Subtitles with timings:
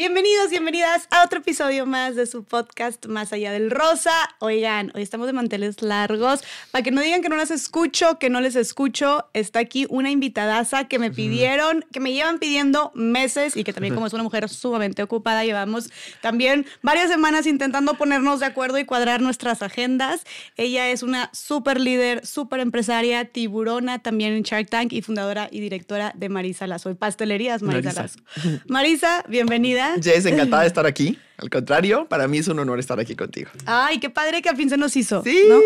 [0.00, 4.10] Bienvenidos, bienvenidas a otro episodio más de su podcast Más allá del rosa.
[4.38, 6.40] Oigan, hoy estamos de manteles largos.
[6.70, 10.10] Para que no digan que no las escucho, que no les escucho, está aquí una
[10.10, 14.22] invitadaza que me pidieron, que me llevan pidiendo meses y que también como es una
[14.22, 15.90] mujer sumamente ocupada, llevamos
[16.22, 20.22] también varias semanas intentando ponernos de acuerdo y cuadrar nuestras agendas.
[20.56, 25.60] Ella es una súper líder, súper empresaria, tiburona también en Shark Tank y fundadora y
[25.60, 28.02] directora de Marisa Lazo, y Pastelerías Marisa, Marisa.
[28.02, 28.62] Lazo.
[28.66, 29.89] Marisa, bienvenida.
[30.02, 31.18] Jess, encantada de estar aquí.
[31.38, 33.50] Al contrario, para mí es un honor estar aquí contigo.
[33.64, 35.22] Ay, qué padre que al fin se nos hizo.
[35.22, 35.58] Sí, ¿no?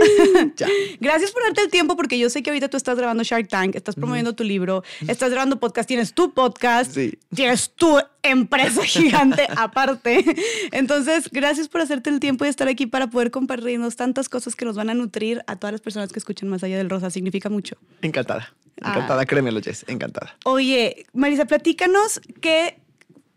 [0.56, 0.69] ya.
[1.01, 3.74] Gracias por darte el tiempo porque yo sé que ahorita tú estás grabando Shark Tank,
[3.74, 7.18] estás promoviendo tu libro, estás grabando podcast, tienes tu podcast, Sí.
[7.34, 10.24] tienes tu empresa gigante aparte.
[10.70, 14.65] Entonces, gracias por hacerte el tiempo y estar aquí para poder compartirnos tantas cosas que
[14.65, 17.10] nos van a nutrir a todas las personas que escuchan más allá del rosa.
[17.10, 17.77] Significa mucho.
[18.01, 18.54] Encantada.
[18.80, 18.91] Ah.
[18.95, 19.84] Encantada, créemelo, Jess.
[19.88, 20.37] Encantada.
[20.45, 22.79] Oye, Marisa, platícanos qué,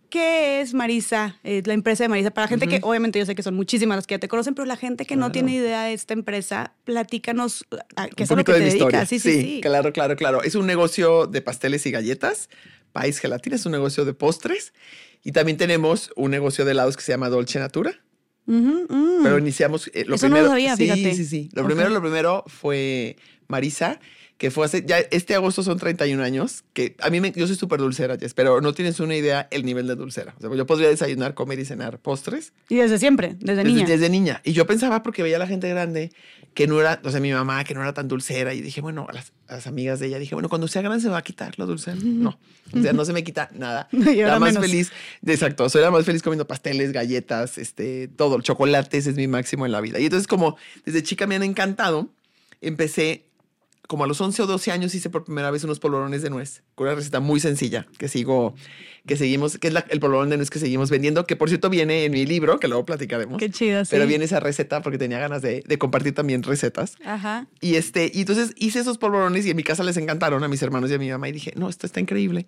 [0.09, 2.31] qué es Marisa, eh, la empresa de Marisa.
[2.31, 4.55] Para la gente que, obviamente, yo sé que son muchísimas las que ya te conocen,
[4.55, 8.43] pero la gente que no tiene idea de esta empresa, platícanos a qué es lo
[8.43, 8.99] que de te historia.
[8.99, 9.09] dedicas.
[9.09, 9.61] Sí, sí, sí.
[9.61, 10.43] claro, claro, claro.
[10.43, 12.49] Es un negocio de pasteles y galletas.
[12.91, 14.73] País Gelatina es un negocio de postres.
[15.23, 17.91] Y también tenemos un negocio de helados que se llama Dolce Natura.
[18.45, 19.23] Mm.
[19.23, 19.89] Pero iniciamos.
[19.93, 21.13] eh, lo Eso no primero, lo sabía, sí, fíjate.
[21.15, 23.99] Sí, sí, Lo primero, lo primero fue Marisa,
[24.37, 24.83] que fue hace.
[24.85, 26.63] Ya este agosto son 31 años.
[26.73, 29.65] Que a mí me, yo soy súper dulcera, Jess, pero no tienes una idea el
[29.65, 30.35] nivel de dulcera.
[30.37, 33.87] O sea, yo podría desayunar, comer y cenar postres Y desde siempre, desde, desde niña.
[33.87, 34.41] desde niña.
[34.43, 36.11] Y yo pensaba, porque veía a la gente grande,
[36.53, 38.53] que no era, o sea, mi mamá, que no era tan dulcera.
[38.53, 41.01] Y dije, bueno, a las, a las amigas de ella, dije, bueno, cuando sea grande
[41.01, 41.97] se va a quitar lo dulcera.
[42.03, 42.39] No,
[42.73, 43.87] o sea, no se me quita nada.
[43.91, 44.63] La más menos.
[44.63, 44.91] feliz,
[45.25, 49.71] exacto, soy la más feliz comiendo pasteles, galletas, este, todo, chocolates es mi máximo en
[49.71, 49.99] la vida.
[49.99, 52.09] Y entonces, como desde chica me han encantado,
[52.61, 53.26] empecé.
[53.87, 56.61] Como a los 11 o 12 años hice por primera vez unos polvorones de nuez,
[56.75, 58.53] con una receta muy sencilla que sigo,
[59.05, 61.69] que seguimos, que es la- el polvorón de nuez que seguimos vendiendo, que por cierto
[61.69, 63.37] viene en mi libro, que luego platicaremos.
[63.39, 63.91] Qué chido, sí.
[63.91, 66.95] Pero viene esa receta porque tenía ganas de, de compartir también recetas.
[67.05, 67.47] Ajá.
[67.61, 70.61] Y, este, y entonces hice esos polvorones y en mi casa les encantaron a mis
[70.61, 71.29] hermanos y a mi mamá.
[71.29, 72.45] Y dije, no, esto está increíble.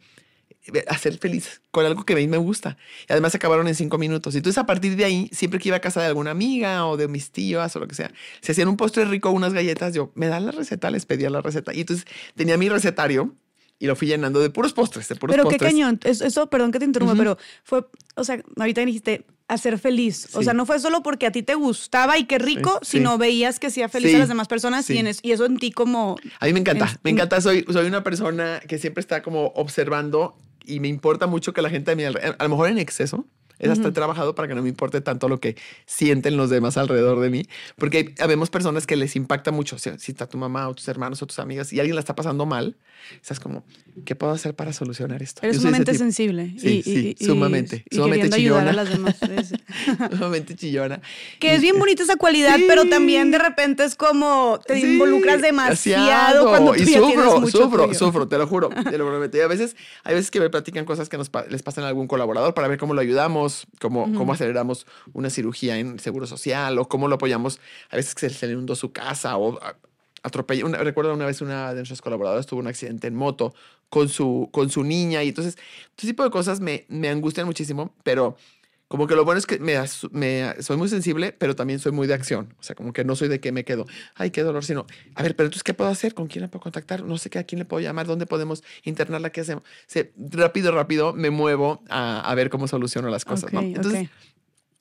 [0.87, 2.77] Hacer feliz con algo que a mí me gusta.
[3.07, 4.33] Y además se acabaron en cinco minutos.
[4.33, 6.97] Y entonces a partir de ahí, siempre que iba a casa de alguna amiga o
[6.97, 10.11] de mis tías o lo que sea, se hacían un postre rico, unas galletas, yo
[10.15, 11.73] me dan la receta, les pedía la receta.
[11.73, 13.35] Y entonces tenía mi recetario
[13.81, 15.71] y lo fui llenando de puros postres, de puros Pero qué postres.
[15.71, 15.99] cañón.
[16.03, 17.19] Es- Eso, perdón que te interrumpa, Ujú.
[17.19, 17.85] pero fue,
[18.15, 20.27] o sea, ahorita dijiste hacer feliz.
[20.35, 20.45] O Sí.
[20.45, 22.97] sea, no fue solo porque a ti te gustaba y qué rico, Sí.
[22.97, 24.15] sino veías que hacía feliz Sí.
[24.17, 24.99] a las demás personas y, Sí.
[24.99, 26.17] en es- y eso en ti como...
[26.39, 27.41] A mí me encanta, Es- me encanta.
[27.41, 30.37] Soy, soy una persona que siempre está como observando
[30.69, 33.25] y me importa mucho que la gente a mi alrededor, a lo mejor en exceso,
[33.59, 35.55] es hasta he trabajado para que no me importe tanto lo que
[35.85, 37.45] sienten los demás alrededor de mí,
[37.77, 39.75] porque habemos personas que les impacta mucho.
[39.75, 41.99] O sea, si está tu mamá o tus hermanos o tus amigas y alguien la
[42.01, 42.75] está pasando mal,
[43.21, 43.63] estás como,
[44.05, 45.41] ¿qué puedo hacer para solucionar esto?
[45.43, 46.53] Eres sumamente sensible.
[46.57, 48.73] Sí, y, sí, y- sumamente, y sumamente ayudar a chillona.
[48.73, 49.15] las demás.
[50.17, 51.01] Sumamente chillona.
[51.39, 52.65] Que es bien bonita esa cualidad, Sí.
[52.67, 57.39] pero también de repente es como te Sí, involucras demasiado cuando tú y ya sufro,
[57.41, 57.97] mucho sufro, tuyo.
[57.99, 59.37] sufro, te lo juro, te lo prometo.
[59.37, 62.07] Y a veces, hay veces que me platican cosas que nos les pasan a algún
[62.07, 63.48] colaborador para ver cómo lo ayudamos,
[63.79, 67.59] cómo, cómo aceleramos una cirugía en el seguro social o cómo lo apoyamos.
[67.89, 69.75] A veces que se le inundó su casa o a-
[70.23, 70.65] atropelló.
[70.65, 73.53] Una, recuerdo una vez una de nuestros colaboradores tuvo un accidente en moto
[73.89, 75.57] con su, con su niña y entonces,
[75.91, 78.35] este tipo de cosas me, me angustian muchísimo, pero
[78.89, 79.75] como que lo bueno es que me,
[80.11, 82.55] me- soy muy sensible, pero también soy muy de acción.
[82.59, 83.85] O sea, como que no soy de que me quedo,
[84.15, 86.15] ay, qué dolor, sino, a ver, pero entonces, ¿qué puedo hacer?
[86.15, 87.03] ¿Con quién la puedo contactar?
[87.03, 89.63] No sé qué, a quién le puedo llamar, dónde podemos internarla, qué hacemos.
[89.63, 93.59] O sea, rápido, rápido me muevo a, a ver cómo soluciono las cosas, ¿no?
[93.59, 94.09] Ok, Entonces.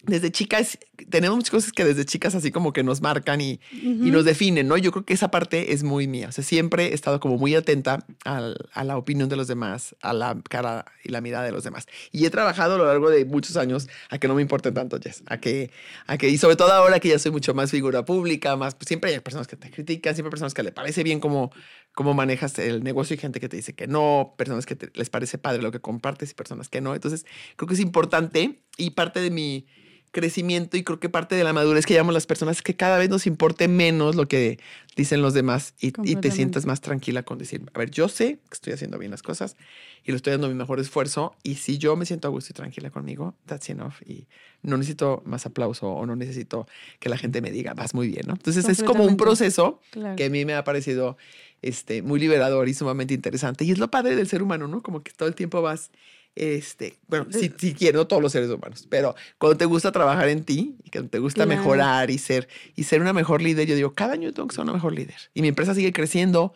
[0.04, 0.78] Desde chicas,
[1.10, 3.60] tenemos muchas cosas que desde chicas así como que nos marcan y,
[4.06, 4.76] y nos definen, ¿no?
[4.76, 6.28] Yo creo que esa parte es muy mía.
[6.28, 9.97] O sea, siempre he estado como muy atenta al- a la opinión de los demás,
[10.00, 11.86] a la cara y la mirada de los demás.
[12.12, 14.98] Y he trabajado a lo largo de muchos años a que no me importe tanto,
[15.03, 15.25] Jess.
[15.26, 15.72] A que,
[16.06, 18.86] a que, y sobre todo ahora que ya soy mucho más figura pública, más, pues
[18.86, 21.50] siempre hay personas que te critican, siempre hay personas que le parece bien cómo,
[21.92, 25.10] cómo manejas el negocio y gente que te dice que no, personas que te- les
[25.10, 26.94] parece padre lo que compartes y personas que no.
[26.94, 27.26] Entonces,
[27.56, 29.66] creo que es importante y parte de mi
[30.10, 32.99] crecimiento y creo que parte de la madurez que llamamos las personas es que cada
[32.99, 34.59] vez nos importe menos lo que
[34.97, 38.39] dicen los demás y, y te sientas más tranquila con decir, a ver, yo sé
[38.49, 39.57] que estoy haciendo bien las cosas
[40.05, 42.55] y lo estoy dando mi mejor esfuerzo y si yo me siento a gusto y
[42.55, 44.27] tranquila conmigo, that's enough y
[44.63, 46.66] no necesito más aplauso o no necesito
[46.99, 48.34] que la gente me diga, vas muy bien, ¿no?
[48.34, 50.16] Entonces es como un proceso Claro.
[50.16, 51.16] que a mí me ha parecido
[51.63, 53.65] este, muy liberador y sumamente interesante.
[53.65, 54.83] Y es lo padre del ser humano, ¿no?
[54.83, 55.91] Como que todo el tiempo vas,
[56.38, 60.28] este, bueno, si, si quieres, no todos los seres humanos, pero cuando te gusta trabajar
[60.28, 61.50] en ti y que te gusta Claro.
[61.50, 64.62] mejorar y ser, y ser una mejor líder, yo digo, cada año tengo que ser
[64.62, 65.16] una mejor líder.
[65.34, 66.54] Y mi empresa sigue creciendo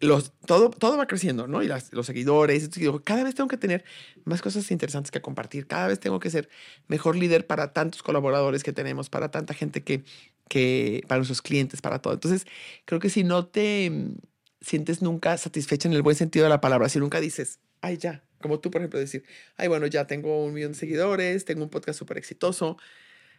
[0.00, 1.62] los, todo, todo va creciendo, ¿no?
[1.62, 3.84] Y las- los seguidores, digo, cada vez tengo que tener
[4.24, 6.48] más cosas interesantes que compartir, cada vez tengo que ser
[6.88, 10.02] mejor líder para tantos colaboradores que tenemos, para tanta gente que,
[10.48, 12.14] que para nuestros clientes, para todo.
[12.14, 12.46] Entonces,
[12.86, 14.16] creo que si no te mm,
[14.62, 18.24] sientes nunca satisfecha en el buen sentido de la palabra, si nunca dices, ay, ya,
[18.40, 19.24] como tú, por ejemplo, decir,
[19.58, 22.78] ay, bueno, ya tengo un millón de seguidores, tengo un podcast súper exitoso,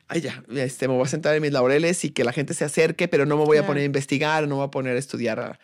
[0.07, 2.63] ay, ya, este, me voy a sentar en mis laureles y que la gente se
[2.66, 5.00] acerque, pero no me voy a poner a investigar, no me voy a poner a
[5.00, 5.40] estudiar.
[5.40, 5.60] a-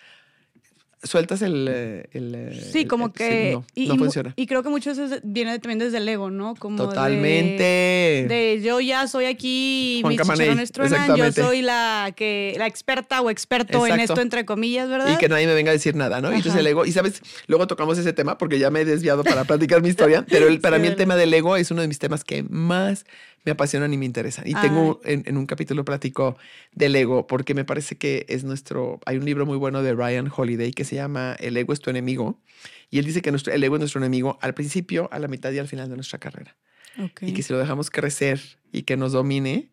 [1.01, 1.67] Sueltas el...
[1.71, 3.51] eh, el, eh, Sí, como el- que...
[3.53, 4.33] no, y, no y mu- funciona.
[4.35, 6.55] Y creo que mucho eso es- viene también desde el ego, ¿no?
[6.55, 8.25] Como Totalmente.
[8.27, 13.21] De, yo ya soy aquí, Juan mis chicharrones truenan, yo soy la que la experta
[13.21, 15.13] o experto en esto, entre comillas, ¿verdad?
[15.13, 16.31] Y que nadie me venga a decir nada, ¿no?
[16.31, 16.59] Y entonces Ajá.
[16.59, 19.81] el ego, y sabes, luego tocamos ese tema porque ya me he desviado para platicar
[19.81, 21.99] mi historia, pero el- para Sí, mí el tema del ego es uno de mis
[21.99, 23.05] temas que más
[23.45, 24.47] me apasionan y me interesan.
[24.47, 26.37] Y tengo en, en un capítulo platico
[26.73, 30.31] del ego porque me parece que es nuestro, hay un libro muy bueno de Ryan
[30.35, 32.39] Holiday que se llama El ego es tu enemigo.
[32.89, 35.51] Y él dice que nuestro, el ego es nuestro enemigo al principio, a la mitad
[35.51, 36.55] y al final de nuestra carrera.
[37.21, 38.41] Y que si lo dejamos crecer
[38.71, 39.69] y que nos domine,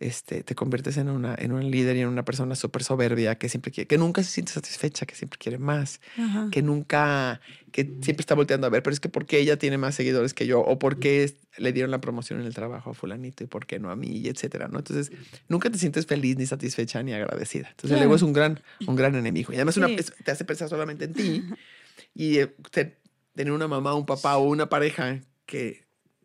[0.00, 3.48] este, te conviertes en, una, en un líder y en una persona súper soberbia que
[3.48, 6.48] siempre quiere, que nunca se siente satisfecha, que siempre quiere más, Ajá.
[6.50, 9.78] que nunca, que siempre está volteando a ver, pero es que ¿por qué ella tiene
[9.78, 10.60] más seguidores que yo?
[10.60, 13.78] ¿O por qué le dieron la promoción en el trabajo a fulanito y por qué
[13.78, 14.08] no a mí?
[14.08, 14.78] Y etcétera, ¿no?
[14.78, 15.12] Entonces,
[15.48, 17.68] nunca te sientes feliz, ni satisfecha, ni agradecida.
[17.70, 18.04] Entonces, el Claro.
[18.06, 19.52] ego es un gran, un gran enemigo.
[19.52, 19.96] Y además una- Sí.
[19.98, 21.44] es- te hace pensar solamente en ti
[22.14, 22.98] y eh, te-
[23.34, 25.83] tener una mamá, un papá o una pareja que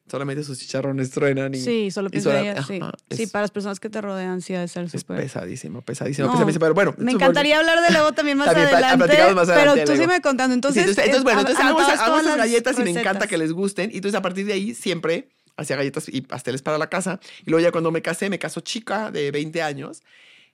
[0.09, 2.79] solamente sus chicharrones truenan y Sí, solo pienso en ella, sí.
[2.81, 5.17] ajá, Sí, es- para las personas que te rodean, sí, ha de ser es súper.
[5.17, 6.61] pesadísimo, pesadísimo, No, pesadísimo.
[6.65, 9.81] Pero bueno, Me encantaría hablar del ego también más También, adelante, platicamos más pero adelante
[9.85, 10.03] tú del ego.
[10.05, 10.53] sígueme contando.
[10.53, 12.89] Sí, Entonces, entonces, entonces, eh, bueno, a- entonces hago, hago esas las galletas y me
[12.91, 13.27] encanta recetas.
[13.29, 13.91] que les gusten.
[13.91, 17.19] Y entonces a partir de ahí siempre hacía galletas y pasteles para la casa.
[17.45, 20.01] Y luego ya cuando me casé, me casó chica de 20 años.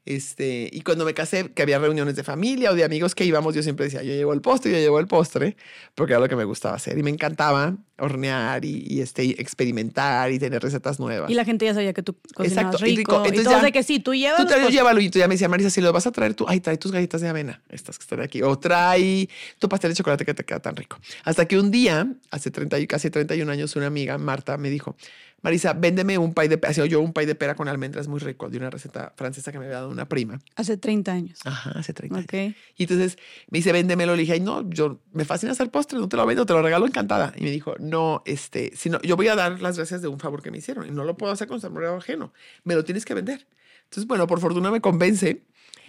[0.06, 3.56] Este, y cuando me casé, que había reuniones de familia o de amigos que íbamos,
[3.56, 5.58] yo siempre decía, yo llevo el postre, yo llevo el postre,
[5.96, 6.98] porque era lo que me gustaba hacer.
[6.98, 11.32] Y me encantaba hornear y, y, este, experimentar y tener recetas nuevas.
[11.32, 13.14] Y la gente ya sabía que tú cocinabas Exacto, y rico.
[13.14, 13.26] rico.
[13.26, 15.28] Y, Entonces todos ya- de que sí, tú llevas Tú traes, llévalo y tú ya
[15.28, 17.64] me decía, Marisa, si lo vas a traer tú, ay, trae tus galletas de avena,
[17.70, 19.28] estas que están aquí, o trae
[19.60, 21.00] tu pastel de chocolate que te queda tan rico.
[21.24, 24.96] Hasta que un día, hace 30 y casi 31 años, una amiga, Marta, me dijo,
[25.46, 28.20] Marisa, véndeme un pay de pera, hacía yo un pay de pera con almendras muy
[28.20, 30.40] rico, de una receta francesa que me había dado una prima.
[30.56, 31.40] Hace 30 años.
[31.46, 32.26] Ajá, hace 30 años.
[32.26, 32.58] Ok.
[32.78, 33.20] Y entonces
[33.52, 34.16] me dice, véndemelo.
[34.16, 36.64] Le dije, ay, no, yo me fascina hacer postre, no te lo vendo, te lo
[36.64, 37.32] regalo encantada.
[37.38, 40.18] Y me dijo, no, este, si no, yo voy a dar las gracias de un
[40.18, 42.34] favor que me hicieron y no lo puedo hacer con sombrero ajeno.
[42.64, 43.46] Me lo tienes que vender.
[43.84, 45.44] Entonces, bueno, por fortuna me convence.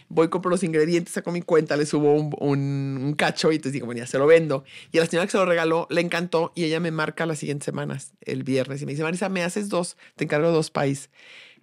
[0.09, 3.71] Voy, compro los ingredientes, saco mi cuenta, le subo un, un- un cacho y te
[3.71, 4.65] digo, bueno, ya se lo vendo.
[4.93, 7.39] Y a la señora que se lo regaló le encantó y ella me marca las
[7.39, 11.11] siguientes semanas, el viernes, y me dice, Marisa, me haces dos, te encargo dos país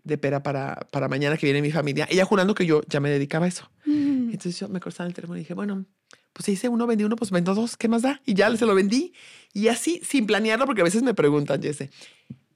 [0.04, 2.06] de pera para, para mañana que viene mi familia.
[2.12, 3.72] Ella jurando que yo ya me dedicaba a eso.
[3.86, 4.32] Mm.
[4.32, 5.86] Entonces yo me cortaba el teléfono y dije, bueno,
[6.34, 8.22] pues hice uno, vendí uno, pues vendo dos, ¿qué más da?
[8.26, 9.14] Y ya se lo vendí.
[9.54, 11.90] Y así, sin planearlo, porque a veces me preguntan, Jesse,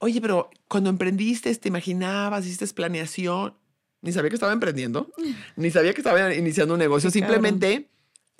[0.00, 2.44] oye, pero cuando emprendiste, ¿te imaginabas?
[2.44, 3.54] ¿Hiciste planeación?
[4.00, 5.10] Ni sabía que estaba emprendiendo,
[5.56, 7.10] ni sabía que estaba iniciando un negocio.
[7.10, 7.28] Cabrón.
[7.28, 7.88] Simplemente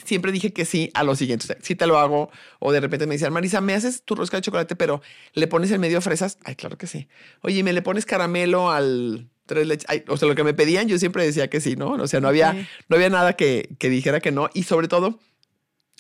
[0.04, 1.44] siempre dije que sí a lo siguiente.
[1.44, 2.30] O sea, sí te lo hago.
[2.58, 5.02] O de repente me decían, Marisa, ¿me haces tu rosca de chocolate, pero
[5.34, 6.38] le pones en medio fresas?
[6.44, 7.08] Ay, claro que sí.
[7.42, 9.86] Oye, ¿me le pones caramelo al tres leches?
[9.88, 11.92] Ay, o sea, lo que me pedían, yo siempre decía que sí, ¿no?
[11.92, 12.52] O sea, no había,
[12.88, 14.50] no había nada que, que dijera que no.
[14.54, 15.18] Y sobre todo,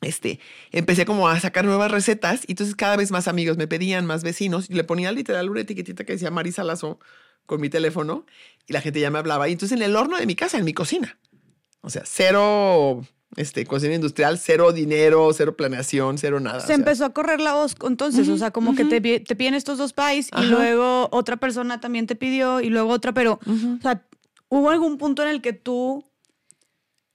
[0.00, 0.38] este,
[0.70, 4.22] empecé como a sacar nuevas recetas y entonces cada vez más amigos me pedían, más
[4.22, 7.00] vecinos, y le ponía literal una etiquetita que decía Marisa Lazo
[7.46, 8.26] con mi teléfono
[8.68, 9.48] y la gente ya me hablaba.
[9.48, 11.18] Y entonces en el horno de mi casa, en mi cocina.
[11.80, 13.02] O sea, cero
[13.36, 16.58] este, cocina industrial, cero dinero, cero planeación, cero nada.
[16.58, 18.90] o Se sea, empezó a correr la voz entonces, o Ujú, sea, como que ujú.
[18.90, 22.68] te, pi- te piden estos dos países y luego otra persona también te pidió y
[22.68, 24.06] luego otra, pero, o sea,
[24.48, 26.04] ¿hubo algún punto en el que tú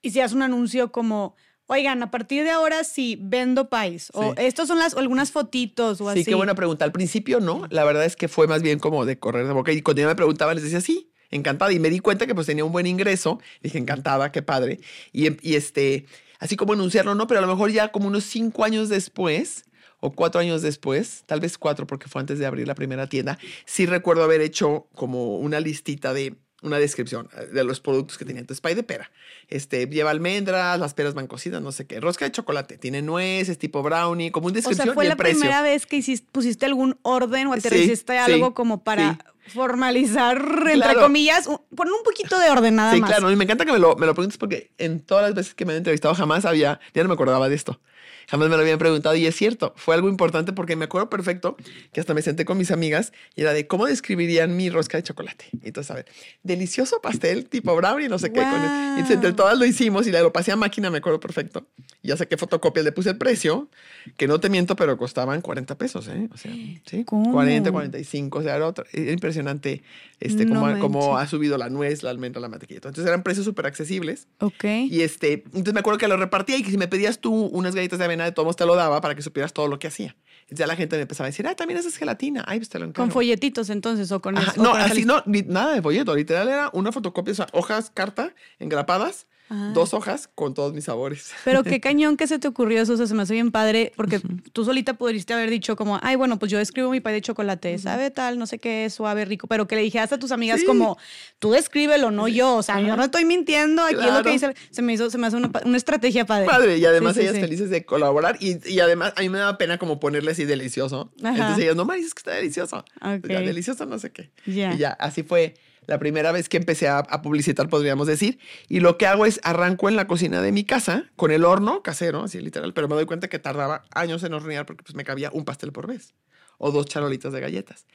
[0.01, 1.35] hicieras un anuncio como,
[1.67, 4.35] oigan, a partir de ahora sí vendo país, o Sí.
[4.37, 6.25] estos son las algunas fotitos o Sí, así?
[6.25, 6.85] qué buena pregunta.
[6.85, 9.71] Al principio no, la verdad es que fue más bien como de correr de boca
[9.71, 12.47] y cuando ya me preguntaban les decía sí, encantada y me di cuenta que pues
[12.47, 14.79] tenía un buen ingreso, dije encantada, qué padre.
[15.11, 16.05] Y, em- y este,
[16.39, 19.65] así como anunciarlo, no, pero a lo mejor ya como unos cinco años después
[19.99, 23.37] o cuatro años después, tal vez cuatro porque fue antes de abrir la primera tienda,
[23.65, 28.23] sí recuerdo haber hecho como una listita de una descripción eh, de los productos que
[28.23, 28.39] tenía.
[28.39, 29.11] Entonces, pay de pera.
[29.49, 31.99] Este, lleva almendras, las peras van cocidas, no sé qué.
[31.99, 35.09] Rosca de chocolate, tiene nueces, tipo brownie, como una O descripción sea, fue y el
[35.09, 35.39] la precio.
[35.41, 39.17] primera vez que hiciste, pusiste algún orden o Sí, aterriciste sí, algo como para, sí.
[39.47, 42.99] Formalizar, entre comillas, poner un poquito de orden nada más.
[43.09, 45.33] Sí, claro, y me encanta que me lo, me lo preguntes porque en todas las
[45.33, 47.79] veces que me han entrevistado jamás había, ya no me acordaba de esto.
[48.27, 51.57] Jamás me lo habían preguntado y es cierto, fue algo importante porque me acuerdo perfecto
[51.91, 55.03] que hasta me senté con mis amigas y era de cómo describirían mi rosca de
[55.03, 55.45] chocolate.
[55.63, 56.05] Y entonces, a ver,
[56.43, 58.41] delicioso pastel tipo brownie, no sé qué.
[58.41, 61.67] Con y entonces, entre todas lo hicimos y lo pasé a máquina, me acuerdo perfecto.
[62.01, 63.69] Y ya saqué fotocopias, le puse el precio,
[64.17, 66.29] que no te miento, pero costaban 40 pesos, ¿eh?
[66.33, 66.51] O sea,
[66.85, 68.73] sí, 40, 45, o sea, era,
[69.11, 69.83] impresionante
[70.23, 72.77] este, cómo, ha subido la nuez, la almendra, la mantequilla.
[72.77, 74.27] Entonces eran precios súper accesibles.
[74.39, 74.63] Ok.
[74.89, 77.75] Y este, entonces me acuerdo que lo repartía y que si me pedías tú unas
[77.75, 80.15] galletas de avena, de todos te lo daba para que supieras todo lo que hacía.
[80.41, 82.43] Entonces ya la gente me empezaba a decir, ah, también haces gelatina.
[82.47, 83.05] Ay, pues te lo encargo.
[83.05, 84.35] Con folletitos entonces o con...
[84.57, 86.15] no, así no, nada de folleto.
[86.15, 91.31] Literal era una fotocopia, o sea, hojas, carta, engrapadas Dos hojas con todos mis sabores.
[91.45, 93.91] Pero qué cañón que se te ocurrió eso, o sea, se me hace bien padre,
[93.95, 94.19] porque
[94.51, 97.77] tú solita pudiste haber dicho como, ay, bueno, pues yo escribo mi pay de chocolate,
[97.77, 100.97] sabe tal, no sé qué, suave, rico, pero que le dijeras a tus amigas como,
[101.39, 104.55] tú descríbelo, no yo, o sea, yo no estoy mintiendo, aquí es lo que dice,
[104.71, 106.45] se me hizo, se me hace una, estrategia padre.
[106.45, 109.77] Padre, y además ellas felices de colaborar, y, y, además a mí me daba pena
[109.77, 111.11] como ponerle así delicioso.
[111.17, 112.83] Entonces ellas, no, me dices que está delicioso.
[113.21, 114.31] delicioso no sé qué.
[114.45, 115.55] Y ya, así fue
[115.87, 118.39] la primera vez que empecé a, publicitar, podríamos decir.
[118.67, 121.83] Y lo que hago es arranco en la cocina de mi casa con el horno
[121.83, 125.03] casero, así literal, pero me doy cuenta que tardaba años en hornear porque pues me
[125.03, 126.13] cabía un pastel por vez
[126.57, 127.85] o dos charolitas de galletas.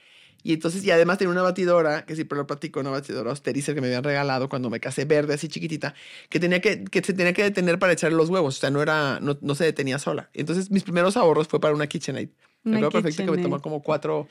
[0.43, 3.81] Y entonces, y además tenía una batidora, que siempre lo platico, una batidora Austerizer que
[3.81, 5.95] me habían regalado cuando me casé, verde, así chiquitita,
[6.29, 8.81] que, tenía que, que se tenía que detener para echarle los huevos, o sea, no,
[8.81, 10.31] era, no, no se detenía sola.
[10.35, 12.29] Entonces, mis primeros ahorros fue para una KitchenAid.
[12.63, 14.29] Me acuerdo perfecto que me tomó como cuatro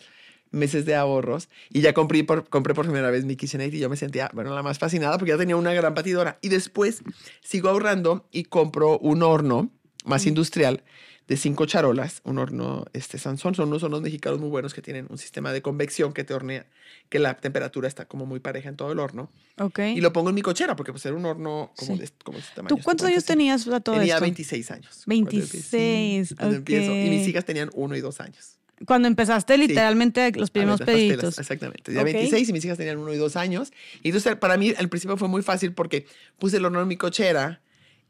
[0.52, 3.90] meses de ahorros y ya compré por, compré por primera vez mi KitchenAid y yo
[3.90, 6.40] me sentía, bueno, la más fascinada porque ya tenía una gran batidora.
[6.42, 7.02] Y después
[7.42, 9.72] sigo ahorrando y compro un horno
[10.06, 10.84] más industrial
[11.28, 15.08] de cinco charolas, un horno este Sansón, son unos hornos mexicanos muy buenos que tienen
[15.10, 16.66] un sistema de convección que te hornea,
[17.10, 19.30] que la temperatura está como muy pareja en todo el horno.
[19.58, 19.80] Ok.
[19.80, 22.56] Y lo pongo en mi cochera porque pues era un horno como, de, como este
[22.56, 22.76] tamaño.
[22.76, 25.04] ¿Tú cuántos años tenías a todo Tenía 26 años.
[25.06, 26.70] 26, ok.
[26.70, 28.57] Y mis hijas tenían uno y dos años.
[28.86, 31.40] Cuando empezaste literalmente los primeros pedidos.
[31.40, 31.84] Exactamente.
[31.84, 33.72] Tenía 26 y mis hijas tenían uno y dos años.
[34.04, 36.06] Y entonces para mí al principio fue muy fácil porque
[36.38, 37.62] puse el horno en mi cochera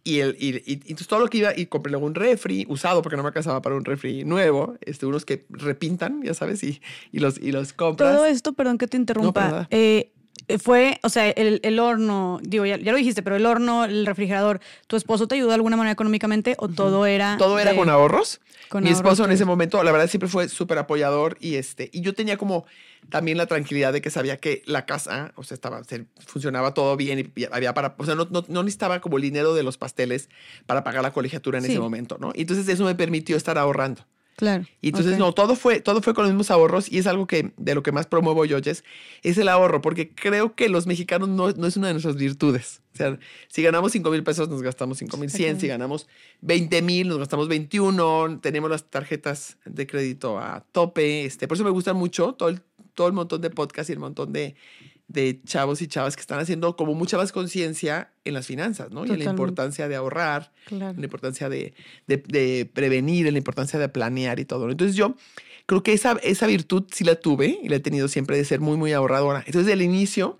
[0.07, 3.01] y, el, y, y, entonces todo lo que iba y compré luego un refri usado
[3.01, 6.81] porque no me casaba para un refri nuevo, este, unos que repintan, ya sabes, y,
[7.11, 8.15] y, los, y los compras.
[8.15, 10.13] Todo esto, perdón que te interrumpa, eh,
[10.59, 14.05] fue, o sea, el, el horno, digo, ya, ya, lo dijiste, pero el horno, el
[14.05, 17.37] refrigerador, ¿tu esposo te ayudó de alguna manera económicamente o todo era...
[17.37, 18.39] Todo era con ahorros?
[18.81, 22.13] Mi esposo en ese momento, la verdad, siempre fue súper apoyador y, este, y yo
[22.13, 22.65] tenía como
[23.09, 25.81] también la tranquilidad de que sabía que la casa, o sea, estaba,
[26.25, 29.53] funcionaba todo bien y había para, o sea, no, no, no necesitaba como el dinero
[29.53, 30.29] de los pasteles
[30.65, 32.31] para pagar la colegiatura en ese momento, ¿no?
[32.35, 34.05] Y entonces eso me permitió estar ahorrando.
[34.37, 34.67] Claro.
[34.81, 37.53] Y entonces, no, todo fue, todo fue con los mismos ahorros y es algo que
[37.57, 38.83] de lo que más promuevo yo, Jess,
[39.23, 42.83] es el ahorro, porque creo que los mexicanos no, no es una de nuestras virtudes.
[42.93, 43.17] O sea,
[43.47, 46.07] si ganamos 5 mil pesos, nos gastamos 5 mil 100, si ganamos
[46.41, 51.25] 20 mil, nos gastamos 21, tenemos las tarjetas de crédito a tope.
[51.25, 52.61] Este, por eso me gusta mucho todo el,
[52.93, 54.55] todo el montón de podcasts y el montón de,
[55.17, 59.03] de chavos y chavas que están haciendo como mucha más conciencia en las finanzas, ¿no?
[59.03, 61.73] Y en la importancia de ahorrar, en la importancia de,
[62.05, 64.69] de, de, prevenir, en la importancia de planear y todo.
[64.69, 65.15] Entonces yo
[65.65, 68.59] creo que esa, esa virtud sí la tuve y la he tenido siempre de ser
[68.59, 69.39] muy, muy ahorradora.
[69.39, 70.37] Entonces, desde el inicio,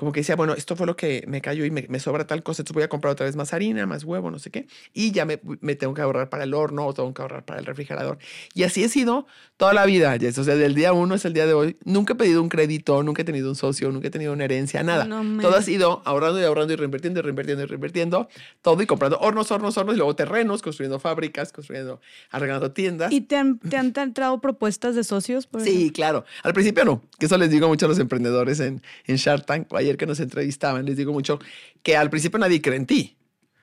[0.00, 2.62] como que decía, bueno, esto fue lo que me cayó y me, sobra tal cosa,
[2.62, 5.26] entonces voy a comprar otra vez más harina, más huevo, no sé qué, y ya
[5.26, 5.36] me,
[5.74, 8.16] tengo que ahorrar para el horno o tengo que ahorrar para el refrigerador.
[8.54, 9.26] Y así he sido
[9.58, 10.38] toda la vida, Jess.
[10.38, 11.76] O sea, del día uno es el día de hoy.
[11.84, 14.82] Nunca he pedido un crédito, nunca he tenido un socio, nunca he tenido una herencia,
[14.82, 15.06] nada.
[15.38, 18.30] todo ha sido ahorrando y ahorrando y reinvirtiendo y reinvirtiendo y reinvirtiendo
[18.62, 23.12] todo y comprando hornos, hornos, hornos y luego terrenos, construyendo fábricas, construyendo, arreglando tiendas.
[23.12, 25.46] ¿Y te han, te han entrado propuestas de socios?
[25.62, 26.24] sí, claro.
[26.42, 29.68] Al principio no, que eso les digo mucho a los emprendedores en, en Shark Tank
[29.96, 31.38] que nos entrevistaban, les digo mucho
[31.82, 33.19] que al principio nadie cree en ti.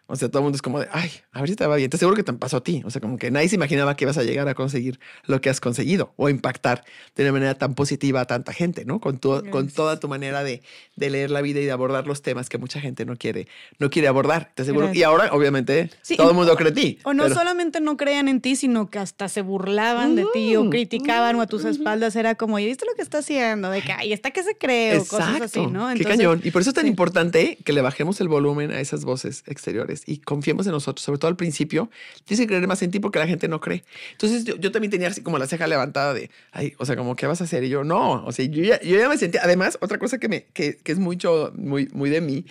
[0.09, 1.89] O sea, todo el mundo es como de, ay, a ver si te va bien.
[1.89, 2.81] Te seguro que te pasó a ti.
[2.85, 5.49] O sea, como que nadie se imaginaba que ibas a llegar a conseguir lo que
[5.49, 6.85] has conseguido o impactar
[7.15, 9.01] de una manera tan positiva a tanta gente, ¿no?
[9.01, 10.61] Con, tu, con toda tu manera de,
[10.95, 13.49] de, leer la vida y de abordar los temas que mucha gente no quiere,
[13.79, 14.51] no quiere abordar.
[14.55, 14.93] Te seguro.
[14.93, 16.99] Y ahora, obviamente, todo el mundo cree en ti.
[17.03, 20.69] O no solamente no creían en ti, sino que hasta se burlaban de ti o
[20.69, 22.15] criticaban o a tus espaldas.
[22.15, 23.69] Era como, ¿y viste lo que está haciendo?
[23.69, 24.99] De que, ay, ¿está que se cree?
[24.99, 25.93] O cosas así, ¿no?
[25.95, 26.39] Qué cañón.
[26.45, 29.96] Y por eso es tan importante que le bajemos el volumen a esas voces exteriores
[30.05, 31.89] y confiemos en nosotros, sobre todo al principio,
[32.25, 33.83] tienes que creer más en ti porque la gente no cree.
[34.11, 37.27] Entonces yo, también tenía así como la ceja levantada de, ay, o sea, como, ¿qué
[37.27, 37.63] vas a hacer?
[37.63, 40.29] Y yo, no, o sea, yo ya, yo ya me sentía, además, otra cosa que,
[40.29, 42.45] me, que, que es mucho, muy, muy de mí,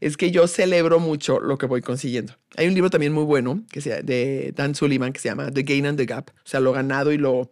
[0.00, 2.34] es que yo celebro mucho lo que voy consiguiendo.
[2.56, 5.62] Hay un libro también muy bueno que sea de Dan Sullivan que se llama The
[5.62, 7.50] Gain and the Gap, o sea, lo ganado y lo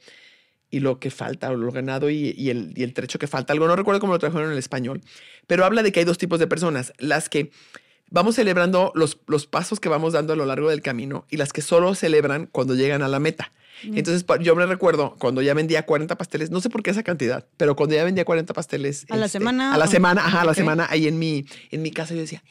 [0.71, 3.53] y lo que falta, o lo ganado y, y el, y el trecho que falta.
[3.53, 5.01] Algo no recuerdo cómo lo trajeron en el español,
[5.47, 7.51] pero habla de que hay dos tipos de personas, las que
[8.11, 11.53] vamos celebrando los, los pasos que vamos dando a lo largo del camino y las
[11.53, 13.53] que solo celebran cuando llegan a la meta.
[13.83, 17.47] Entonces, yo me recuerdo cuando ya vendía 40 pasteles, no sé por qué esa cantidad,
[17.57, 19.07] pero cuando ya vendía 40 pasteles.
[19.09, 19.73] ¿A la este, semana?
[19.75, 22.21] A la o- semana, ajá, a la semana, ahí en mi, en mi casa yo
[22.21, 22.43] decía,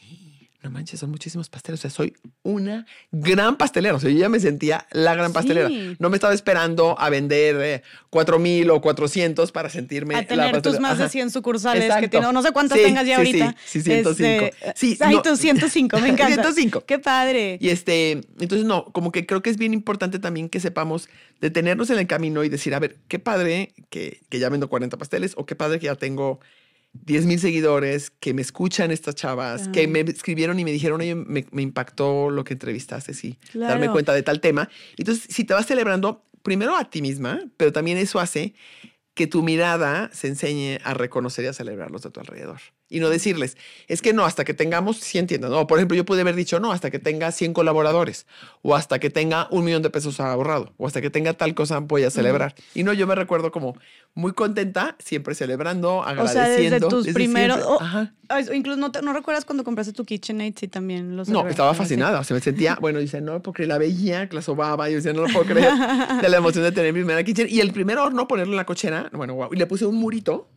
[0.62, 1.80] no manches, son muchísimos pasteles.
[1.80, 3.94] O sea, soy una gran pastelera.
[3.94, 5.68] O sea, yo ya me sentía la gran pastelera.
[5.68, 5.96] Sí.
[5.98, 10.26] No me estaba esperando a vender eh, 4 mil o 400 para sentirme A la
[10.26, 10.80] tener tus pastelera.
[10.80, 11.10] más de Ajá.
[11.12, 12.10] 100 sucursales que Exacto.
[12.10, 13.56] tiene, no sé cuántas Sí, tengas ya sí, ahorita.
[13.64, 14.44] Sí, sí, 105.
[14.44, 15.22] Este, sí, ay, no.
[15.22, 16.34] tus 105, me encanta.
[16.34, 16.84] 105.
[16.84, 17.56] Qué padre.
[17.60, 21.08] Y este, entonces no, como que creo que es bien importante también que sepamos
[21.40, 24.98] detenernos en el camino y decir, a ver, qué padre que, que ya vendo 40
[24.98, 26.40] pasteles o qué padre que ya tengo
[26.92, 31.14] 10 mil seguidores, que me escuchan estas chavas, que me escribieron y me dijeron, oye,
[31.14, 34.68] me, me impactó lo que entrevistaste, sí, darme cuenta de tal tema.
[34.96, 38.54] Entonces, si te vas celebrando, primero a ti misma, pero también eso hace
[39.14, 42.60] que tu mirada se enseñe a reconocer y a celebrarlos de tu alrededor.
[42.92, 43.56] Y no decirles,
[43.86, 45.48] es que no, hasta que tengamos 100 tiendas.
[45.50, 48.26] No, por ejemplo, yo pude haber dicho, no, hasta que tenga 100 colaboradores,
[48.62, 51.78] o hasta que tenga un millón de pesos ahorrado, o hasta que tenga tal cosa
[51.78, 52.56] voy a celebrar.
[52.74, 53.76] Y no, yo me recuerdo como
[54.14, 56.74] muy contenta, siempre celebrando, O sea, agradeciendo.
[56.76, 57.58] desde tus primeros.
[57.58, 57.76] siempre.
[57.76, 58.12] o- Ajá.
[58.52, 62.18] incluso no, te- no recuerdas cuando compraste tu KitchenAid, sí, también lo No, estaba fascinada.
[62.18, 64.88] O sea, me sentía, bueno, dice, no creer, la veía, que la sobaba.
[64.90, 65.72] Yo decía, no lo puedo creer.
[66.20, 67.46] De la emoción de tener mi primera kitchen.
[67.48, 69.50] Y el primer horno, ponerlo en la cochera, bueno, wow.
[69.52, 70.48] Y le puse un murito.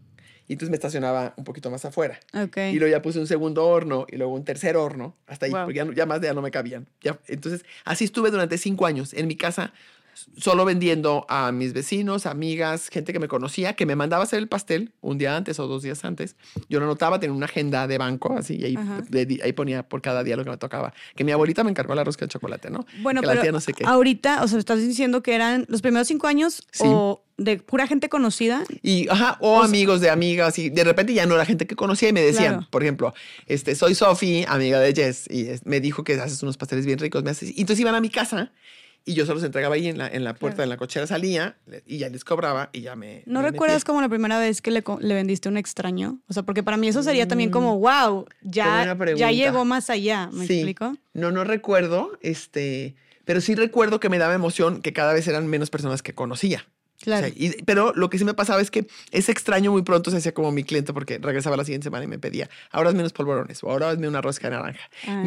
[0.48, 2.20] Y entonces me estacionaba un poquito más afuera.
[2.34, 2.58] Ok.
[2.74, 5.16] Y luego ya puse un segundo horno y luego un tercer horno.
[5.28, 5.64] Hasta ahí, Wow.
[5.66, 6.88] porque ya, ya más de ya no me cabían.
[7.02, 9.72] Ya, entonces, así estuve durante cinco años en mi casa,
[10.38, 14.38] solo vendiendo a mis vecinos, amigas, gente que me conocía, que me mandaba a hacer
[14.40, 16.36] el pastel un día antes o dos días antes.
[16.70, 18.78] Yo lo anotaba, tenía una agenda de banco, así, y ahí,
[19.10, 20.94] de- ahí ponía por cada día lo que me tocaba.
[21.16, 22.86] Que mi abuelita me encargó la rosca de chocolate, ¿no?
[23.02, 23.86] Bueno, que pero la tía no sé qué.
[23.86, 26.84] ahorita, o sea, estás diciendo que eran los primeros cinco años Sí.
[26.86, 28.64] o de pura gente conocida.
[28.82, 31.66] Y, ajá, o, O sea- amigos de amigas, y de repente ya no era gente
[31.68, 32.68] que conocía y me decían, Claro.
[32.70, 33.14] por ejemplo,
[33.48, 37.24] este, soy Sofi, amiga de Jess, y me dijo que haces unos pasteles bien ricos,
[37.24, 38.52] me haces, y entonces iban a mi casa
[39.06, 40.64] y yo solo los entregaba ahí en la, en la puerta, Claro.
[40.64, 43.24] en la cochera salía y ya les cobraba y ya me...
[43.26, 43.86] ¿No me recuerdas metía.
[43.88, 46.20] como la primera vez que le, le vendiste a un extraño?
[46.30, 48.50] O sea, porque para mí eso sería también como, wow, Mm.
[48.50, 50.30] Ya, ya llegó más allá.
[50.32, 50.54] ¿Me Sí.
[50.54, 50.96] explico?
[51.14, 55.48] No, no recuerdo, este, pero sí recuerdo que me daba emoción que cada vez eran
[55.48, 56.66] menos personas que conocía.
[57.04, 57.28] Claro.
[57.28, 60.34] y- pero lo que sí me pasaba es que ese extraño muy pronto se hacía
[60.34, 63.64] como mi cliente porque regresaba la siguiente semana y me pedía, ahora hazme unos polvorones
[63.64, 64.90] o ahora hazme una rosca de naranja.
[65.08, 65.24] Ah.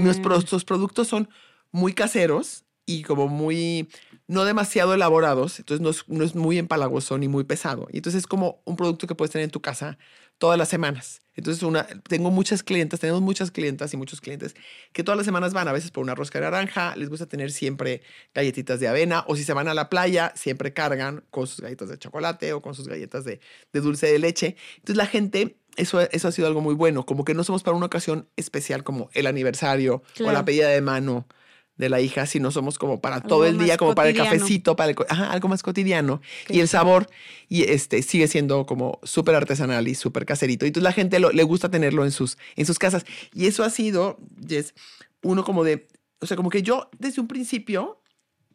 [0.48, 1.28] tus productos son
[1.72, 3.88] muy caseros y como muy,
[4.28, 7.88] no demasiado elaborados, entonces no es, no es muy empalagoso ni muy pesado.
[7.92, 9.98] Y entonces es como un producto que puedes tener en tu casa
[10.38, 11.22] todas las semanas.
[11.34, 14.56] Entonces una, tengo muchas clientes, tenemos muchas clientas y muchos clientes
[14.92, 17.52] que todas las semanas van a veces por una rosca de naranja, les gusta tener
[17.52, 18.02] siempre
[18.34, 21.90] galletitas de avena o si se van a la playa, siempre cargan con sus galletas
[21.90, 23.40] de chocolate o con sus galletas de,
[23.72, 24.56] de dulce de leche.
[24.76, 27.76] Entonces la gente, eso, eso ha sido algo muy bueno, como que no somos para
[27.76, 31.26] una ocasión especial como el aniversario o la pedida de mano
[31.76, 34.76] de la hija, sino somos como para Algo todo el día, como para el cafecito,
[34.76, 36.22] para el ajá, algo más cotidiano.
[36.48, 37.08] Y el sabor
[37.48, 40.64] y este sigue siendo como súper artesanal y súper caserito.
[40.64, 43.04] Y entonces la gente lo- le gusta tenerlo en sus, en sus casas.
[43.34, 44.74] Y eso ha sido, Jess,
[45.22, 45.86] uno como de,
[46.20, 48.00] o sea, como que yo desde un principio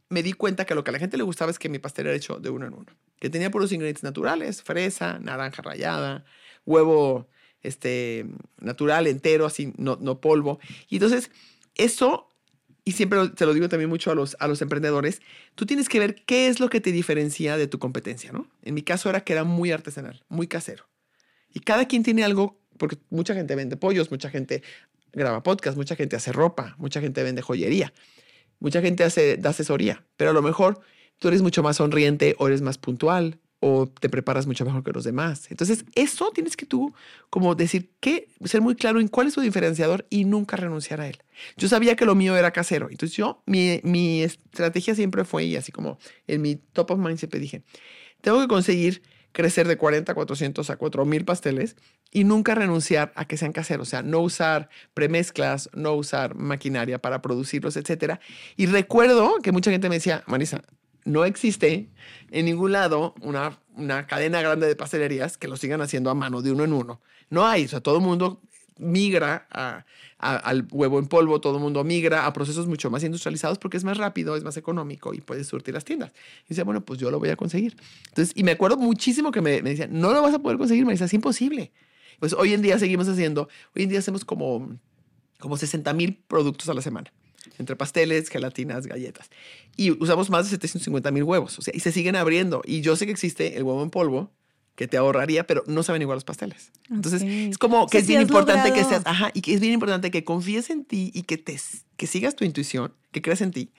[0.10, 2.08] me di cuenta que lo que a la gente le gustaba es que mi pastel
[2.08, 2.88] era hecho de uno en uno.
[3.20, 6.26] Que tenía puros ingredientes naturales, fresa, naranja rallada,
[6.66, 7.28] huevo
[7.62, 8.26] este,
[8.60, 10.60] natural, entero, así, no, no polvo.
[10.90, 11.30] Y entonces,
[11.76, 12.31] eso,
[12.84, 15.22] y siempre te lo digo también mucho a los, a los emprendedores,
[15.56, 18.48] tú tienes que ver qué es lo que te diferencia de tu competencia, ¿no?
[18.64, 20.86] En mi caso era que era muy artesanal, muy casero.
[21.54, 24.64] Y cada quien tiene algo, porque mucha gente vende pollos, mucha gente
[25.14, 27.94] graba podcast, mucha gente hace ropa, mucha gente vende joyería,
[28.60, 30.80] mucha gente hace da asesoría, pero a lo mejor
[31.20, 34.92] tú eres mucho más sonriente o eres más puntual o te preparas mucho mejor que
[34.92, 35.50] los demás.
[35.52, 36.94] Entonces, eso tienes que tú
[37.30, 41.08] como decir que ser muy claro en cuál es tu diferenciador y nunca renunciar a
[41.08, 41.20] él.
[41.58, 45.56] Yo sabía que lo mío era casero, entonces yo mi, mi estrategia siempre fue y
[45.56, 47.62] así como en mi top of mind siempre dije,
[48.22, 51.76] tengo que conseguir crecer de 40 a 400 a 4000 pasteles
[52.12, 57.00] y nunca renunciar a que sean caseros, o sea, no usar premezclas, no usar maquinaria
[57.00, 58.20] para producirlos, etcétera.
[58.58, 60.64] Y recuerdo que mucha gente me decía, Marisa,
[61.06, 61.90] no existe
[62.32, 66.42] en ningún lado una, una cadena grande de pastelerías que lo sigan haciendo a mano
[66.42, 67.02] de uno en uno.
[67.30, 68.42] No hay, o sea, todo el mundo
[68.78, 69.48] migra
[70.18, 73.84] al huevo en polvo, todo el mundo migra a procesos mucho más industrializados porque es
[73.84, 76.12] más rápido, es más económico y puedes surtir las tiendas.
[76.46, 77.76] Y decía, bueno, pues yo lo voy a conseguir.
[78.10, 80.86] Entonces, y me acuerdo muchísimo que me, me decían, no lo vas a poder conseguir,
[80.86, 81.72] Marisa, es imposible.
[82.20, 84.78] Pues hoy en día seguimos haciendo, hoy en día hacemos como,
[85.40, 87.12] como 60 mil productos a la semana.
[87.62, 89.30] Entre pasteles, gelatinas, galletas.
[89.78, 92.62] Y usamos más de 750 mil huevos, o sea, y se siguen abriendo.
[92.66, 94.32] Y yo sé que existe el huevo en polvo,
[94.76, 96.72] que te ahorraría, pero no saben igual los pasteles.
[96.90, 100.12] Entonces, es como que es bien importante que seas, ajá, y que es bien importante
[100.12, 101.60] que confíes en ti y que te
[101.98, 103.72] que sigas tu intuición, que creas en ti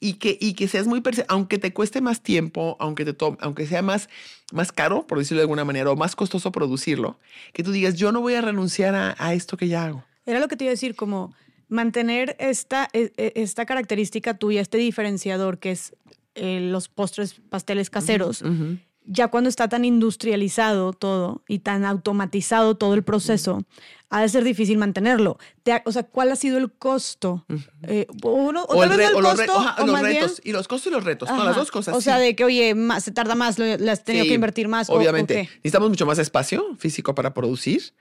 [0.00, 3.80] y que, y que seas muy, aunque te cueste más tiempo, aunque, te aunque sea
[3.80, 4.10] más,
[4.52, 7.18] más caro, por decirlo de alguna manera, o más costoso producirlo,
[7.54, 10.04] que tú digas, yo no voy a renunciar a, a esto que ya hago.
[10.26, 11.34] Era lo que te iba a decir, como
[11.70, 15.94] mantener esta, e, e, esta característica tuya, este diferenciador que es
[16.34, 18.42] eh, los postres pasteles caseros
[19.10, 23.64] ya cuando está tan industrializado todo y tan automatizado todo el proceso,
[24.08, 25.38] ha de ser difícil mantenerlo.
[25.84, 27.44] o sea, ¿cuál ha sido el costo?
[27.82, 30.40] Eh, o, los, retos.
[30.44, 31.28] y los costos y los retos.
[31.28, 31.96] las dos cosas.
[31.96, 34.88] O sea, de que, oye, más, se tarda más, le has tenido que invertir más.
[34.90, 35.48] Obviamente.
[35.56, 37.92] Necesitamos mucho más espacio físico para producir.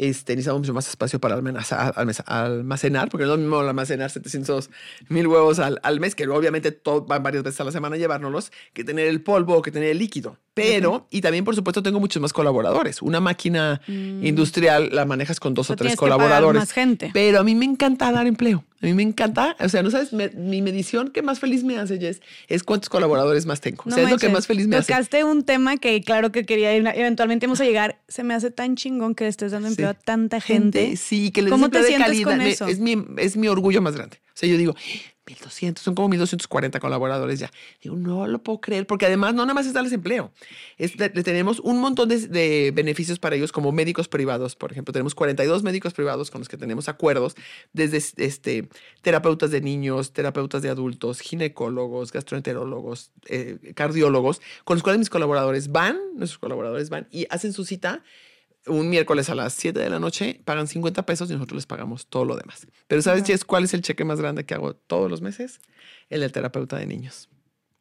[0.00, 4.70] Este, necesitamos mucho más espacio para almacenar, porque no es lo mismo almacenar 700
[5.10, 8.50] mil huevos al, al, mes, que obviamente todo, van varias veces a la semana llevárnoslos,
[8.72, 10.38] que tener el polvo o que tener el líquido.
[10.54, 13.02] Pero, y también por supuesto tengo muchos más colaboradores.
[13.02, 14.24] Una máquina mm.
[14.24, 16.60] industrial la manejas con dos o, tres colaboradores.
[16.60, 17.10] más gente.
[17.12, 18.64] Pero a mí me encanta dar empleo.
[18.82, 21.98] A mí me encanta, o sea, no sabes, mi medición que más feliz me hace,
[21.98, 23.82] Jess, es cuántos colaboradores más tengo.
[23.86, 24.90] o sea, es lo que más feliz me hace.
[24.90, 28.00] Tocaste un tema que claro que quería, eventualmente vamos a llegar.
[28.08, 30.96] Se me hace tan chingón que estés dando empleo a tanta gente.
[30.96, 32.66] Sí, que les ¿Cómo te sientes con eso?
[32.68, 34.16] es, mi, es mi orgullo más grande.
[34.40, 34.74] Sea, yo digo,
[35.26, 37.50] 1200, son como 1240 colaboradores ya.
[37.82, 40.32] Digo, no lo puedo creer, porque además no nada más es darles empleo,
[40.78, 45.14] es, le, tenemos un montón de, beneficios para ellos como médicos privados, por ejemplo, tenemos
[45.14, 47.36] 42 médicos privados con los que tenemos acuerdos,
[47.74, 48.70] desde este,
[49.02, 55.70] terapeutas de niños, terapeutas de adultos, ginecólogos, gastroenterólogos, eh, cardiólogos, con los cuales mis colaboradores
[55.70, 58.02] van, nuestros colaboradores van y hacen su cita
[58.66, 62.06] un miércoles a las 7 de la noche, pagan 50 pesos y nosotros les pagamos
[62.06, 62.66] todo lo demás.
[62.86, 65.60] Pero ¿sabes cuál es el cheque más grande que hago todos los meses?
[66.08, 67.28] El del terapeuta de niños.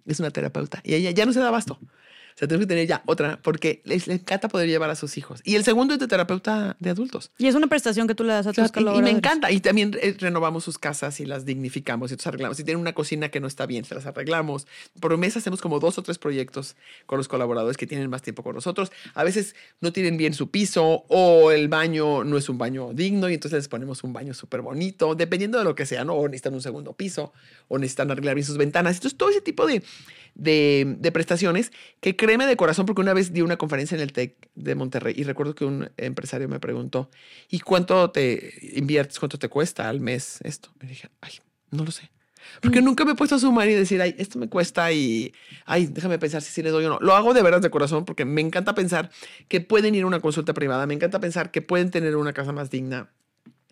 [0.05, 1.79] Es una terapeuta y ella ya no se da abasto
[2.39, 5.41] sea, tenemos que tener ya otra porque les, encanta poder llevar a sus hijos.
[5.43, 7.31] Y el segundo es de terapeuta de adultos.
[7.37, 9.09] Y es una prestación que tú le das a tus colaboradores.
[9.09, 9.51] Y me encanta.
[9.51, 12.57] Y también eh, renovamos sus casas y las dignificamos y entonces arreglamos.
[12.57, 14.67] Si tienen una cocina que no está bien, se las arreglamos.
[14.99, 18.41] Por mes hacemos como dos o tres proyectos con los colaboradores que tienen más tiempo
[18.41, 18.91] con nosotros.
[19.15, 23.29] A veces no tienen bien su piso o el baño no es un baño digno
[23.29, 26.13] y entonces les ponemos un baño súper bonito, dependiendo de lo que sea, ¿no?
[26.13, 27.33] O necesitan un segundo piso
[27.67, 28.95] o necesitan arreglar bien sus ventanas.
[28.95, 29.83] Entonces todo ese tipo de
[30.35, 31.71] de, prestaciones
[32.01, 35.15] que créeme de corazón, porque una vez di una conferencia en el TEC de Monterrey
[35.17, 37.09] y recuerdo que un empresario me preguntó,
[37.49, 40.69] ¿y cuánto te inviertes, cuánto te cuesta al mes esto?
[40.79, 41.31] Me dije, ay,
[41.71, 42.11] no lo sé.
[42.61, 42.85] Porque mm.
[42.85, 45.33] nunca me he puesto a sumar y decir, ay, esto me cuesta y,
[45.65, 46.99] ay, déjame pensar si sí le doy o no.
[46.99, 49.09] Lo hago de veras de corazón porque me encanta pensar
[49.47, 52.51] que pueden ir a una consulta privada, me encanta pensar que pueden tener una casa
[52.51, 53.09] más digna,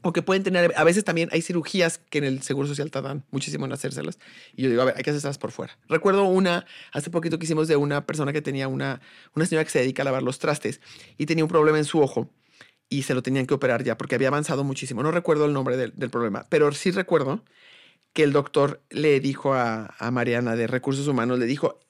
[0.08, 3.26] o que pueden tener, a veces también hay cirugías que en el Seguro Social tardan
[3.30, 4.20] muchísimo en hacérselas.
[4.56, 5.78] Y yo digo, a ver, hay que hacerlas por fuera.
[5.89, 9.02] Recuerdo una, hace poquito que hicimos de una persona que tenía una,
[9.36, 10.80] una señora que se dedica a lavar los trastes
[11.17, 12.30] y tenía un problema en su ojo
[12.88, 15.04] y se lo tenían que operar ya porque había avanzado muchísimo.
[15.04, 17.43] No recuerdo el nombre del, del problema, pero sí recuerdo
[18.13, 21.82] que el doctor le dijo a, a Mariana de Recursos Humanos, le dijo,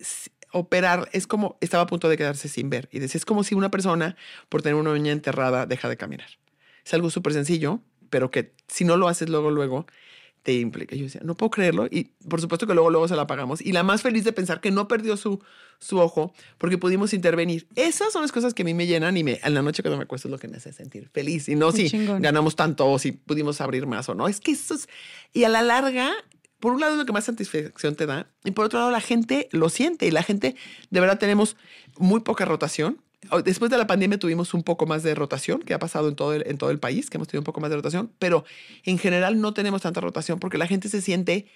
[0.51, 2.89] operar es como, estaba a punto de quedarse sin ver.
[2.91, 4.15] Y decía, es como si una persona
[4.49, 6.29] por tener una uña enterrada deja de caminar.
[6.87, 9.85] Es algo súper sencillo, pero que si no lo haces luego, luego,
[10.47, 10.95] te implica.
[10.95, 11.87] Yo decía, no puedo creerlo.
[11.91, 13.59] Y por supuesto que luego, luego se la pagamos.
[13.59, 15.43] Y la más feliz de pensar que no perdió su,
[15.77, 17.67] su ojo porque pudimos intervenir.
[17.75, 19.97] Esas son las cosas que a mí me llenan y me, en la noche cuando
[19.97, 21.49] me acuesto es lo que me hace sentir feliz.
[21.49, 24.29] Y no si ganamos tanto o si pudimos abrir más o no.
[24.29, 24.87] Es que eso es...
[25.33, 26.13] Y a la larga,
[26.61, 28.29] por un lado es lo que más satisfacción te da.
[28.45, 30.07] Y por otro lado, la gente lo siente.
[30.07, 30.55] Y la gente,
[30.89, 31.57] de verdad, tenemos
[31.97, 33.01] muy poca rotación
[33.43, 36.33] Después de la pandemia tuvimos un poco más de rotación, que ha pasado en todo,
[36.33, 38.45] el, en todo el país, que hemos tenido un poco más de rotación, pero
[38.83, 41.47] en general no tenemos tanta rotación porque la gente se siente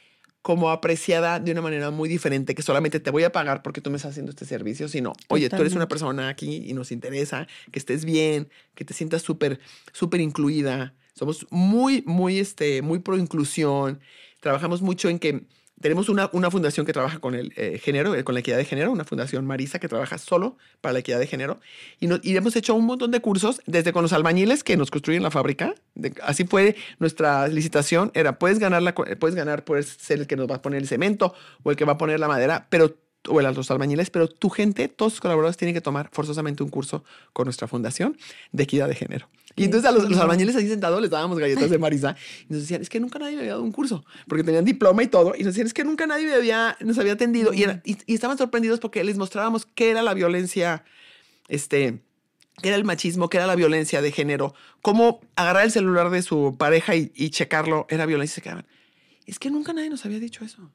[0.41, 3.91] como apreciada de una manera muy diferente, que solamente te voy a pagar porque tú
[3.91, 7.47] me estás haciendo este servicio, sino, oye, tú eres una persona aquí y nos interesa
[7.71, 9.59] que estés bien, que te sientas súper,
[9.91, 10.95] súper incluida.
[11.13, 13.99] Somos muy, muy, este, muy pro inclusión.
[14.39, 15.45] Trabajamos mucho en que
[15.81, 18.65] tenemos una, una, fundación que trabaja con el eh, género, eh, con la equidad de
[18.65, 21.59] género, una fundación Marisa que trabaja solo para la equidad de género.
[21.99, 25.23] Y, y hemos hecho un montón de cursos, desde con los albañiles que nos construyen
[25.23, 25.75] la fábrica.
[26.23, 28.11] así fue nuestra licitación.
[28.13, 30.87] Era, puedes ganar, la, puedes ganar, puedes ser el que nos va a poner el
[30.87, 32.95] cemento o el que va a poner la madera, pero
[33.29, 36.69] o el, los albañiles, pero tu gente, todos tus colaboradores tienen que tomar forzosamente un
[36.69, 38.17] curso con nuestra fundación
[38.51, 39.27] de equidad de género.
[39.55, 42.15] Y entonces a los, albañiles ahí sentados les dábamos galletas de Marisa
[42.49, 45.03] y nos decían, es que nunca nadie me había dado un curso, porque tenían diploma
[45.03, 47.53] y todo, y nos decían, es que nunca nadie había, nos había atendido.
[47.53, 50.83] Y, y, estaban sorprendidos porque les mostrábamos qué era la violencia,
[51.47, 52.01] este,
[52.61, 56.21] qué era el machismo, qué era la violencia de género, cómo agarrar el celular de
[56.21, 58.35] su pareja y, checarlo era violencia.
[58.35, 58.65] Se quedaban,
[59.25, 60.71] es que nunca nadie nos había dicho eso.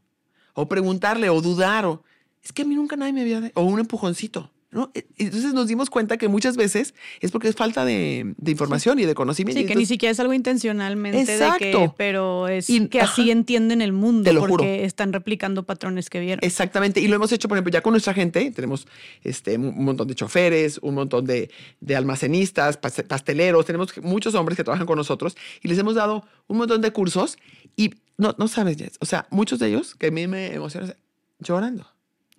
[0.54, 2.02] O preguntarle, o dudar, o
[2.42, 4.50] es que a mí nunca nadie me había, o un empujoncito.
[4.76, 4.90] ¿No?
[4.94, 8.98] E, Entonces nos dimos cuenta que muchas veces es porque es falta de, de información
[9.00, 9.60] y de conocimiento.
[9.60, 11.24] Sí, que ni siquiera es algo intencionalmente, de
[11.58, 11.94] que, Exacto.
[11.96, 13.32] pero es Y- que así ajá.
[13.32, 14.64] entienden el mundo, Te lo porque juro.
[14.86, 16.44] están replicando patrones que vieron.
[16.44, 18.86] Exactamente, y lo hemos hecho, por ejemplo, ya con nuestra gente, tenemos
[19.24, 24.56] este, un montón de choferes, un montón de, de almacenistas, pas- pasteleros, tenemos muchos hombres
[24.56, 27.38] que trabajan con nosotros y les hemos dado un montón de cursos
[27.76, 30.94] y no, no sabes, Jess, o sea, muchos de ellos que a mí me emocionan,
[31.38, 31.86] llorando,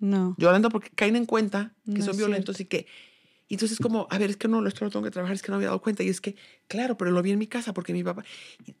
[0.00, 0.34] No.
[0.38, 2.86] llorando porque caen en cuenta que No son violentos y que...
[3.50, 5.40] Y entonces es como, a ver, es que no, esto lo tengo que trabajar, es
[5.40, 6.02] que no había dado cuenta.
[6.02, 8.22] Y es que, claro, pero lo vi en mi casa porque mi papá...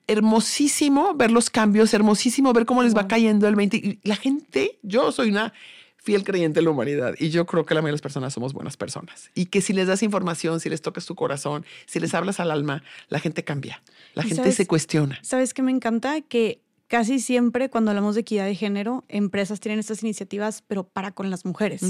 [0.06, 3.76] Hermosísimo ver los cambios, hermosísimo ver cómo les va cayendo el 20.
[3.78, 5.54] Y la gente, yo soy una
[5.96, 8.52] fiel creyente en la humanidad y yo creo que la mayoría de las personas somos
[8.52, 9.30] buenas personas.
[9.34, 12.50] Y que si les das información, si les tocas tu corazón, si les hablas al
[12.50, 13.82] alma, la gente cambia.
[14.14, 14.56] La ¿Y gente sabes?
[14.56, 15.18] se cuestiona.
[15.22, 16.20] ¿Sabes qué me encanta?
[16.20, 21.12] Que casi siempre cuando hablamos de equidad de género, empresas tienen estas iniciativas, pero para
[21.12, 21.82] con las mujeres.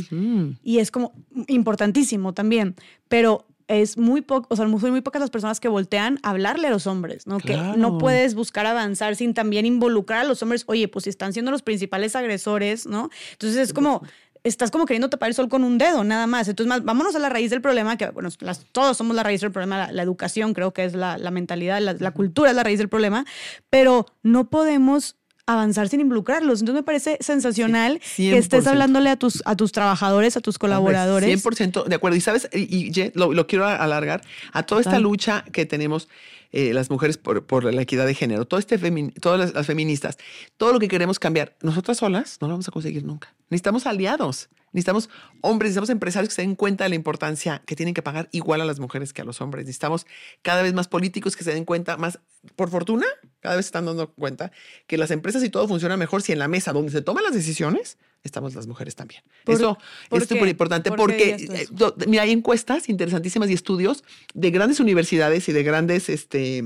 [0.63, 1.13] Y es como
[1.47, 2.75] importantísimo también,
[3.09, 6.69] pero es muy poco, o sea, son muy pocas las personas que voltean a hablarle
[6.69, 7.39] a los hombres, ¿no?
[7.39, 10.65] Que no puedes buscar avanzar sin también involucrar a los hombres.
[10.67, 13.11] Oye, pues si están siendo los principales agresores, ¿no?
[13.33, 14.03] Entonces es como
[14.49, 16.49] estás como queriendo tapar el sol con un dedo, nada más.
[16.49, 19.41] Entonces, más, vámonos a la raíz del problema, que bueno, las- todos somos la raíz
[19.41, 22.57] del problema, la, la educación creo que es la, la mentalidad, la, la cultura es
[22.57, 23.25] la raíz del problema,
[23.71, 26.61] pero no podemos avanzar sin involucrarlos.
[26.61, 28.69] Entonces me parece sensacional que estés 100%.
[28.69, 31.27] hablándole a tus, a tus trabajadores, a tus colaboradores.
[31.47, 32.17] Hombre, 100% de acuerdo.
[32.17, 34.21] Y sabes, y, lo, lo quiero alargar
[34.53, 36.09] a toda esta lucha que tenemos
[36.53, 38.79] eh, las mujeres por, por la equidad de género, todo este
[39.21, 40.17] todas las, feministas,
[40.57, 43.35] todo lo que queremos cambiar, nosotras solas no lo vamos a conseguir nunca.
[43.51, 44.49] Necesitamos aliados.
[44.73, 45.09] Necesitamos
[45.41, 48.61] hombres, necesitamos empresarios que se den cuenta de la importancia que tienen que pagar igual
[48.61, 49.65] a las mujeres que a los hombres.
[49.65, 50.07] Necesitamos
[50.43, 52.21] cada vez más políticos que se den cuenta, más,
[52.55, 53.07] por fortuna,
[53.41, 54.53] cada vez están dando cuenta
[54.87, 57.33] que las empresas y todo funciona mejor si en la mesa donde se toman las
[57.33, 59.23] decisiones estamos las mujeres también.
[59.45, 59.79] ¿Por- Eso
[60.09, 64.05] por es súper importante ¿Por qué porque eh, mira, hay encuestas interesantísimas y estudios
[64.35, 66.63] de grandes universidades y de grandes, este,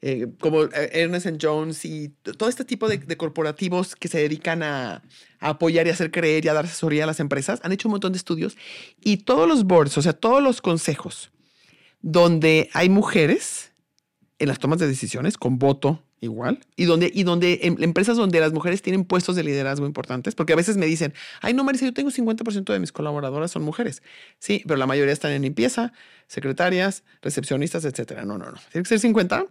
[0.00, 4.62] eh, como eh, Ernest Jones y todo este tipo de, de corporativos que se dedican
[4.62, 5.02] a,
[5.40, 7.92] a apoyar y hacer creer y a dar asesoría a las empresas, han hecho un
[7.92, 8.56] montón de estudios
[9.02, 11.30] y todos los boards, o sea, todos los consejos
[12.02, 13.72] donde hay mujeres
[14.38, 18.40] en las tomas de decisiones con voto igual y donde y donde em- empresas donde
[18.40, 21.84] las mujeres tienen puestos de liderazgo importantes porque a veces me dicen ay no Marisa
[21.84, 24.02] yo tengo 50% de mis colaboradoras son mujeres
[24.38, 25.92] sí pero la mayoría están en limpieza
[26.26, 28.24] secretarias recepcionistas etcétera.
[28.24, 28.58] No no no.
[28.72, 29.46] Tiene que ser 50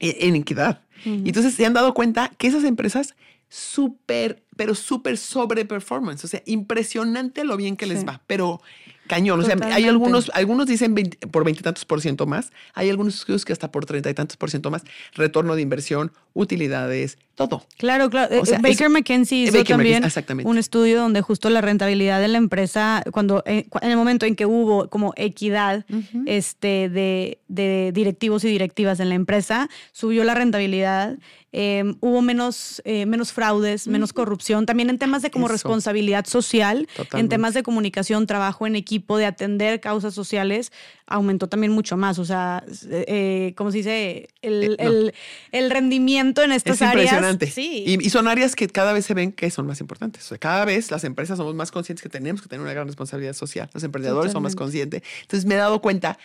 [0.00, 0.82] e- en equidad.
[1.04, 3.14] Entonces se han dado cuenta que esas empresas
[3.48, 6.24] súper pero súper sobre performance.
[6.24, 8.60] O sea impresionante lo bien que les va pero
[9.06, 13.14] cañón o sea hay algunos algunos dicen 20 por veintitantos por ciento más hay algunos
[13.14, 14.82] estudios que hasta por treinta y tantos por ciento más
[15.14, 17.64] retorno de inversión utilidades todo.
[17.78, 18.40] Claro, claro.
[18.42, 21.60] O sea, Eh, Baker es- McKenzie hizo Baker también McKenzie, un estudio donde justo la
[21.60, 25.84] rentabilidad de la empresa, cuando eh, en el momento en que hubo como equidad
[26.26, 31.16] este, de, de directivos y directivas en la empresa, subió la rentabilidad,
[31.50, 35.54] eh, hubo menos, eh, menos fraudes, menos corrupción, también en temas de como Eso.
[35.54, 40.70] responsabilidad social, en temas de comunicación, trabajo en equipo, de atender causas sociales,
[41.06, 42.18] aumentó también mucho más.
[42.18, 44.28] O sea, eh, ¿cómo se dice?
[44.42, 44.88] El, Eh, no.
[44.90, 45.14] el-
[45.52, 47.04] el rendimiento en estas Es áreas.
[47.12, 47.50] impresionante.
[47.50, 47.84] Sí.
[47.86, 50.24] Y, y son áreas que cada vez se ven que son más importantes.
[50.24, 52.86] O sea, cada vez las empresas somos más conscientes que tenemos que tener una gran
[52.86, 53.68] responsabilidad social.
[53.74, 55.02] Los emprendedores son más conscientes.
[55.22, 56.18] Entonces me he dado cuenta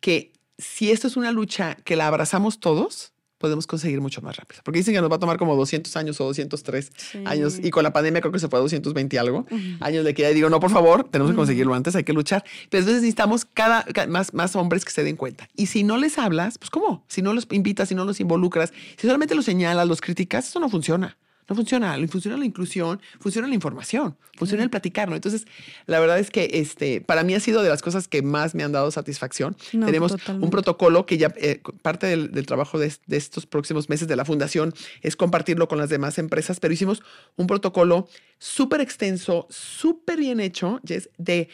[0.00, 4.60] que si esto es una lucha que la abrazamos todos, podemos conseguir mucho más rápido.
[4.64, 7.22] Porque dicen que nos va a tomar como 200 años o 203 Sí.
[7.24, 7.58] años.
[7.62, 9.46] Y con la pandemia creo que se fue a 220 y algo
[9.80, 10.30] años de equidad.
[10.30, 12.44] Y digo, no, por favor, tenemos que conseguirlo antes, hay que luchar.
[12.70, 15.48] Pero entonces necesitamos cada, ca- más, más hombres que se den cuenta.
[15.56, 17.04] Y si no les hablas, pues ¿cómo?
[17.08, 20.60] Si no los invitas, si no los involucras, si solamente los señalas, los criticas, eso
[20.60, 21.16] no funciona.
[21.48, 21.96] No funciona.
[22.08, 25.14] Funciona la inclusión, funciona la información, funciona el platicar, ¿no?
[25.16, 25.46] Entonces,
[25.86, 28.64] la verdad es que este, para mí ha sido de las cosas que más me
[28.64, 29.56] han dado satisfacción.
[29.72, 30.44] No, Tenemos totalmente.
[30.44, 34.16] un protocolo que ya eh, parte del, del trabajo de, de estos próximos meses de
[34.16, 37.02] la fundación es compartirlo con las demás empresas, pero hicimos
[37.36, 38.08] un protocolo
[38.38, 41.48] súper extenso, súper bien hecho, Jess, de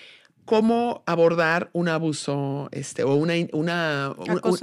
[0.45, 4.13] cómo abordar un abuso este, o una, una,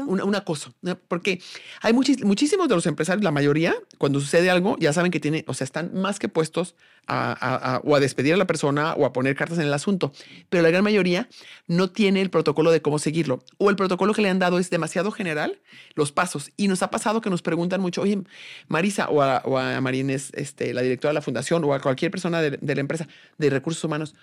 [0.07, 0.73] un- un- ¿Acoso?
[1.07, 1.41] Porque
[1.81, 5.43] hay muchis- muchísimos de los empresarios, la mayoría, cuando sucede algo, ya saben que tienen,
[5.47, 6.75] o sea, están más que puestos
[7.07, 9.73] a, a- a- o a despedir a la persona o a poner cartas en el
[9.73, 10.11] asunto.
[10.49, 11.27] Pero la gran mayoría
[11.67, 13.43] no tiene el protocolo de cómo seguirlo.
[13.57, 15.59] O el protocolo que le han dado es demasiado general,
[15.95, 16.51] los pasos.
[16.57, 18.21] Y nos ha pasado que nos preguntan mucho, oye,
[18.67, 22.11] Marisa o a, o a Marines, este, la directora de la fundación, o a cualquier
[22.11, 23.07] persona de, de la empresa
[23.39, 24.13] de recursos humanos,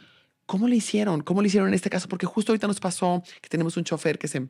[0.48, 1.20] ¿cómo le hicieron?
[1.20, 2.08] ¿Cómo le hicieron en este caso?
[2.08, 4.48] Porque justo ahorita nos pasó que tenemos un chofer que se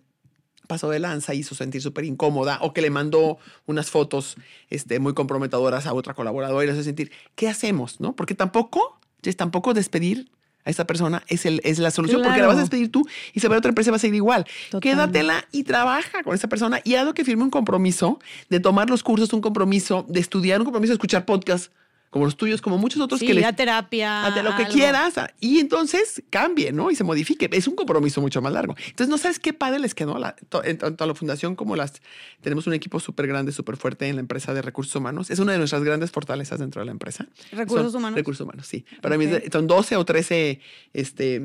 [0.68, 4.36] pasó de lanza, hizo sentir súper incómoda o que le mandó unas fotos
[4.70, 8.00] este, muy comprometedoras a otra colaboradora y le hace sentir, ¿qué hacemos?
[8.00, 8.14] ¿No?
[8.14, 10.30] Porque tampoco, es tampoco despedir
[10.64, 13.40] a esa persona es, el, es la solución, porque la vas a despedir tú y
[13.40, 14.46] se va a otra empresa va a seguir igual.
[14.80, 18.88] Quédatela y trabaja con esa persona y haz lo que firme un compromiso de tomar
[18.88, 21.72] los cursos, un compromiso de estudiar, un compromiso de escuchar podcast
[22.10, 23.44] como los tuyos, como muchos otros que le.
[23.44, 24.26] a terapia.
[24.26, 25.14] A lo que quieras.
[25.40, 26.90] Y entonces cambie, ¿no?
[26.90, 27.48] Y se modifique.
[27.52, 28.74] Es un compromiso mucho más largo.
[28.78, 32.00] Entonces, no sabes qué padre les quedó la, tanto a la fundación como las.
[32.40, 35.30] Tenemos un equipo súper grande, súper fuerte en la empresa de recursos humanos.
[35.30, 37.26] Es una de nuestras grandes fortalezas dentro de la empresa.
[37.52, 38.16] ¿Recursos humanos?
[38.16, 38.84] Recursos humanos, sí.
[39.00, 40.60] Para mí son 12 o 13
[40.94, 41.42] este,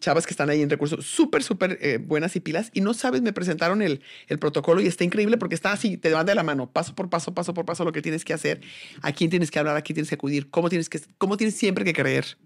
[0.00, 2.70] chavas que están ahí en recursos súper, súper eh, buenas y pilas.
[2.74, 6.12] Y no sabes, me presentaron el, el protocolo y está increíble porque está así, te
[6.12, 8.60] van de la mano, paso por paso, paso por paso, lo que tienes que hacer,
[9.02, 11.56] a quién tienes que hablar, a quién tienes que acudir, cómo tienes, que, cómo tienes
[11.56, 12.38] siempre que creer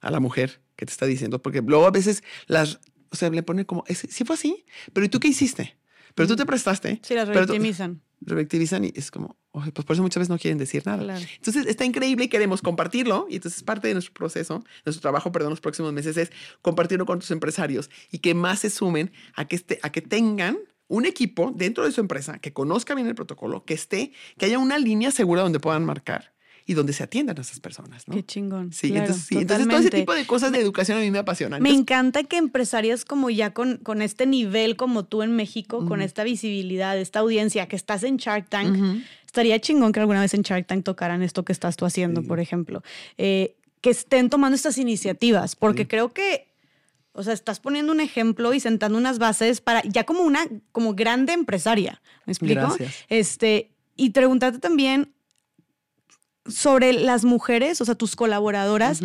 [0.00, 1.42] a la mujer que te está diciendo.
[1.42, 5.08] Porque luego a veces las, o sea, le ponen como, sí fue así, pero ¿y
[5.08, 5.76] tú qué hiciste?
[6.14, 7.00] Pero tú te prestaste.
[7.02, 8.00] Sí, las revictimizan.
[8.20, 11.18] Revictimizan y es como, pues por eso muchas veces no quieren decir nada.
[11.36, 13.26] Entonces está increíble y queremos compartirlo.
[13.28, 17.18] Y entonces parte de nuestro proceso, nuestro trabajo, perdón, los próximos meses es compartirlo con
[17.18, 20.56] tus empresarios y que más se sumen a que, este, a que tengan
[20.88, 24.58] un equipo dentro de su empresa que conozca bien el protocolo, que esté, que haya
[24.58, 26.33] una línea segura donde puedan marcar
[26.66, 28.14] y donde se atiendan a esas personas, ¿no?
[28.14, 28.72] Qué chingón.
[28.72, 31.62] Sí, entonces, entonces, todo ese tipo de cosas de educación a mí me apasionan.
[31.62, 36.00] me encanta que empresarias como ya con, con este nivel como tú en México, con
[36.00, 40.42] esta visibilidad, esta audiencia, que estás en Shark Tank, estaría chingón que alguna vez en
[40.42, 42.82] Shark Tank tocaran esto que estás tú haciendo, por ejemplo.
[43.18, 46.48] Eh, que estén tomando estas iniciativas, porque creo que
[47.12, 50.94] o sea, estás poniendo un ejemplo y sentando unas bases para ya como una como
[50.94, 52.02] grande empresaria.
[52.26, 52.60] ¿Me explico?
[52.60, 53.04] Gracias.
[53.08, 55.13] Este, y preguntarte también
[56.46, 59.00] sobre las mujeres, o sea, tus colaboradoras,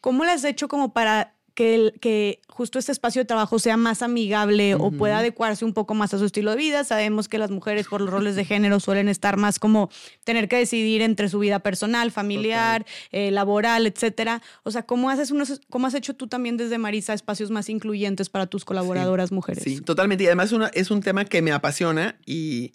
[0.00, 4.02] ¿cómo las has hecho como para que, que, justo este espacio de trabajo sea más
[4.02, 6.84] amigable o pueda adecuarse un poco más a su estilo de vida.
[6.84, 9.90] Sabemos que las mujeres por los roles de género suelen estar más como
[10.24, 14.42] tener que decidir entre su vida personal, familiar, eh, laboral, etcétera.
[14.64, 18.28] O sea, ¿cómo, haces unos, ¿cómo has hecho tú también desde Marisa espacios más incluyentes
[18.28, 19.64] para tus colaboradoras mujeres?
[19.64, 20.24] Sí, totalmente.
[20.24, 22.74] Y además una, es un tema que me apasiona y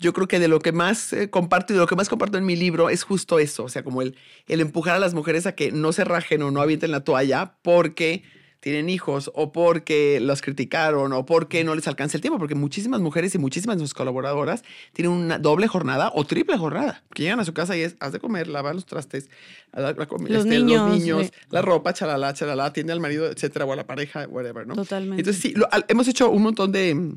[0.00, 2.38] yo creo que de lo que más eh, comparto y de lo que más comparto
[2.38, 4.16] en mi libro es justo eso, o sea, como el,
[4.48, 7.54] el empujar a las mujeres a que no se rajen o no avienten la toalla
[7.62, 8.22] porque
[8.60, 13.00] tienen hijos o porque los criticaron o porque no les alcanza el tiempo, porque muchísimas
[13.00, 17.40] mujeres y muchísimas de sus colaboradoras tienen una doble jornada o triple jornada, que llegan
[17.40, 19.30] a su casa y es, haz de comer, lavar los trastes,
[19.72, 23.86] la, los, este, niños, la ropa, chalala, chalala, atiende al marido, etcétera, o a la
[23.86, 24.74] pareja, whatever, ¿no?
[24.74, 25.22] Totalmente.
[25.22, 25.54] Entonces sí,
[25.88, 27.16] hemos hecho un montón de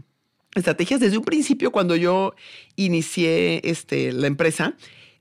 [0.55, 2.35] estrategias desde un principio cuando yo
[2.75, 4.75] inicié este, la empresa.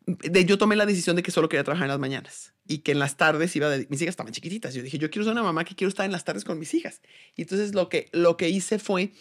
[0.07, 2.93] De, yo tomé la decisión de que solo quería trabajar en las mañanas y que
[2.93, 4.75] en las tardes iba de, mis hijas estaban chiquititas.
[4.75, 6.75] Yo dije, yo quiero ser una mamá que quiero estar en las tardes con mis
[6.75, 7.01] hijas.
[7.37, 9.13] Y entonces lo que, lo que hice fue,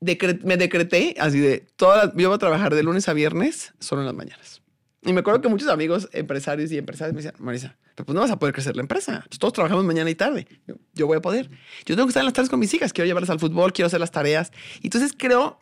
[0.00, 4.06] me decreté así de, toda yo voy a trabajar de lunes a viernes solo en
[4.06, 4.62] las mañanas.
[5.02, 8.20] Y me acuerdo que muchos amigos, empresarios y empresarias me decían, Marisa, pero pues no
[8.20, 9.24] vas a poder crecer la empresa.
[9.38, 10.46] Todos trabajamos mañana y tarde.
[10.92, 11.48] Yo, voy a poder.
[11.86, 12.92] Yo tengo que estar en las tardes con mis hijas.
[12.92, 14.52] Quiero llevarlas al fútbol, quiero hacer las tareas.
[14.82, 15.58] Entonces creo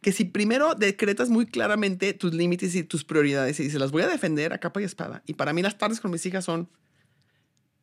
[0.00, 4.02] que si primero decretas muy claramente tus límites y tus prioridades y dices, las voy
[4.02, 5.22] a defender a capa y espada.
[5.26, 6.70] Y para mí las tardes con mis hijas son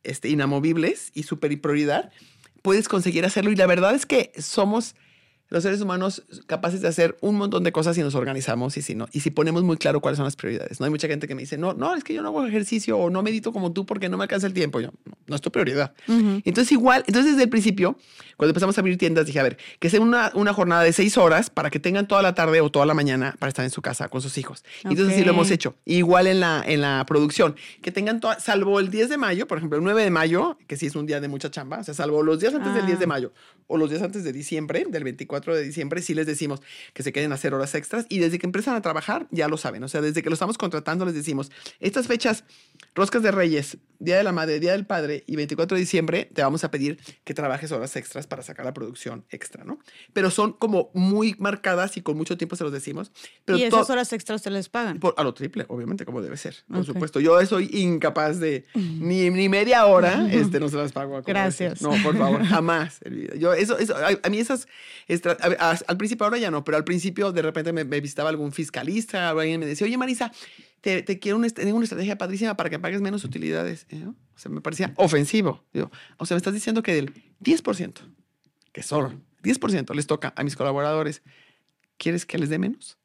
[0.02, 2.10] este, inamovibles y súper prioridad.
[2.60, 3.52] Puedes conseguir hacerlo.
[3.52, 4.96] Y la verdad es que somos
[5.52, 8.94] los seres humanos capaces de hacer un montón de cosas si nos organizamos y si
[8.94, 10.80] no, y si ponemos muy claro cuáles son las prioridades.
[10.80, 12.96] No hay mucha gente que me dice, no, no, es que yo no hago ejercicio
[12.96, 14.80] o no medito como tú porque no me alcanza el tiempo.
[14.80, 14.88] Yo,
[15.26, 15.92] no, es tu prioridad.
[16.08, 17.98] Entonces, igual, entonces desde el principio,
[18.38, 21.18] cuando empezamos a abrir tiendas, dije, a ver, que sea una, una jornada de seis
[21.18, 23.82] horas para que tengan toda la tarde o toda la mañana para estar en su
[23.82, 24.64] casa con sus hijos.
[24.84, 25.74] Entonces, sí lo hemos hecho.
[25.84, 29.58] Igual en la, en la producción, que tengan toda, salvo el 10 de mayo, por
[29.58, 31.92] ejemplo, el 9 de mayo, que sí es un día de mucha chamba, o sea,
[31.92, 33.08] salvo los días antes del 10 de ah.
[33.08, 33.32] mayo
[33.72, 36.60] o los días antes de diciembre, del 24 de diciembre, sí les decimos
[36.92, 39.56] que se queden a hacer horas extras y desde que empiezan a trabajar ya lo
[39.56, 39.82] saben.
[39.84, 41.50] O sea, desde que lo estamos contratando les decimos,
[41.80, 42.44] estas fechas,
[42.94, 46.42] roscas de reyes, Día de la Madre, Día del Padre y 24 de diciembre, te
[46.42, 49.78] vamos a pedir que trabajes horas extras para sacar la producción extra, ¿no?
[50.12, 53.12] Pero son como muy marcadas y con mucho tiempo se los decimos.
[53.44, 54.98] Pero ¿Y esas horas extras te les pagan?
[54.98, 57.20] Por, a lo triple, obviamente, como debe ser, por supuesto.
[57.20, 61.16] Yo soy incapaz de ni, ni media hora, este, no se las pago.
[61.16, 61.80] A Gracias.
[61.80, 63.00] No, por favor, jamás.
[63.38, 64.66] Yo, eso, eso, a, mí esas,
[65.40, 69.60] al principio ahora ya no, pero al principio de repente me, visitaba algún fiscalista, alguien
[69.60, 70.32] me decía, oye Marisa,
[70.80, 73.86] te, quiero una, tengo una estrategia padrísima para que pagues menos utilidades.
[73.90, 74.04] ¿eh?
[74.06, 75.64] O sea, me parecía ofensivo.
[76.18, 77.94] O sea, me estás diciendo que del 10%,
[78.72, 81.22] que solo 10% les toca a mis colaboradores,
[81.98, 82.98] ¿quieres que les dé menos?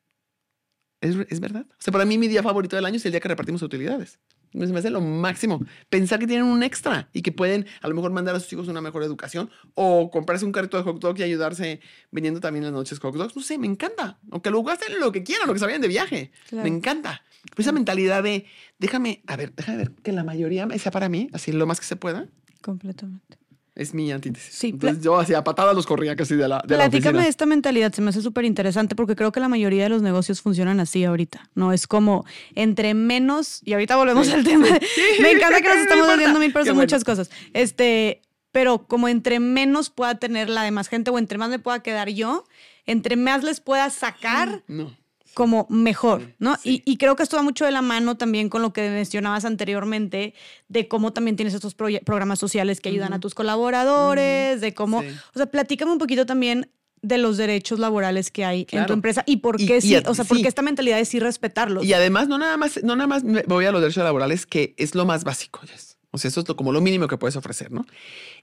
[1.02, 1.68] ¿Es, ¿Es, verdad?
[1.70, 4.20] O sea, para mí mi día favorito del año es el día que repartimos utilidades.
[4.54, 5.64] Me me hace lo máximo.
[5.90, 8.68] Pensar que tienen un extra y que pueden a lo mejor mandar a sus hijos
[8.68, 11.80] una mejor educación o comprarse un carrito de hot dog y ayudarse
[12.12, 13.36] vendiendo también las noches hot dogs.
[13.36, 14.20] No sé, me encanta.
[14.32, 16.32] O que lo gasten lo que quieran, lo que se vayan de viaje.
[16.50, 16.70] Claro.
[16.70, 17.22] Me encanta.
[17.56, 18.46] Pues esa mentalidad de,
[18.80, 21.86] déjame, a ver, déjame ver que la mayoría sea para mí, así lo más que
[21.86, 22.28] se pueda,
[22.62, 23.38] Completamente.
[23.78, 24.54] Es mi antítesis.
[24.54, 27.24] Sí, Entonces yo hacía patadas los corría casi de la, de la Platícame oficina.
[27.24, 30.02] de esta mentalidad, se me hace súper interesante porque creo que la mayoría de los
[30.02, 31.72] negocios funcionan así ahorita, ¿no?
[31.72, 32.26] Es como
[32.56, 34.66] entre menos, y ahorita volvemos al tema,
[35.22, 36.76] me encanta que nos No estamos desviando mil de bueno.
[36.76, 38.22] muchas cosas, este,
[38.52, 42.10] pero como entre menos pueda tener la demás gente o entre más me pueda quedar
[42.10, 42.44] yo,
[42.86, 44.92] entre más les pueda sacar, No.
[45.38, 46.56] Como mejor, ¿no?
[46.56, 46.82] sí.
[46.84, 49.46] Y, y creo que esto va mucho de la mano también con lo que mencionabas
[49.46, 50.34] anteriormente,
[50.68, 55.08] de cómo también tienes estos programas sociales que ayudan a tus colaboradores, de cómo, Sí.
[55.36, 56.72] o sea, platícame un poquito también
[57.04, 60.04] de los derechos laborales que hay en tu empresa y por qué y sí, a-
[60.08, 60.42] o sea, por sí.
[60.42, 61.86] qué esta mentalidad de sí respetarlos.
[61.86, 64.74] Y además, no nada más, no nada más me voy a los derechos laborales, que
[64.78, 65.60] es lo más básico.
[65.68, 65.98] Jess.
[66.10, 67.86] O sea, eso es lo- como lo mínimo que puedes ofrecer, ¿no?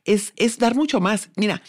[0.04, 1.30] Es, es dar mucho más.
[1.34, 1.60] Mira,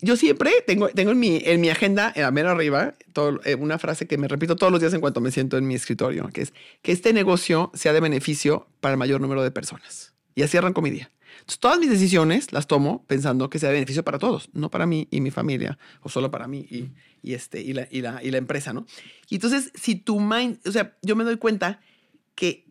[0.00, 3.54] yo siempre tengo, tengo en, mi, en mi agenda, en la mera arriba, todo- eh,
[3.54, 6.28] una frase que me repito todos los días en cuanto me siento en mi escritorio,
[6.32, 10.14] que es que este negocio sea de beneficio para el mayor número de personas.
[10.34, 11.10] Y así arranco mi día.
[11.40, 14.86] Entonces, todas mis decisiones las tomo pensando que sea de beneficio para todos, no para
[14.86, 16.90] mí y mi familia, o solo para mí y,
[17.22, 18.86] y este, y, la, y, la, y la empresa, ¿no?
[19.28, 21.80] Y entonces, si tu mind, o sea, yo me doy cuenta
[22.34, 22.66] que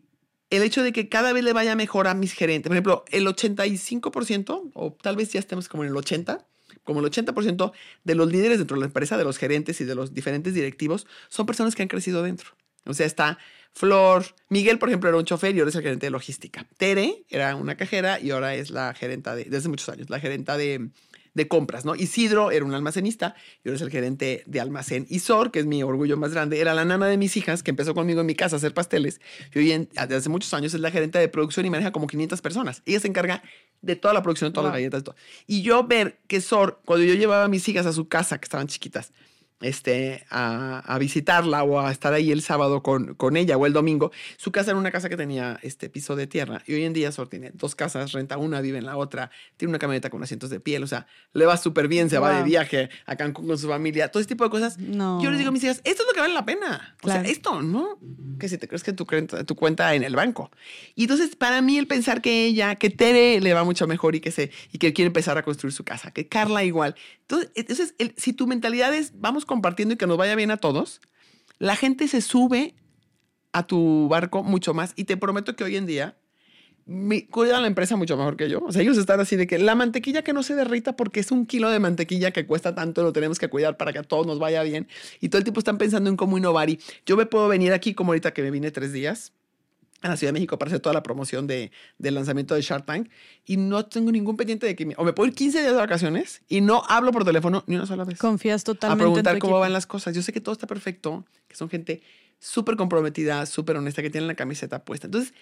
[0.50, 3.26] el hecho de que cada vez le vaya mejor a mis gerentes, por ejemplo, el
[3.26, 6.44] 85%, o tal vez ya estemos como en el 80%,
[6.88, 7.72] como el 80%
[8.02, 11.06] de los líderes dentro de la empresa, de los gerentes y de los diferentes directivos,
[11.28, 12.52] son personas que han crecido dentro.
[12.86, 13.36] O sea, está
[13.74, 16.66] Flor, Miguel, por ejemplo, era un chofer y ahora es el gerente de logística.
[16.78, 20.56] Tere era una cajera y ahora es la gerenta de, desde muchos años, la gerenta
[20.56, 20.88] de,
[21.34, 21.94] de compras, ¿no?
[21.94, 25.06] Isidro era un almacenista y ahora es el gerente de almacén.
[25.08, 27.70] Y Sor, que es mi orgullo más grande, era la nana de mis hijas que
[27.70, 29.20] empezó conmigo en mi casa a hacer pasteles
[29.54, 32.06] y hoy en, desde hace muchos años es la gerente de producción y maneja como
[32.06, 32.82] 500 personas.
[32.86, 33.42] Ella se encarga
[33.82, 34.72] de toda la producción, de todas Wow.
[34.72, 35.16] las galletas, de todo.
[35.46, 38.44] Y yo ver que Sor, cuando yo llevaba a mis hijas a su casa, que
[38.44, 39.12] estaban chiquitas,
[39.60, 43.72] este, a, a visitarla o a estar ahí el sábado con, con ella o el
[43.72, 44.12] domingo.
[44.36, 47.10] Su casa era una casa que tenía este piso de tierra y hoy en día
[47.12, 50.50] Sor tiene dos casas, renta una, vive en la otra, tiene una camioneta con asientos
[50.50, 52.44] de piel, o sea, le va súper bien, se va de Wow.
[52.46, 54.78] viaje a Cancún con su familia, todo ese tipo de cosas.
[54.78, 55.20] No.
[55.22, 56.94] Yo les digo a mis hijas, esto es lo que vale la pena.
[57.02, 57.22] O Claro.
[57.22, 57.98] sea, esto, ¿no?
[58.38, 60.50] Que si te crees que tu cuenta, tu cuenta en el banco.
[60.94, 64.20] Y entonces, para mí, el pensar que ella, que Tere le va mucho mejor y
[64.20, 66.94] que, se, y que quiere empezar a construir su casa, que Carla igual.
[67.22, 70.58] Entonces, entonces el- si tu mentalidad es vamos compartiendo y que nos vaya bien a
[70.58, 71.00] todos,
[71.58, 72.76] la gente se sube
[73.52, 74.92] a tu barco mucho más.
[74.94, 76.16] Y te prometo que hoy en día
[76.86, 78.60] mi- cuidan la empresa mucho mejor que yo.
[78.64, 81.32] O sea, ellos están así de que la mantequilla que no se derrita porque es
[81.32, 84.26] un kilo de mantequilla que cuesta tanto, lo tenemos que cuidar para que a todos
[84.26, 84.86] nos vaya bien.
[85.20, 86.70] Y todo el tiempo están pensando en cómo innovar.
[86.70, 89.32] Y yo me puedo venir aquí, como ahorita que me vine tres días
[90.02, 92.86] a la Ciudad de México para hacer toda la promoción de, del lanzamiento de Shark
[92.86, 93.08] Tank
[93.44, 95.78] y no tengo ningún pendiente de que me, o me puedo ir 15 días de
[95.78, 99.34] vacaciones y no hablo por teléfono ni una sola vez Confías a totalmente en preguntar
[99.34, 99.60] tu cómo equipo.
[99.60, 100.14] van las cosas.
[100.14, 102.02] Yo sé que todo está perfecto, que son gente
[102.38, 105.08] súper comprometida, súper honesta, que tienen la camiseta puesta.
[105.08, 105.34] Entonces,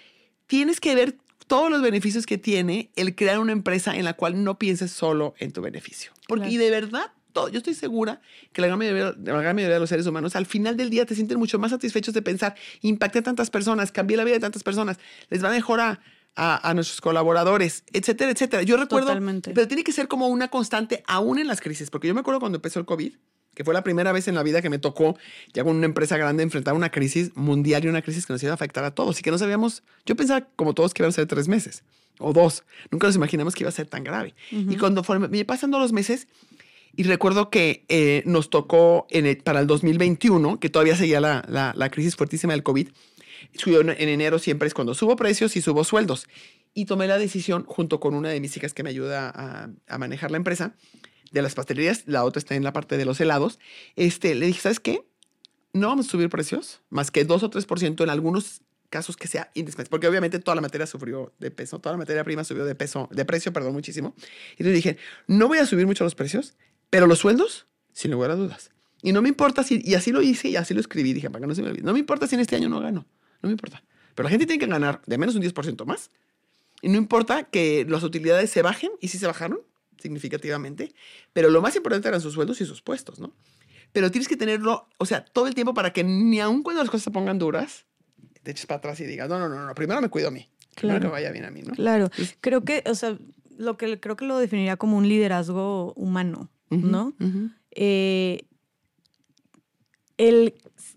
[0.47, 4.43] tienes que ver todos los beneficios que tiene el crear una empresa en la cual
[4.43, 6.13] no pienses solo en tu beneficio.
[6.27, 6.55] Porque, Claro.
[6.55, 8.23] y de verdad, todo, yo estoy segura
[8.55, 11.05] que la gran, mayoría, la gran mayoría de los seres humanos al final del día
[11.05, 14.41] te sienten mucho más satisfechos de pensar, impacté a tantas personas, cambié la vida de
[14.41, 16.01] tantas personas, les va mejor a,
[16.35, 18.63] a, a nuestros colaboradores, etcétera, etcétera.
[18.63, 19.53] Yo recuerdo, Totalmente.
[19.53, 22.41] pero tiene que ser como una constante aún en las crisis, porque yo me acuerdo
[22.41, 23.13] cuando empezó el COVID,
[23.55, 25.19] que fue la primera vez en la vida que me tocó
[25.53, 28.53] ya con una empresa grande enfrentar una crisis mundial y una crisis que nos iba
[28.53, 31.13] a afectar a todos y que no sabíamos, yo pensaba como todos que iban a
[31.13, 31.83] ser tres meses
[32.19, 34.35] o dos, nunca nos imaginamos que iba a ser tan grave.
[34.51, 36.29] Y cuando me pasando los meses
[36.97, 41.45] y recuerdo que eh, nos tocó en el- para el 2021, que todavía seguía la,
[41.49, 42.89] la- la crisis fuertísima del COVID,
[43.57, 46.27] subió en, en enero siempre es cuando subo precios y subo sueldos.
[46.75, 49.99] Y tomé la decisión junto con una de mis hijas que me ayuda a, a
[49.99, 50.75] manejar la empresa
[51.33, 53.59] de las pastelerías, la otra está en la parte de los helados.
[53.97, 55.03] Este, le dije, ¿sabes qué?
[55.73, 59.51] No vamos a subir precios, más que 2 o 3% en algunos casos que sea
[59.55, 62.75] indispensable, porque obviamente toda la materia sufrió de peso, toda la materia prima subió de
[62.75, 64.15] peso, de precio, perdón, muchísimo.
[64.57, 66.55] Y entonces dije, no voy a subir mucho los precios,
[66.91, 68.71] pero los sueldos, sin lugar a dudas.
[69.03, 71.41] Y no me importa si, y así lo hice y así lo escribí, dije, para
[71.43, 73.07] que no se me olvide, no me importa si en este año no gano,
[73.43, 73.83] no me importa.
[74.15, 76.11] Pero la gente tiene que ganar de menos un 10% más.
[76.83, 79.61] Y no importa que las utilidades se bajen, y sí se bajaron
[79.99, 80.95] significativamente,
[81.33, 83.33] pero lo más importante eran sus sueldos y sus puestos, ¿no?
[83.93, 86.91] Pero tienes que tenerlo, o sea, todo el tiempo para que ni aun cuando las
[86.91, 87.87] cosas se pongan duras,
[88.43, 90.49] te eches para atrás y digas, no, no, no, no, primero me cuido a mí.
[90.75, 91.09] Primero Claro.
[91.09, 91.73] que vaya bien a mí, ¿no?
[91.75, 92.11] Claro,
[92.41, 93.19] creo que, o sea,
[93.57, 97.15] lo que creo que lo definiría como un liderazgo humano, ¿no?
[97.71, 98.47] Eh,
[100.19, 100.55] el,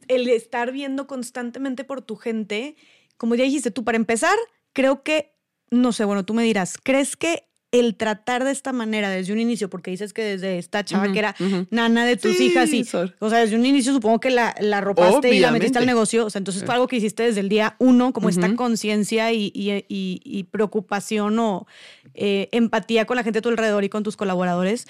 [0.08, 2.76] el estar viendo constantemente por tu gente
[3.20, 4.36] como ya dijiste tú, para empezar,
[4.72, 5.36] creo que,
[5.70, 9.40] no sé, bueno, tú me dirás, ¿crees que el tratar de esta manera desde un
[9.40, 11.36] inicio, porque dices que desde esta chava que era
[11.70, 12.82] nana de tus hijas y,
[13.20, 16.26] o sea, desde un inicio supongo que la, la ropaste y la metiste al negocio,
[16.26, 19.52] o sea, entonces fue algo que hiciste desde el día uno, como esta conciencia y,
[19.54, 21.68] y, y, preocupación o
[22.16, 24.88] eh, empatía con la gente a tu alrededor y con tus colaboradores.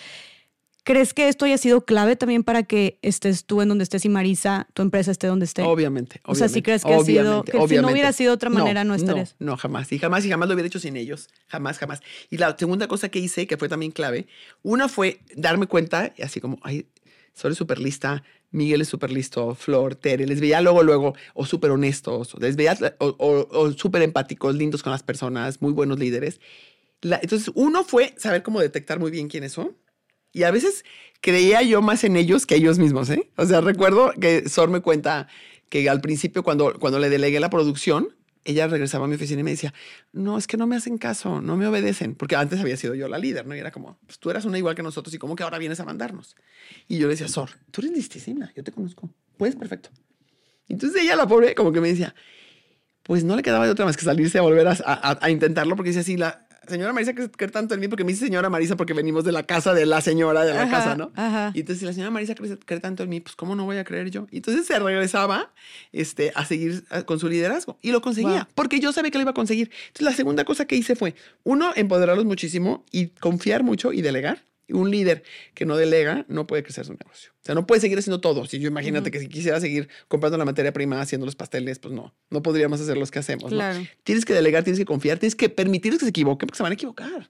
[0.89, 4.09] ¿Crees que esto haya sido clave también para que estés tú en donde estés y
[4.09, 5.61] Marisa, tu empresa esté donde esté?
[5.61, 6.19] Obviamente.
[6.25, 8.83] O sea, si crees que ha sido, que si no hubiera sido de otra manera
[8.83, 9.35] no, estarías.
[9.37, 9.91] No, jamás.
[9.91, 11.29] Y jamás, y jamás lo hubiera hecho sin ellos.
[11.45, 12.01] Jamás, jamás.
[12.31, 14.25] Y la segunda cosa que hice, que fue también clave,
[14.63, 16.87] una fue darme cuenta, así como, ay,
[17.35, 21.69] soy súper lista, Miguel es súper listo, Flor, Tere, les veía luego, luego, o súper
[21.69, 26.41] honestos, les veía, o, súper empáticos, lindos con las personas, muy buenos líderes.
[27.03, 29.77] entonces, uno fue saber cómo detectar muy bien quiénes son
[30.32, 30.84] y a veces
[31.21, 33.30] creía yo más en ellos que ellos mismos, ¿eh?
[33.36, 35.27] O sea, recuerdo que Sor me cuenta
[35.69, 38.15] que al principio cuando, cuando le delegué la producción,
[38.45, 39.73] ella regresaba a mi oficina y me decía,
[40.13, 43.07] no, es que no me hacen caso, no me obedecen, porque antes había sido yo
[43.07, 43.55] la líder, ¿no?
[43.55, 45.80] Y era como, pues tú eras una igual que nosotros y como que ahora vienes
[45.80, 46.36] a mandarnos.
[46.88, 49.89] Y yo le decía, Sor, tú eres listísima, yo te conozco, puedes perfecto.
[50.67, 52.15] Entonces ella, la pobre, como que me decía,
[53.03, 55.89] pues no le quedaba de otra más que salirse a volver a, a intentarlo, porque
[55.89, 58.93] dice así, la, señora Marisa cree tanto en mí porque me dice señora Marisa porque
[58.93, 61.11] venimos de la casa de la señora de la casa, ¿no?
[61.53, 63.84] Y entonces si la señora Marisa cree, tanto en mí, pues ¿cómo no voy a
[63.84, 64.28] creer yo?
[64.32, 65.51] Y entonces se regresaba
[65.91, 69.32] este, a seguir con su liderazgo y lo conseguía porque yo sabía que lo iba
[69.32, 69.72] a conseguir.
[69.88, 74.43] Entonces la segunda cosa que hice fue, uno, empoderarlos muchísimo y confiar mucho y delegar
[74.72, 77.32] un líder que no delega no puede crecer su negocio.
[77.41, 78.45] O sea, no puede seguir haciendo todo.
[78.45, 81.93] Si yo imagínate que si quisiera seguir comprando la materia prima, haciendo los pasteles, pues
[81.93, 83.53] no, no podríamos hacer los que hacemos.
[84.03, 86.72] Tienes que delegar, tienes que confiar, tienes que permitirles que se equivoquen porque se van
[86.72, 87.30] a equivocar.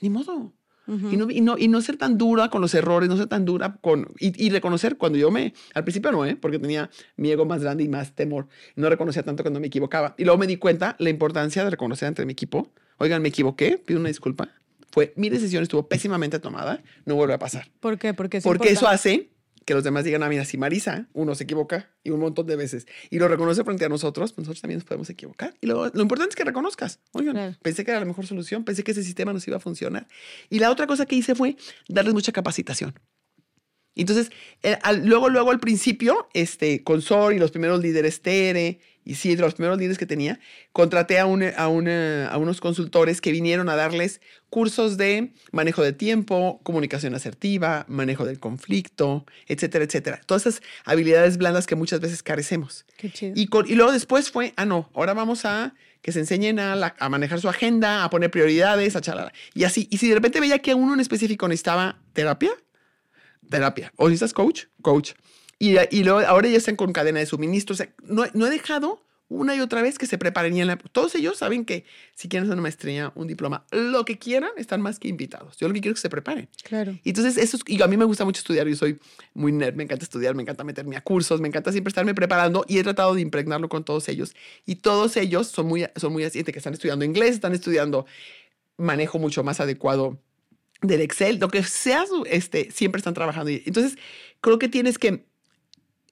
[0.00, 0.52] Ni modo.
[0.86, 3.44] y, no, y, no, y, no, ser tan dura con los errores, no ser tan
[3.44, 4.12] dura con...
[4.18, 5.52] Y, reconocer cuando yo me...
[5.74, 6.36] Al principio no, ¿eh?
[6.36, 8.48] Porque tenía mi ego más grande y más temor.
[8.74, 10.14] No reconocía tanto cuando me equivocaba.
[10.16, 12.70] Y luego me di cuenta la importancia de reconocer entre mi equipo.
[12.96, 14.48] Oigan, me equivoqué, pido una disculpa
[14.98, 17.70] fue mi decisión estuvo pésimamente tomada, no vuelve a pasar.
[17.78, 18.14] ¿Por qué?
[18.14, 19.30] Porque, Porque eso hace
[19.64, 22.56] que los demás digan, ah, mira, si Marisa, uno se equivoca y un montón de
[22.56, 25.54] veces y lo reconoce frente a nosotros, pues nosotros también nos podemos equivocar.
[25.60, 26.98] Y lo, lo importante es que reconozcas.
[27.12, 30.08] Oigan, pensé que era la mejor solución, pensé que ese sistema nos iba a funcionar.
[30.50, 31.56] Y la otra cosa que hice fue
[31.88, 32.98] darles mucha capacitación.
[34.02, 34.30] Entonces,
[34.62, 39.34] eh, luego, luego al principio, este, con Sor y los primeros líderes Tere y sí,
[39.36, 40.38] los primeros líderes que tenía,
[40.72, 44.20] contraté a, a, a unos consultores que vinieron a darles
[44.50, 50.20] cursos de manejo de tiempo, comunicación asertiva, manejo del conflicto, etcétera, etcétera.
[50.26, 52.84] Todas esas habilidades blandas que muchas veces carecemos.
[52.98, 53.32] Qué chido.
[53.34, 57.08] Y, y luego después fue, ah, no, ahora vamos a que se enseñen a, a,
[57.08, 59.32] manejar su agenda, a poner prioridades, a charlar.
[59.54, 62.52] Y así, y si de repente veía que uno en específico necesitaba terapia,
[63.48, 63.92] terapia.
[63.96, 65.12] O si estás coach, coach.
[65.58, 67.74] Y, y luego, ahora ya están con cadena de suministro.
[67.74, 70.56] O sea, no, no he dejado una y otra vez que se preparen.
[70.56, 71.84] Y todos ellos saben que
[72.14, 75.56] si quieren hacer una maestría, un diploma, lo que quieran, están más que invitados.
[75.58, 76.48] Yo lo que quiero es que se preparen.
[76.64, 76.98] Claro.
[77.04, 78.66] Y entonces, eso y a mí me gusta mucho estudiar.
[78.66, 78.98] Yo soy
[79.34, 82.64] muy nerd, me encanta estudiar, me encanta meterme a cursos, me encanta siempre estarme preparando
[82.66, 84.34] y he tratado de impregnarlo con todos ellos.
[84.64, 88.06] Y todos ellos son muy, son muy así, que están estudiando inglés, están estudiando
[88.78, 90.18] manejo mucho más adecuado
[90.82, 93.50] del Excel, lo que sea, este, siempre están trabajando.
[93.50, 93.98] Entonces,
[94.40, 95.24] creo que tienes que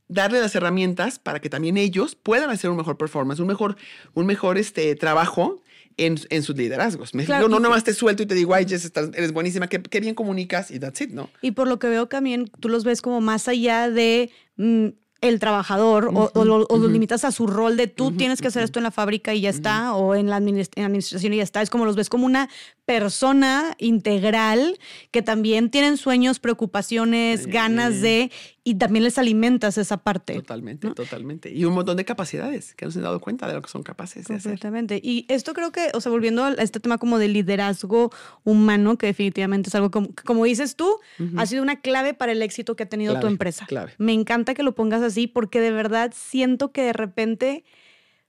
[0.08, 3.76] darle las herramientas para que también ellos puedan hacer un mejor performance, un mejor,
[4.14, 5.60] un mejor este, trabajo
[5.96, 7.14] en, en sus liderazgos.
[7.14, 10.00] Me no, no nomás te suelto y te digo, ay, Jess, eres buenísima, qué, qué,
[10.00, 11.30] bien comunicas y that's it, ¿no?
[11.42, 14.30] Y por lo que veo también, tú los ves como más allá de...
[14.56, 14.88] Mm,
[15.22, 18.82] el trabajador o, lo, limitas a su rol de tú tienes que hacer esto en
[18.82, 21.62] la fábrica y ya está, o en la, administración y ya está.
[21.62, 22.48] Es como los ves como una
[22.86, 24.78] persona integral
[25.10, 28.30] que también tienen sueños, preocupaciones, ganas de,
[28.62, 30.34] y también les alimentas esa parte.
[30.34, 31.52] Totalmente, totalmente.
[31.52, 33.82] Y un montón de capacidades que no se han dado cuenta de lo que son
[33.82, 35.00] capaces de Completamente.
[35.02, 38.12] Y esto creo que, o sea, volviendo a este tema como de liderazgo
[38.44, 41.00] humano, que definitivamente es algo como, como dices tú,
[41.36, 43.66] ha sido una clave para el éxito que ha tenido tu empresa.
[43.66, 43.94] Clave.
[43.98, 47.64] Me encanta que lo pongas así porque de verdad siento que de repente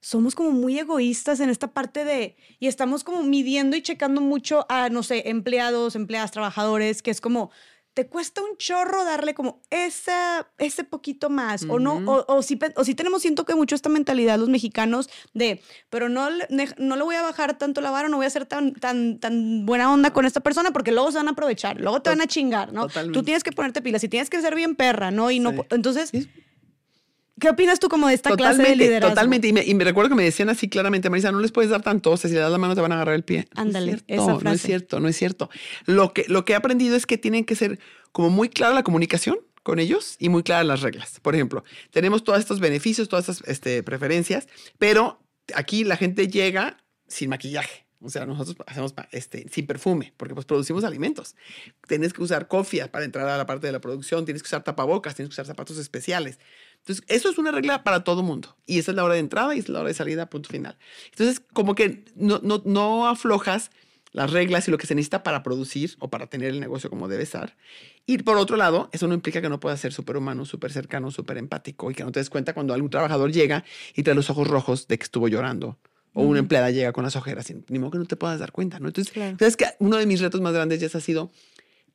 [0.07, 4.65] somos como muy egoístas en esta parte de, y estamos como midiendo y checando mucho
[4.69, 7.51] a, no sé, empleados, empleadas, trabajadores, que es como,
[7.93, 12.57] te cuesta un chorro darle como esa, ese poquito más, o no, o, o, si,
[12.77, 16.29] o si tenemos, siento que mucho esta mentalidad los mexicanos de, pero no,
[16.77, 19.65] no le voy a bajar tanto la vara, no voy a ser tan, tan, tan
[19.65, 22.27] buena onda con esta persona porque luego se van a aprovechar, luego te van a
[22.27, 22.87] chingar, ¿no?
[22.87, 25.31] Tú tienes que ponerte pilas y tienes que ser bien perra, ¿no?
[25.31, 26.13] Y no, entonces...
[27.39, 29.13] ¿Qué opinas tú como de esta clase de liderazgo?
[29.13, 29.47] Totalmente.
[29.47, 32.17] Y me, recuerdo que me decían así claramente, Marisa, no les puedes dar tanto, o
[32.17, 33.47] sea, si le das la mano te van a agarrar el pie.
[33.55, 34.43] Ándale, no esa frase.
[34.43, 35.49] No es cierto, no es cierto.
[35.85, 37.79] Lo que, lo que he aprendido es que tienen que ser
[38.11, 41.19] como muy clara la comunicación con ellos y muy claras las reglas.
[41.21, 44.47] Por ejemplo, tenemos todos estos beneficios, todas estas este, preferencias,
[44.79, 45.19] pero
[45.53, 46.77] aquí la gente llega
[47.07, 47.85] sin maquillaje.
[47.99, 51.35] O sea, nosotros hacemos este, sin perfume, porque pues producimos alimentos.
[51.87, 54.63] Tienes que usar cofia para entrar a la parte de la producción, tienes que usar
[54.63, 56.37] tapabocas, tienes que usar zapatos especiales.
[56.87, 58.55] Entonces, eso es una regla para todo mundo.
[58.65, 60.47] Y esa es la hora de entrada y esa es la hora de salida, punto
[60.47, 60.77] final.
[61.11, 63.71] Entonces, como que no, no, no aflojas
[64.13, 67.09] las reglas y lo que se necesita para producir o para tener el negocio como
[67.09, 67.57] debe estar.
[68.05, 71.11] Y por otro lado, eso no implica que no puedas ser súper humano, súper cercano,
[71.11, 74.29] súper empático y que no te des cuenta cuando algún trabajador llega y trae los
[74.29, 75.77] ojos rojos de que estuvo llorando
[76.13, 78.79] o una empleada llega con las ojeras, ni modo que no te puedas dar cuenta,
[78.79, 78.87] ¿no?
[78.87, 81.29] Entonces, ¿sabes que uno de mis retos más grandes ya ha sido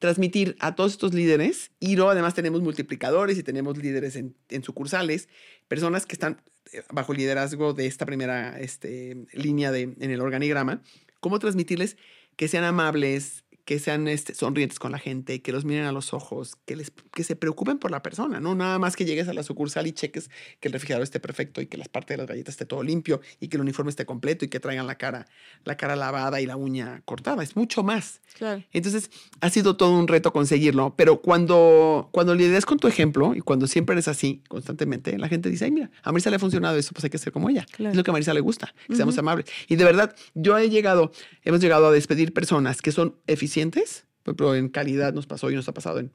[0.03, 4.35] transmitir a todos estos líderes y luego además tenemos multiplicadores y tenemos líderes en,
[4.65, 5.29] sucursales,
[5.69, 6.43] personas que están
[6.73, 10.83] eh, bajo el liderazgo de esta primera este, línea de, en el organigrama,
[11.21, 11.97] cómo transmitirles
[12.35, 16.13] que sean amables, que sean este, sonrientes con la gente, que los miren a los
[16.13, 18.55] ojos, que, les, que se preocupen por la persona, ¿no?
[18.55, 21.67] Nada más que llegues a la sucursal y cheques que el refrigerador esté perfecto y
[21.67, 24.45] que las partes de las galletas esté todo limpio y que el uniforme esté completo
[24.45, 25.27] y que traigan la cara,
[25.65, 27.43] la cara lavada y la uña cortada.
[27.43, 28.21] Es mucho más.
[28.37, 28.65] Claro.
[28.73, 29.11] Entonces,
[29.41, 33.69] ha sido todo un reto conseguirlo, pero cuando, cuando lideras con tu ejemplo y cuando
[33.69, 36.93] siempre eres así constantemente, la gente dice, ay, mira, a Marisa le ha funcionado eso,
[36.93, 37.65] pues hay que ser como ella.
[37.79, 39.47] Es lo que a Marisa le gusta, que seamos amables.
[39.69, 41.13] Y de verdad, yo he llegado,
[41.45, 45.55] hemos llegado a despedir personas que son eficientes eficientes, ejemplo, en calidad nos pasó y
[45.55, 46.11] nos ha pasado en,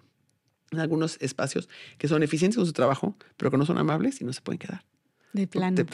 [0.72, 4.34] algunos espacios que son eficientes con su trabajo, pero que no son amables y no
[4.34, 4.84] se pueden quedar.
[5.32, 5.86] De plano.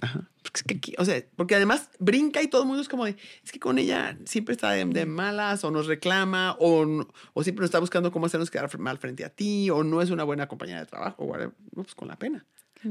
[0.97, 3.77] o sea, porque además brinca y todo el mundo es como de, es que con
[3.77, 8.25] ella siempre está de, malas o nos reclama o, o, siempre nos está buscando cómo
[8.25, 11.35] hacernos quedar mal frente a ti o no es una buena compañera de trabajo, o
[11.75, 12.45] pues con la pena.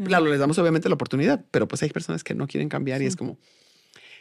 [0.05, 3.07] Claro, les damos obviamente la oportunidad, pero pues hay personas que no quieren cambiar y
[3.07, 3.38] es como,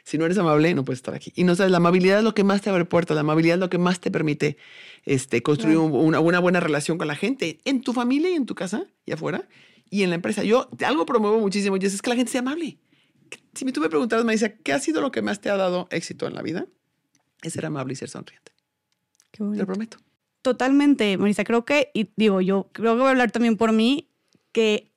[0.04, 1.32] si no eres amable, no puedes estar aquí.
[1.36, 3.60] Y no sabes, la amabilidad es lo que más te abre puertas, la amabilidad es
[3.60, 4.58] lo que más te permite
[5.06, 8.56] este, construir una, una, buena relación con la gente, en tu familia y en tu
[8.56, 9.48] casa y afuera,
[9.90, 10.44] y en la empresa.
[10.44, 12.80] Yo algo promuevo muchísimo y es que la gente sea amable.
[13.54, 15.58] Si me tú me preguntaras, me dice, ¿qué ha sido lo que más te ha
[15.58, 16.66] dado éxito en la vida?
[17.42, 18.52] Es ser amable y ser sonriente.
[19.32, 19.44] Qué.
[19.44, 19.98] Te lo prometo.
[20.42, 21.44] Totalmente, Marisa.
[21.44, 24.10] Creo que, y digo, yo creo que voy a hablar también por mí,
[24.52, 24.92] que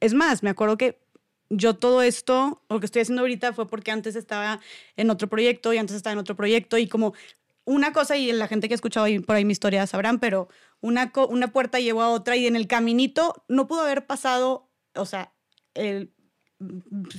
[0.00, 0.98] es más, me acuerdo que
[1.50, 4.60] yo todo esto, lo que estoy haciendo ahorita fue porque antes estaba
[4.96, 7.14] en otro proyecto y antes estaba en otro proyecto y como
[7.64, 10.48] una cosa, y la gente que ha escuchado por ahí mi historia sabrán, pero
[10.80, 15.04] una, una puerta llevó a otra y en el caminito no pudo haber pasado, o
[15.04, 15.34] sea,
[15.74, 16.14] el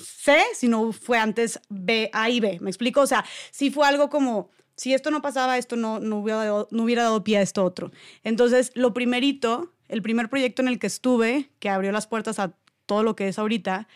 [0.01, 3.01] C, si no fue antes B, A y B, ¿me explico?
[3.01, 6.67] O sea, si fue algo como, si esto no pasaba, esto no, no, hubiera, dado,
[6.71, 7.91] no hubiera dado pie a esto otro.
[8.23, 12.55] Entonces, lo primerito, el primer proyecto en el que estuve, que abrió las puertas a
[12.85, 13.87] todo lo que es ahorita,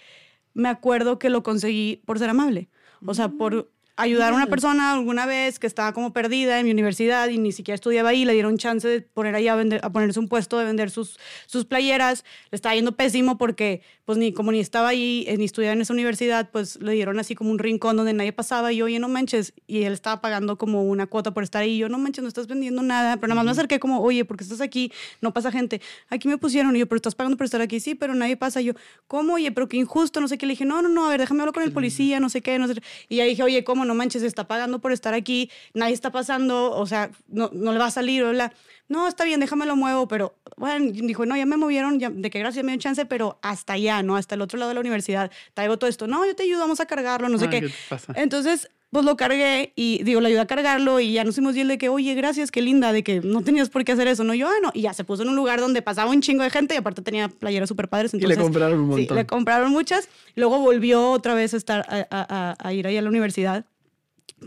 [0.54, 2.70] me acuerdo que lo conseguí por ser amable.
[3.06, 6.72] O sea, por ayudar a una persona alguna vez que estaba como perdida en mi
[6.72, 9.92] universidad y ni siquiera estudiaba ahí, le dieron chance de poner ahí a, vender, a
[9.92, 12.26] ponerse un puesto de vender sus, sus playeras.
[12.50, 15.82] Le estaba yendo pésimo porque, pues, ni como ni estaba ahí, eh, ni estudiaba en
[15.82, 18.74] esa universidad, pues le dieron así como un rincón donde nadie pasaba.
[18.74, 19.54] Y yo, oye, no manches.
[19.68, 21.74] Y él estaba pagando como una cuota por estar ahí.
[21.74, 23.18] Y yo, no manches, no estás vendiendo nada.
[23.18, 24.92] Pero nada más me acerqué como, oye, porque estás aquí,
[25.22, 25.82] no pasa gente.
[26.10, 26.76] Aquí me pusieron.
[26.76, 27.80] Y yo, pero estás pagando por estar aquí.
[27.80, 28.60] Sí, pero nadie pasa.
[28.60, 28.74] Y yo,
[29.08, 29.36] ¿cómo?
[29.36, 30.48] Oye, pero qué injusto, no sé qué.
[30.48, 32.58] Le dije, no, no, no, a ver, déjame hablar con el policía, no sé qué.
[32.58, 32.82] No sé.
[33.08, 33.83] Y ya dije, oye, ¿cómo?
[33.86, 37.80] No manches, está pagando por estar aquí, nadie está pasando, o sea, no, no le
[37.80, 38.54] va a salir, hola.
[38.90, 42.30] No, está bien, déjame lo muevo, pero bueno, dijo, no, ya me movieron, ya, de
[42.30, 44.18] qué gracias me dio chance, pero hasta allá, ¿no?
[44.18, 46.06] Hasta el otro lado de la universidad, traigo todo esto.
[46.06, 47.72] No, yo te ayudo, vamos a cargarlo, no sé qué.
[48.16, 51.68] Entonces, pues lo cargué y digo, le ayudé a cargarlo y ya nos hicimos bien
[51.68, 54.36] de que, oye, gracias, qué linda, de que no tenías por qué hacer eso, no,
[54.36, 56.52] yo, ah, no, y ya se puso en un lugar donde pasaba un chingo de
[56.52, 58.14] gente y aparte tenía playeras súper padres.
[58.14, 59.08] Entonces, y le compraron un montón.
[59.08, 60.10] Sí, le compraron muchas.
[60.36, 63.66] Luego volvió otra vez a, estar, a, a, a ir ahí a la universidad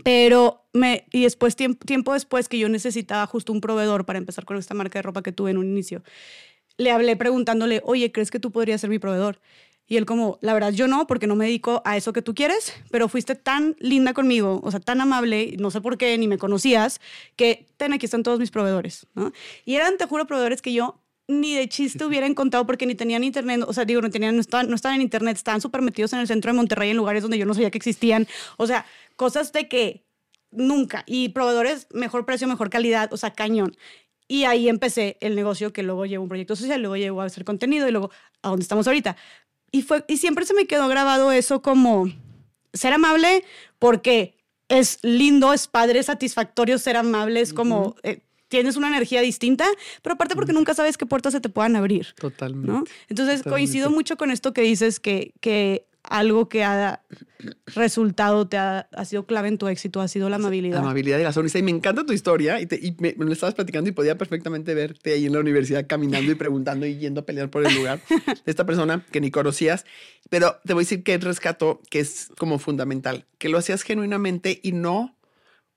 [0.03, 4.45] pero me, y después, tiempo, tiempo después que yo necesitaba justo un proveedor para empezar
[4.45, 6.03] con esta marca de ropa que tuve en un inicio,
[6.77, 9.39] le hablé preguntándole, oye, ¿crees que tú podrías ser mi proveedor?
[9.89, 12.35] Y él como, la verdad yo no, porque no me dedico a eso que tú
[12.35, 16.27] quieres, pero fuiste tan linda conmigo, o sea, tan amable, no sé por qué, ni
[16.27, 16.99] me conocías,
[17.37, 19.31] que ten, aquí están todos mis proveedores, ¿no?
[19.63, 23.23] Y eran, te juro, proveedores que yo ni de chiste hubiera encontrado porque ni tenían
[23.23, 26.13] internet, o sea, digo, no, tenían, no, estaban, no estaban en internet, estaban súper metidos
[26.13, 28.85] en el centro de Monterrey, en lugares donde yo no sabía que existían, o sea,
[29.17, 30.05] cosas de que
[30.51, 33.75] nunca, y proveedores, mejor precio, mejor calidad, o sea, cañón.
[34.29, 37.43] Y ahí empecé el negocio que luego llevo un proyecto social, luego llevo a hacer
[37.43, 38.11] contenido y luego
[38.41, 39.17] a donde estamos ahorita.
[39.71, 42.09] Y, fue, y siempre se me quedó grabado eso como
[42.73, 43.43] ser amable
[43.79, 44.37] porque
[44.69, 47.95] es lindo, es padre, es satisfactorio ser amable, es como
[48.47, 49.65] tienes una energía distinta,
[50.01, 52.13] pero aparte porque nunca sabes qué puertas se te puedan abrir.
[52.15, 52.89] Totalmente.
[53.09, 57.03] Entonces coincido mucho con esto que dices que, que algo que ha
[57.75, 60.75] resultado, te ha, ha sido clave en tu éxito, ha sido la amabilidad.
[60.77, 61.59] La amabilidad y la sonrisa.
[61.59, 62.59] Y me encanta tu historia.
[62.61, 65.39] Y, te- y me, me lo estabas platicando y podía perfectamente verte ahí en la
[65.39, 69.21] universidad caminando y preguntando y yendo a pelear por el lugar de esta persona que
[69.21, 69.85] ni conocías.
[70.29, 74.59] Pero te voy a decir que rescato que es como fundamental, que lo hacías genuinamente
[74.63, 75.15] y no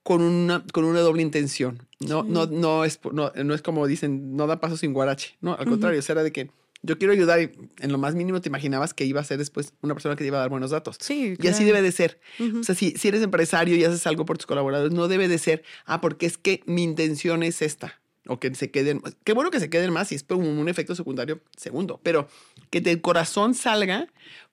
[0.02, 1.86] con una, con una doble intención.
[2.00, 5.36] No, no, no, es, no, no es como dicen, no da paso sin guarache.
[5.42, 6.50] No, al contrario, o sea, era de que
[6.82, 9.74] yo quiero ayudar y en lo más mínimo te imaginabas que iba a ser después
[9.82, 10.96] una persona que te iba a dar buenos datos.
[11.00, 12.20] Sí, Y así debe de ser.
[12.58, 15.38] O sea, si, si eres empresario y haces algo por tus colaboradores, no debe de
[15.38, 18.00] ser, ah, porque es que mi intención es esta.
[18.26, 20.94] O que se queden, qué bueno que se queden más y es como un efecto
[20.94, 22.28] secundario segundo, pero
[22.68, 24.06] que del corazón salga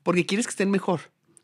[0.03, 1.01] porque quieres que estén mejor.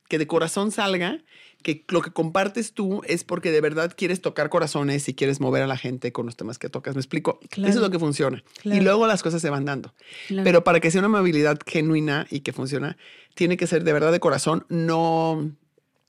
[0.07, 1.21] Que de corazón salga
[1.63, 5.63] que lo que compartes tú es porque de verdad quieres tocar corazones y quieres mover
[5.63, 6.93] a la gente con los temas que tocas.
[6.95, 7.39] ¿Me explico?
[7.49, 7.69] Claro.
[7.69, 8.43] Eso es lo que funciona.
[8.61, 8.79] Claro.
[8.79, 9.93] Y luego las cosas se van dando.
[10.27, 10.43] Claro.
[10.43, 12.97] Pero para que sea una amabilidad genuina y que funciona,
[13.33, 15.51] tiene que ser de verdad de corazón, no,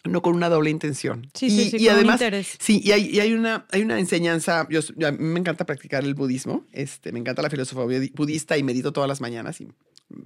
[0.05, 1.30] no con una doble intención.
[1.32, 2.57] Sí, y, sí, sí, y con además, interés.
[2.61, 6.05] sí, y hay, y hay una, hay una enseñanza, yo, a mí me encanta practicar
[6.05, 9.68] el budismo, este, me encanta la filosofía budi- budista y medito todas las mañanas y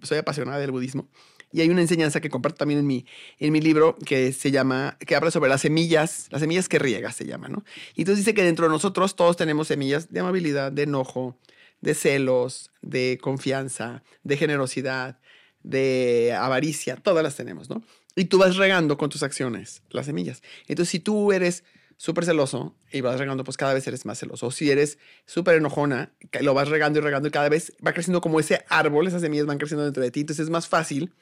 [0.02, 1.08] soy apasionada del budismo.
[1.50, 3.06] Y hay una enseñanza que comparto también en mi,
[3.38, 7.16] en mi libro que se llama, que habla sobre las semillas, las semillas que riegas
[7.16, 7.64] se llama, ¿no?
[7.94, 11.38] Y entonces dice que dentro de nosotros todos tenemos semillas de amabilidad, de enojo,
[11.80, 15.18] de celos, de confianza, de generosidad,
[15.62, 17.82] de avaricia, todas las tenemos, ¿no?
[18.14, 20.42] Y tú vas regando con tus acciones las semillas.
[20.66, 21.64] Entonces, si tú eres
[21.98, 24.46] súper celoso y vas regando, pues cada vez eres más celoso.
[24.46, 28.22] O si eres súper enojona, lo vas regando y regando y cada vez va creciendo
[28.22, 30.20] como ese árbol, esas semillas van creciendo dentro de ti.
[30.20, 31.12] Entonces es más fácil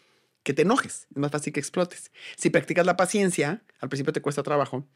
[0.45, 2.13] que te enojes, es más fácil que explotes.
[2.37, 4.87] Si practicas la paciencia, al principio te cuesta trabajo,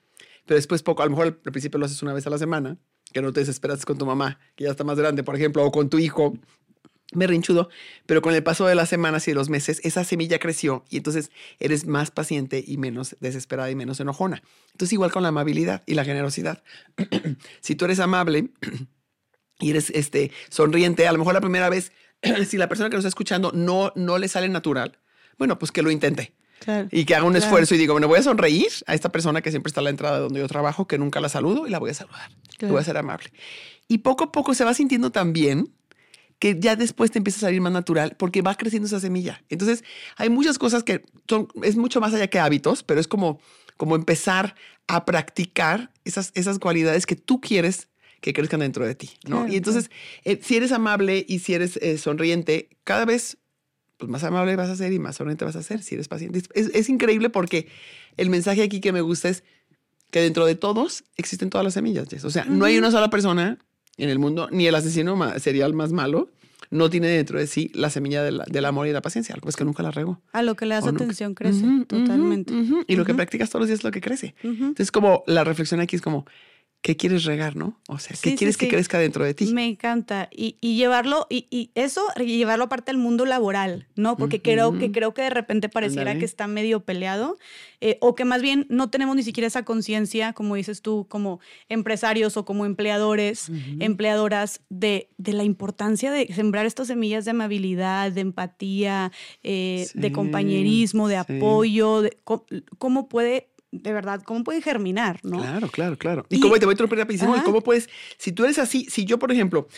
[0.47, 2.77] pero después poco, a lo mejor al principio lo haces una vez a la semana,
[3.13, 5.73] que no te desesperas con tu mamá, que ya está más grande, por ejemplo, o
[5.73, 6.35] con tu hijo,
[7.13, 7.69] berrinchudo,
[8.07, 10.97] pero con el paso de las semanas y de los meses, esa semilla creció y
[10.99, 14.43] entonces eres más paciente y menos desesperada y menos enojona.
[14.73, 16.63] Entonces igual con la amabilidad y la generosidad.
[17.61, 18.51] si tú eres amable
[19.59, 21.93] y eres este, sonriente, a lo mejor la primera vez,
[22.49, 24.99] si la persona que nos está escuchando no, no le sale natural,
[25.39, 26.33] bueno, pues que lo intente.
[26.61, 26.89] Claro.
[26.93, 27.45] Y que haga un Claro.
[27.47, 29.89] esfuerzo y digo, bueno, voy a sonreír a esta persona que siempre está a la
[29.91, 32.31] entrada de donde yo trabajo, que nunca la saludo y la voy a saludar.
[32.59, 32.75] Claro.
[32.75, 33.33] Voy a ser amable.
[33.89, 35.73] Y poco a poco se va sintiendo tan bien
[36.41, 39.45] que ya después te empieza a salir más natural porque va creciendo esa semilla.
[39.49, 39.85] Entonces,
[40.17, 43.41] hay muchas cosas que son, es mucho más allá que hábitos, pero es como,
[43.77, 44.57] como empezar
[44.89, 47.89] a practicar esas, esas cualidades que tú quieres
[48.21, 49.37] que crezcan dentro de ti, ¿no?
[49.37, 49.91] Claro, y entonces,
[50.25, 53.37] eh, si eres amable y si eres eh, sonriente, cada vez
[53.99, 56.43] pues más amable vas a ser y más sonriente vas a ser si eres paciente.
[56.55, 57.69] Es, es- increíble porque
[58.17, 59.45] el mensaje aquí que me gusta es
[60.11, 62.09] que dentro de todos existen todas las semillas.
[62.09, 62.25] Jess.
[62.25, 63.59] O sea, no hay una sola persona
[64.03, 66.29] en el mundo, ni el asesino serial más malo,
[66.71, 69.35] no tiene dentro de sí la semilla de la- del amor y la paciencia.
[69.35, 70.21] Algo es que nunca la regó.
[70.33, 71.03] A lo que le das nunca.
[71.05, 72.55] atención crece, totalmente.
[72.87, 74.35] Y lo que practicas todos los días es lo que crece.
[74.43, 76.27] Entonces, como la reflexión aquí es como,
[76.83, 77.79] ¿qué quieres regar, no?
[77.89, 78.71] O sea, ¿qué Sí, sí, quieres que sí.
[78.71, 79.47] crezca dentro de ti?
[79.53, 80.29] Me encanta.
[80.33, 84.17] Y, y llevarlo, y, y eso, y llevarlo aparte al mundo laboral, ¿no?
[84.17, 87.39] Porque creo, que, creo que de repente pareciera que está medio peleado,
[87.83, 91.41] eh, o que más bien no tenemos ni siquiera esa conciencia, como dices tú, como
[91.69, 98.13] empresarios o como empleadores, empleadoras, de, de la importancia de sembrar estas semillas de amabilidad,
[98.13, 99.13] de empatía,
[99.43, 102.17] eh, de compañerismo, de apoyo, de
[102.79, 105.39] cómo puede, de verdad, cómo puede germinar, ¿no?
[105.39, 106.27] Claro, claro, claro.
[106.29, 107.35] Y, Y- cómo te voy a interrumpir rapidísimo.
[107.35, 107.45] ¿Y Ajá.
[107.45, 109.69] cómo puedes, si tú eres así, si yo, por ejemplo,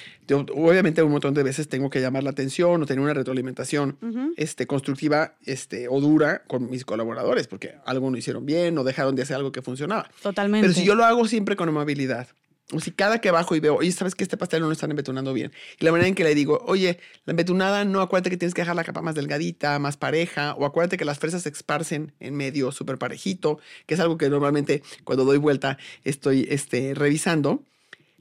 [0.54, 3.98] obviamente un montón de veces tengo que llamar la atención o tener una retroalimentación
[4.36, 9.14] este, constructiva este, o dura con mis colaboradores, porque algo no hicieron bien o dejaron
[9.14, 10.08] de hacer algo que funcionaba.
[10.22, 10.66] Totalmente.
[10.66, 12.28] Pero si yo lo hago siempre con amabilidad,
[12.72, 14.90] o si cada que bajo y veo, oye, sabes que este pastel no lo están
[14.90, 18.36] embetunando bien, y la manera en que le digo, oye, la embetunada, no acuérdate que
[18.36, 21.48] tienes que dejar la capa más delgadita, más pareja, o acuérdate que las fresas se
[21.48, 26.94] esparcen en medio súper parejito, que es algo que normalmente cuando doy vuelta estoy este,
[26.94, 27.64] revisando.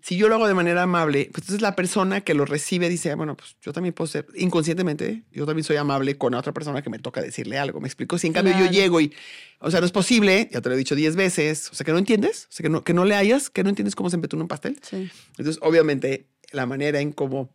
[0.01, 3.11] Si yo lo hago de manera amable, pues entonces la persona que lo recibe dice,
[3.11, 6.81] "Ah, bueno, pues yo también puedo ser, inconscientemente, yo también soy amable con otra persona
[6.81, 7.79] que me toca decirle algo.
[7.79, 8.17] ¿Me explico?
[8.17, 9.13] Si en cambio yo llego y,
[9.59, 11.91] o sea, no es posible, ya te lo he dicho 10 veces, o sea, que
[11.91, 14.15] no entiendes, o sea, que no, que no le hayas, que no entiendes cómo se
[14.15, 14.79] empetuna un pastel.
[14.81, 15.09] Sí.
[15.37, 17.53] Entonces, obviamente, la manera en cómo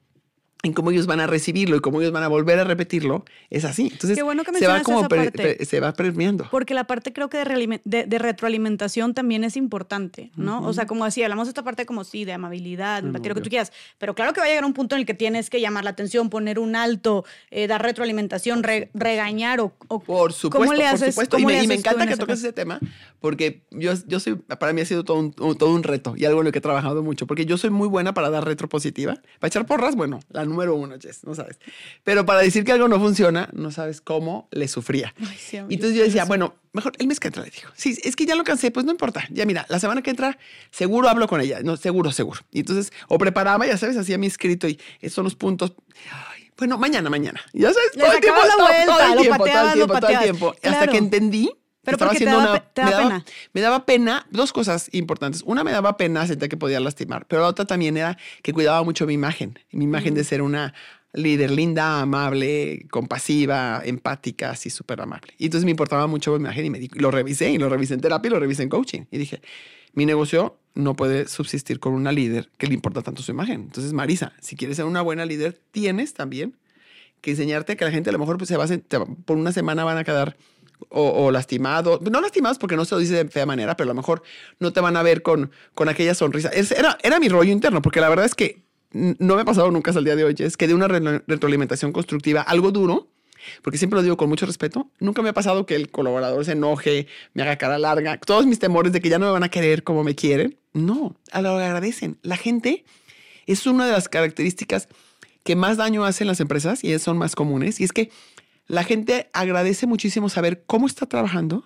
[0.63, 3.65] en cómo ellos van a recibirlo y cómo ellos van a volver a repetirlo, es
[3.65, 3.89] así.
[3.93, 5.55] Entonces, Qué bueno que se va como esa pre- parte.
[5.57, 6.49] pre- se va permeando.
[6.51, 10.63] Porque la parte creo que de, de- de retroalimentación también es importante, ¿no?
[10.67, 13.35] O sea, como así, hablamos de esta parte como sí, de amabilidad, Mm, empatía, lo
[13.37, 15.51] que tú quieras, pero claro que va a llegar un punto en el que tienes
[15.51, 20.33] que llamar la atención, poner un alto, eh, dar retroalimentación, re- regañar o, o- Por
[20.33, 21.37] supuesto, ¿cómo le por haces, supuesto.
[21.39, 22.33] Y cómo me, le y me haces encanta en que caso?
[22.33, 22.81] ese tema
[23.21, 26.25] porque yo, yo soy, para mí ha sido todo un, un- todo un reto y
[26.25, 28.69] algo en lo que he trabajado mucho porque yo soy muy buena para dar retro
[28.69, 29.15] positiva.
[29.41, 31.59] Para echar porras, bueno, la número uno, Jess, no sabes.
[32.05, 35.15] Pero para decir que algo no funciona, no sabes cómo le sufría.
[35.21, 37.69] Ay, sí, y entonces yo decía, bueno, mejor el mes que entra, le digo.
[37.75, 39.27] Sí, es que ya lo cansé, pues no importa.
[39.31, 40.39] Ya mira, la semana que entra,
[40.71, 41.61] seguro hablo con ella.
[41.63, 42.41] No, seguro, seguro.
[42.53, 45.75] Y entonces, o preparaba, ya sabes, hacía mi escrito y esos son los puntos.
[46.11, 47.41] Ay, bueno, mañana, mañana.
[47.53, 50.25] Ya sabes, todo el tiempo, todo, el tiempo, todo el tiempo, todo el pateabas.
[50.25, 50.55] tiempo.
[50.63, 51.51] Hasta que entendí.
[51.87, 53.25] Pero estaba te haciendo daba una- te me daba- pena.
[53.55, 55.43] me daba pena, dos cosas importantes.
[55.47, 58.83] Una, me daba pena, sentía que podía lastimar, pero la otra también era que cuidaba
[58.83, 60.75] mucho mi imagen, mi imagen de ser una
[61.15, 65.33] líder linda, amable, compasiva, empática, así súper amable.
[65.39, 67.95] Y entonces me importaba mucho mi imagen y me di- lo revisé y lo revisé
[67.95, 69.03] en terapia y lo revisé en coaching.
[69.11, 69.41] Y dije,
[69.95, 73.63] mi negocio no puede subsistir con una líder que le importa tanto su imagen.
[73.63, 76.55] Entonces, Marisa, si quieres ser una buena líder, tienes también
[77.23, 79.85] que enseñarte que la gente a lo mejor pues, se va a, por una semana
[79.85, 80.37] van a quedar
[80.89, 81.31] o, o no
[82.21, 84.23] lastimados porque no se lo dice de fea manera, pero a lo mejor
[84.61, 86.49] no te van a ver con, con aquella sonrisa.
[86.49, 89.71] Es- era, era mi rollo interno, porque la verdad es que no me ha pasado
[89.71, 93.09] nunca hasta el día de hoy, es que de una re- retroalimentación constructiva, algo duro,
[93.63, 96.53] porque siempre lo digo con mucho respeto, nunca me ha pasado que el colaborador se
[96.53, 99.51] enoje, me haga cara larga, todos mis temores de que ya no me van a
[99.51, 100.59] querer como me quieren.
[100.73, 102.19] No, a lo agradecen.
[102.23, 102.85] La gente
[103.47, 104.89] es una de las características
[105.45, 107.81] que más daño hacen las empresas y son más comunes.
[107.81, 108.11] Y es que
[108.67, 111.65] la gente agradece muchísimo saber cómo está trabajando,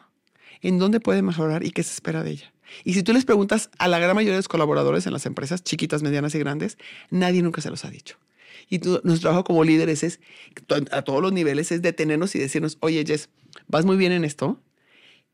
[0.61, 2.53] en dónde puede mejorar y qué se espera de ella.
[2.85, 5.65] Y si tú les preguntas a la gran mayoría de los colaboradores en las empresas,
[5.65, 6.79] chiquitas, medianas y grandes,
[7.11, 8.17] nadie nunca se los ha dicho.
[8.69, 10.21] Y tu- nuestro trabajo como líderes es,
[10.93, 13.29] a todos los niveles, es detenernos y decirnos, oye, Jess,
[13.67, 14.61] vas muy bien en esto,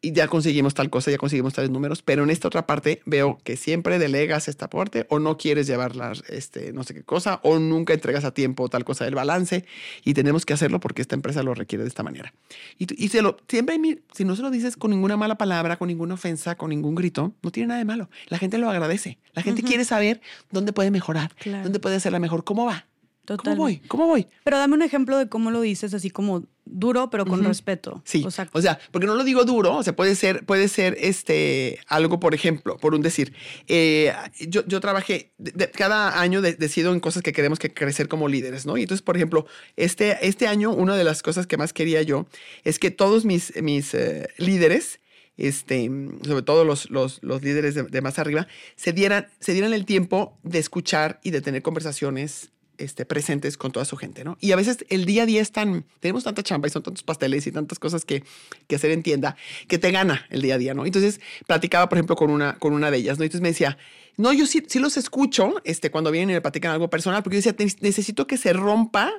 [0.02, 3.38] y ya conseguimos tal cosa, ya conseguimos tales números, pero en esta otra parte veo
[3.42, 7.40] que siempre delegas esta parte o no quieres llevar la, este, no sé qué cosa
[7.42, 9.64] o nunca entregas a tiempo tal cosa del balance
[10.04, 12.34] y tenemos que hacerlo porque esta empresa lo requiere de esta manera.
[12.78, 13.78] Y, y se lo, siempre,
[14.14, 17.32] si no se lo dices con ninguna mala palabra, con ninguna ofensa, con ningún grito,
[17.42, 18.10] no tiene nada de malo.
[18.28, 19.18] La gente lo agradece.
[19.32, 20.20] La gente quiere saber
[20.50, 21.64] dónde puede mejorar, Claro.
[21.64, 22.86] dónde puede hacerla mejor, cómo va.
[23.26, 23.76] ¿Cómo voy?
[23.88, 24.26] ¿Cómo voy?
[24.44, 28.02] Pero dame un ejemplo de cómo lo dices, así como duro, pero con respeto.
[28.04, 30.68] Sí, O sea, o sea, porque no lo digo duro, o sea, puede ser, puede
[30.68, 33.32] ser este, algo, por ejemplo, por un decir,
[33.68, 34.12] eh,
[34.48, 38.08] yo, yo trabajé, de- de- cada año de- decido en cosas que queremos que crecer
[38.08, 38.76] como líderes, ¿no?
[38.76, 39.46] Y entonces, por ejemplo,
[39.76, 42.26] este, este año, una de las cosas que más quería yo
[42.64, 44.98] es que todos mis, mis eh, líderes,
[45.36, 45.88] este,
[46.24, 49.84] sobre todo los, los, los líderes de, de más arriba, se dieran, se dieran el
[49.84, 54.36] tiempo de escuchar y de tener conversaciones este, presentes con toda su gente, ¿no?
[54.40, 57.02] Y a veces el día a día es tan, tenemos tanta chamba y son tantos
[57.02, 58.22] pasteles y tantas cosas que,
[58.68, 59.36] que hacer en tienda,
[59.68, 60.86] que te gana el día a día, ¿no?
[60.86, 63.24] Entonces platicaba, por ejemplo, con una, con una de ellas, ¿no?
[63.24, 63.78] Entonces me decía,
[64.16, 67.36] no, yo sí, sí los escucho este, cuando vienen y me platican algo personal, porque
[67.36, 69.12] yo decía, "Ne- necesito que se rompa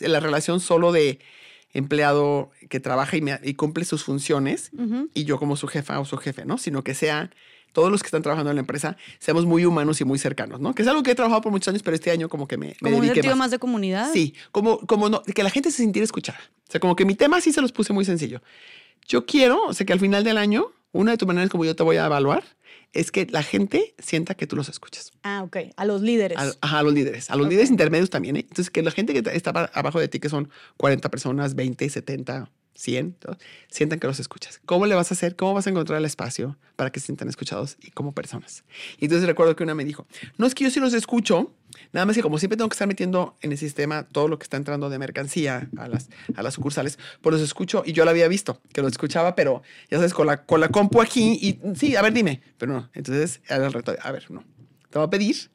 [0.00, 1.18] la relación solo de
[1.72, 4.70] empleado que trabaja y, me- y cumple sus funciones
[5.14, 6.58] y yo como su jefa o su jefe, ¿no?
[6.58, 7.30] Sino que sea
[7.72, 10.74] todos los que están trabajando en la empresa seamos muy humanos y muy cercanos, ¿no?
[10.74, 12.68] Que es algo que he trabajado por muchos años, pero este año como que me,
[12.68, 13.36] me como un dediqué más.
[13.36, 14.10] más de comunidad.
[14.12, 16.38] Sí, como, como no, que la gente se sintiera escuchada.
[16.68, 18.42] O sea, como que mi tema sí se los puse muy sencillo.
[19.06, 21.74] Yo quiero, o sea, que al final del año, una de tus maneras como yo
[21.76, 22.44] te voy a evaluar
[22.94, 25.12] es que la gente sienta que tú los escuchas.
[25.22, 25.56] Ah, ok.
[25.76, 26.38] A los líderes.
[26.38, 27.30] A, ajá, a los líderes.
[27.30, 28.40] A los líderes intermedios también, ¿eh?
[28.40, 30.48] Entonces, que la gente que está ba- abajo de ti, que son
[30.78, 34.60] 40 personas, 20, 70, 100, todos, sientan que los escuchas.
[34.64, 35.34] ¿Cómo le vas a hacer?
[35.34, 38.62] ¿Cómo vas a encontrar el espacio para que se sientan escuchados y como personas?
[38.98, 40.06] Y entonces recuerdo que una me dijo,
[40.36, 41.52] no es que yo sí los escucho,
[41.92, 44.44] nada más que como siempre tengo que estar metiendo en el sistema todo lo que
[44.44, 48.12] está entrando de mercancía a las, a las sucursales, pues los escucho y yo lo
[48.12, 51.60] había visto, que los escuchaba, pero ya sabes, con la, con la compu aquí y
[51.74, 52.90] sí, a ver, dime, pero no.
[52.94, 54.44] Entonces era el a ver, no.
[54.88, 55.50] Te voy a pedir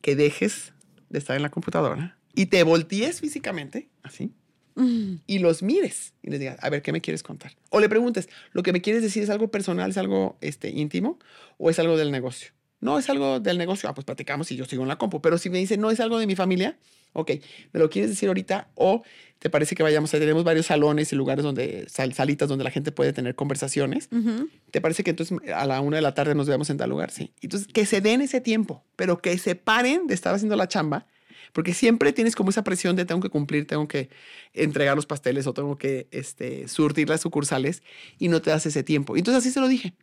[0.00, 0.72] que dejes
[1.10, 4.32] de estar en la computadora y te voltees físicamente, así,
[4.76, 5.16] Mm.
[5.26, 7.52] y los mires y les digas, a ver, ¿qué me quieres contar?
[7.70, 11.18] O le preguntes, ¿lo que me quieres decir es algo personal, es algo este, íntimo
[11.58, 12.50] o es algo del negocio?
[12.80, 13.88] No, es algo del negocio.
[13.88, 15.22] Ah, pues platicamos y yo sigo en la compu.
[15.22, 16.76] Pero si me dice, no, es algo de mi familia,
[17.14, 17.30] ok,
[17.72, 18.68] ¿me lo quieres decir ahorita?
[18.74, 19.02] O
[19.38, 22.70] te parece que vayamos a, tenemos varios salones y lugares donde, sal- salitas donde la
[22.70, 24.10] gente puede tener conversaciones.
[24.12, 24.50] Ujú.
[24.70, 27.10] ¿Te parece que entonces a la una de la tarde nos veamos en tal lugar?
[27.10, 27.32] Sí.
[27.40, 31.06] Entonces, que se den ese tiempo, pero que se paren de estar haciendo la chamba,
[31.52, 34.08] porque siempre tienes como esa presión de tengo que cumplir, tengo que
[34.52, 37.82] entregar los pasteles o tengo que este, surtir las sucursales
[38.18, 39.16] y no te das ese tiempo.
[39.16, 39.94] Y Entonces así se lo dije.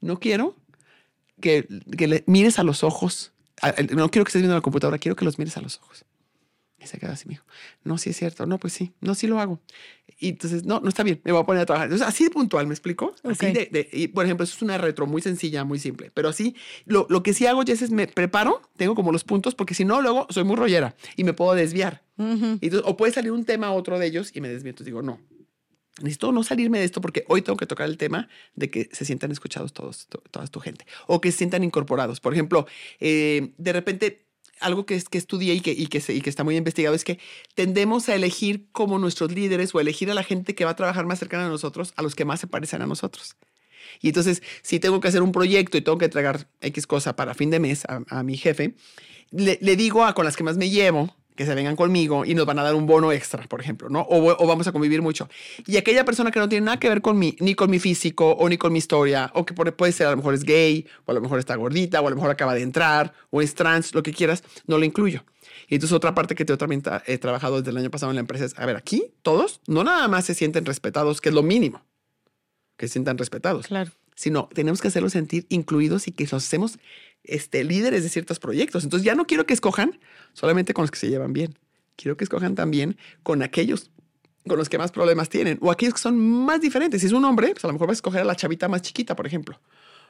[0.00, 0.56] No quiero
[1.40, 1.66] que,
[1.96, 3.32] que le mires a los ojos.
[3.94, 6.04] No quiero que estés viendo la computadora, quiero que los mires a los ojos.
[6.78, 7.44] Y se quedó así, me dijo,
[7.84, 9.60] no, sí es cierto, no, pues sí, no, sí lo hago.
[10.18, 11.86] Y entonces, no, no está bien, me voy a poner a trabajar.
[11.88, 13.14] Entonces, así de puntual, ¿me explico?
[13.24, 16.28] Así de, de- y, por ejemplo, eso es una retro muy sencilla, muy simple, pero
[16.28, 16.54] así,
[16.84, 19.84] lo, lo que sí hago, Jess, es me preparo, tengo como los puntos, porque si
[19.86, 22.02] no, luego soy muy rollera y me puedo desviar.
[22.18, 22.58] Ujú.
[22.60, 24.70] Y entonces, o puede salir un tema a otro de ellos y me desvío.
[24.70, 25.18] Entonces digo, no,
[26.02, 29.04] necesito no salirme de esto porque hoy tengo que tocar el tema de que se
[29.06, 32.20] sientan escuchados todos, to- toda tu gente o que se sientan incorporados.
[32.20, 32.66] Por ejemplo,
[33.00, 34.25] eh, de repente
[34.60, 37.04] algo que, es, que estudié y que, y, que y que está muy investigado es
[37.04, 37.18] que
[37.54, 41.06] tendemos a elegir como nuestros líderes o elegir a la gente que va a trabajar
[41.06, 43.36] más cercana a nosotros, a los que más se parecen a nosotros.
[44.00, 47.34] Y entonces, si tengo que hacer un proyecto y tengo que entregar X cosa para
[47.34, 48.74] fin de mes a, mi jefe,
[49.30, 52.34] le, le, digo a con las que más me llevo, que se vengan conmigo y
[52.34, 54.06] nos van a dar un bono extra, por ejemplo, ¿no?
[54.08, 55.28] O, vamos a convivir mucho.
[55.66, 58.32] Y aquella persona que no tiene nada que ver con mí, ni con mi físico,
[58.32, 61.10] o ni con mi historia, o que puede ser a lo mejor es gay, o
[61.10, 63.94] a lo mejor está gordita, o a lo mejor acaba de entrar, o es trans,
[63.94, 65.24] lo que quieras, no lo incluyo.
[65.68, 68.20] Y entonces otra parte que yo también he trabajado desde el año pasado en la
[68.20, 71.42] empresa es, a ver, aquí todos no nada más se sienten respetados, que es lo
[71.42, 71.84] mínimo,
[72.76, 73.66] que se sientan respetados.
[73.66, 73.90] Claro.
[74.14, 76.78] Sino tenemos que hacerlos sentir incluidos y que los hacemos
[77.28, 78.84] este, líderes de ciertos proyectos.
[78.84, 79.98] Entonces ya no quiero que escojan
[80.32, 81.58] solamente con los que se llevan bien.
[81.96, 83.90] Quiero que escojan también con aquellos
[84.46, 87.00] con los que más problemas tienen o aquellos que son más diferentes.
[87.00, 88.82] Si es un hombre, pues a lo mejor vas a escoger a la chavita más
[88.82, 89.60] chiquita, por ejemplo.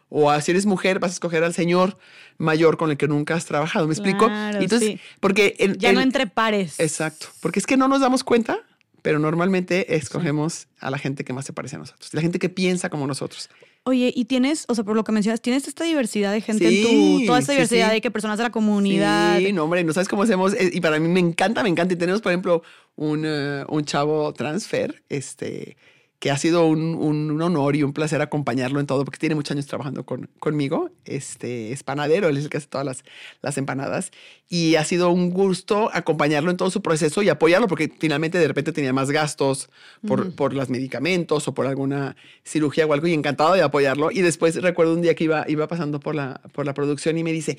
[0.09, 1.99] O si eres mujer, vas a escoger al señor
[2.39, 3.87] mayor con el que nunca has trabajado.
[3.87, 4.29] ¿Me explico?
[4.31, 6.79] Entonces, porque ya no entre pares.
[6.79, 7.27] Exacto.
[7.41, 8.61] Porque es que no nos damos cuenta,
[9.03, 12.49] pero normalmente escogemos a la gente que más se parece a nosotros, la gente que
[12.49, 13.49] piensa como nosotros.
[13.89, 17.21] Oye, y tienes, o sea, por lo que mencionas, tienes esta diversidad de gente en
[17.21, 19.39] tu, toda esta diversidad de que personas de la comunidad.
[19.39, 21.95] Sí, no, hombre, no sabes cómo hacemos, eh, y para mí me encanta, me encanta.
[21.95, 22.63] Y tenemos, por ejemplo,
[22.97, 25.77] un, eh, un chavo transfer, este,
[26.19, 29.53] que ha sido un, un, honor y un placer acompañarlo en todo, porque tiene muchos
[29.53, 30.91] años trabajando con, conmigo.
[31.05, 33.05] Este, es panadero, él es el que hace todas las,
[33.43, 34.13] las empanadas.
[34.49, 38.49] Y ha sido un gusto acompañarlo en todo su proceso y apoyarlo, porque finalmente de
[38.49, 39.69] repente tenía más gastos
[40.07, 44.11] por, por los medicamentos o por alguna cirugía o algo, y encantado de apoyarlo.
[44.11, 47.25] Y después recuerdo un día que iba, iba pasando por la, por la producción y
[47.25, 47.59] me dice,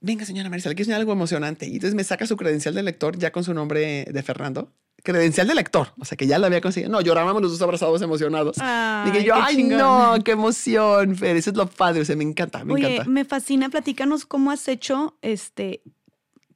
[0.00, 1.66] venga señora Marisol, quiero enseñar algo emocionante.
[1.66, 4.70] Y entonces me saca su credencial de lector ya con su nombre de Fernando
[5.02, 6.90] credencial de lector, o sea que ya la había conseguido.
[6.90, 8.56] No, llorábamos los dos abrazados emocionados.
[8.56, 12.64] Dije yo, ay, no, qué emoción, Fer, eso es lo padre, o sea, me encanta,
[12.64, 13.10] me Oye, encanta.
[13.10, 15.82] Me fascina, platícanos cómo has hecho este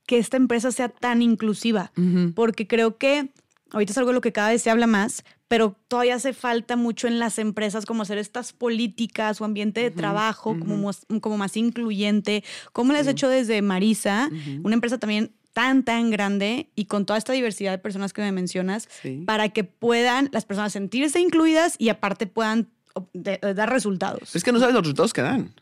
[0.06, 1.92] que esta empresa sea tan inclusiva,
[2.34, 3.30] porque creo que
[3.70, 6.76] ahorita es algo de lo que cada vez se habla más, pero todavía hace falta
[6.76, 11.38] mucho en las empresas como hacer estas políticas o ambiente de trabajo como, más, como
[11.38, 12.44] más incluyente.
[12.72, 14.30] ¿Cómo lo has hecho desde Marisa?
[14.62, 18.32] Una empresa también tan, tan grande y con toda esta diversidad de personas que me
[18.32, 18.88] mencionas,
[19.24, 22.68] para que puedan las personas sentirse incluidas y aparte puedan
[23.14, 24.36] dar resultados.
[24.36, 25.54] Es que no sabes los resultados que dan.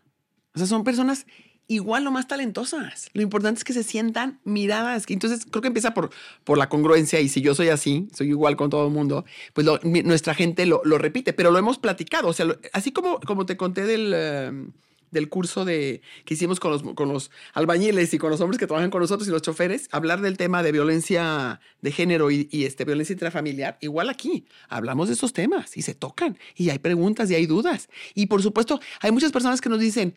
[0.54, 1.26] O sea, son personas
[1.68, 3.10] igual o más talentosas.
[3.14, 5.04] Lo importante es que se sientan miradas.
[5.08, 6.10] Entonces, creo que empieza por,
[6.44, 9.66] por la congruencia y si yo soy así, soy igual con todo el mundo, pues
[9.84, 12.28] nuestra gente lo, lo, repite, pero lo hemos platicado.
[12.28, 14.12] O sea, así como, como te conté del...
[14.14, 14.72] Em,
[15.12, 18.66] del curso de, que hicimos con los, con los albañiles y con los hombres que
[18.66, 22.84] trabajan con nosotros y los choferes, hablar del tema de violencia de género y, este,
[22.84, 27.36] violencia intrafamiliar, igual aquí, hablamos de esos temas y se tocan y hay preguntas y
[27.36, 27.88] hay dudas.
[28.14, 30.16] Y por supuesto, hay muchas personas que nos dicen,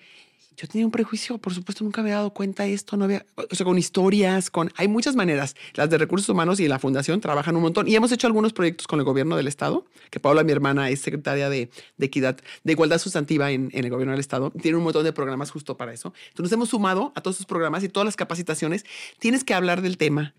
[0.57, 3.55] yo tenía un prejuicio, por supuesto, nunca había dado cuenta de esto, no había, o
[3.55, 5.55] sea, con historias, con, hay muchas maneras.
[5.73, 8.87] Las de recursos humanos y la fundación trabajan un montón y hemos hecho algunos proyectos
[8.87, 12.99] con el gobierno del estado, que Paula, mi hermana, es secretaria de, equidad, de igualdad
[12.99, 16.13] sustantiva en, en, el gobierno del estado, tiene un montón de programas justo para eso.
[16.29, 18.85] Entonces nos hemos sumado a todos esos programas y todas las capacitaciones.
[19.19, 20.33] Tienes que hablar del tema,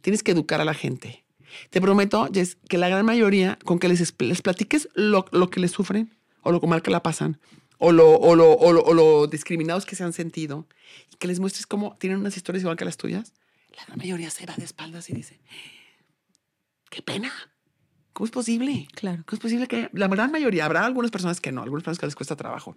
[0.00, 1.24] tienes que educar a la gente.
[1.70, 5.60] Te prometo, Jess, que la gran mayoría, con que les, les platiques lo, lo que
[5.60, 6.10] les sufren
[6.42, 7.38] o lo mal que la pasan,
[7.80, 10.68] o lo, o lo, o lo, discriminados que se han sentido
[11.10, 13.32] y que les muestres cómo tienen unas historias igual que las tuyas,
[13.76, 15.40] la gran mayoría se va de espaldas y dice,
[16.90, 17.32] qué pena.
[18.20, 18.86] ¿Cómo es posible?
[18.94, 19.22] Claro.
[19.24, 22.04] ¿Cómo es posible que la gran mayoría, habrá algunas personas que no, algunas personas que
[22.04, 22.74] les cuesta trabajo,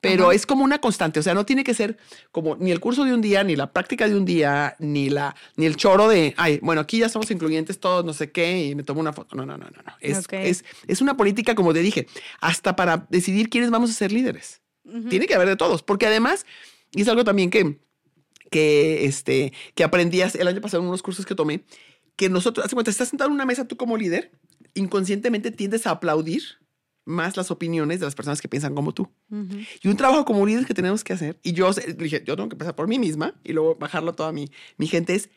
[0.00, 1.98] pero es como una constante, o sea, no tiene que ser
[2.30, 5.34] como ni el curso de un día, ni la práctica de un día, ni la
[5.56, 8.76] ni el choro de, ay, bueno, aquí ya somos incluyentes todos, no sé qué, y
[8.76, 9.34] me tomo una foto.
[9.34, 9.92] No, no, no, no, no.
[9.98, 12.06] Es, es, es una política, como te dije,
[12.40, 14.60] hasta para decidir quiénes vamos a ser líderes.
[15.10, 16.46] Tiene que haber de todos, porque además,
[16.92, 17.80] y es algo también que,
[18.48, 21.64] que, este, que aprendías el año pasado en unos cursos que tomé,
[22.14, 24.30] que nosotros, hace cuenta, estás sentado en una mesa tú como líder
[24.74, 26.42] inconscientemente tiendes a aplaudir
[27.04, 29.08] más las opiniones de las personas que piensan como tú.
[29.82, 32.54] Y un trabajo como líder que tenemos que hacer, y yo dije, yo tengo que
[32.54, 35.28] empezar por mí misma y luego bajarlo a toda mi, mi gente, es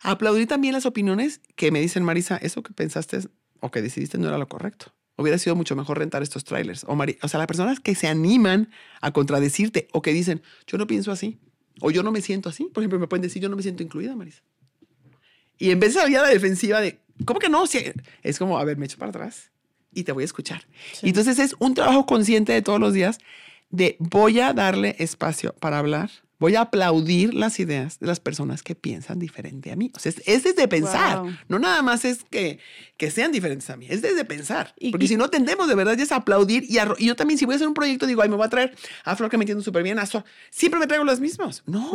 [0.00, 3.20] aplaudir también las opiniones que me dicen, Marisa, eso que pensaste
[3.60, 4.94] o que decidiste no era lo correcto.
[5.16, 6.84] Hubiera sido mucho mejor rentar estos trailers.
[6.84, 10.86] O, o sea, las personas que se animan a contradecirte o que dicen, yo no
[10.86, 11.40] pienso así,
[11.80, 12.64] o yo no me siento así.
[12.72, 14.42] Por ejemplo, me pueden decir, yo no me siento incluida, Marisa.
[15.58, 17.64] Y en vez de salir a la defensiva de, ¿cómo que no?
[18.22, 19.50] es como, a ver, me echo para atrás
[19.92, 20.66] y te voy a escuchar.
[21.02, 23.18] Y entonces es un trabajo consciente de todos los días
[23.70, 28.62] de voy a darle espacio para hablar, voy a aplaudir las ideas de las personas
[28.62, 29.90] que piensan diferente a mí.
[29.94, 32.60] O sea, es, desde pensar, no nada más es que,
[32.96, 34.74] que sean diferentes a mí, es desde pensar.
[34.90, 37.54] Porque si no tendemos de verdad ya es aplaudir y, y, yo también si voy
[37.54, 39.62] a hacer un proyecto digo, ay, me voy a traer a Flor que me entiendo
[39.62, 40.06] súper bien, a
[40.50, 41.62] Siempre me traigo los mismos.
[41.66, 41.92] No.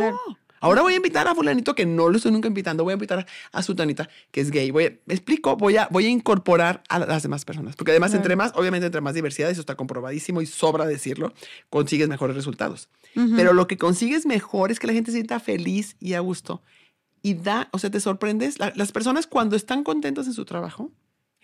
[0.64, 3.28] Ahora voy a invitar a fulanito que no lo estoy nunca invitando, voy a invitar
[3.52, 4.72] a Sutanita que es gay.
[4.72, 7.76] Voy a, me explico, voy a, voy a incorporar a las demás personas.
[7.76, 11.34] Porque además, entre más, obviamente, entre más diversidad, eso está comprobadísimo y sobra decirlo,
[11.70, 12.88] consigues mejores resultados.
[13.14, 16.62] Pero lo que consigues mejor es que la gente se sienta feliz y a gusto.
[17.22, 18.58] Y da, o sea, te sorprendes.
[18.58, 20.94] las personas cuando están contentas en su trabajo,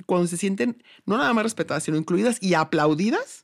[0.06, 3.44] cuando se sienten no nada más respetadas, sino incluidas y aplaudidas,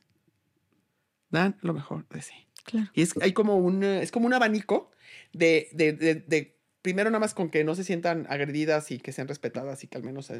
[1.28, 2.32] dan lo mejor de sí.
[2.64, 2.88] Claro.
[2.94, 4.90] Y es, hay como un, es como un abanico
[5.36, 9.28] de, de, de, primero nada más con que no se sientan agredidas y que sean
[9.28, 10.32] respetadas y que al menos...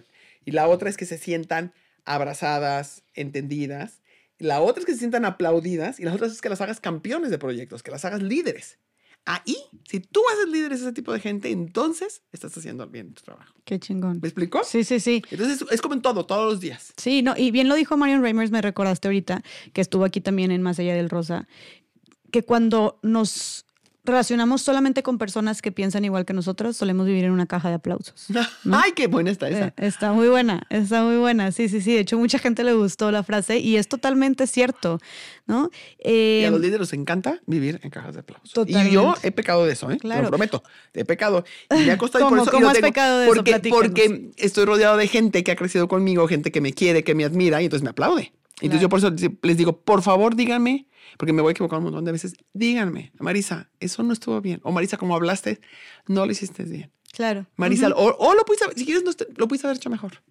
[0.45, 1.73] Y la otra es que se sientan
[2.05, 4.03] abrazadas, entendidas.
[4.39, 7.31] La otra es que se sientan aplaudidas y la otra es que las hagas campeones
[7.31, 8.79] de proyectos, que las hagas líderes.
[9.25, 9.57] Ahí,
[9.89, 13.55] si tú haces líderes a ese tipo de gente, entonces estás haciendo bien tu trabajo.
[13.65, 14.21] Qué chingón.
[14.23, 14.63] ¿Me explicó?
[14.63, 15.21] Sí, sí, sí.
[15.33, 16.93] Entonces es como en todo, todos los días.
[16.97, 19.43] Sí, no, y bien lo dijo Marion Reimers, me recordaste ahorita,
[19.73, 21.49] que estuvo aquí también en Más Allá del Rosa,
[22.31, 23.66] que cuando nos
[24.07, 27.75] relacionamos solamente con personas que piensan igual que nosotros, solemos vivir en una caja de
[27.75, 28.27] aplausos.
[28.73, 29.69] Ay, qué buena está esa.
[29.69, 31.53] Eh, está muy buena, está muy buena.
[31.53, 31.95] Sí, sí, sí.
[31.95, 35.01] De hecho, mucha gente le gustó la frase y es totalmente cierto,
[35.47, 35.71] ¿no?
[36.03, 38.69] y a los em, líderes les encanta vivir en cajas de aplausos.
[38.69, 39.99] Y yo he pecado de eso, ¿eh?
[39.99, 40.23] Claro.
[40.23, 40.63] Lo prometo.
[40.95, 41.45] He pecado.
[41.71, 43.69] Y me ha costado ¿Cómo, por ¿cómo has pecado de porque, eso?
[43.69, 47.25] Porque estoy rodeado de gente que ha crecido conmigo, gente que me quiere, que me
[47.25, 48.33] admira y entonces me aplaude.
[48.61, 49.11] Entonces yo por eso
[49.43, 50.87] les digo, por favor, díganme
[51.19, 52.35] porque me voy a equivocar un montón de veces.
[52.55, 54.61] Díganme, Marisa, eso no estuvo bien.
[54.63, 55.61] O Marisa, como hablaste,
[56.07, 56.91] no lo hiciste bien.
[57.13, 57.47] Claro.
[57.57, 59.05] Marisa, o, lo pudiste, si quieres,
[59.37, 60.23] lo pudiste haber hecho mejor.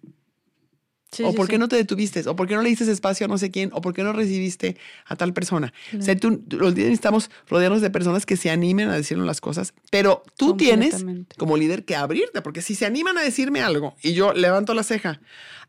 [1.24, 3.38] O por qué no te detuviste, o por qué no le diste espacio a no
[3.38, 5.72] sé quién, o por qué no recibiste a tal persona.
[5.98, 9.40] O sea, tú, los líderes necesitamos rodearnos de personas que se animen a decirnos las
[9.40, 11.04] cosas, pero tú tienes
[11.36, 14.82] como líder que abrirte, porque si se animan a decirme algo y yo levanto la
[14.82, 15.20] ceja,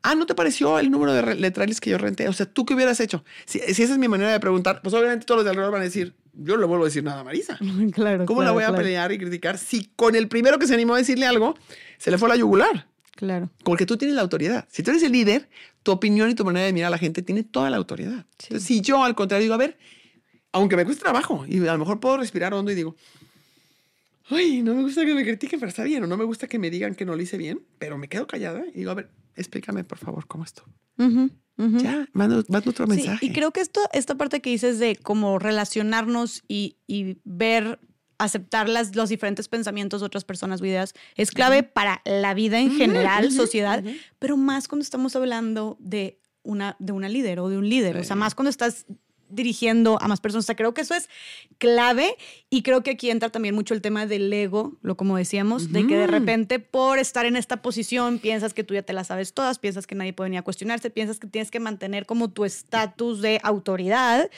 [0.04, 2.28] Ah, ¿no te pareció el número de letrales que yo renté?
[2.28, 3.24] O sea, ¿tú qué hubieras hecho?
[3.46, 5.86] Si, esa es mi manera de preguntar, pues obviamente todos los de alrededor van a
[5.86, 7.58] decir, yo no le vuelvo a decir nada a Marisa.
[7.94, 8.26] Claro.
[8.26, 10.98] ¿Cómo la voy a pelear y criticar si con el primero que se animó a
[10.98, 11.56] decirle algo,
[11.98, 12.88] se le fue la yugular?
[13.18, 13.50] Claro.
[13.64, 14.68] Porque tú tienes la autoridad.
[14.72, 15.50] Si tú eres el líder,
[15.84, 18.26] tu opinión y tu manera de mirar a la gente tiene toda la autoridad.
[18.40, 19.78] Entonces, si yo al contrario digo, a ver,
[20.52, 22.96] aunque me cueste trabajo y a lo mejor puedo respirar hondo y digo,
[24.30, 26.60] ay, no me gusta que me critiquen, pero está bien, o no me gusta que
[26.60, 29.10] me digan que no lo hice bien, pero me quedo callada y digo, a ver,
[29.36, 30.64] explícame por favor cómo esto.
[31.58, 33.26] Ya, manda, otro mensaje.
[33.26, 37.80] y creo que esto, esta parte que dices de cómo relacionarnos y, y ver,
[38.18, 42.60] aceptar las, los diferentes pensamientos de otras personas o ideas es clave para la vida
[42.60, 43.84] en general, sociedad,
[44.20, 47.98] pero más cuando estamos hablando de una, de una líder o de un líder.
[47.98, 48.86] O sea, más cuando estás
[49.30, 50.46] dirigiendo a más personas.
[50.46, 51.10] O sea, creo que eso es
[51.58, 52.16] clave
[52.50, 55.86] y creo que aquí entra también mucho el tema del ego, lo como decíamos, de
[55.88, 59.34] que de repente por estar en esta posición piensas que tú ya te la sabes
[59.34, 62.46] todas, piensas que nadie puede ni a cuestionarse, piensas que tienes que mantener como tu
[62.46, 64.30] estatus de autoridad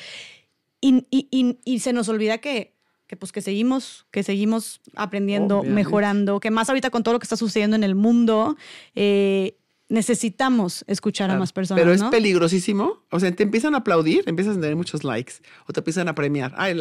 [0.82, 2.79] y, y, se nos olvida que
[3.10, 7.24] que pues que seguimos, que seguimos aprendiendo, mejorando, que más ahorita con todo lo que
[7.24, 8.56] está sucediendo en el mundo,
[8.94, 9.58] eh,
[9.88, 11.82] necesitamos escuchar a más personas.
[11.82, 13.02] Pero es peligrosísimo.
[13.10, 15.34] O sea, te empiezan a aplaudir, empiezas a tener muchos likes,
[15.66, 16.54] o te empiezan a premiar.
[16.56, 16.80] Ah, el,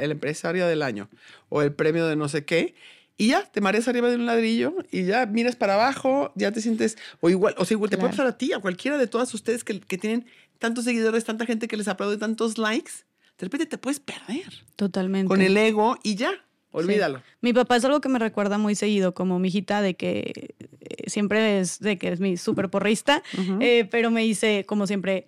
[0.00, 1.08] el empresario del año,
[1.48, 2.74] o el premio de no sé qué.
[3.16, 6.60] Y ya, te mareas arriba de un ladrillo y ya miras para abajo, ya te
[6.60, 9.32] sientes, o igual, o sea, igual te puede pasar a ti, a cualquiera de todas
[9.32, 10.26] ustedes que, que tienen
[10.58, 12.92] tantos seguidores, tanta gente que les aplaude, tantos likes,
[13.40, 14.52] de repente te puedes perder.
[14.76, 15.26] Totalmente.
[15.26, 16.32] Con el ego y ya,
[16.72, 17.22] Olvídalo.
[17.40, 21.10] Mi papá es algo que me recuerda muy seguido, como mi hijita, de que eh,
[21.10, 23.24] siempre es de que es mi súper porrista,
[23.60, 25.26] eh, pero me dice, como siempre,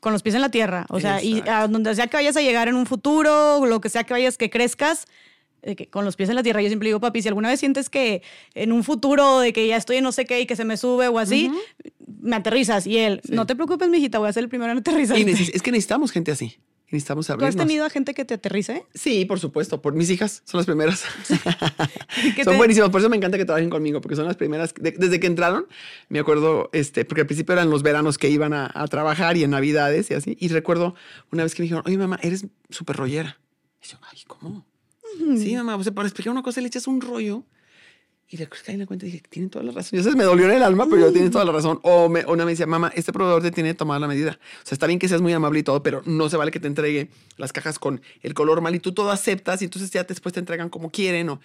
[0.00, 0.86] con los pies en la tierra.
[0.90, 3.88] O sea, y a donde sea que vayas a llegar en un futuro, lo que
[3.88, 5.06] sea que vayas, que crezcas,
[5.62, 6.62] que con los pies en la tierra.
[6.62, 8.22] Yo siempre digo, papi, si alguna vez sientes que
[8.54, 10.76] en un futuro de que ya estoy en no sé qué y que se me
[10.76, 11.50] sube o así,
[12.20, 12.86] me aterrizas.
[12.86, 15.18] Y él, no te preocupes, mijita, voy a ser el primero en aterrizar.
[15.18, 16.56] es que necesitamos gente así
[16.90, 18.84] necesitamos ¿Tú has tenido a gente que te aterrice?
[18.94, 19.82] Sí, por supuesto.
[19.82, 21.04] Por mis hijas son las primeras.
[22.44, 22.90] son buenísimas.
[22.90, 24.74] Por eso me encanta que trabajen conmigo, porque son las primeras.
[24.74, 25.66] desde que entraron,
[26.08, 29.50] me acuerdo, este, porque al principio eran los veranos que iban a, trabajar y en
[29.50, 30.36] Navidades y así.
[30.40, 30.94] Y recuerdo
[31.30, 33.38] una vez que me dijeron, oye, mamá, eres súper rollera.
[33.82, 34.66] Y yo, ay, ¿cómo?
[35.36, 37.44] Sí, mamá, o sea, para explicar una cosa le echas un rollo
[38.30, 39.98] y le caí en la cuenta y dije, tienen toda la razón.
[39.98, 41.80] Y eso me dolió en el alma, pero yo tienen toda la razón.
[41.82, 44.32] O me, una me decía, mamá, este proveedor te tiene tomar la medida.
[44.32, 46.60] O sea, está bien que seas muy amable y todo, pero no se vale que
[46.60, 47.08] te entregue
[47.38, 50.40] las cajas con el color mal y tú todo aceptas y entonces ya después te
[50.40, 51.30] entregan como quieren.
[51.30, 51.40] O,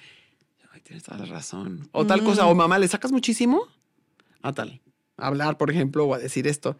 [0.73, 1.87] ay, tienes toda la razón.
[1.93, 2.47] O tal cosa.
[2.47, 3.65] O mamá, ¿le sacas muchísimo?
[4.41, 4.81] A tal.
[5.15, 6.77] A hablar, por ejemplo, o a decir esto.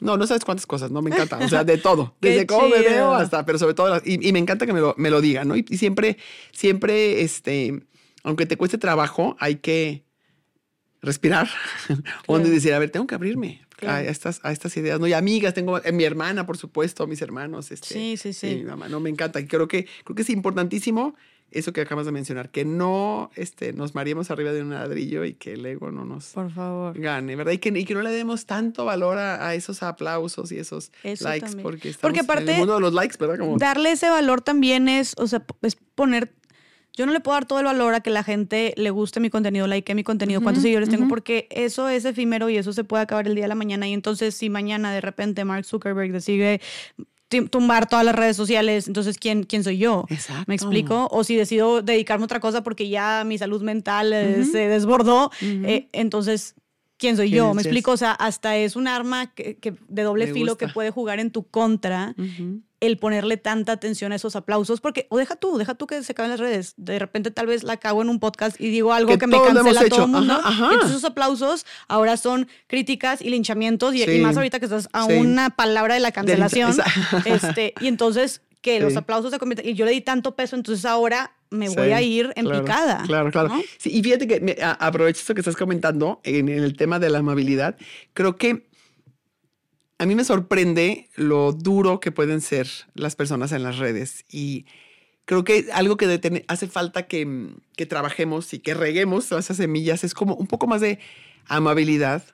[0.00, 1.38] No, no sabes cuántas cosas, no me encanta.
[1.38, 2.16] O sea, de todo.
[2.20, 4.96] Desde cómo me veo hasta, pero sobre todo, y, y me encanta que me lo,
[4.98, 5.54] me lo digan, ¿no?
[5.54, 6.18] Y, y siempre,
[6.50, 7.84] siempre, este
[8.24, 10.04] aunque te cueste trabajo, hay que
[11.00, 11.48] respirar,
[12.26, 15.06] o decir, a ver, tengo que abrirme a, estas, a estas ideas, ¿no?
[15.06, 18.56] Y amigas, tengo eh, mi hermana, por supuesto, mis hermanos, este, sí, sí, sí.
[18.56, 19.38] mi mamá, no, me encanta.
[19.40, 21.14] Y creo que, creo que es importantísimo
[21.50, 25.34] eso que acabas de mencionar, que no este, nos maríamos arriba de un ladrillo y
[25.34, 26.98] que el ego no nos Por favor.
[26.98, 27.52] gane, ¿verdad?
[27.52, 30.90] Y que, y que no le demos tanto valor a, a esos aplausos y esos
[31.04, 31.62] Eso likes, también.
[31.62, 33.38] porque estamos Porque en aparte, el mundo de los likes, ¿verdad?
[33.38, 36.32] Como, Darle ese valor también es, o sea, es poner.
[36.96, 39.28] Yo no le puedo dar todo el valor a que la gente le guste mi
[39.28, 43.02] contenido, like mi contenido, cuántos seguidores tengo, porque eso es efímero y eso se puede
[43.02, 43.88] acabar el día de la mañana.
[43.88, 46.60] Y entonces, si mañana de repente Mark Zuckerberg decide
[47.50, 50.04] tumbar todas las redes sociales, entonces, ¿quién, quién soy yo?
[50.08, 50.44] Exacto.
[50.46, 51.08] ¿Me explico?
[51.10, 55.32] O si decido dedicarme a otra cosa porque ya mi salud mental eh, se desbordó,
[55.40, 56.54] eh, entonces,
[56.96, 57.54] ¿quién soy ¿Quién yo?
[57.54, 57.90] ¿Me explico?
[57.90, 61.18] O sea, hasta es un arma que, que- de doble Me filo que puede jugar
[61.18, 62.14] en tu contra.
[62.86, 66.12] El ponerle tanta atención a esos aplausos, porque, o deja tú, deja tú que se
[66.12, 66.74] acaben las redes.
[66.76, 69.40] De repente tal vez la cago en un podcast y digo algo Que que, me
[69.42, 70.04] cancela a todo hecho.
[70.04, 70.32] el mundo.
[70.34, 70.66] Ajá, ajá.
[70.70, 75.06] y Entonces esos aplausos ahora son críticas y linchamientos, y, más ahorita que estás a
[75.06, 75.12] Sí.
[75.14, 76.70] una palabra de la cancelación.
[76.70, 76.84] esa-
[77.24, 80.86] este, y entonces que los aplausos se convierten, y yo le di tanto peso, entonces
[80.86, 83.02] ahora me Sí, voy a ir en claro, picada.
[83.06, 83.48] Claro, claro.
[83.50, 83.62] ¿no?
[83.78, 86.98] Sí, y fíjate que me, a- aprovecho esto que estás comentando en, en el tema
[86.98, 87.76] de la amabilidad.
[88.14, 88.66] Creo que
[89.98, 94.66] a mí me sorprende lo duro que pueden ser las personas en las redes y
[95.24, 97.56] creo que algo que hace falta que,
[97.88, 100.98] trabajemos y que reguemos todas esas semillas es como un poco más de
[101.46, 102.24] amabilidad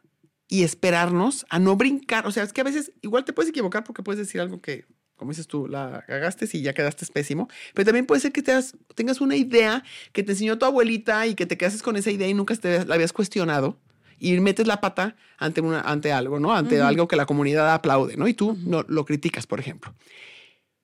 [0.49, 2.27] y esperarnos a no brincar.
[2.27, 4.85] O sea, es que a veces igual te puedes equivocar porque puedes decir algo que,
[5.17, 9.21] como dices tú, la cagaste y ya quedaste pésimo, pero también puede ser que tengas
[9.21, 12.35] una idea que te enseñó tu abuelita y que te quedas con esa idea y
[12.35, 13.79] nunca te la habías cuestionado
[14.21, 16.55] y metes la pata ante, una, ante algo, ¿no?
[16.55, 18.29] Ante algo que la comunidad aplaude, ¿no?
[18.29, 19.95] Y tú no, lo criticas, por ejemplo.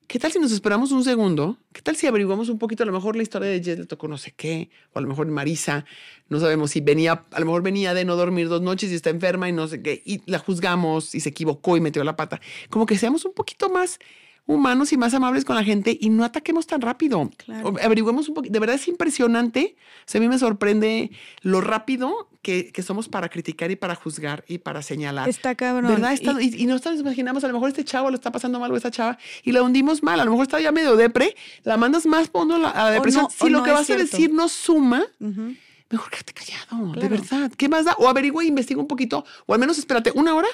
[0.09, 1.59] ¿Qué tal si nos esperamos un segundo?
[1.73, 2.85] ¿Qué tal si averiguamos un poquito?
[2.85, 5.09] A lo mejor la historia de Jess le tocó no sé qué, o a lo
[5.09, 5.85] mejor Marisa,
[6.29, 9.11] no sabemos si venía, a lo mejor venía de no dormir dos noches y está
[9.11, 12.41] enferma y no sé qué, y la juzgamos y se equivocó y metió la pata.
[12.71, 13.99] Como que seamos un poquito más
[14.47, 17.31] humanos y más amables con la gente y no ataquemos tan rápido.
[17.37, 17.75] Claro.
[17.83, 18.53] Averigüemos un poquito.
[18.53, 19.77] De verdad es impresionante.
[20.01, 21.11] O sea, a mí me sorprende
[21.43, 25.29] lo rápido que, que somos para criticar y para juzgar y para señalar.
[25.29, 25.91] Está cabrón.
[25.91, 26.13] ¿Verdad?
[26.13, 28.71] Y- Está- y, y nosotros imaginamos, a lo mejor este chavo lo está pasando mal
[28.71, 30.21] o esta chava y la hundimos mal.
[30.21, 33.25] A lo mejor está ya medio depre, la mandas más fondo a la, depresión.
[33.25, 37.51] no- si lo no que vas a decir no suma, mejor quédate callado, de verdad.
[37.57, 37.95] ¿Qué más da?
[37.99, 40.49] O averigua e investiga un poquito, o al menos espérate una hora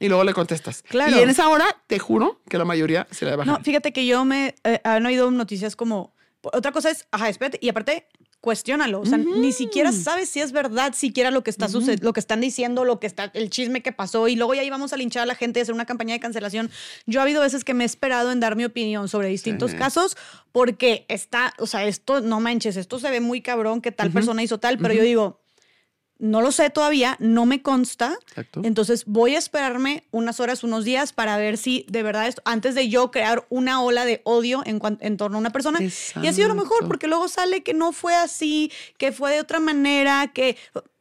[0.00, 0.82] y luego le contestas.
[0.82, 1.16] Claro.
[1.16, 4.06] Y en esa hora, te juro que la mayoría se la a No, fíjate que
[4.06, 8.06] yo me eh, han oído noticias como otra cosa es, ajá, espérate, y aparte
[8.40, 12.12] cuestiónalo, o sea, ni siquiera sabes si es verdad siquiera lo que está suced- lo
[12.12, 14.98] que están diciendo, lo que está el chisme que pasó y luego ya íbamos a
[14.98, 16.70] linchar a la gente y hacer una campaña de cancelación.
[17.06, 19.78] Yo ha habido veces que me he esperado en dar mi opinión sobre distintos Sí.
[19.78, 20.18] casos
[20.52, 24.42] porque está, o sea, esto no manches, esto se ve muy cabrón que tal persona
[24.42, 25.40] hizo tal, pero yo digo,
[26.18, 28.16] no lo sé todavía, no me consta.
[28.28, 28.60] Exacto.
[28.64, 32.74] Entonces voy a esperarme unas horas, unos días para ver si de verdad esto, antes
[32.74, 35.80] de yo crear una ola de odio en, en torno a una persona.
[35.82, 39.40] Y ha sido lo mejor, porque luego sale que no fue así, que fue de
[39.40, 40.56] otra manera, que...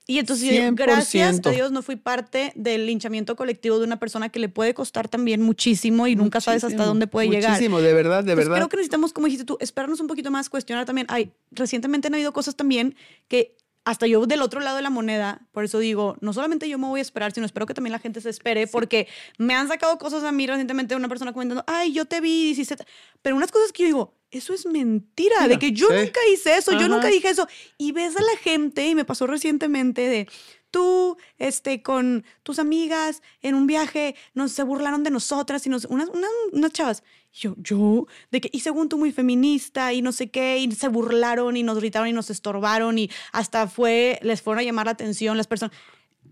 [0.06, 1.56] Y entonces, yo gracias a 100%.
[1.56, 5.42] Dios, no fui parte del linchamiento colectivo de una persona que le puede costar también
[5.42, 7.52] muchísimo y nunca sabes hasta dónde puede llegar.
[7.52, 8.56] Muchísimo, de verdad, de Entonces, verdad.
[8.58, 11.08] creo que necesitamos, como dijiste tú, esperarnos un poquito más, cuestionar también.
[11.10, 12.96] Ay, recientemente han habido cosas también
[13.30, 16.78] que hasta yo del otro lado de la moneda, por eso digo, no solamente yo
[16.78, 19.08] me voy a esperar, sino espero que también la gente se espere, porque
[19.38, 22.78] me han sacado cosas a mí recientemente, una persona comentando, ay, yo te vi, hiciste...
[22.78, 22.86] ta-".
[23.22, 25.94] Pero unas cosas que yo digo, eso es mentira, de que yo sí.
[25.96, 27.48] nunca hice eso, yo nunca dije eso.
[27.78, 30.28] Y ves a la gente, y me pasó recientemente de
[30.74, 35.86] tú, este, con tus amigas en un viaje, nos se burlaron de nosotras y nos,
[35.86, 37.04] unas, unas, unas chavas.
[37.32, 40.72] Y Yo, yo, de que, y según tú muy feminista y no sé qué, y
[40.72, 44.88] se burlaron y nos gritaron y nos estorbaron y hasta fue, les fueron a llamar
[44.88, 45.78] la atención las personas.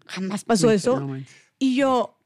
[0.07, 1.07] Jamás pasó eso.
[1.59, 2.17] Y yo,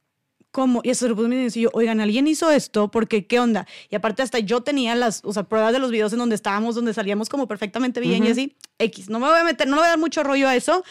[0.51, 0.79] ¿cómo?
[0.85, 3.67] Y eso se lo puse y yo, oigan, alguien hizo esto, porque ¿qué onda?
[3.89, 6.75] Y aparte hasta yo tenía las, o sea, pruebas de los videos en donde estábamos,
[6.75, 8.31] donde salíamos como perfectamente bien y Ujú.
[8.31, 9.09] así, X.
[9.09, 10.85] No me voy a meter, no le voy a dar mucho rollo a eso,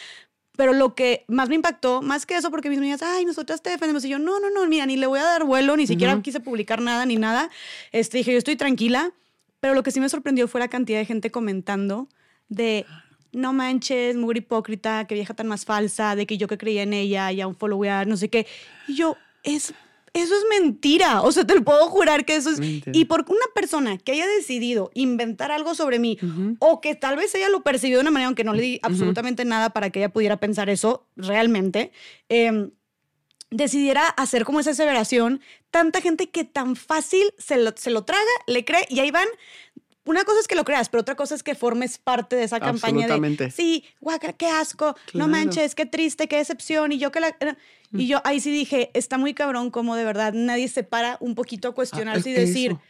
[0.56, 3.70] pero lo que más me impactó, más que eso, porque mis amigas, ay, nosotras te
[3.70, 4.04] defendemos.
[4.04, 6.40] Y yo, no, no, no, mira, ni le voy a dar vuelo, ni siquiera quise
[6.40, 7.50] publicar nada, ni nada.
[7.92, 9.12] Este, dije, yo estoy tranquila.
[9.64, 12.06] Pero lo que sí me sorprendió fue la cantidad de gente comentando
[12.50, 12.84] de,
[13.32, 16.92] no manches, muy hipócrita, que vieja tan más falsa, de que yo que creía en
[16.92, 18.46] ella, ya un follower, no sé qué.
[18.86, 19.72] Y yo, es,
[20.14, 21.22] eso es mentira.
[21.22, 22.60] O sea, te lo puedo jurar que eso es...
[22.60, 22.92] Mentira.
[22.94, 26.18] Y por una persona que haya decidido inventar algo sobre mí,
[26.60, 29.44] o que tal vez ella lo percibió de una manera, aunque no le di absolutamente
[29.44, 31.90] nada para que ella pudiera pensar eso realmente,
[32.28, 32.70] em,
[33.50, 38.22] decidiera hacer como esa aseveración, tanta gente que tan fácil se lo, se lo traga,
[38.46, 39.28] le cree, y ahí van.
[40.06, 42.60] Una cosa es que lo creas, pero otra cosa es que formes parte de esa
[42.60, 45.26] campaña de sí, guaca, qué asco, Claro.
[45.26, 47.36] no manches, qué triste, qué decepción, y yo que la...
[47.96, 51.34] Y yo ahí sí dije, está muy cabrón como de verdad nadie se para un
[51.36, 52.80] poquito a cuestionarse y Ah, es- decir, eso.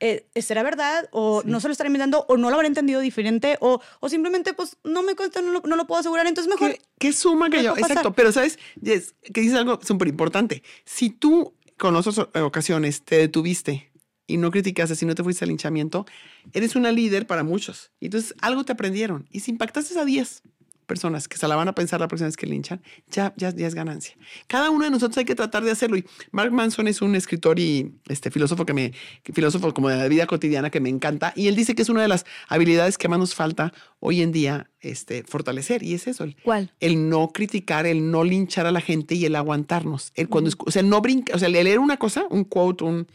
[0.00, 1.06] eh, ¿será verdad?
[1.12, 2.24] ¿O no se lo estará inventando?
[2.28, 3.58] ¿O no lo habrá entendido diferente?
[3.60, 6.26] ¿O, o simplemente, pues, no me consta, no lo, no lo puedo asegurar?
[6.26, 6.72] Entonces, mejor...
[6.72, 7.76] ¿Qué, qué suma que yo?
[7.76, 8.14] Exacto.
[8.14, 8.58] Pero, ¿sabes?
[8.82, 10.62] Que dices algo súper importante.
[10.86, 13.90] Si tú con otras ocasiones te detuviste
[14.26, 16.06] y no criticaste, si no te fuiste al linchamiento,
[16.52, 17.90] eres una líder para muchos.
[18.00, 19.26] Y entonces algo te aprendieron.
[19.30, 20.42] Y si impactaste a 10
[20.84, 23.66] personas que se la van a pensar la próxima vez que linchan, ya, ya, ya
[23.66, 24.16] es ganancia.
[24.46, 25.96] Cada uno de nosotros hay que tratar de hacerlo.
[25.96, 28.92] Y Mark Manson es un escritor y este filósofo que me,
[29.32, 31.32] filósofo como de la vida cotidiana que me encanta.
[31.36, 34.32] Y él dice que es una de las habilidades que más nos falta hoy en
[34.32, 35.82] día este, fortalecer.
[35.82, 36.24] Y es eso.
[36.24, 36.72] El, ¿Cuál?
[36.80, 40.12] El no criticar, el no linchar a la gente y el aguantarnos.
[40.14, 43.06] El cuando, O sea, no brinca, o sea, leer una cosa, un quote, un,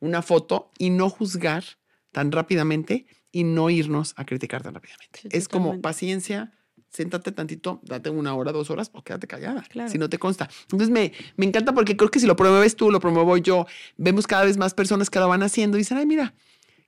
[0.00, 1.64] una foto y no juzgar
[2.12, 5.20] tan rápidamente y no irnos a criticar tan rápidamente.
[5.22, 6.52] Sí, es como paciencia,
[6.90, 9.90] siéntate tantito, date una hora, dos horas o quédate callada, Claro.
[9.90, 10.48] si no te consta.
[10.62, 13.66] Entonces me, me encanta porque creo que si lo promueves tú, lo promuevo yo,
[13.96, 16.34] vemos cada vez más personas que lo van haciendo y dicen, ay, mira,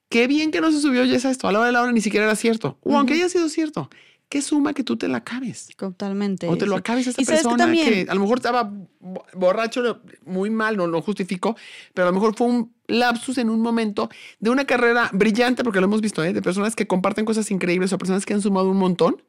[0.09, 1.93] qué bien que no se subió Jess a esto, a la hora de la hora
[1.93, 2.79] ni siquiera era cierto.
[2.83, 3.91] O aunque haya sido cierto,
[4.31, 5.69] qué suma que tú te la acabes.
[5.77, 6.49] Totalmente.
[6.49, 10.49] O te lo acabes a que persona que, a lo mejor estaba bo- borracho, muy
[10.49, 11.57] mal, no lo justificó,
[11.93, 14.09] pero a lo mejor fue un lapsus en un momento
[14.39, 16.33] de una carrera brillante, porque lo hemos visto, ¿eh?
[16.33, 19.23] de personas que comparten cosas increíbles o personas que han sumado un montón,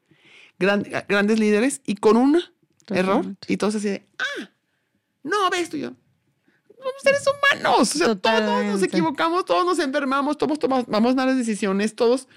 [0.60, 2.40] gran- grandes líderes, y con un
[2.90, 4.50] error, y todos así de, ah,
[5.24, 5.94] no, ves tú y yo.
[6.78, 11.96] Somos seres humanos, o sea, todos nos equivocamos, todos nos enfermamos, todos tomamos malas decisiones,
[11.96, 12.28] todos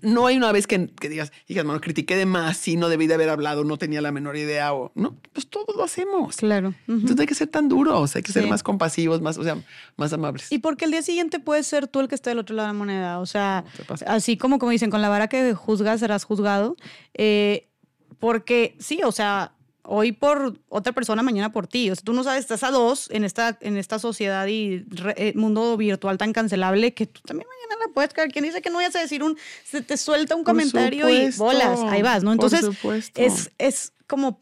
[0.00, 3.06] no hay una vez que, que digas, hija, hermano, critiqué de más, sí, no debí
[3.06, 6.36] de haber hablado, no tenía la menor idea, o no, pues todos lo hacemos.
[6.36, 6.68] Claro.
[6.68, 6.76] ujú.
[6.88, 9.56] Entonces no hay que ser tan duros, hay que ser más compasivos, más, o sea,
[9.96, 10.50] más amables.
[10.52, 12.74] Y porque el día siguiente puedes ser tú el que esté del otro lado de
[12.74, 13.18] la moneda.
[13.20, 13.64] O sea,
[13.96, 16.76] Se así como, como dicen, con la vara que juzgas serás juzgado.
[17.14, 17.68] Eh,
[18.18, 19.52] porque sí, o sea,
[19.84, 21.90] hoy por otra persona, mañana por ti.
[21.90, 25.14] O sea, tú no sabes, estás a dos en esta, en esta sociedad y re-
[25.16, 28.30] eh, mundo virtual tan cancelable que tú también mañana la puedes caer.
[28.30, 31.30] ¿Quién dice que no vayas a decir un, se te suelta un Por comentario y
[31.36, 32.32] bolas, ahí vas, ¿no?
[32.32, 32.60] Entonces,
[33.24, 34.38] es, es como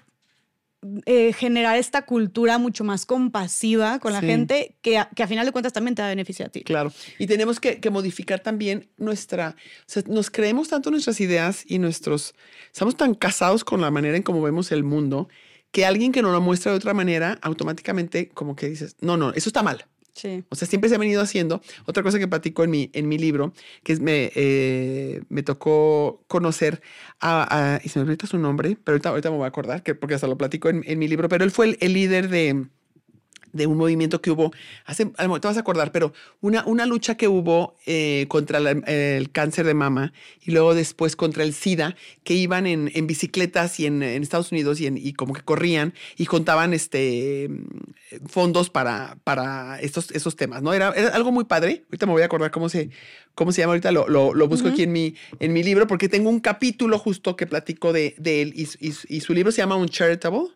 [1.04, 4.26] eh, generar esta cultura mucho más compasiva con la Sí.
[4.26, 6.62] gente que a, que a final de cuentas también te va a beneficiar a ti.
[6.62, 6.90] Claro.
[7.18, 11.78] Y tenemos que, que modificar también nuestra, o sea, nos creemos tanto nuestras ideas y
[11.78, 12.34] nuestros,
[12.72, 15.28] estamos tan casados con la manera en cómo vemos el mundo,
[15.70, 19.30] que alguien que nos lo muestra de otra manera, automáticamente como que dices, no, no,
[19.34, 19.84] eso está mal.
[20.14, 20.44] Sí.
[20.48, 21.60] O sea, siempre se ha venido haciendo.
[21.86, 26.24] Otra cosa que platico en mi, en mi libro, que es me, eh, me tocó
[26.28, 26.82] conocer
[27.20, 30.14] a, y se me olvida su nombre, pero ahorita, me voy a acordar, que, porque
[30.14, 32.66] hasta lo platico en, en mi libro, pero él fue el líder de,
[33.52, 34.52] de un movimiento que hubo,
[34.84, 38.26] hace, a lo mejor te vas a acordar, pero una, una lucha que hubo eh,
[38.28, 42.90] contra la- el cáncer de mama y luego después contra el SIDA, que iban en,
[42.94, 46.72] en bicicletas y en, en Estados Unidos y, en- y como que corrían y contaban
[46.74, 47.48] este,
[48.26, 50.72] fondos para, para estos, esos temas, ¿no?
[50.72, 51.84] Era, era algo muy padre.
[51.86, 52.90] Ahorita me voy a acordar cómo se,
[53.34, 56.08] cómo se llama, ahorita lo, lo, lo busco aquí en mi, en mi libro, porque
[56.08, 58.68] tengo un capítulo justo que platico de, de él y,
[59.08, 60.48] y su libro se llama Uncharitable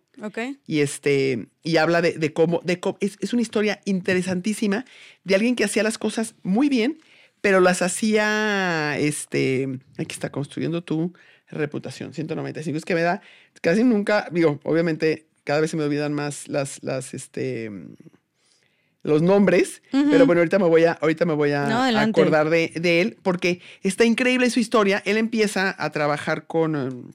[0.66, 4.84] Y este y habla de, de cómo de cómo- es, es una historia interesantísima
[5.24, 6.98] de alguien que hacía las cosas muy bien
[7.40, 9.68] pero las hacía este
[9.98, 11.12] aquí está construyendo tu
[11.50, 13.20] reputación 195 es que me da
[13.60, 17.70] casi nunca digo obviamente cada vez se me olvidan más las las este
[19.02, 21.82] los nombres, pero bueno, ahorita me voy a, ahorita me voy a No,
[22.22, 25.02] acordar de, de él, porque está increíble su historia.
[25.04, 27.10] Él empieza a trabajar con, um,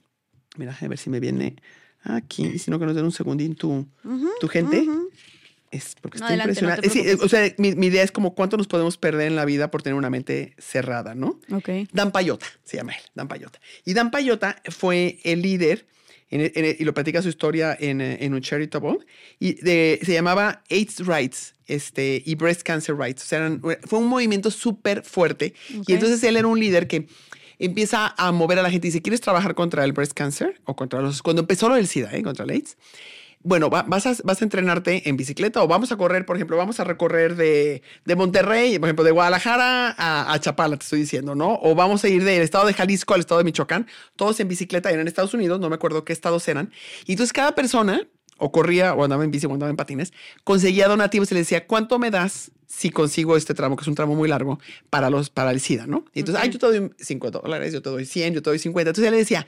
[0.56, 1.56] mira, a ver si me viene
[2.02, 4.80] aquí, si no que nos den un segundín tu, Ujú, tu gente.
[4.80, 5.10] ujú.
[5.70, 6.88] Es porque No, está adelante, no te impresionante.
[6.90, 7.26] Sí, preocupes.
[7.26, 9.82] o sea, mi, mi idea es como cuánto nos podemos perder en la vida por
[9.82, 11.38] tener una mente cerrada, ¿no?
[11.52, 11.68] Ok.
[11.92, 13.60] Dan Payota, se llama él, Dan Payota.
[13.84, 15.86] Y Dan Payota fue el líder,
[16.28, 18.98] en en y lo platica su historia en, en un Charitable,
[19.38, 23.22] y de- se llamaba AIDS Rights este, y Breast Cancer Rights.
[23.22, 25.54] O sea, eran- fue un movimiento súper fuerte.
[25.78, 25.88] Ok.
[25.88, 27.06] Y entonces él era un líder que
[27.60, 30.60] empieza a mover a la gente y dice, ¿quieres trabajar contra el breast cancer?
[30.64, 31.22] O contra los...
[31.22, 32.22] Cuando empezó lo del SIDA, ¿eh?
[32.24, 32.76] Contra el AIDS.
[33.42, 36.58] Bueno, va- vas, a, vas a entrenarte en bicicleta o vamos a correr, por ejemplo,
[36.58, 41.00] vamos a recorrer de, de Monterrey, por ejemplo, de Guadalajara a, a Chapala, te estoy
[41.00, 41.58] diciendo, ¿no?
[41.62, 44.90] O vamos a ir del estado de Jalisco al estado de Michoacán, todos en bicicleta,
[44.90, 46.70] eran en Estados Unidos, no me acuerdo qué estados eran.
[47.06, 48.06] Y entonces cada persona,
[48.40, 50.12] o corría, o andaba en bici, o andaba en patines,
[50.44, 53.96] conseguía donativos y le decía, ¿cuánto me das si consigo este tramo, que es un
[53.96, 54.60] tramo muy largo,
[54.90, 56.04] para, los, para el SIDA, ¿no?
[56.14, 56.44] Y entonces, Ok.
[56.44, 58.90] ay, yo te doy 5 dólares, yo te doy 100, yo te doy 50.
[58.90, 59.44] Entonces él le decía,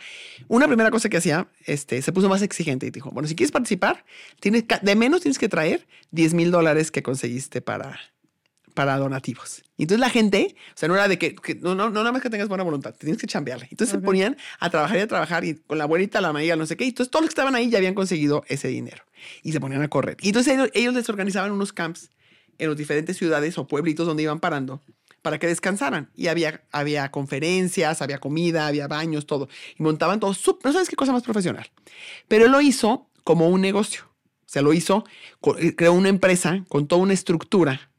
[0.48, 3.52] una primera cosa que hacía, este, se puso más exigente y dijo, bueno, si quieres
[3.52, 4.04] participar,
[4.40, 7.96] tienes, de menos tienes que traer 10 mil dólares que conseguiste para,
[8.74, 9.62] para donativos.
[9.76, 12.12] Y entonces la gente, o sea, no era de que, que- no, no, no nada
[12.12, 13.68] más que tengas buena voluntad, tienes que chambearle.
[13.70, 14.00] Entonces Ok.
[14.00, 16.76] se ponían a trabajar y a trabajar y con la abuelita, la amiga, no sé
[16.76, 16.84] qué.
[16.84, 19.04] Y entonces todos los que estaban ahí ya habían conseguido ese dinero
[19.42, 20.16] y se ponían a correr.
[20.20, 22.10] Y entonces ellos, ellos les organizaban unos camps
[22.58, 24.82] en las diferentes ciudades o pueblitos donde iban parando
[25.22, 26.10] para que descansaran.
[26.16, 29.48] Y había, había conferencias, había comida, había baños, todo.
[29.78, 30.34] Y montaban todo.
[30.64, 31.70] No sabes qué cosa más profesional.
[32.28, 34.02] Pero él lo hizo como un negocio.
[34.44, 35.04] O sea, lo hizo,
[35.58, 37.90] eh, creó una empresa con toda una estructura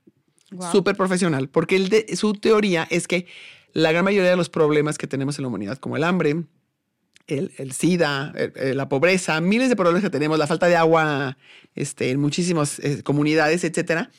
[0.72, 1.50] súper profesional.
[1.50, 3.28] Porque su teoría es que
[3.74, 6.44] la gran mayoría de los problemas que tenemos en la humanidad, como el hambre,
[7.28, 11.38] el, el SIDA, la pobreza, miles de problemas que tenemos, la falta de agua
[11.76, 14.12] este, en muchísimas eh, comunidades, etcétera,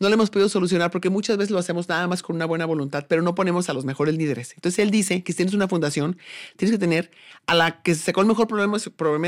[0.00, 2.64] no lo hemos podido solucionar porque muchas veces lo hacemos nada más con una buena
[2.64, 4.54] voluntad, pero no ponemos a los mejores líderes.
[4.54, 6.16] Entonces él dice que si tienes una fundación,
[6.56, 7.10] tienes que tener
[7.46, 8.78] a la que se sacó el mejor problema,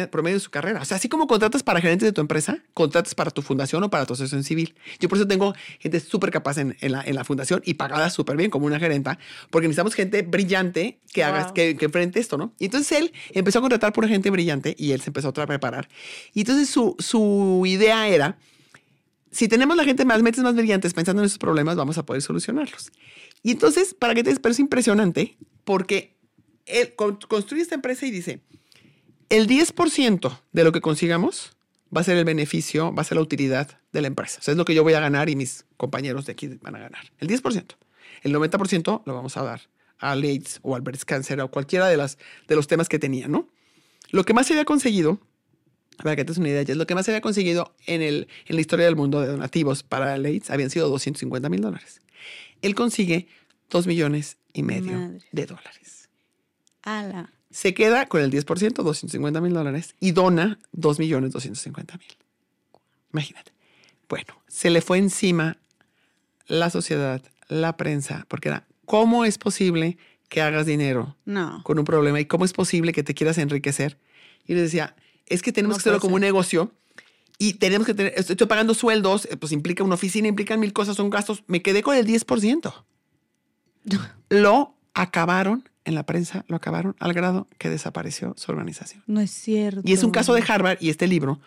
[0.09, 0.81] promedio de su carrera.
[0.81, 3.90] O sea, así como contratas para gerentes de tu empresa, contratas para tu fundación o
[3.90, 4.74] para tu asociación civil.
[4.99, 8.39] Yo por eso tengo gente súper capaz en, la, en, la, fundación y pagada súper
[8.39, 9.19] bien como una gerenta,
[9.51, 12.55] porque necesitamos gente brillante que, haga, que, que, enfrente esto, ¿no?
[12.59, 15.90] Y entonces él empezó a contratar por gente brillante y él se empezó a preparar.
[16.32, 18.39] Y entonces su, su idea era
[19.33, 22.23] si tenemos la gente más mentes más brillantes pensando en esos problemas, vamos a poder
[22.23, 22.93] solucionarlos.
[23.43, 26.15] Y entonces, para que te pero es impresionante, porque
[26.67, 28.41] él construye esta empresa y dice,
[29.31, 31.57] el 10% de lo que consigamos
[31.95, 34.39] va a ser el beneficio, va a ser la utilidad de la empresa.
[34.41, 36.77] O sea, es lo que yo voy a ganar y mis compañeros de aquí van
[36.77, 37.11] a ganar.
[37.19, 37.65] El 10%.
[38.23, 39.63] El 90% lo vamos a dar
[39.99, 42.19] a AIDS o al breast cancer o cualquiera de, las,
[42.49, 43.49] de los temas que tenía, ¿no?
[44.11, 45.21] Lo que más se había conseguido
[46.03, 48.29] para que te des una idea, es lo que más se había conseguido en, el,
[48.47, 52.01] en la historia del mundo de donativos para AIDS habían sido 250 mil dólares.
[52.61, 53.29] Él consigue
[53.70, 56.09] 2 millones y medio de dólares.
[56.83, 57.33] Ala.
[57.51, 62.16] Se queda con el 10%, 250 mil dólares, y dona 2 millones 250 mil.
[63.12, 63.53] Imagínate.
[64.09, 65.59] Bueno, se le fue encima
[66.47, 69.99] la sociedad, la prensa, porque era, ¿cómo es posible
[70.29, 71.62] que hagas dinero no.
[71.62, 72.20] con un problema?
[72.20, 73.99] ¿Y cómo es posible que te quieras enriquecer?
[74.47, 74.97] Y le decía,
[75.27, 76.73] es que tenemos que hacerlo como un negocio
[77.39, 80.97] y tenemos que tener, estoy pagando sueldos, eh, pues implica una oficina, implican mil cosas,
[80.97, 81.43] son gastos.
[81.47, 82.73] Me quedé con el 10%.
[84.28, 89.03] lo acabaron en la prensa, lo acabaron al grado que desapareció su organización.
[89.07, 89.82] No es cierto.
[89.85, 91.40] Y es un caso de Harvard y este libro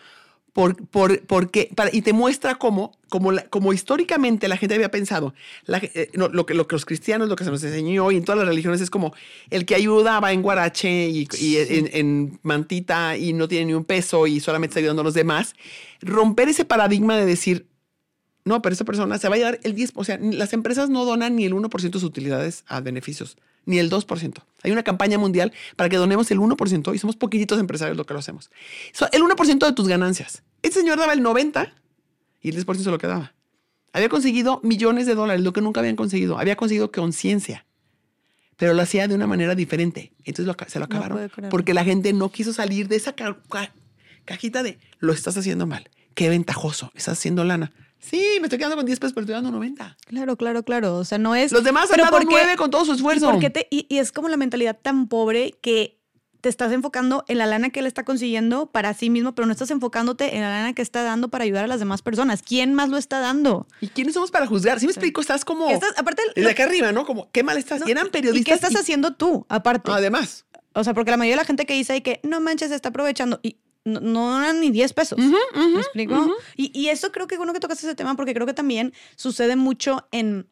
[0.55, 5.33] por, por, porque, para, y te muestra cómo, como, como históricamente la gente había pensado,
[5.67, 8.39] eh, lo, que, lo que los cristianos, lo que se nos enseñó y en todas
[8.39, 9.13] las religiones es como
[9.49, 11.27] el que ayudaba en guarache y,
[11.91, 15.55] en, mantita y no tiene ni un peso y solamente está ayudando a los demás.
[15.99, 17.67] Romper ese paradigma de decir,
[18.45, 21.03] no, pero esa persona se va a llevar el 10%, o sea, las empresas no
[21.03, 24.43] donan ni el 1% de sus utilidades a beneficios ni el 2%.
[24.63, 28.13] Hay una campaña mundial para que donemos el 1% y somos poquititos empresarios lo que
[28.13, 28.49] lo hacemos.
[29.11, 30.43] el 1% de tus ganancias.
[30.61, 31.71] Este señor daba el 90%
[32.41, 33.33] y el 10% se lo quedaba.
[33.93, 36.37] Había conseguido millones de dólares, lo que nunca habían conseguido.
[36.37, 37.65] Había conseguido conciencia,
[38.57, 40.11] pero lo hacía de una manera diferente.
[40.25, 43.15] Entonces se lo acabaron porque la gente no quiso salir de esa
[44.25, 45.89] cajita de lo estás haciendo mal.
[46.13, 47.71] Qué ventajoso, estás haciendo lana.
[48.09, 49.97] Sí, me estoy quedando con 10 pesos, pero estoy dando 90.
[50.05, 50.97] Claro, claro, claro.
[50.97, 51.51] O sea, no es.
[51.51, 53.31] Los demás han dado 9 con todo su esfuerzo.
[53.71, 55.99] ¿y, y, es como la mentalidad tan pobre que
[56.45, 59.51] te estás enfocando en la lana que él está consiguiendo para sí mismo, pero no
[59.51, 62.43] estás enfocándote en la lana que está dando para ayudar a las demás personas.
[62.43, 63.65] ¿Quién más lo está dando?
[63.81, 64.79] ¿Y quiénes somos para juzgar?
[64.79, 65.67] Si me explico, estás como.
[65.71, 66.21] Estás, aparte.
[66.35, 67.07] De acá arriba, ¿no?
[67.07, 67.81] Como, qué mal estás.
[67.87, 68.41] y eran periodistas.
[68.41, 69.89] ¿Y qué estás haciendo tú, aparte?
[69.91, 70.45] además.
[70.75, 72.75] O sea, porque la mayoría de la gente que dice ahí que no manches, se
[72.75, 73.39] está aprovechando.
[73.41, 75.17] Y no, no eran ni 10 pesos.
[75.19, 76.35] ¿Me explico?
[76.57, 78.93] y, y, eso creo que es bueno que tocas ese tema porque creo que también
[79.15, 80.47] sucede mucho en,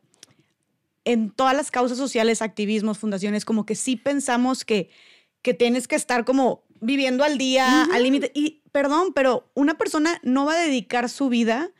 [1.04, 4.90] en todas las causas sociales, activismos, fundaciones, como que sí pensamos que,
[5.42, 8.32] que tienes que estar como viviendo al día, al límite.
[8.34, 11.72] Y perdón, pero una persona no va a dedicar su vida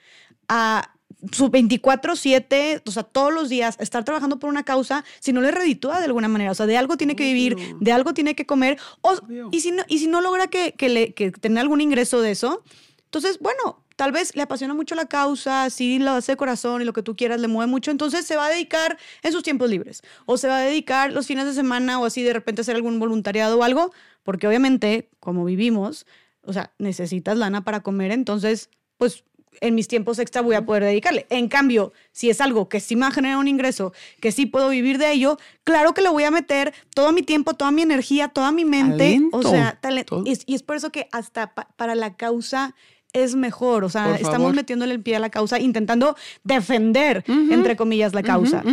[0.50, 0.93] a
[1.32, 5.52] su 24/7, o sea, todos los días, estar trabajando por una causa, si no le
[5.52, 8.46] reditúa de alguna manera, o sea, de algo tiene que vivir, de algo tiene que
[8.46, 9.16] comer, o,
[9.52, 12.32] y, si no, y si no logra que, que, le, que tener algún ingreso de
[12.32, 12.64] eso,
[13.06, 16.86] entonces, bueno, tal vez le apasiona mucho la causa, sí lo hace de corazón y
[16.86, 19.70] lo que tú quieras le mueve mucho, entonces se va a dedicar en sus tiempos
[19.70, 22.76] libres, o se va a dedicar los fines de semana o así de repente hacer
[22.76, 23.92] algún voluntariado o algo,
[24.24, 26.06] porque obviamente, como vivimos,
[26.42, 29.24] o sea, necesitas lana para comer, entonces, pues
[29.62, 31.26] en mis tiempos extra voy a poder dedicarle.
[31.30, 34.46] En cambio, si es algo que sí me va a generar un ingreso, que sí
[34.46, 37.82] puedo vivir de ello, claro que lo voy a meter todo mi tiempo, toda mi
[37.82, 39.22] energía, toda mi mente.
[39.32, 40.24] o sea, talento.
[40.26, 42.76] Y, es por eso que hasta para la causa
[43.14, 43.84] es mejor.
[43.84, 48.64] O sea, estamos metiéndole el pie a la causa, intentando defender, entre comillas, la causa.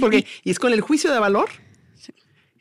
[0.00, 1.48] Porque, y es con el juicio de valor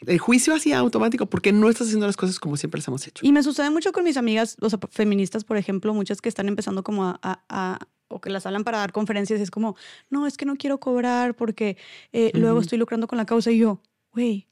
[0.07, 3.25] el juicio así automático porque no estás haciendo las cosas como siempre las hemos hecho.
[3.25, 6.47] Y me sucede mucho con mis amigas, o sea, feministas, por ejemplo, muchas que están
[6.47, 9.75] empezando como a, o que las hablan para dar conferencias, es como,
[10.09, 11.77] no, es que no quiero cobrar porque
[12.13, 14.47] eh, luego estoy lucrando con la causa y yo, güey,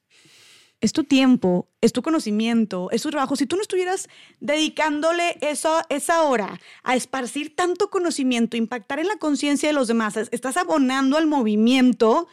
[0.84, 3.38] es tu tiempo, es tu conocimiento, es tu trabajo.
[3.38, 4.09] Si tú no estuvieras
[4.41, 10.17] dedicándole eso, esa hora a esparcir tanto conocimiento, impactar en la conciencia de los demás,
[10.17, 12.27] estás abonando al movimiento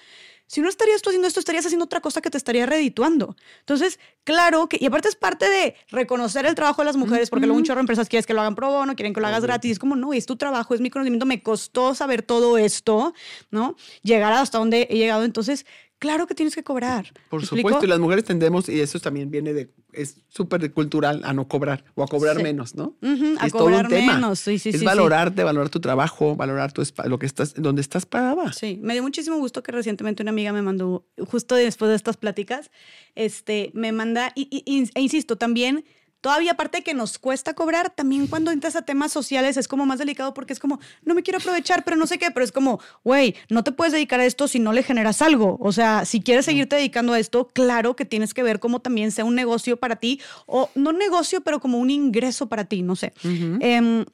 [0.50, 3.36] si no estarías tú haciendo esto, estarías haciendo otra cosa que te estaría redituando.
[3.60, 7.46] Entonces, claro que, y aparte es parte de reconocer el trabajo de las mujeres, porque
[7.46, 9.44] luego un chorro de empresas quieren que lo hagan pro bono, quieren que lo hagas
[9.44, 9.70] gratis.
[9.70, 13.14] Es como, no, es tu trabajo, es mi conocimiento, me costó saber todo esto,
[13.52, 13.76] ¿no?
[14.02, 15.22] Llegar hasta donde he llegado.
[15.22, 15.66] Entonces,
[16.00, 17.12] claro que tienes que cobrar.
[17.28, 21.32] Por supuesto, y las mujeres tendemos, y eso también viene de, es súper cultural, a
[21.32, 22.96] no cobrar o a cobrar menos, ¿no?
[23.38, 27.54] a cobrar menos, sí, sí, es valorarte, valorar tu trabajo, valorar tu lo que estás,
[27.54, 28.52] donde estás parada.
[28.52, 32.16] Sí, me dio muchísimo gusto que recientemente una amiga me mandó, justo después de estas
[32.16, 32.70] pláticas,
[33.14, 34.48] este, me manda, y,
[34.94, 35.84] e insisto, también
[36.20, 39.86] Todavía aparte de que nos cuesta cobrar, también cuando entras a temas sociales es como
[39.86, 42.52] más delicado porque es como, no me quiero aprovechar, pero no sé qué, pero es
[42.52, 45.56] como, güey, no te puedes dedicar a esto si no le generas algo.
[45.60, 49.12] O sea, si quieres seguirte dedicando a esto, claro que tienes que ver cómo también
[49.12, 52.96] sea un negocio para ti, o no negocio, pero como un ingreso para ti, no
[52.96, 53.12] sé.
[53.60, 54.04] Eh,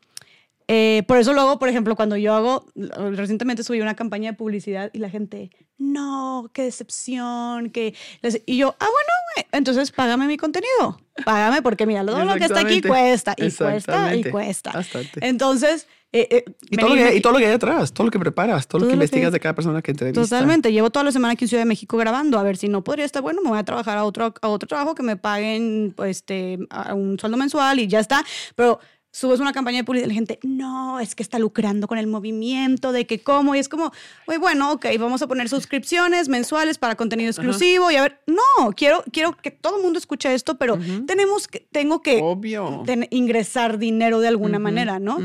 [1.07, 4.99] por eso luego, por ejemplo, cuando yo hago, recientemente subí una campaña de publicidad y
[4.99, 7.95] la gente, no, qué decepción, que...
[8.47, 12.61] Y yo, ah, bueno, entonces págame mi contenido, págame porque mira, todo lo que está
[12.61, 14.73] aquí cuesta y cuesta y cuesta.
[15.21, 15.87] Entonces...
[16.13, 18.19] Eh, eh, y, todo lo que, y, todo lo que, hay atrás, todo lo que
[18.19, 20.31] preparas, todo, lo que investigas de cada persona que entrevistas.
[20.31, 20.73] Totalmente.
[20.73, 22.39] Llevo toda la semana aquí en Ciudad de México grabando.
[22.39, 24.67] A ver si no podría estar bueno, me voy a trabajar a otro, a otro
[24.67, 28.25] trabajo que me paguen pues, este, a un sueldo mensual y ya está.
[28.55, 28.79] Pero
[29.17, 32.07] subes una campaña de publicidad y la gente, no, es que está lucrando con el
[32.07, 33.91] movimiento, de que cómo, y es como,
[34.27, 38.73] muy bueno, ok, vamos a poner suscripciones mensuales para contenido exclusivo y a ver, no,
[38.73, 42.85] quiero, quiero que todo el mundo escuche esto, pero tenemos que, tengo que Obvio.
[43.09, 45.19] ingresar dinero de alguna manera, ¿no?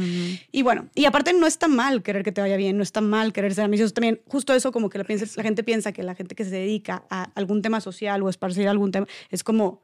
[0.53, 3.33] Y bueno, y aparte no está mal querer que te vaya bien, no está mal
[3.33, 5.05] querer ser ambicioso, también justo eso como que la,
[5.35, 8.69] la gente piensa que la gente que se dedica a algún tema social o esparcir
[8.69, 9.81] algún tema, es como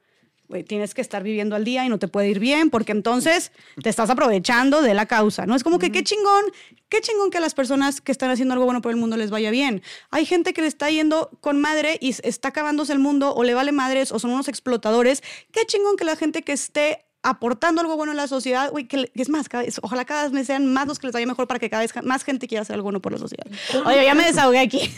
[0.67, 3.51] tienes que estar viviendo al día y no te puede ir bien porque entonces
[3.81, 5.55] te estás aprovechando de la causa, ¿no?
[5.55, 6.45] Es como que qué chingón,
[6.89, 9.29] qué chingón que a las personas que están haciendo algo bueno por el mundo les
[9.29, 9.81] vaya bien.
[10.09, 13.53] Hay gente que le está yendo con madre y está acabándose el mundo o le
[13.53, 15.21] vale madres o son unos explotadores.
[15.51, 19.11] Qué chingón que la gente que esté aportando algo bueno a la sociedad, güey, que,
[19.13, 19.47] es más,
[19.81, 22.23] ojalá cada vez sean más los que les vaya mejor para que cada vez más
[22.23, 23.47] gente quiera hacer algo bueno por la sociedad.
[23.85, 24.89] Oye, ya me desahogué aquí.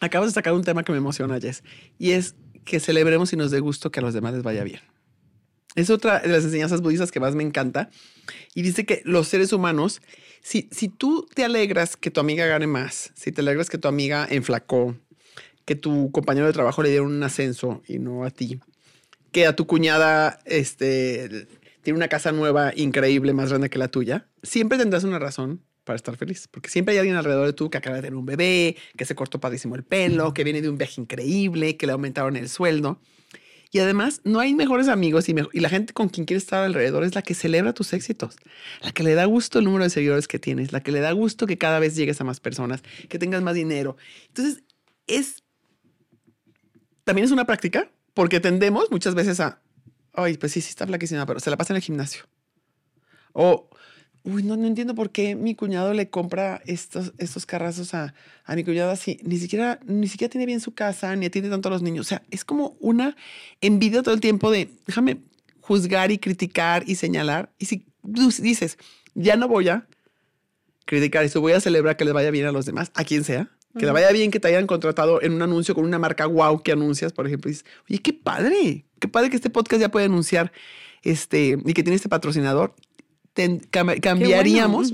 [0.00, 1.62] Acabas de sacar un tema que me emociona, Jess,
[1.98, 2.34] y es
[2.64, 4.80] que celebremos y nos dé gusto que a los demás les vaya bien.
[5.74, 7.90] Es otra de las enseñanzas budistas que más me encanta.
[8.54, 10.02] Y dice que los seres humanos,
[10.42, 13.88] si, si tú te alegras que tu amiga gane más, si te alegras que tu
[13.88, 14.96] amiga enflacó,
[15.64, 18.60] que tu compañero de trabajo le dieron un ascenso y no a ti,
[19.32, 21.48] que a tu cuñada este,
[21.82, 25.96] tiene una casa nueva increíble, más grande que la tuya, siempre tendrás una razón para
[25.96, 26.48] estar feliz.
[26.50, 29.14] Porque siempre hay alguien alrededor de tú que acaba de tener un bebé, que se
[29.14, 33.00] cortó padrísimo el pelo, que viene de un viaje increíble, que le aumentaron el sueldo.
[33.70, 37.02] Y además, no hay mejores amigos y, y la gente con quien quieres estar alrededor
[37.02, 38.36] es la que celebra tus éxitos,
[38.82, 41.10] la que le da gusto el número de seguidores que tienes, la que le da
[41.10, 43.96] gusto que cada vez llegues a más personas, que tengas más dinero.
[44.28, 44.62] Entonces,
[45.08, 45.42] es...
[47.02, 49.60] También es una práctica, porque tendemos muchas veces a,
[50.12, 52.22] ay, pues sí, sí está flaquísima, pero se la pasa en el gimnasio.
[53.32, 53.68] O
[54.24, 58.14] uy, no, no entiendo por qué mi cuñado le compra estos, estos carrazos a,
[58.44, 59.20] a mi cuñado así.
[59.22, 62.06] Ni siquiera, ni siquiera tiene bien su casa, ni atiende tanto a los niños.
[62.06, 63.16] O sea, es como una
[63.60, 65.18] envidia todo el tiempo de, déjame
[65.60, 67.52] juzgar y criticar y señalar.
[67.58, 67.86] Y si
[68.40, 68.78] dices,
[69.14, 69.86] ya no voy a
[70.86, 73.50] criticar eso, voy a celebrar que le vaya bien a los demás, a quien sea.
[73.78, 76.62] Que le vaya bien que te hayan contratado en un anuncio con una marca wow
[76.62, 77.50] que anuncias, por ejemplo.
[77.50, 80.52] Y dices, oye, qué padre, qué padre que este podcast ya puede anunciar
[81.02, 82.76] este, y que tiene este patrocinador
[83.70, 84.92] cambiaríamos.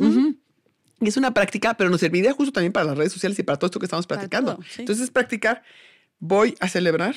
[1.00, 3.58] Y es una práctica, pero nos serviría justo también para las redes sociales y para
[3.58, 4.58] todo esto que estamos practicando.
[4.76, 5.62] Entonces, es practicar,
[6.18, 7.14] voy a celebrar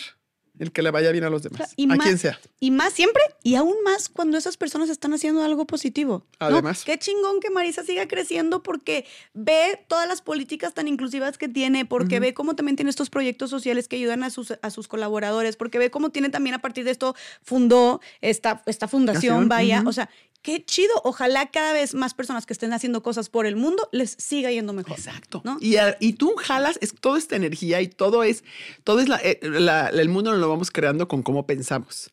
[0.60, 2.40] el que le vaya bien a los demás, a quien sea.
[2.60, 6.26] Y más siempre, y aún más cuando esas personas están haciendo algo positivo.
[6.38, 6.84] Además.
[6.84, 11.86] Qué chingón que Marisa siga creciendo porque ve todas las políticas tan inclusivas que tiene,
[11.86, 15.56] porque ve cómo también tiene estos proyectos sociales que ayudan a sus, a sus colaboradores,
[15.56, 19.84] porque ve cómo tiene también a partir de esto fundó esta, esta fundación, vaya.
[19.86, 20.10] O sea,
[20.44, 20.94] qué chido.
[21.03, 24.74] Ojalá cada vez más personas que estén haciendo cosas por el mundo les siga yendo
[24.74, 24.98] mejor.
[24.98, 25.41] Exacto.
[25.60, 28.44] Y, y, tú jalas es toda esta energía y todo es,
[28.84, 32.11] todo es eh, la, el mundo lo vamos creando con cómo pensamos.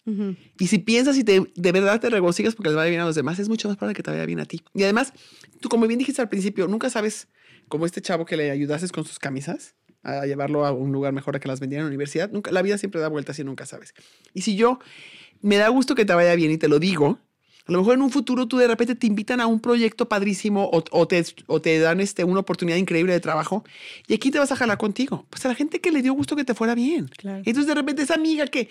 [0.59, 3.17] Y si piensas y te, de verdad te regocijas porque les va bien a los
[3.17, 4.63] demás, es mucho más probable que te vaya bien a ti.
[4.75, 5.13] Y además,
[5.61, 7.29] tú como bien dijiste al principio, nunca sabes
[7.69, 11.37] cómo este chavo que le ayudases con sus camisas a llevarlo a un lugar mejor
[11.37, 12.31] a que las vendieran en la universidad.
[12.31, 13.95] Nunca, la vida siempre da vueltas y nunca sabes.
[14.33, 14.79] Y si yo
[15.43, 17.19] me da gusto que te vaya bien y te lo digo,
[17.71, 20.69] a lo mejor en un futuro tú de repente te invitan a un proyecto padrísimo
[20.73, 23.65] o, te, o te, dan este, una oportunidad increíble de trabajo
[24.09, 25.25] y aquí te vas a jalar contigo.
[25.31, 27.09] Pues a la gente que le dio gusto que te fuera bien.
[27.23, 28.69] Entonces de repente esa amiga que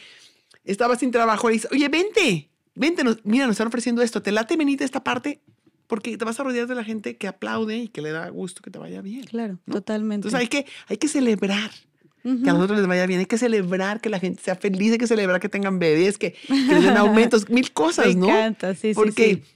[0.65, 4.57] estaba sin trabajo le dice, oye, vente, vente, mira, nos están ofreciendo esto, te late
[4.57, 5.39] venir de esta parte,
[5.87, 8.61] porque te vas a rodear de la gente que aplaude y que le da gusto
[8.61, 9.23] que te vaya bien.
[9.23, 10.27] Claro, totalmente.
[10.27, 11.71] Entonces hay que, hay que celebrar.
[12.21, 14.97] Que a nosotros les vaya bien, hay que celebrar que la gente sea feliz, hay
[14.97, 18.27] que celebrar que tengan bebés, que, que les den aumentos, mil cosas, ¿no?
[18.27, 19.55] Me encanta, sí, Porque sí, sí.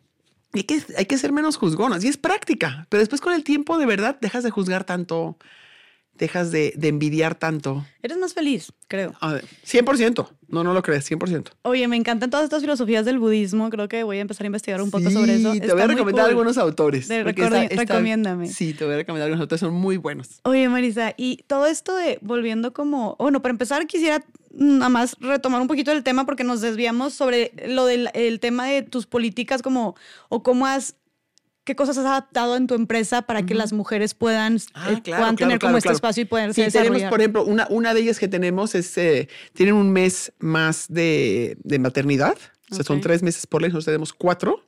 [0.54, 3.78] Hay, que, hay que ser menos juzgonas y es práctica, pero después con el tiempo
[3.78, 5.38] de verdad dejas de juzgar tanto,
[6.16, 7.86] dejas de, de envidiar tanto.
[8.02, 9.14] Eres más feliz, creo.
[9.20, 11.50] A ver, 100%, no, no lo crees, 100%.
[11.64, 13.70] Oye, me encantan todas estas filosofías del budismo.
[13.70, 15.52] Creo que voy a empezar a investigar un poco sobre eso.
[15.52, 16.32] Te Está voy a recomendar cool.
[16.32, 17.10] algunos autores.
[17.10, 18.48] Recomiéndame.
[18.48, 20.40] Sí, te voy a recomendar algunos autores, son muy buenos.
[20.44, 25.62] Oye, Marisa, y todo esto de volviendo como, bueno, para empezar quisiera nada más retomar
[25.62, 29.64] un poquito el tema porque nos desviamos sobre lo del el tema de tus políticas
[29.64, 29.96] como
[30.30, 30.96] o cómo has
[31.64, 35.22] qué cosas has adaptado en tu empresa para que las mujeres puedan, Ah, eh, claro,
[35.22, 37.10] puedan claro, tener como este espacio y poderse Sí, tenemos, desarrollar.
[37.10, 41.58] por ejemplo, una, una de ellas que tenemos es, eh, tienen un mes más de,
[41.64, 42.36] de maternidad.
[42.72, 44.66] O sea, son tres meses por ley, nosotros tenemos cuatro,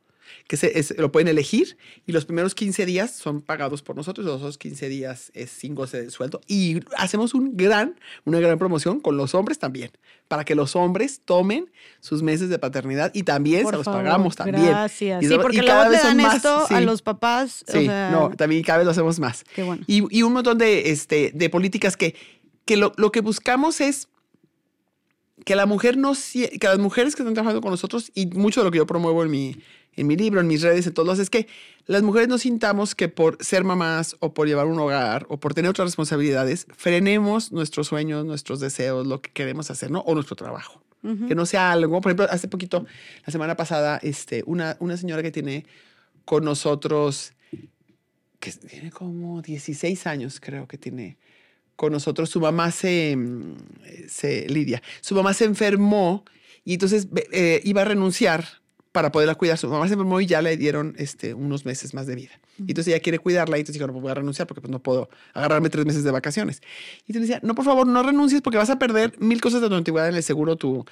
[0.48, 1.78] que se, es- lo pueden elegir.
[2.06, 5.74] Y los primeros 15 días son pagados por nosotros, los otros 15 días es sin
[5.76, 6.42] goce de sueldo.
[6.48, 9.92] Y hacemos un gran, una gran promoción con los hombres también,
[10.28, 14.04] para que los hombres tomen sus meses de paternidad y también Por se los favor,
[14.04, 14.66] pagamos también.
[14.68, 15.24] Gracias.
[15.24, 16.86] Y Sí, porque y cada le vez son dan más, esto a sí.
[16.86, 17.66] los papás.
[17.68, 19.44] o Sí, sea, no, también cada vez lo hacemos más.
[19.56, 19.84] Qué bueno.
[19.88, 22.16] Y, y un montón de, este, de políticas que,
[22.66, 24.10] que lo, lo que buscamos es
[25.46, 28.66] que la mujer no que las mujeres que están trabajando con nosotros y mucho de
[28.66, 29.56] lo que yo promuevo en mi
[29.96, 31.48] en mi libro, en mis redes, en todos lados, es que
[31.86, 35.54] las mujeres no sintamos que por ser mamás o por llevar un hogar o por
[35.54, 40.02] tener otras responsabilidades, frenemos nuestros sueños, nuestros deseos, lo que queremos hacer, ¿no?
[40.02, 40.82] O nuestro trabajo.
[41.28, 42.02] Que no sea algo.
[42.02, 42.88] Por ejemplo, hace poquito,
[43.26, 45.66] la semana pasada, este, una, una señora que tiene
[46.26, 47.34] con nosotros,
[48.40, 51.20] que tiene como 16 años, creo que tiene
[51.76, 53.56] con nosotros, su mamá se, mm,
[54.08, 56.24] se Lidia, su mamá se enfermó
[56.64, 58.46] y entonces eh, iba a renunciar
[58.92, 59.58] para poderla cuidar.
[59.58, 62.32] Su mamá se enfermó y ya le dieron este, unos meses más de vida.
[62.58, 64.72] Y entonces ella quiere cuidarla y entonces dijo, no pues voy a renunciar porque pues,
[64.72, 66.62] no puedo agarrarme tres meses de vacaciones.
[67.06, 69.68] Y entonces decía, no, por favor, no renuncies porque vas a perder mil cosas de
[69.68, 70.56] tu antigüedad en el seguro.
[70.56, 70.86] Tu,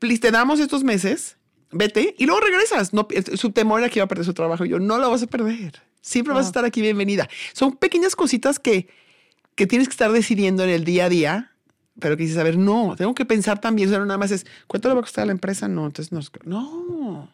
[0.00, 1.36] please, te damos estos meses,
[1.70, 2.92] vete y luego regresas.
[2.92, 4.64] No, pi- su temor era que iba a perder su trabajo.
[4.64, 5.80] Y yo, no lo vas a perder.
[6.00, 7.28] Siempre vas a estar aquí bienvenida.
[7.52, 8.88] Son pequeñas cositas que,
[9.54, 11.52] que tienes que estar decidiendo en el día a día,
[12.00, 13.88] pero que dices, a ver, no, tengo que pensar también.
[13.88, 15.68] O sea, no nada más es, ¿cuánto le va a costar a la empresa?
[15.68, 16.20] No, entonces no.
[16.44, 17.32] No.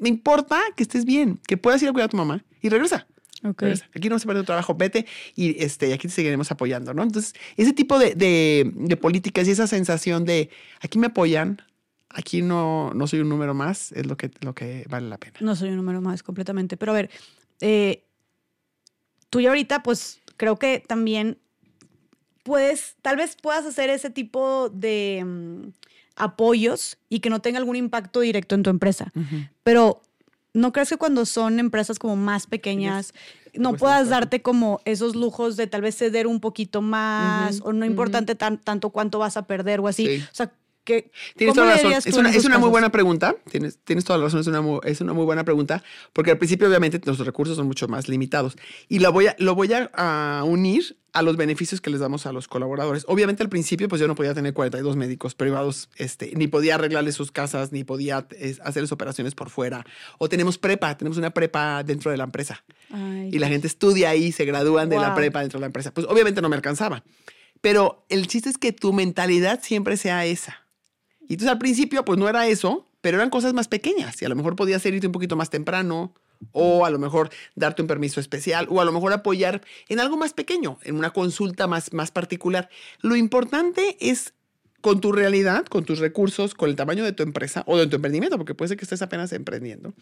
[0.00, 3.06] Me importa que estés bien, que puedas ir a cuidar a tu mamá y regresa.
[3.44, 3.60] Ok.
[3.62, 3.88] regresa.
[3.94, 7.02] Aquí no se pierde tu trabajo, vete y este, aquí te seguiremos apoyando, ¿no?
[7.02, 10.50] Entonces, ese tipo de, de- de políticas y esa sensación de
[10.80, 11.62] aquí me apoyan,
[12.08, 15.34] aquí no, no soy un número más, es lo que, lo que vale la pena.
[15.40, 16.76] No soy un número más completamente.
[16.76, 17.10] Pero a ver,
[17.60, 18.04] eh,
[19.30, 21.38] tú ya ahorita, pues creo que también
[22.42, 25.68] puedes, tal vez puedas hacer ese tipo de mm,
[26.16, 29.12] apoyos y que no tenga algún impacto directo en tu empresa.
[29.62, 30.00] Pero
[30.54, 33.12] ¿no crees que cuando son empresas como más pequeñas
[33.54, 37.80] no puedas darte como esos lujos de tal vez ceder un poquito más o no
[37.80, 37.86] ujú.
[37.86, 40.06] importante tan, tanto cuánto vas a perder o así?
[40.06, 40.24] Sí.
[40.24, 40.52] O sea,
[40.86, 41.92] que Tienes ¿cómo toda la razón.
[41.92, 43.36] Es una, es una muy buena pregunta.
[43.50, 44.40] Tienes, tienes toda la razón.
[44.40, 45.82] Es una, mu- es una muy buena pregunta.
[46.14, 48.56] Porque al principio, obviamente, nuestros recursos son mucho más limitados.
[48.88, 52.26] Y lo voy a, lo voy a, a unir a los beneficios que les damos
[52.26, 53.04] a los colaboradores.
[53.08, 57.14] Obviamente, al principio, pues yo no podía tener 42 médicos privados, este, ni podía arreglarles
[57.14, 59.84] sus casas, ni podía es, hacerles operaciones por fuera.
[60.18, 64.10] O tenemos prepa, tenemos una prepa dentro de la empresa Ay, y la gente estudia
[64.10, 65.16] ahí, se gradúan de la Wow.
[65.16, 65.92] prepa dentro de la empresa.
[65.94, 67.02] Pues obviamente no me alcanzaba.
[67.62, 70.65] Pero el chiste es que tu mentalidad siempre sea esa.
[71.28, 74.20] Y entonces al principio pues no era eso, pero eran cosas más pequeñas.
[74.22, 76.12] Y a lo mejor podías irte un poquito más temprano
[76.52, 80.16] o a lo mejor darte un permiso especial o a lo mejor apoyar en algo
[80.16, 82.68] más pequeño, en una consulta más, más particular.
[83.00, 84.34] Lo importante es
[84.82, 87.96] con tu realidad, con tus recursos, con el tamaño de tu empresa o de tu
[87.96, 89.94] emprendimiento, porque puede ser que estés apenas emprendiendo,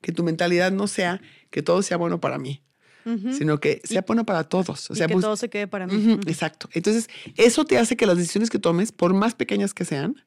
[0.00, 1.20] que tu mentalidad no sea
[1.50, 2.62] que todo sea bueno para mí,
[3.04, 3.32] ujú.
[3.34, 4.90] sino que sea bueno para todos.
[4.90, 5.94] O Y sea, que bus- todo se quede para mí.
[5.96, 6.20] Ujú, Ujú.
[6.30, 6.68] exacto.
[6.72, 10.24] Entonces, eso te hace que las decisiones que tomes, por más pequeñas que sean,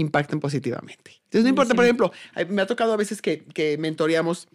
[0.00, 1.12] impacten positivamente.
[1.24, 2.12] Entonces, no importa, por ejemplo,
[2.48, 4.48] me ha tocado a veces que, que mentoreamos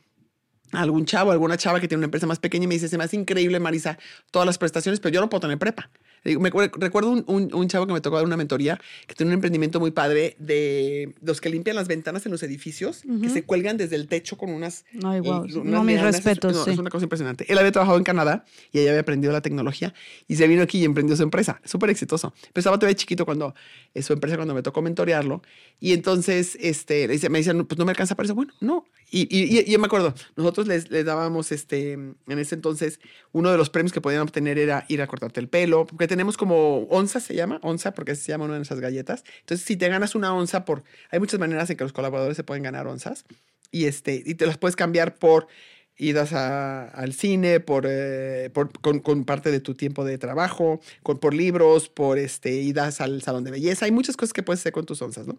[0.71, 2.97] a algún chavo, alguna chava que tiene una empresa más pequeña y me dice, se
[2.97, 3.97] me hace increíble, Marisa,
[4.31, 5.89] todas las prestaciones, pero yo no puedo tener prepa.
[6.23, 9.33] Me recuerdo un, un- un chavo que me tocó dar una mentoría que tiene un
[9.33, 13.77] emprendimiento muy padre de los que limpian las ventanas en los edificios, que se cuelgan
[13.77, 15.45] desde el techo con unas Ay, wow.
[15.45, 16.71] y unas No, mis respetos, no, sí.
[16.71, 17.45] Es una cosa impresionante.
[17.51, 19.93] Él había trabajado en Canadá y ella había aprendido la tecnología
[20.27, 21.59] y se vino aquí y emprendió su empresa.
[21.65, 22.33] Súper exitoso.
[22.53, 23.53] Pero estaba todavía chiquito cuando
[23.93, 25.41] eh, su empresa, cuando me tocó mentorearlo.
[25.79, 28.35] Y entonces este, me decían, pues no me alcanza para eso.
[28.35, 28.85] Bueno, no.
[29.11, 32.99] Y, y, y yo me acuerdo, nosotros les, les dábamos, este, en ese entonces,
[33.31, 36.37] uno de los premios que podían obtener era ir a cortarte el pelo, porque tenemos
[36.37, 39.23] como onza, se llama, onza, porque se llama una de esas galletas.
[39.39, 42.43] Entonces, si te ganas una onza por, hay muchas maneras en que los colaboradores se
[42.43, 43.25] pueden ganar onzas
[43.71, 45.47] y, este, y te las puedes cambiar por
[45.97, 50.79] idas a- al cine, por, eh, por- con, con parte de tu tiempo de trabajo,
[51.01, 53.85] con, por libros, por este, idas al salón de belleza.
[53.85, 55.37] Hay muchas cosas que puedes hacer con tus onzas, ¿no?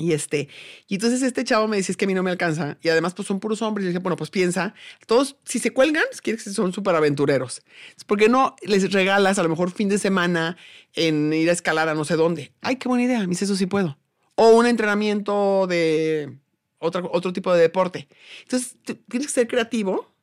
[0.00, 0.48] Y este,
[0.86, 2.78] y entonces este chavo me decía, es que a mí no me alcanza.
[2.82, 3.84] Y además, pues son puros hombres.
[3.84, 4.72] Y dije, bueno, pues piensa,
[5.06, 7.62] todos, si se cuelgan, quiere decir que son súper aventureros.
[8.06, 10.56] ¿Por qué no les regalas a lo mejor fin de semana
[10.94, 12.52] en ir a escalar a no sé dónde?
[12.60, 13.18] Ay, qué buena idea.
[13.22, 13.98] Me dice, eso sí puedo.
[14.36, 16.38] O un entrenamiento de
[16.78, 18.06] otro, otro tipo de deporte.
[18.42, 18.76] Entonces,
[19.08, 20.14] tienes que ser creativo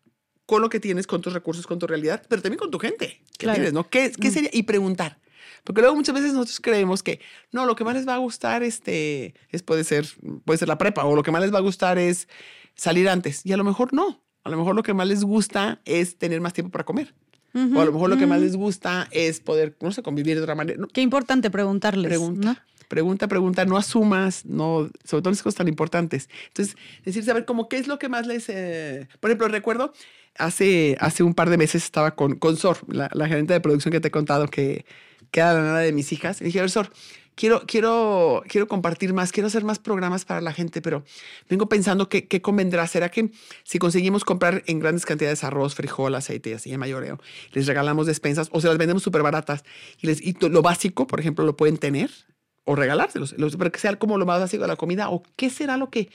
[0.45, 3.21] con lo que tienes, con tus recursos, con tu realidad, pero también con tu gente
[3.37, 3.55] que Claro.
[3.55, 3.89] tienes, ¿no?
[3.89, 4.33] ¿Qué, qué Mm.
[4.33, 4.49] sería?
[4.53, 5.19] Y preguntar.
[5.63, 7.19] Porque luego muchas veces nosotros creemos que,
[7.51, 10.07] no, lo que más les va a gustar este, es, puede, ser,
[10.45, 12.27] puede ser la prepa, o lo que más les va a gustar es
[12.75, 13.45] salir antes.
[13.45, 14.23] Y a lo mejor no.
[14.43, 17.13] A lo mejor lo que más les gusta es tener más tiempo para comer.
[17.55, 20.41] O a lo mejor lo que más les gusta es poder, no sé, convivir de
[20.41, 20.77] otra manera.
[20.77, 22.09] No, Qué importante preguntarles.
[22.09, 22.53] Pregunta.
[22.53, 22.74] ¿no?
[22.87, 26.29] Pregunta, pregunta, no asumas, no, sobre todo en cosas tan importantes.
[26.47, 28.49] Entonces, decir, saber como qué es lo que más les...
[28.49, 29.93] eh, Por ejemplo, recuerdo,
[30.37, 33.91] hace, hace un par de meses estaba con, con Sor, la, la gerente de producción
[33.91, 34.85] que te he contado, que,
[35.31, 36.41] que era la nana de mis hijas.
[36.41, 36.91] Y dije, a ver, Sor,
[37.35, 41.03] quiero, quiero, quiero compartir más, quiero hacer más programas para la gente, pero
[41.49, 42.87] vengo pensando que, qué convendrá.
[42.87, 43.31] ¿Será que
[43.63, 47.19] si conseguimos comprar en grandes cantidades arroz, frijol, aceite y así en mayoreo,
[47.51, 49.63] les regalamos despensas o se las vendemos súper baratas
[50.01, 52.09] y, les, y lo básico, por ejemplo, lo pueden tener
[52.65, 55.49] o regalárselos, los- pero que sea como lo más básico de la comida o qué
[55.49, 56.09] será lo que,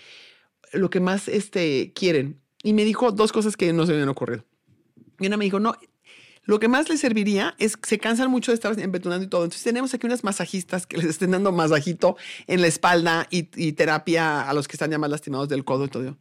[0.72, 2.40] lo que más este, quieren.
[2.62, 4.44] Y me dijo dos cosas que no se me habían ocurrido.
[5.18, 5.74] Y una me dijo, no,
[6.44, 9.44] lo que más les serviría es que se cansan mucho de estar embetunando y todo.
[9.44, 12.16] Entonces tenemos aquí unas masajistas que les estén dando masajito
[12.46, 15.88] en la espalda y, terapia a los que están ya más lastimados del codo y
[15.88, 16.18] todo.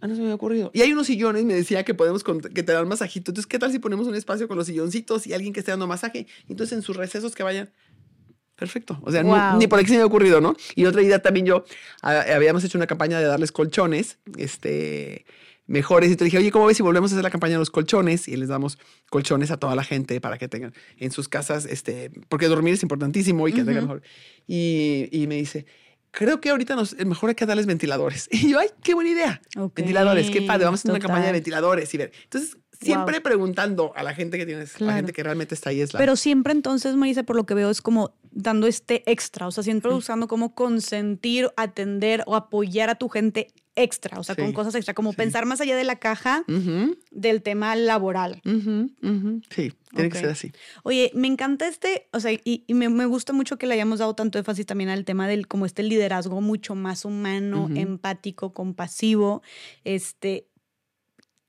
[0.00, 0.70] Ah, no se me había ocurrido.
[0.74, 3.30] Y hay unos sillones, me decía que podemos que te dan masajito.
[3.30, 5.86] Entonces, ¿qué tal si ponemos un espacio con los silloncitos y alguien que esté dando
[5.86, 6.26] masaje?
[6.48, 7.72] Entonces, en sus recesos que vayan.
[8.56, 8.98] Perfecto.
[9.02, 10.56] O sea, no- ni por aquí se me ha ocurrido, ¿no?
[10.74, 11.64] Y otra idea también yo,
[12.02, 15.26] ah, habíamos hecho una campaña de darles colchones, este,
[15.66, 16.10] mejores.
[16.10, 18.28] Y te dije, oye, ¿cómo ves si volvemos a hacer la campaña de los colchones?
[18.28, 18.78] Y les damos
[19.10, 22.82] colchones a toda la gente para que tengan en sus casas, este, porque dormir es
[22.82, 24.02] importantísimo y que tengan mejor.
[24.46, 25.66] Y, y me dice,
[26.12, 28.28] creo que ahorita nos, mejor hay que darles ventiladores.
[28.32, 29.42] Y yo, ay, qué buena idea.
[29.82, 32.12] Ventiladores, qué padre, vamos a hacer una campaña de ventiladores y ver.
[32.24, 35.92] Entonces, siempre preguntando a la gente que tienes, la gente que realmente está ahí es
[35.92, 35.98] la...
[35.98, 39.62] Pero siempre entonces, Marisa, por lo que veo, es como dando este extra, o sea,
[39.62, 44.74] siempre buscando cómo consentir, atender o apoyar a tu gente extra, o sea, con cosas
[44.74, 45.16] extra, como sí.
[45.16, 46.44] pensar más allá de la caja
[47.10, 48.40] del tema laboral.
[48.44, 50.52] Sí, tiene que ser así.
[50.82, 53.98] Oye, me encanta este, o sea, y, y me, me gusta mucho que le hayamos
[53.98, 59.42] dado tanto énfasis también al tema del como este liderazgo mucho más humano, empático, compasivo,
[59.84, 60.48] este,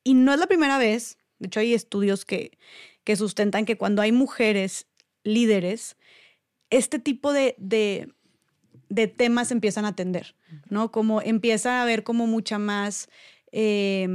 [0.08, 2.58] y no es la primera vez, de hecho hay estudios que,
[3.04, 4.88] que sustentan que cuando hay mujeres
[5.24, 5.98] líderes,
[6.70, 8.14] este tipo de, de,
[8.90, 10.36] de temas empiezan a atender,
[10.70, 10.92] ¿no?
[10.92, 13.10] Como empieza a haber como mucha más,
[13.52, 14.08] eh,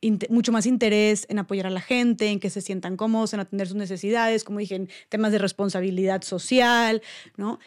[0.00, 3.40] inte- mucho más interés en apoyar a la gente, en que se sientan cómodos, en
[3.40, 7.02] atender sus necesidades, como dije, en temas de responsabilidad social,
[7.36, 7.58] ¿no?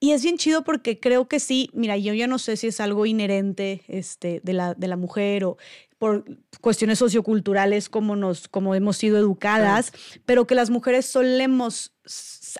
[0.00, 2.78] Y es bien chido porque creo que sí, mira, yo ya no sé si es
[2.80, 5.56] algo inherente este, de, la, de la mujer o
[5.98, 6.24] por
[6.60, 9.92] cuestiones socioculturales como, nos, como hemos sido educadas,
[10.24, 11.92] pero que las mujeres solemos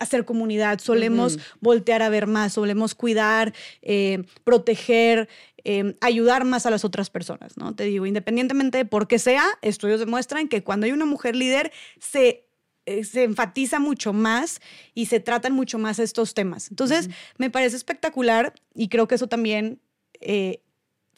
[0.00, 5.28] hacer comunidad, solemos voltear a ver más, solemos cuidar, eh, proteger,
[5.64, 7.74] eh, ayudar más a las otras personas, ¿no?
[7.74, 11.72] Te digo, independientemente de por qué sea, estudios demuestran que cuando hay una mujer líder
[12.00, 12.48] se
[12.88, 14.62] eh, se enfatiza mucho más
[14.94, 16.70] y se tratan mucho más estos temas.
[16.70, 19.82] Entonces, me parece espectacular y creo que eso también
[20.22, 20.62] eh,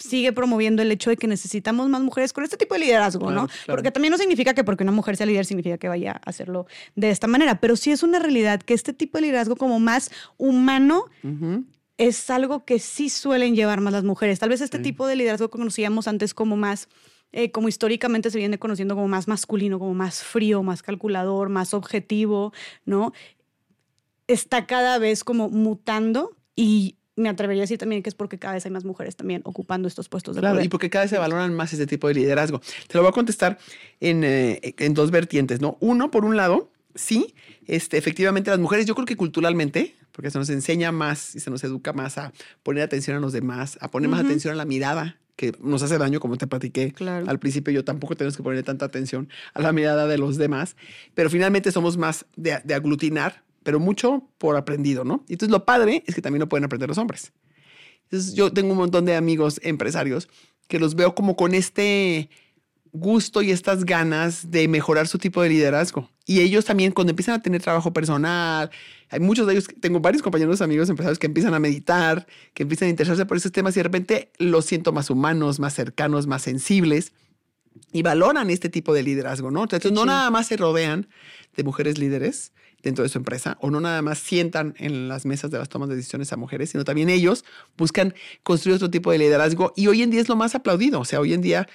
[0.00, 3.42] sigue promoviendo el hecho de que necesitamos más mujeres con este tipo de liderazgo, Claro,
[3.42, 3.46] ¿no?
[3.46, 3.76] claro.
[3.76, 6.66] Porque también no significa que porque una mujer sea líder significa que vaya a hacerlo
[6.96, 10.10] de esta manera, pero sí es una realidad que este tipo de liderazgo como más
[10.38, 11.04] humano
[11.98, 14.38] es algo que sí suelen llevar más las mujeres.
[14.38, 14.82] Tal vez este Sí.
[14.82, 16.88] tipo de liderazgo que conocíamos antes como más,
[17.32, 21.74] eh, como históricamente se viene conociendo como más masculino, como más frío, más calculador, más
[21.74, 22.52] objetivo,
[22.86, 23.12] ¿no?
[24.28, 28.54] Está cada vez como mutando y me atrevería a decir también que es porque cada
[28.54, 30.66] vez hay más mujeres también ocupando estos puestos de Claro, poder.
[30.66, 32.60] y porque cada vez se valoran más ese tipo de liderazgo.
[32.88, 33.58] Te lo voy a contestar
[34.00, 35.76] en, eh, en dos vertientes, ¿no?
[35.80, 37.34] Uno, por un lado, sí,
[37.66, 41.50] este, efectivamente las mujeres, yo creo que culturalmente, porque se nos enseña más y se
[41.50, 42.32] nos educa más a
[42.62, 45.96] poner atención a los demás, a poner más atención a la mirada, que nos hace
[45.96, 47.24] daño, como te platiqué Claro.
[47.30, 50.76] al principio, yo tampoco tenemos que ponerle tanta atención a la mirada de los demás,
[51.14, 55.24] pero finalmente somos más de, de aglutinar, pero mucho por aprendido, ¿no?
[55.28, 57.32] Y entonces lo padre es que también lo pueden aprender los hombres.
[58.04, 60.28] Entonces yo tengo un montón de amigos empresarios
[60.66, 62.30] que los veo como con este
[62.92, 66.10] gusto y estas ganas de mejorar su tipo de liderazgo.
[66.26, 68.70] Y ellos también cuando empiezan a tener trabajo personal,
[69.08, 72.86] hay muchos de ellos, tengo varios compañeros amigos empresarios que empiezan a meditar, que empiezan
[72.86, 76.42] a interesarse por esos temas y de repente los siento más humanos, más cercanos, más
[76.42, 77.12] sensibles.
[77.92, 79.62] y valoran este tipo de liderazgo, ¿no?
[79.62, 81.08] Entonces, no nada más se rodean
[81.56, 85.50] de mujeres líderes dentro de su empresa o no nada más sientan en las mesas
[85.50, 87.44] de las tomas de decisiones a mujeres, sino también ellos
[87.76, 91.00] buscan construir otro tipo de liderazgo y hoy en día es lo más aplaudido.
[91.00, 91.68] O sea, hoy en día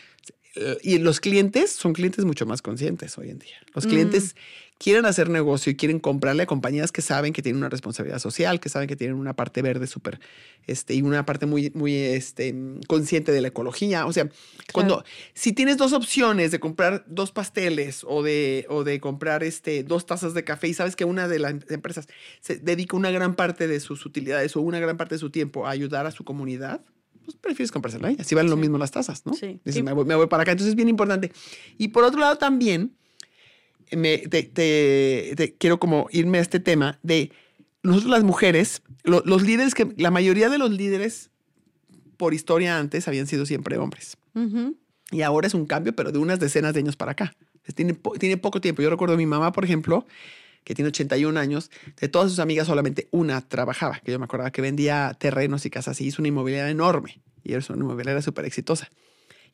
[0.55, 3.57] eh, y los clientes son clientes mucho más conscientes hoy en día.
[3.73, 4.39] Los clientes mm.
[4.77, 8.59] Quieren hacer negocio y quieren comprarle a compañías que saben que tienen una responsabilidad social,
[8.59, 10.19] que saben que tienen una parte verde súper,
[10.67, 12.53] este, y una parte muy, muy este,
[12.87, 14.05] consciente de la ecología.
[14.05, 14.29] O sea,
[14.73, 15.03] cuando,
[15.33, 20.05] si tienes dos opciones de comprar dos pasteles o de, o de comprar este, dos
[20.05, 22.07] tazas de café y sabes que una de las empresas
[22.41, 25.65] se dedica una gran parte de sus utilidades o una gran parte de su tiempo
[25.67, 26.81] a ayudar a su comunidad,
[27.23, 28.17] pues prefieres comprársela ahí.
[28.19, 29.33] Así valen lo mismo las tasas, ¿no?
[29.33, 29.59] Sí.
[29.65, 30.51] Dices, Me, voy, para acá.
[30.51, 31.31] Entonces es bien importante.
[31.77, 32.95] Y por otro lado también,
[33.91, 37.31] me, te, quiero como irme a este tema de
[37.83, 41.29] nosotros las mujeres, los líderes que, la mayoría de los líderes
[42.17, 44.17] por historia antes habían sido siempre hombres.
[45.11, 47.35] Y ahora es un cambio, pero de unas decenas de años para acá.
[47.75, 48.81] Tiene, tiene poco tiempo.
[48.81, 50.05] Yo recuerdo a mi mamá, por ejemplo,
[50.63, 54.51] que tiene 81 años, de todas sus amigas solamente una trabajaba, que yo me acordaba
[54.51, 58.45] que vendía terrenos y casas y hizo una inmobiliaria enorme y era una inmobiliaria súper
[58.45, 58.89] exitosa.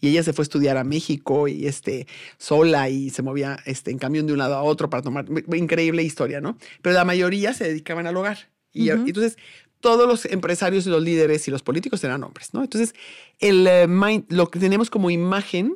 [0.02, 2.08] Y ella se fue a estudiar a México y este,
[2.38, 5.26] sola y se movía este, en camión de un lado a otro para tomar.
[5.54, 6.58] Increíble historia, ¿no?
[6.82, 8.50] Pero la mayoría se dedicaban al hogar.
[8.74, 9.38] Y entonces
[9.82, 12.64] todos los empresarios y los líderes y los políticos eran hombres, ¿no?
[12.64, 12.94] Entonces,
[13.40, 13.88] el, eh,
[14.30, 15.76] lo que tenemos como imagen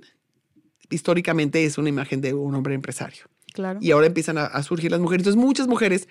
[0.89, 3.25] históricamente es una imagen de un hombre empresario.
[3.79, 5.21] Y ahora empiezan a, surgir las mujeres.
[5.21, 6.07] Entonces, muchas mujeres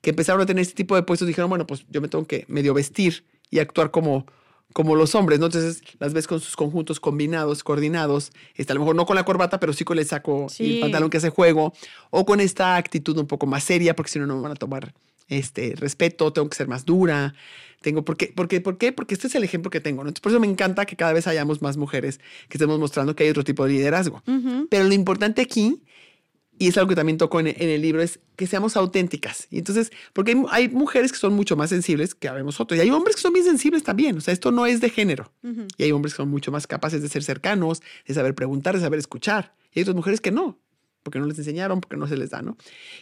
[0.00, 2.44] que empezaron a tener este tipo de puestos dijeron, bueno, pues yo me tengo que
[2.48, 4.26] medio vestir y actuar como,
[4.72, 5.46] como los hombres, ¿no?
[5.46, 9.24] Entonces las ves con sus conjuntos combinados, coordinados, está, a lo mejor no con la
[9.24, 11.72] corbata, pero sí con el saco y el pantalón que hace juego,
[12.10, 14.56] o con esta actitud un poco más seria, porque si no, no me van a
[14.56, 14.92] tomar
[15.28, 17.34] este, respeto, tengo que ser más dura.
[17.80, 18.32] Tengo, ¿por qué?
[18.34, 18.60] ¿Por qué?
[18.60, 18.92] ¿Por qué?
[18.92, 20.02] Porque este es el ejemplo que tengo.
[20.02, 20.08] ¿no?
[20.08, 22.18] Entonces, por eso me encanta que cada vez hayamos más mujeres
[22.48, 24.22] que estemos mostrando que hay otro tipo de liderazgo.
[24.68, 25.82] Pero lo importante aquí
[26.58, 29.46] y es algo que también toco en, el libro, es que seamos auténticas.
[29.50, 32.90] Y entonces, porque hay, mujeres que son mucho más sensibles que habemos otros, y hay
[32.90, 35.32] hombres que son bien sensibles también, o sea, esto no es de género.
[35.76, 38.80] Y hay hombres que son mucho más capaces de ser cercanos, de saber preguntar, de
[38.80, 39.54] saber escuchar.
[39.72, 40.58] Y hay otras mujeres que no,
[41.02, 42.56] porque no les enseñaron, porque no se les da, ¿no?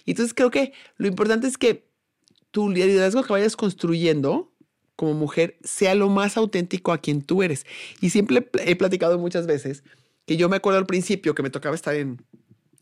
[0.05, 1.87] Y entonces creo que lo importante es que
[2.51, 4.53] tu liderazgo que vayas construyendo
[4.97, 7.67] como mujer sea lo más auténtico a quien tú eres.
[8.01, 9.85] Y siempre he platicado muchas veces
[10.27, 12.25] que yo me acuerdo al principio que me tocaba estar en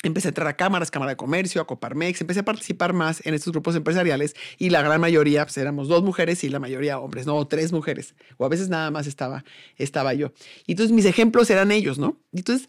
[0.09, 3.35] empecé a entrar a cámaras, Cámara de Comercio, a Coparmex, empecé a participar más en
[3.35, 7.27] estos grupos empresariales y la gran mayoría, pues éramos dos mujeres y la mayoría hombres,
[7.27, 9.45] no, tres mujeres, o a veces nada más estaba,
[9.77, 10.33] estaba yo.
[10.67, 12.19] Y entonces mis ejemplos eran ellos, ¿no?
[12.33, 12.69] entonces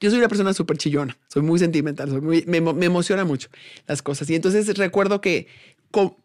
[0.00, 3.48] yo soy una persona súper chillona, soy muy sentimental, soy muy, me, me, emociona mucho
[3.86, 4.28] las cosas.
[4.28, 5.46] Y entonces recuerdo que,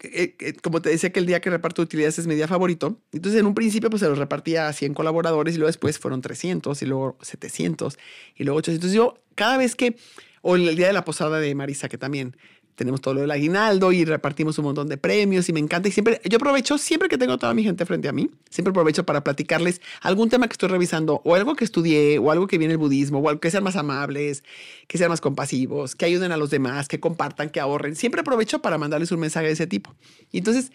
[0.02, 3.00] eh, eh, como te decía que el día que reparto utilidades es mi día favorito,
[3.14, 6.22] entonces en un principio pues se los repartía a 100 colaboradores y luego después fueron
[6.22, 7.98] 300 y luego 700
[8.36, 8.92] y luego 800.
[8.92, 9.96] Yo cada vez que
[10.42, 12.36] o el día de la posada de Marisa, que también
[12.76, 15.88] tenemos todo lo del aguinaldo y repartimos un montón de premios y me encanta.
[15.88, 19.06] Y siempre, yo aprovecho, siempre que tengo toda mi gente frente a mí, siempre aprovecho
[19.06, 22.74] para platicarles algún tema que estoy revisando o algo que estudié o algo que viene
[22.74, 24.44] el budismo o algo que sean más amables,
[24.88, 27.96] que sean más compasivos, que ayuden a los demás, que compartan, que ahorren.
[27.96, 29.94] Siempre aprovecho para mandarles un mensaje de ese tipo.
[30.32, 30.72] Y entonces,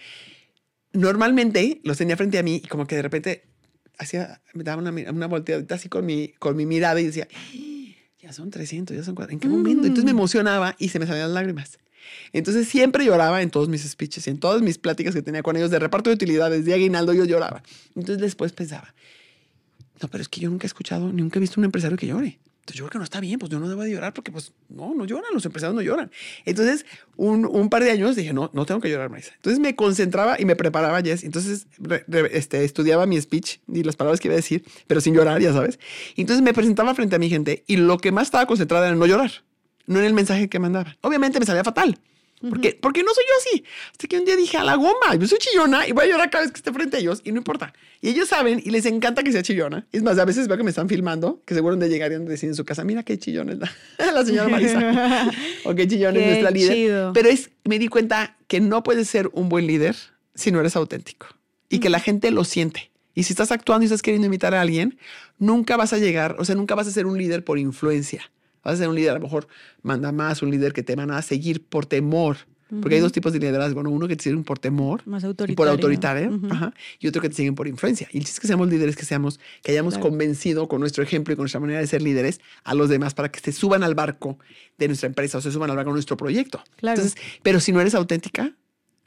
[0.92, 3.44] normalmente los tenía frente a mí y como que de repente
[3.98, 7.26] hacía, me daba una, una volteadita así con mi, con mi mirada y decía,
[8.26, 9.32] ya son 300, ya son 400.
[9.32, 9.86] ¿En qué momento?
[9.86, 11.78] Entonces me emocionaba y se me salían las lágrimas.
[12.32, 15.56] Entonces siempre lloraba en todos mis speeches y en todas mis pláticas que tenía con
[15.56, 17.62] ellos de reparto de utilidades, de aguinaldo, yo lloraba.
[17.94, 18.94] Entonces después pensaba,
[20.02, 22.40] no, pero es que yo nunca he escuchado, nunca he visto un empresario que llore.
[22.66, 24.52] Entonces yo creo que no está bien, pues yo no debo de llorar porque pues
[24.68, 26.10] no, no lloran, los empresarios no lloran.
[26.44, 26.84] Entonces
[27.14, 29.30] un, un par de años dije, no, no tengo que llorar, Marisa.
[29.36, 31.22] Entonces me concentraba y me preparaba, Jess.
[31.22, 31.68] Entonces
[32.32, 35.52] este, estudiaba mi speech y las palabras que iba a decir, pero sin llorar, ya
[35.52, 35.78] sabes.
[36.16, 38.98] Entonces me presentaba frente a mi gente y lo que más estaba concentrada era en
[38.98, 39.30] no llorar,
[39.86, 40.96] no en el mensaje que mandaba.
[41.02, 42.00] Obviamente me salía fatal.
[42.40, 43.64] Porque, porque no soy yo así.
[43.90, 46.30] Hasta que un día dije, a la goma, yo soy chillona y voy a llorar
[46.30, 47.72] cada vez que esté frente a ellos y no importa.
[48.00, 49.86] Y ellos saben y les encanta que sea chillona.
[49.90, 52.48] Es más, a veces veo que me están filmando, que seguro de llegar y decir
[52.48, 53.72] en su casa, mira qué chillona es la,
[54.12, 55.30] la señora Marisa.
[55.64, 57.10] o qué chillona es nuestra líder.
[57.14, 59.96] Pero es, me di cuenta que no puedes ser un buen líder
[60.34, 61.26] si no eres auténtico
[61.68, 62.90] y que la gente lo siente.
[63.14, 64.98] Y si estás actuando y estás queriendo imitar a alguien,
[65.38, 68.30] nunca vas a llegar, o sea, nunca vas a ser un líder por influencia.
[68.66, 69.46] Vas a ser un líder, a lo mejor
[69.82, 72.36] manda más, un líder que te van a seguir por temor.
[72.82, 75.54] Porque hay dos tipos de liderazgo, uno que te siguen por temor, más autoritario.
[75.54, 76.40] por autoritario,
[76.98, 78.08] y otro que te siguen por influencia.
[78.10, 81.32] Y el chiste es que seamos líderes, que seamos, que hayamos convencido con nuestro ejemplo
[81.32, 83.94] y con nuestra manera de ser líderes a los demás para que se suban al
[83.94, 84.40] barco
[84.78, 86.60] de nuestra empresa o se suban al barco de nuestro proyecto.
[86.74, 87.00] Claro.
[87.00, 88.52] Entonces, pero si no eres auténtica,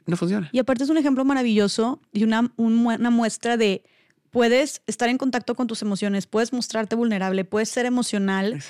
[0.06, 0.48] no funciona.
[0.52, 3.82] Y aparte es un ejemplo maravilloso y una, una muestra de
[4.30, 8.62] puedes estar en contacto con tus emociones, puedes mostrarte vulnerable, puedes ser emocional.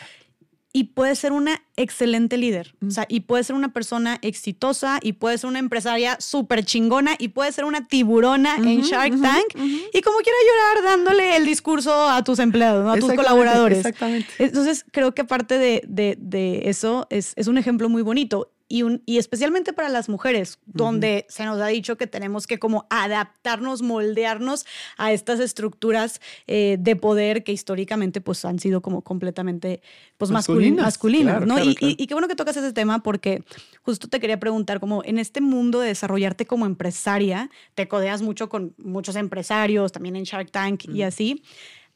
[0.73, 2.75] Y puede ser una excelente líder.
[2.87, 7.17] O sea, y puede ser una persona exitosa y puede ser una empresaria súper chingona
[7.19, 9.55] y puede ser una tiburona en Shark Tank
[9.93, 13.79] y como quiera llorar dándole el discurso a tus empleados, a tus colaboradores.
[13.79, 14.29] Exactamente.
[14.39, 19.19] Entonces, creo que aparte de, de, de eso es, es un ejemplo muy bonito y,
[19.19, 24.65] especialmente para las mujeres, donde se nos ha dicho que tenemos que como adaptarnos, moldearnos
[24.97, 29.83] a estas estructuras eh, de poder que históricamente pues han sido como completamente
[30.19, 31.59] pues masculinas, masculinas ¿no?
[31.59, 33.43] y, y, qué bueno que tocas ese tema porque
[33.83, 38.49] justo te quería preguntar como en este mundo de desarrollarte como empresaria, te codeas mucho
[38.49, 41.43] con muchos empresarios, también en Shark Tank y así.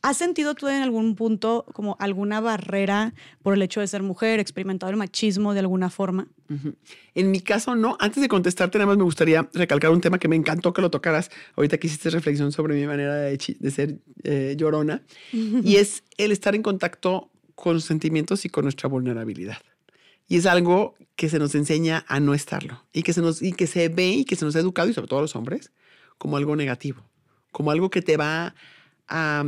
[0.05, 4.39] ¿Has sentido tú en algún punto como alguna barrera por el hecho de ser mujer,
[4.39, 6.29] experimentado el machismo de alguna forma?
[7.15, 7.97] En mi caso, no.
[7.99, 10.91] Antes de contestarte, nada más me gustaría recalcar un tema que me encantó que lo
[10.91, 15.01] tocaras ahorita que hiciste reflexión sobre mi manera de, ser eh, llorona,
[15.33, 19.63] y es el estar en contacto con los sentimientos y con nuestra vulnerabilidad.
[20.29, 23.55] Y es algo que se nos enseña a no estarlo y que se, nos, y
[23.55, 25.73] que se ve y que se nos ha educado, y sobre todo a los hombres,
[26.19, 27.03] como algo negativo,
[27.53, 28.55] como algo que te va
[29.09, 29.45] a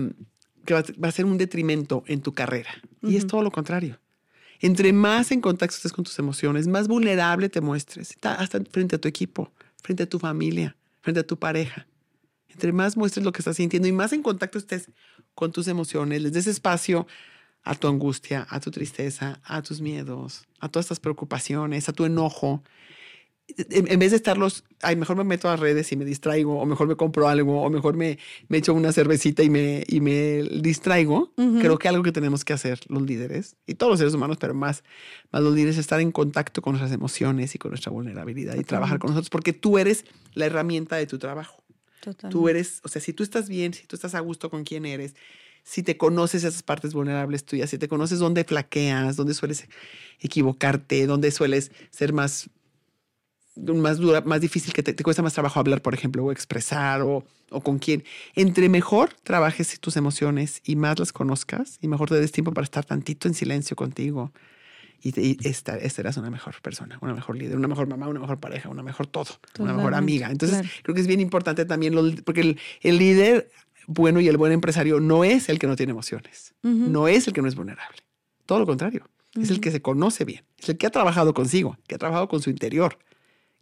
[0.67, 2.71] que va, a ser un detrimento en tu carrera.
[3.03, 3.99] Y es todo lo contrario.
[4.61, 9.01] Entre más en contacto estés con tus emociones, más vulnerable te muestres, hasta frente a
[9.01, 9.53] tu equipo,
[9.83, 11.87] frente a tu familia, frente a tu pareja.
[12.49, 14.91] Entre más muestres lo que estás sintiendo y más en contacto estés
[15.35, 17.07] con tus emociones, les des espacio
[17.63, 22.05] a tu angustia, a tu tristeza, a tus miedos, a todas estas preocupaciones, a tu
[22.05, 22.63] enojo,
[23.57, 26.89] en vez de estarlos, ay, mejor me meto a redes y me distraigo, o mejor
[26.89, 28.19] me compro algo, o mejor me,
[28.49, 32.53] me echo una cervecita y me, y me distraigo, creo que algo que tenemos que
[32.53, 34.83] hacer los líderes, y todos los seres humanos, pero más,
[35.31, 38.65] más los líderes, es estar en contacto con nuestras emociones y con nuestra vulnerabilidad y
[38.65, 40.05] trabajar con nosotros, porque tú eres
[40.35, 41.63] la herramienta de tu trabajo.
[42.31, 44.87] Tú eres, o sea, si tú estás bien, si tú estás a gusto con quién
[44.87, 45.15] eres,
[45.65, 49.67] si te conoces esas partes vulnerables tuyas, si te conoces dónde flaqueas, dónde sueles
[50.21, 52.49] equivocarte, dónde sueles ser más
[53.57, 57.25] más dura, más difícil, que te, cuesta más trabajo hablar, por ejemplo, o expresar o,
[57.51, 58.05] o, con quién.
[58.35, 62.65] Entre mejor trabajes tus emociones y más las conozcas y mejor te des tiempo para
[62.65, 64.33] estar tantito en silencio contigo
[65.03, 68.39] y, y esta, serás una mejor persona, una mejor líder, una mejor mamá, una mejor
[68.39, 70.31] pareja, una mejor todo, una mejor amiga.
[70.31, 73.51] Entonces, creo que es bien importante también, porque el, el, líder
[73.87, 77.33] bueno y el buen empresario no es el que no tiene emociones, no es el
[77.33, 77.99] que no es vulnerable.
[78.47, 79.09] Todo lo contrario.
[79.41, 82.27] Es el que se conoce bien, es el que ha trabajado consigo, que ha trabajado
[82.27, 82.99] con su interior,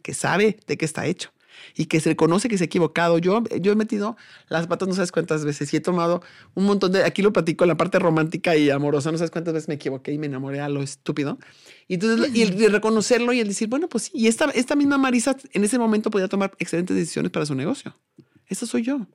[0.05, 1.31] que sabe de qué está hecho
[1.75, 3.17] y que se reconoce que se ha equivocado.
[3.17, 4.17] Yo, yo he metido
[4.49, 6.21] las patas no sabes cuántas veces y he tomado
[6.53, 9.55] un montón de, aquí lo platico en la parte romántica y amorosa, no sabes cuántas
[9.55, 11.39] veces me equivoqué y me enamoré a lo estúpido.
[11.87, 14.99] Y entonces, y el, reconocerlo y el decir, bueno, pues sí, y esta, esta misma
[14.99, 17.97] Marisa en ese momento podía tomar excelentes decisiones para su negocio.
[18.45, 19.07] Esa soy yo.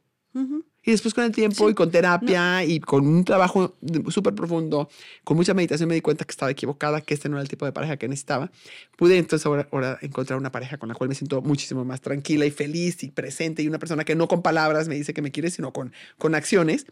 [0.82, 3.77] Y después con el tiempo y con terapia y con un trabajo
[4.09, 4.89] súper profundo,
[5.24, 7.66] con mucha meditación me di cuenta que estaba equivocada, que este no era el tipo
[7.66, 8.51] de pareja que necesitaba.
[8.97, 12.51] Pude entonces ahora, encontrar una pareja con la cual me siento muchísimo más tranquila y
[12.51, 15.51] feliz y presente y una persona que no con palabras me dice que me quiere,
[15.51, 16.86] sino con, con acciones.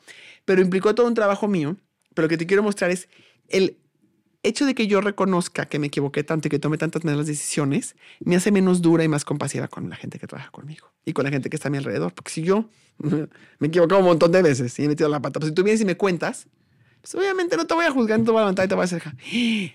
[0.44, 1.77] Pero implicó todo un trabajo mío.
[2.15, 3.09] Pero lo que te quiero mostrar es
[3.48, 3.78] el
[4.48, 7.94] hecho de que yo reconozca que me equivoqué tanto y que tome tantas malas decisiones
[8.20, 11.24] me hace menos dura y más compasiva con la gente que trabaja conmigo y con
[11.24, 12.12] la gente que está a mi alrededor.
[12.14, 12.68] Porque si yo
[12.98, 13.28] me
[13.60, 15.40] he equivocado un montón de veces y he metido la pata.
[15.40, 16.48] Pues si tú vienes y me cuentas,
[17.00, 18.84] pues obviamente no te voy a juzgar, no te voy a levantar y te voy
[18.84, 19.02] a decir,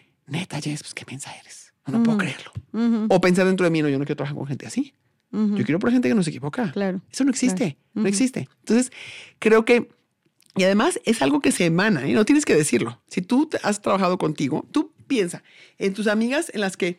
[0.27, 1.73] neta, Jess, pues qué mensa eres.
[1.85, 2.51] No, puedo creerlo.
[3.09, 4.93] O pensar dentro de mí, no, yo no quiero trabajar con gente así.
[5.31, 6.71] Yo quiero por gente que no se equivoca.
[6.71, 7.01] Claro.
[7.11, 7.77] Eso no existe.
[7.93, 8.47] No existe.
[8.59, 8.91] Entonces,
[9.39, 9.89] creo que,
[10.55, 12.13] y además es algo que se emana ¿eh?
[12.13, 13.01] no tienes que decirlo.
[13.07, 15.43] Si tú has trabajado contigo, tú piensa
[15.77, 16.97] en tus amigas en las que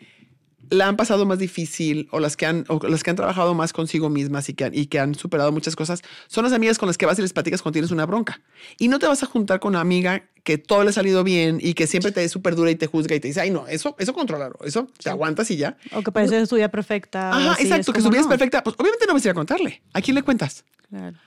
[0.71, 3.73] la han pasado más difícil o las que han, o las que han trabajado más
[3.73, 6.87] consigo mismas y que, han, y que han superado muchas cosas, son las amigas con
[6.87, 8.41] las que vas y les platicas cuando tienes una bronca.
[8.79, 11.59] Y no te vas a juntar con una amiga que todo le ha salido bien
[11.61, 13.67] y que siempre te es súper dura y te juzga y te dice, ay, no,
[13.67, 15.77] eso, eso controlarlo, eso te aguantas y ya.
[15.93, 17.31] O que parece su vida perfecta.
[17.31, 18.63] Ajá, exacto, que su vida es perfecta.
[18.63, 19.83] Pues obviamente no vas a ir a contarle.
[19.95, 20.65] ¿A quién le cuentas?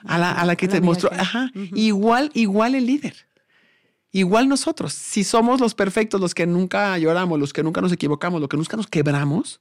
[0.05, 1.11] A, la, a la que te mostró.
[1.11, 1.51] Ajá.
[1.73, 3.27] Igual, igual el líder.
[4.11, 8.39] Igual nosotros, si somos los perfectos, los que nunca lloramos, los que nunca nos equivocamos,
[8.39, 9.59] los que nunca nos quebramos,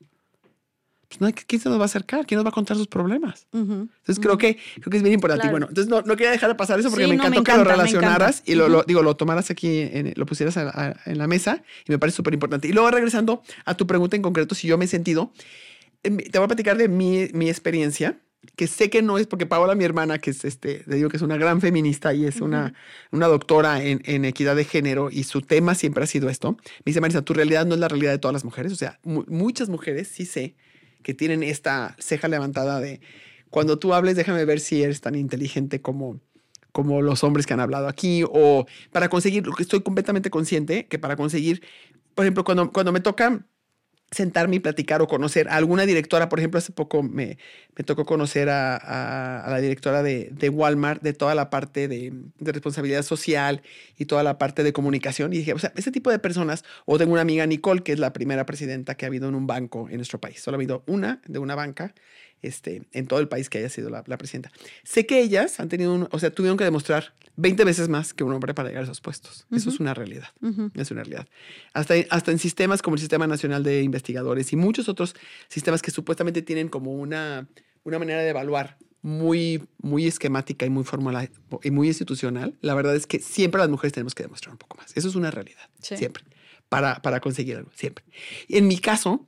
[1.09, 2.27] pues no, ¿quién se nos va a acercar?
[2.27, 3.47] ¿Quién nos va a contar sus problemas?
[3.53, 5.47] Entonces creo, que, creo que es bien importante.
[5.47, 7.65] Y bueno, entonces no, no, quería dejar de pasar eso porque me encantó que lo
[7.65, 12.17] relacionaras y lo, digo, lo tomaras aquí, lo pusieras en la mesa y me parece
[12.17, 12.69] súper importante.
[12.69, 15.33] Y luego regresando a tu pregunta en concreto, si yo me he sentido,
[16.03, 18.19] em, te voy a platicar de mi, mi experiencia
[18.55, 21.17] que sé que no es porque Paola, mi hermana, que es este, le digo que
[21.17, 22.75] es una gran feminista y es una,
[23.11, 26.53] una doctora en, en, equidad de género y su tema siempre ha sido esto.
[26.53, 28.73] Me dice, Marisa, tu realidad no es la realidad de todas las mujeres.
[28.73, 30.55] O sea, muchas mujeres sí sé
[31.07, 33.01] que tienen esta ceja levantada de
[33.49, 36.19] cuando tú hables, déjame ver si eres tan inteligente como,
[36.73, 40.89] como los hombres que han hablado aquí, o para conseguir, lo que estoy completamente consciente,
[40.89, 41.63] que para conseguir,
[42.17, 43.47] por ejemplo, cuando, cuando me toca
[44.17, 46.29] sentarme y platicar o conocer a alguna directora.
[46.29, 47.39] Por ejemplo, hace poco me,
[47.77, 52.13] me tocó conocer a, a, la directora de, de, Walmart, de toda la parte de,
[52.39, 53.63] de, responsabilidad social
[53.97, 55.33] y toda la parte de comunicación.
[55.33, 57.99] Y dije, o sea, ese tipo de personas, o tengo una amiga Nicole, que es
[57.99, 60.41] la primera presidenta que ha habido en un banco en nuestro país.
[60.41, 61.95] Solo ha habido una de una banca
[62.47, 64.51] este, en todo el país que haya sido la, la presidenta.
[64.85, 68.25] Sé que ellas han tenido, un, o sea, tuvieron que demostrar 20 veces más que
[68.25, 69.47] un hombre para llegar a esos puestos.
[69.51, 69.59] Uh -huh.
[69.59, 70.29] Eso es una realidad.
[70.41, 70.71] Uh -huh.
[70.75, 71.29] Es una realidad.
[71.75, 75.15] Hasta, hasta en sistemas como el Sistema Nacional de Investigadores y muchos otros
[75.49, 77.47] sistemas que supuestamente tienen como una,
[77.85, 81.31] una manera de evaluar muy, muy esquemática y muy formal
[81.63, 84.77] y muy institucional, la verdad es que siempre las mujeres tenemos que demostrar un poco
[84.79, 84.97] más.
[84.97, 85.71] Eso es una realidad.
[85.81, 85.97] Sí.
[85.97, 86.25] Siempre.
[86.69, 87.71] Para, para conseguir algo.
[87.77, 88.05] Siempre.
[88.49, 89.25] En mi caso,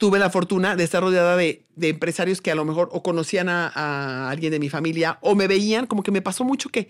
[0.00, 3.50] tuve la fortuna de estar rodeada de, de empresarios que a lo mejor o conocían
[3.50, 6.88] a, alguien de mi familia o me veían, como que me pasó mucho que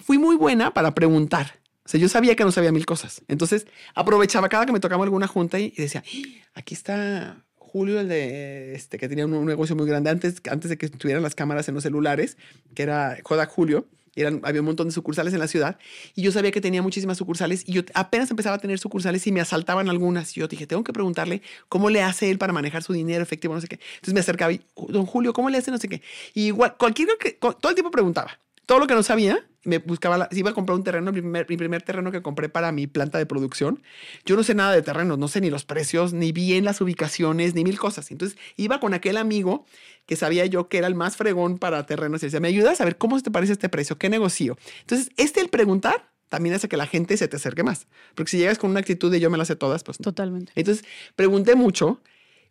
[0.00, 1.60] fui muy buena para preguntar.
[1.84, 3.22] O sea, yo sabía que no sabía mil cosas.
[3.28, 6.02] Entonces, aprovechaba cada que me tocaba alguna junta y, decía,
[6.52, 10.76] aquí está Julio, el de este, que tenía un, negocio muy grande antes, antes de
[10.76, 12.38] que estuvieran las cámaras en los celulares,
[12.74, 13.86] que era Kodak Julio.
[14.14, 15.78] Eran, había un montón de sucursales en la ciudad
[16.14, 19.32] y yo sabía que tenía muchísimas sucursales y yo apenas empezaba a tener sucursales y
[19.32, 20.36] me asaltaban algunas.
[20.36, 23.54] Y yo dije, tengo que preguntarle cómo le hace él para manejar su dinero efectivo,
[23.54, 23.80] no sé qué.
[23.94, 25.70] Entonces me acercaba y, don Julio, ¿cómo le hace?
[25.70, 26.02] No sé qué.
[26.34, 28.38] Y igual, cualquier que, todo el tiempo preguntaba.
[28.66, 31.20] Todo lo que no sabía, me buscaba, la, si iba a comprar un terreno, mi
[31.20, 33.82] primer, mi primer, terreno que compré para mi planta de producción,
[34.24, 37.54] yo no sé nada de terrenos, no sé ni los precios, ni bien las ubicaciones,
[37.54, 38.10] ni mil cosas.
[38.10, 39.64] Entonces iba con aquel amigo
[40.06, 42.84] que sabía yo que era el más fregón para terrenos y decía, ¿me ayudas a
[42.84, 43.98] ver cómo te parece este precio?
[43.98, 44.58] ¿Qué negocio?
[44.80, 47.86] Entonces, este el preguntar también hace que la gente se te acerque más.
[48.14, 50.04] Porque si llegas con una actitud de yo me las sé todas, pues no.
[50.04, 50.50] Totalmente.
[50.54, 50.84] Entonces,
[51.14, 52.00] pregunté mucho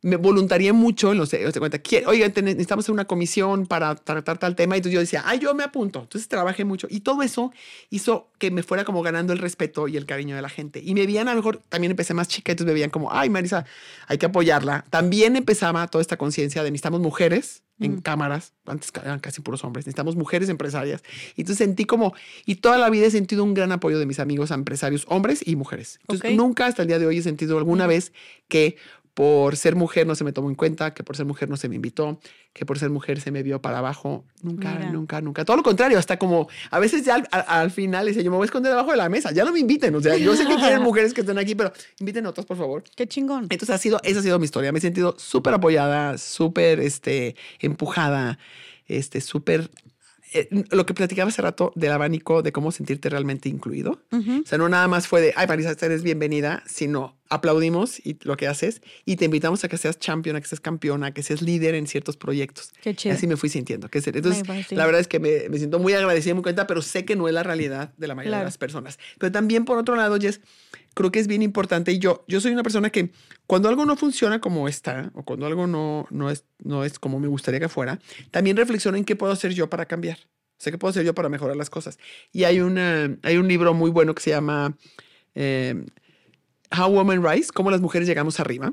[0.03, 4.55] me voluntarié mucho en los de cuenta, oiga, necesitamos hacer una comisión para tratar tal
[4.55, 4.75] tema.
[4.75, 5.99] Y entonces yo decía, ay, yo me apunto.
[5.99, 6.87] Entonces trabajé mucho.
[6.89, 7.51] Y todo eso
[7.91, 10.81] hizo que me fuera como ganando el respeto y el cariño de la gente.
[10.83, 13.29] Y me veían a lo mejor, también empecé más chica, entonces me veían como, ay,
[13.29, 13.65] Marisa,
[14.07, 14.85] hay que apoyarla.
[14.89, 18.01] También empezaba toda esta conciencia de necesitamos mujeres en mm.
[18.01, 21.03] cámaras, antes eran casi puros hombres, necesitamos mujeres empresarias.
[21.35, 22.13] Y entonces sentí como,
[22.45, 25.55] y toda la vida he sentido un gran apoyo de mis amigos empresarios, hombres y
[25.55, 25.97] mujeres.
[26.01, 26.37] Entonces okay.
[26.37, 27.89] nunca hasta el día de hoy he sentido alguna mm.
[27.89, 28.13] vez
[28.47, 28.77] que
[29.13, 31.67] por ser mujer no se me tomó en cuenta, que por ser mujer no se
[31.67, 32.19] me invitó,
[32.53, 34.23] que por ser mujer se me vio para abajo.
[34.41, 34.91] Nunca, Mira.
[34.91, 35.43] nunca, nunca.
[35.43, 38.37] Todo lo contrario, hasta como a veces ya al, al, al final dice, yo me
[38.37, 39.93] voy a esconder debajo de la mesa, ya no me inviten.
[39.95, 42.83] O sea, yo sé que quieren mujeres que estén aquí, pero inviten otras, por favor.
[42.95, 43.47] Qué chingón.
[43.49, 44.71] Entonces ha sido, esa ha sido mi historia.
[44.71, 48.39] Me he sentido súper apoyada, súper este, empujada,
[48.87, 49.69] este, súper
[50.33, 54.01] eh, lo que platicaba hace rato del abanico de cómo sentirte realmente incluido.
[54.11, 54.43] Uh -huh.
[54.43, 58.35] O sea, no nada más fue de, ay, Marisa, eres bienvenida, sino aplaudimos y lo
[58.37, 61.23] que haces y te invitamos a que seas champion, a que seas campeona, a que
[61.23, 62.71] seas líder en ciertos proyectos.
[62.81, 63.15] Qué chido.
[63.15, 63.89] Así me fui sintiendo.
[63.89, 67.03] Que Entonces, la verdad es que me, me, siento muy agradecida, muy cuenta, pero sé
[67.03, 68.43] que no es la realidad de la mayoría claro.
[68.43, 68.99] de las personas.
[69.17, 70.41] Pero también, por otro lado, Jess,
[70.93, 73.11] creo que es bien importante y yo, yo soy una persona que
[73.47, 77.19] cuando algo no funciona como está o cuando algo no, no, es, no es como
[77.19, 77.99] me gustaría que fuera,
[78.31, 80.17] también reflexiono en qué puedo hacer yo para cambiar.
[80.17, 81.97] O sea, qué puedo hacer yo para mejorar las cosas.
[82.31, 84.77] Y hay, una, hay un libro muy bueno que se llama
[85.33, 85.85] eh,
[86.77, 88.71] How Women Rise, cómo las mujeres llegamos arriba.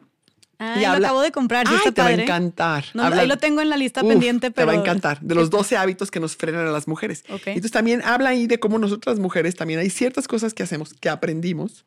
[0.59, 1.67] Ah, y habla, lo acabo de comprar.
[1.69, 2.17] Ay, está te padre.
[2.17, 2.85] va a encantar.
[2.93, 4.67] No, habla, ahí lo tengo en la lista uf, pendiente, pero.
[4.71, 5.21] Te va a encantar.
[5.21, 7.25] De los 12 hábitos que nos frenan a las mujeres.
[7.29, 7.55] Okay.
[7.55, 11.09] Entonces también habla ahí de cómo nosotras mujeres también hay ciertas cosas que hacemos, que
[11.09, 11.87] aprendimos,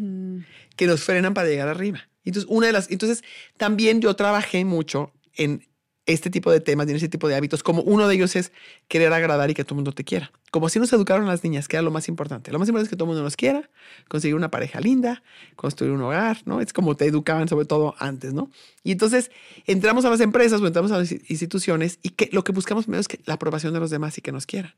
[0.00, 0.44] mm.
[0.76, 2.08] que nos frenan para llegar arriba.
[2.24, 2.90] Entonces, una de las.
[2.90, 3.22] Entonces,
[3.56, 5.64] también yo trabajé mucho en
[6.06, 8.52] este tipo de temas y en ese tipo de hábitos, como uno de ellos es
[8.88, 10.32] querer agradar y que todo el mundo te quiera.
[10.50, 12.50] Como así nos educaron las niñas, que era lo más importante.
[12.50, 13.70] Lo más importante es que todo el mundo nos quiera,
[14.08, 15.22] conseguir una pareja linda,
[15.56, 16.60] construir un hogar, ¿no?
[16.60, 18.50] Es como te educaban sobre todo antes, ¿no?
[18.82, 19.30] Y entonces
[19.66, 23.00] entramos a las empresas o entramos a las instituciones y que lo que buscamos primero
[23.00, 24.74] es que la aprobación de los demás y que nos quieran.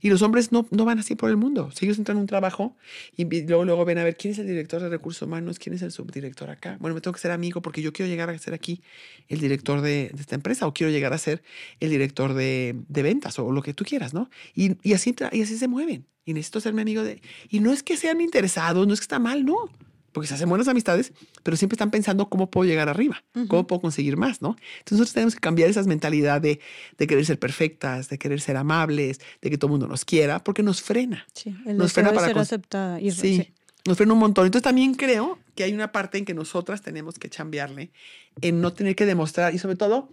[0.00, 1.70] Y los hombres no, no van así por el mundo.
[1.74, 2.76] Si ellos entran en un trabajo
[3.16, 5.82] y luego, luego ven a ver quién es el director de recursos humanos, quién es
[5.82, 6.76] el subdirector acá.
[6.80, 8.82] Bueno, me tengo que ser amigo porque yo quiero llegar a ser aquí
[9.28, 11.42] el director de, esta empresa o quiero llegar a ser
[11.80, 14.30] el director de, de ventas o lo que tú quieras, ¿no?
[14.54, 16.06] Y, y, así, y así se mueven.
[16.24, 17.20] Y necesito ser mi amigo de...
[17.48, 19.70] Y no es que sean interesados, no es que está mal, no
[20.12, 21.12] porque se hacen buenas amistades,
[21.42, 23.48] pero siempre están pensando cómo puedo llegar arriba, uh -huh.
[23.48, 24.56] cómo puedo conseguir más, ¿no?
[24.78, 26.60] Entonces nosotros tenemos que cambiar esa mentalidad de,
[26.98, 30.42] de, querer ser perfectas, de querer ser amables, de que todo el mundo nos quiera,
[30.42, 31.26] porque nos frena.
[31.32, 33.00] Sí, el nos frena para ser aceptada.
[33.00, 33.54] Y sí, sí,
[33.86, 34.46] nos frena un montón.
[34.46, 37.92] Entonces también creo que hay una parte en que nosotras tenemos que chambearle,
[38.40, 40.08] en no tener que demostrar y sobre todo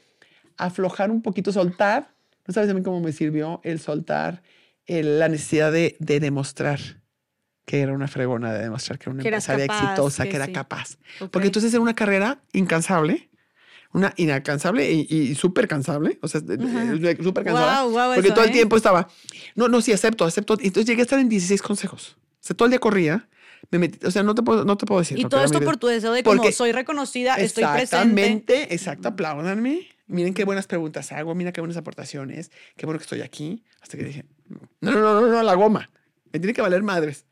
[0.57, 2.13] aflojar un poquito, soltar.
[2.45, 4.41] No sabes a mí cómo me sirvió el soltar
[4.85, 6.79] el, la necesidad de, de demostrar
[7.67, 10.35] que era una fregona de demostrar que era una que empresaria capaz, exitosa, que, que
[10.37, 10.53] era sí.
[10.53, 10.97] capaz.
[11.17, 11.27] Okay.
[11.27, 13.29] Porque entonces era una carrera incansable,
[13.91, 17.83] una inalcanzable y, y súper cansable, o sea, súper cansada.
[17.83, 18.53] Wow, wow, porque eso, todo el ¿eh?
[18.53, 19.09] tiempo estaba,
[19.55, 20.53] no, no, sí, acepto, acepto.
[20.53, 22.15] Entonces llegué a estar en 16 consejos.
[22.17, 23.27] O sea, todo el día corría,
[23.69, 25.19] me metí, o sea, no te puedo, no te puedo decir.
[25.19, 27.83] Y todo esto por tu deseo de como Porque- soy reconocida, estoy presente.
[27.83, 29.89] Exactamente, exacto, apláudanme.
[30.05, 33.65] Miren qué buenas preguntas hago, mira qué buenas aportaciones, qué bueno que estoy aquí.
[33.81, 34.25] Hasta que dije,
[34.79, 35.89] no, no, no, no, no, la goma.
[36.31, 37.25] Me tiene que valer madres.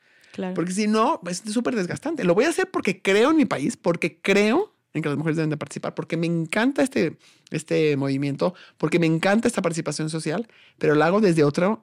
[0.53, 2.23] Porque si no, es súper desgastante.
[2.23, 5.35] Lo voy a hacer porque creo en mi país, porque creo en que las mujeres
[5.35, 7.17] deben de participar, porque me encanta este,
[7.51, 10.47] este movimiento, porque me encanta esta participación social,
[10.77, 11.81] pero lo hago desde otra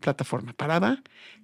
[0.00, 1.02] plataforma, parada,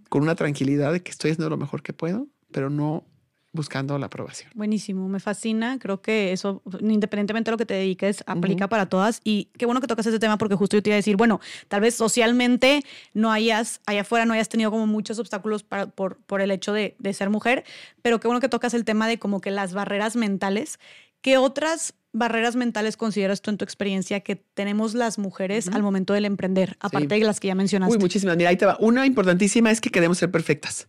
[0.08, 3.06] con una tranquilidad de que estoy haciendo lo mejor que puedo, pero no
[3.54, 4.50] buscando la aprobación.
[4.54, 5.78] Buenísimo, me fascina.
[5.78, 9.20] Creo que eso, independientemente de lo que te dediques, aplica para todas.
[9.24, 11.40] Y qué bueno que tocas ese tema porque justo yo te iba a decir, bueno,
[11.68, 12.82] tal vez socialmente
[13.14, 16.72] no hayas, allá afuera no hayas tenido como muchos obstáculos para- por, por el hecho
[16.72, 17.64] de, de ser mujer,
[18.02, 20.78] pero qué bueno que tocas el tema de como que las barreras mentales.
[21.20, 26.12] ¿Qué otras barreras mentales consideras tú en tu experiencia que tenemos las mujeres al momento
[26.12, 27.96] del emprender, aparte de las que ya mencionaste?
[27.96, 28.36] Uy, muchísimas.
[28.36, 28.76] Mira, ahí te va.
[28.80, 30.86] Una importantísima es que queremos ser perfectas.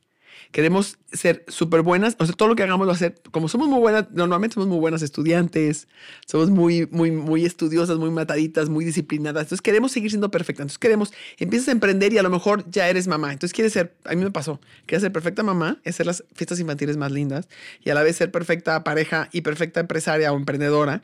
[0.52, 2.16] Queremos ser súper buenas.
[2.20, 4.80] O sea, todo lo que hagamos a ser, como somos muy buenas, normalmente somos muy
[4.80, 5.88] buenas estudiantes,
[6.26, 9.44] somos muy, muy, muy estudiosas, muy mataditas, muy disciplinadas.
[9.44, 10.64] Entonces queremos seguir siendo perfectas.
[10.64, 13.34] Entonces queremos, empiezas a emprender y a lo mejor ya eres mamá.
[13.34, 16.98] Entonces quieres ser, a mí me pasó, quieres ser perfecta mamá, hacer las fiestas infantiles
[16.98, 17.48] más lindas
[17.84, 21.04] y a la vez ser perfecta pareja y perfecta empresaria o emprendedora.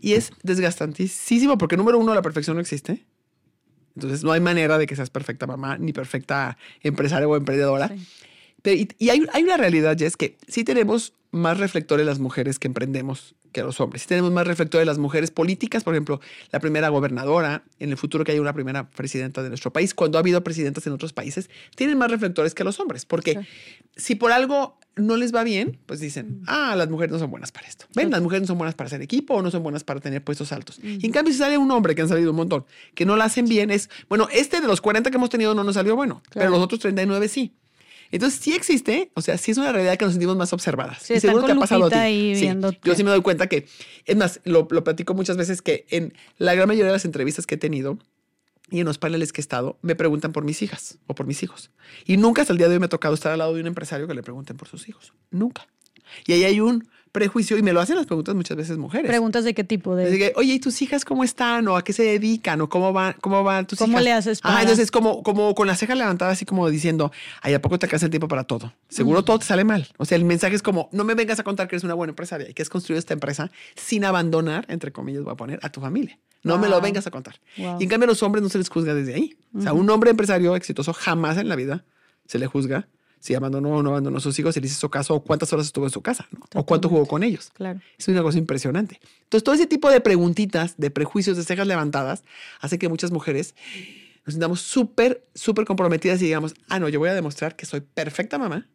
[0.00, 3.04] Y es desgastantísimo porque número uno, la perfección no existe.
[3.96, 7.88] Entonces no hay manera de que seas perfecta mamá ni perfecta empresaria o emprendedora.
[7.88, 8.06] Sí.
[8.62, 12.18] Pero, y y hay, hay una realidad, ya es que sí tenemos más reflectores las
[12.18, 14.02] mujeres que emprendemos que los hombres.
[14.02, 16.20] Sí tenemos más reflectores las mujeres políticas, por ejemplo,
[16.52, 20.18] la primera gobernadora, en el futuro que haya una primera presidenta de nuestro país, cuando
[20.18, 23.06] ha habido presidentas en otros países, tienen más reflectores que los hombres.
[23.06, 23.46] Porque Sí.
[23.96, 27.50] si por algo no les va bien, pues dicen, ah, las mujeres no son buenas
[27.52, 27.86] para esto.
[27.94, 30.22] Ven, las mujeres no son buenas para hacer equipo o no son buenas para tener
[30.22, 30.78] puestos altos.
[30.82, 32.64] Y en cambio, si sale un hombre, que han salido un montón,
[32.94, 35.64] que no la hacen bien, es, bueno, este de los 40 que hemos tenido no
[35.64, 37.52] nos salió bueno, pero los otros 39 sí.
[38.10, 41.02] Entonces sí existe, o sea, sí es una realidad que nos sentimos más observadas.
[41.02, 42.34] Sí, y seguro te ha pasado a ti.
[42.34, 42.48] Sí.
[42.82, 43.66] Yo sí me doy cuenta que,
[44.04, 47.46] es más, lo, lo platico muchas veces que en la gran mayoría de las entrevistas
[47.46, 47.98] que he tenido
[48.70, 51.42] y en los paneles que he estado, me preguntan por mis hijas o por mis
[51.42, 51.70] hijos.
[52.06, 53.66] Y nunca hasta el día de hoy me ha tocado estar al lado de un
[53.66, 55.12] empresario que le pregunten por sus hijos.
[55.30, 55.66] Nunca.
[56.26, 59.08] Y ahí hay un prejuicio y me lo hacen las preguntas muchas veces mujeres.
[59.08, 60.16] Preguntas de qué tipo de...
[60.16, 61.66] que, oye, ¿y tus hijas cómo están?
[61.68, 62.60] ¿O a qué se dedican?
[62.60, 64.04] ¿O cómo van, cómo van tus ¿Cómo hijas?
[64.04, 67.10] le haces para- entonces es como, como con la ceja levantada, así como diciendo,
[67.42, 68.72] ay, ¿a poco te alcanza el tiempo para todo?
[68.88, 69.88] Seguro todo te sale mal.
[69.96, 72.10] O sea, el mensaje es como, no me vengas a contar que eres una buena
[72.10, 75.70] empresaria y que has construido esta empresa sin abandonar, entre comillas, voy a poner, a
[75.70, 76.18] tu familia.
[76.42, 77.34] No me lo vengas a contar.
[77.58, 77.76] Wow.
[77.80, 79.36] Y en cambio a los hombres no se les juzga desde ahí.
[79.54, 81.84] O sea, un hombre empresario exitoso jamás en la vida
[82.26, 82.88] se le juzga
[83.20, 85.66] si abandonó o no abandonó a sus hijos, si le hizo caso o cuántas horas
[85.66, 86.40] estuvo en su casa, ¿no?
[86.54, 87.50] o cuánto jugó con ellos.
[87.54, 87.80] Claro.
[87.98, 88.98] Es una cosa impresionante.
[89.22, 92.24] Entonces, todo ese tipo de preguntitas, de prejuicios, de cejas levantadas,
[92.60, 93.54] hace que muchas mujeres
[94.24, 97.82] nos sintamos súper, súper comprometidas y digamos, ah, no, yo voy a demostrar que soy
[97.82, 98.68] perfecta mamá,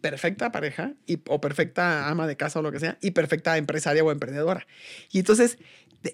[0.00, 4.04] perfecta pareja y, o perfecta ama de casa o lo que sea, y perfecta empresaria
[4.04, 4.66] o emprendedora.
[5.10, 5.58] Y entonces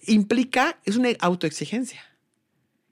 [0.06, 2.02] implica, es una autoexigencia.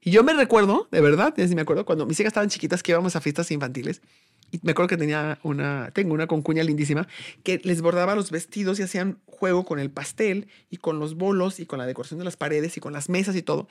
[0.03, 2.93] Y yo me recuerdo, de verdad, sí me acuerdo, cuando mis hijas estaban chiquitas que
[2.93, 4.03] íbamos a fiestas infantiles,
[4.53, 7.09] y me acuerdo que tenía una, tengo una concuña lindísima
[7.43, 11.61] que les bordaba los vestidos y hacían juego con el pastel y con los bolos
[11.61, 13.69] y con la decoración de las paredes y con las mesas y todo.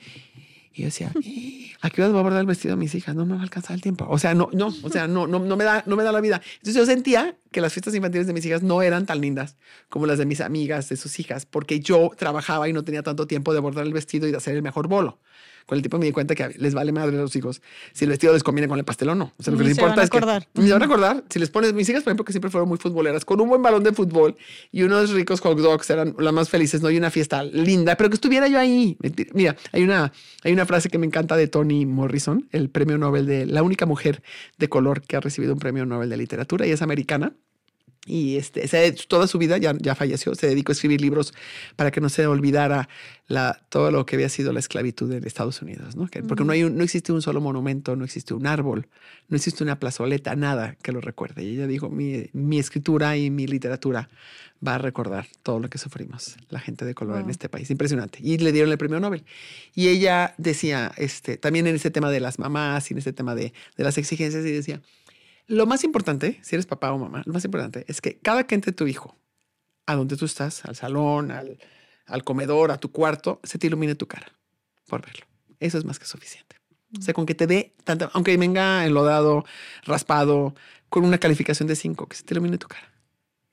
[0.72, 3.16] Y yo decía, "Eh, ¿a qué hora voy a bordar el vestido de mis hijas?
[3.16, 4.06] No me va a alcanzar el tiempo.
[4.10, 6.20] O sea, no, no, o sea, no, no, no me da, no me da la
[6.20, 6.42] vida.
[6.58, 9.56] Entonces yo sentía que las fiestas infantiles de mis hijas no eran tan lindas
[9.88, 13.26] como las de mis amigas, de sus hijas, porque yo trabajaba y no tenía tanto
[13.26, 15.18] tiempo de bordar el vestido y de hacer el mejor bolo.
[15.66, 17.60] Con el tiempo me di cuenta que les vale madre a los hijos
[17.92, 19.32] si el vestido les conviene con el pastel o no.
[19.36, 20.48] O sea, lo que Ni les se van importa a es que acordar.
[20.54, 21.24] ni se van a acordar.
[21.28, 23.62] Si les pones mis hijas, por ejemplo, que siempre fueron muy futboleras, con un buen
[23.62, 24.36] balón de fútbol
[24.72, 26.90] y unos ricos hot dogs eran las más felices, ¿no?
[26.90, 28.96] Y una fiesta linda, pero que estuviera yo ahí.
[29.34, 30.12] Mira, hay una,
[30.44, 33.86] hay una frase que me encanta de Toni Morrison, el premio Nobel de la única
[33.86, 34.22] mujer
[34.58, 37.32] de color que ha recibido un premio Nobel de literatura y es americana.
[38.06, 41.34] Y este, se- toda su vida ya, ya falleció, se dedicó a escribir libros
[41.74, 42.88] para que no se olvidara
[43.26, 46.06] la, todo lo que había sido la esclavitud en Estados Unidos, ¿no?
[46.06, 48.86] Que- porque no, hay un- no existe un solo monumento, no existe un árbol,
[49.28, 51.42] no existe una plazoleta, nada que lo recuerde.
[51.42, 54.08] Y ella dijo, mi, mi escritura y mi literatura
[54.66, 57.68] va a recordar todo lo que sufrimos la gente de color en este país.
[57.70, 58.20] Impresionante.
[58.22, 59.24] Y le dieron el premio Nobel.
[59.74, 63.34] Y ella decía, este, también en ese tema de las mamás y en ese tema
[63.34, 64.80] de, de las exigencias, y decía,
[65.46, 68.54] lo más importante, si eres papá o mamá, lo más importante es que cada que
[68.54, 69.16] entre tu hijo
[69.86, 74.06] a donde tú estás, al salón, al, comedor, a tu cuarto, se te ilumine tu
[74.08, 74.32] cara
[74.88, 75.26] por verlo.
[75.60, 76.56] Eso es más que suficiente.
[76.98, 79.44] O sea, con que te dé tanta, aunque venga enlodado,
[79.84, 80.54] raspado,
[80.88, 82.92] con una calificación de 5, que se te ilumine tu cara.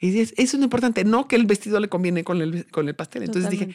[0.03, 2.89] Y es, eso es lo importante, no que el vestido le conviene con el, con
[2.89, 3.23] el pastel.
[3.23, 3.73] Entonces dije,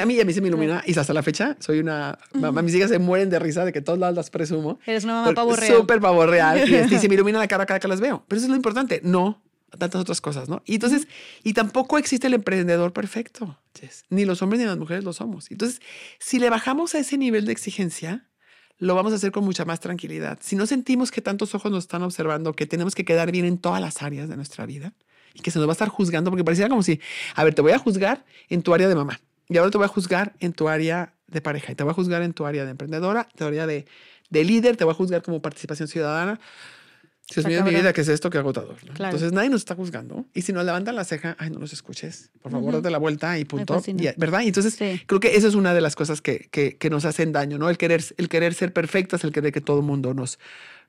[0.00, 2.76] a mí, a mí se me ilumina y hasta la fecha soy una, mamá, mis
[2.76, 4.78] hijas se mueren de risa de que todos lados las presumo.
[4.86, 5.74] Eres una mamá pavo real.
[5.74, 6.62] Súper pavo real.
[6.62, 8.24] y, se me ilumina la cara cada que las veo.
[8.28, 9.42] Pero eso es lo importante, no
[9.76, 10.62] tantas otras cosas, ¿no?
[10.64, 11.08] Y entonces,
[11.42, 13.58] y tampoco existe el emprendedor perfecto,
[14.10, 15.50] ni los hombres ni las mujeres lo somos.
[15.50, 15.80] Entonces,
[16.20, 18.28] si le bajamos a ese nivel de exigencia,
[18.78, 20.38] lo vamos a hacer con mucha más tranquilidad.
[20.40, 23.58] Si no sentimos que tantos ojos nos están observando, que tenemos que quedar bien en
[23.58, 24.94] todas las áreas de nuestra vida,
[25.34, 27.00] y que se nos va a estar juzgando, porque pareciera como si,
[27.34, 29.84] a ver, te voy a juzgar en tu área de mamá, y ahora te voy
[29.84, 32.64] a juzgar en tu área de pareja, y te voy a juzgar en tu área
[32.64, 33.84] de emprendedora, tu área de,
[34.30, 36.40] de líder, te voy a juzgar como participación ciudadana.
[37.32, 38.28] Dios mío, mi vida, ¿qué es esto?
[38.28, 38.76] Qué agotador.
[38.82, 40.26] Entonces nadie nos está juzgando.
[40.34, 42.30] Y si nos levantan la ceja, ay, no los escuches.
[42.42, 43.82] Por favor, date la vuelta y punto.
[44.16, 44.42] ¿Verdad?
[44.42, 44.76] Y entonces
[45.06, 47.70] creo que esa es una de las cosas que, que, que, nos hacen daño, ¿no?
[47.70, 50.38] El querer, el querer ser perfectas, el querer que todo el mundo nos,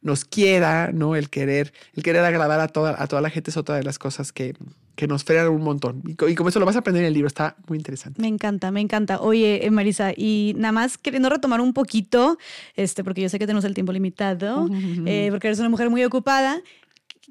[0.02, 1.16] nos quiera, ¿no?
[1.16, 3.98] El querer, el querer agradar a toda, a toda la gente es otra de las
[3.98, 4.56] cosas que,
[4.96, 6.02] que nos frenan un montón.
[6.06, 8.22] Y, como eso lo vas a aprender en el libro, está muy interesante.
[8.22, 9.20] Me encanta, me encanta.
[9.20, 12.38] Oye, eh, Marisa, y nada más queriendo retomar un poquito,
[12.76, 14.70] este, porque yo sé que tenemos el tiempo limitado,
[15.06, 16.62] eh, porque eres una mujer muy ocupada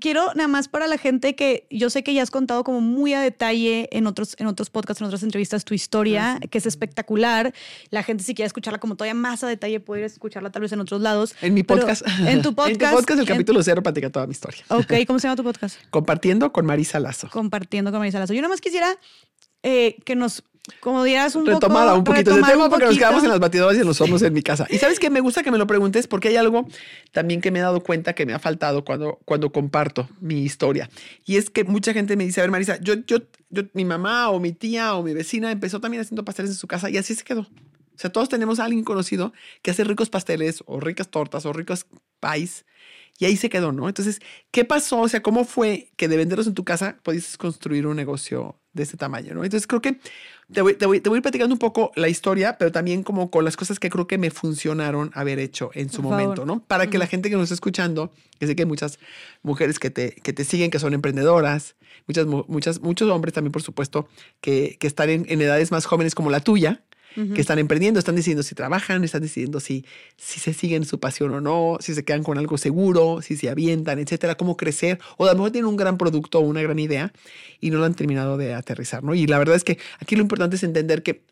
[0.01, 3.15] quiero nada más para la gente que yo sé que ya has contado como muy
[3.15, 7.55] a detalle en otros, en otros podcasts, en otras entrevistas, tu historia, que es espectacular.
[7.91, 10.81] La gente si quiere escucharla como todavía más a detalle puede escucharla tal vez en
[10.81, 11.35] otros lados.
[11.43, 12.03] En mi podcast.
[12.27, 12.71] En tu podcast.
[12.71, 14.65] en tu podcast, el capítulo cero, platica toda mi historia.
[14.69, 15.79] Ok, ¿cómo se llama tu podcast?
[15.91, 17.29] Compartiendo con Marisa Lazo.
[17.31, 18.35] Compartiendo con Marisa Lazo.
[18.35, 18.99] Yo nada más quisiera
[19.63, 20.45] eh, que nos
[20.81, 23.77] como dirías un retomada poco, un poquito de tema porque nos quedamos en las batidoras
[23.77, 24.67] y en los hornos en mi casa.
[24.71, 26.67] Y sabes que me gusta que me lo preguntes porque hay algo
[27.13, 30.89] también que me he dado cuenta que me ha faltado cuando, cuando comparto mi historia.
[31.27, 33.19] Y es que mucha gente me dice, a ver, Marisa, yo, yo,
[33.51, 36.67] yo, mi mamá o mi tía o mi vecina empezó también haciendo pasteles en su
[36.67, 37.43] casa y así se quedó.
[37.43, 39.33] O sea, todos tenemos a alguien conocido
[39.63, 41.87] que hace ricos pasteles o ricas tortas o ricos
[42.21, 42.65] pies
[43.19, 43.87] y ahí se quedó, ¿no?
[43.89, 44.21] Entonces,
[44.51, 45.01] ¿qué pasó?
[45.01, 48.83] O sea, ¿cómo fue que de venderlos en tu casa pudiste construir un negocio de
[48.83, 49.45] este tamaño, ¿no?
[49.45, 50.01] Entonces, creo que
[50.53, 53.03] te voy, te, voy, te voy a ir platicando un poco la historia, pero también
[53.03, 56.61] como con las cosas que creo que me funcionaron haber hecho en su momento, ¿no?
[56.61, 58.99] Para que la gente que nos está escuchando, que sé que hay muchas
[59.43, 61.77] mujeres que te, que te siguen, que son emprendedoras,
[62.07, 64.09] muchas, muchas, muchos hombres también, por supuesto,
[64.41, 66.83] que, que están en, en edades más jóvenes como la tuya,
[67.15, 69.85] que están emprendiendo, están decidiendo si trabajan, están decidiendo si,
[70.17, 73.49] si se siguen su pasión o no, si se quedan con algo seguro, si se
[73.49, 76.79] avientan, etcétera, cómo crecer, o a lo mejor tienen un gran producto o una gran
[76.79, 77.13] idea
[77.61, 79.15] y no lo han terminado de aterrizar, ¿no?
[79.15, 81.23] Y la verdad es que aquí lo importante es entender que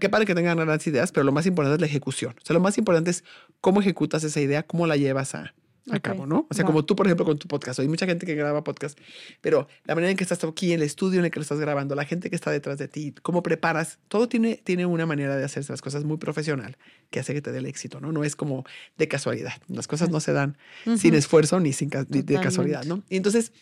[0.00, 2.34] qué padre que tengan grandes ideas, pero lo más importante es la ejecución.
[2.42, 3.24] O sea, lo más importante es
[3.60, 5.54] cómo ejecutas esa idea, cómo la llevas a,
[5.90, 6.46] a cabo, ¿no?
[6.48, 7.78] O sea, como tú, por ejemplo, con tu podcast.
[7.78, 8.98] Hay mucha gente que graba podcast,
[9.40, 11.94] pero la manera en que estás aquí, el estudio en el que lo estás grabando,
[11.94, 15.44] la gente que está detrás de ti, cómo preparas, todo tiene, tiene una manera de
[15.44, 16.78] hacerse las cosas muy profesional
[17.10, 18.12] que hace que te dé el éxito, ¿no?
[18.12, 18.64] No es como
[18.96, 19.52] de casualidad.
[19.68, 20.56] Las cosas no se dan
[20.96, 23.02] sin esfuerzo ni sin de casualidad, ¿no?
[23.10, 23.52] Y entonces,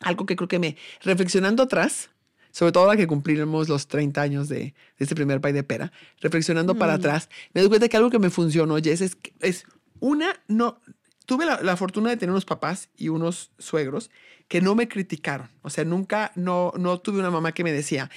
[0.00, 2.10] algo que creo que me, reflexionando atrás,
[2.52, 5.92] sobre todo ahora que cumplimos los 30 años de, de este primer pay de pera,
[6.20, 6.96] reflexionando para mm.
[6.96, 9.64] atrás, me doy cuenta que algo que me funcionó, Jess, es, es
[10.00, 10.80] una, no,
[11.30, 14.10] tuve la, fortuna de tener unos papás y unos suegros
[14.48, 15.48] que no me criticaron.
[15.62, 18.10] O sea, nunca, no, no tuve una mamá que me decía,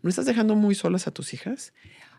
[0.00, 1.72] ¿no estás dejando muy solas a tus hijas?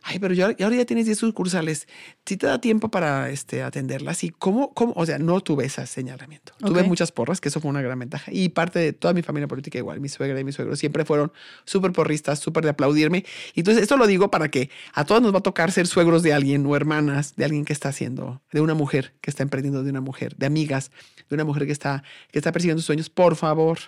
[0.03, 1.87] Ay, pero yo, ahora ya tienes 10 sucursales,
[2.25, 5.85] si te da tiempo para este, atenderlas y cómo, cómo, o sea, no tuve ese
[5.87, 6.53] señalamiento.
[6.59, 8.31] Tuve muchas porras, que eso fue una gran ventaja.
[8.31, 11.31] Y parte de toda mi familia política igual, mi suegra y mi suegro siempre fueron
[11.63, 13.25] súper porristas, súper de aplaudirme.
[13.53, 16.21] Y entonces esto lo digo para que a todos nos va a tocar ser suegros
[16.21, 19.83] de alguien o hermanas de alguien que está haciendo, de una mujer que está emprendiendo,
[19.83, 20.91] de una mujer, de amigas,
[21.29, 23.09] de una mujer que está, que está persiguiendo sus sueños.
[23.09, 23.79] Por favor,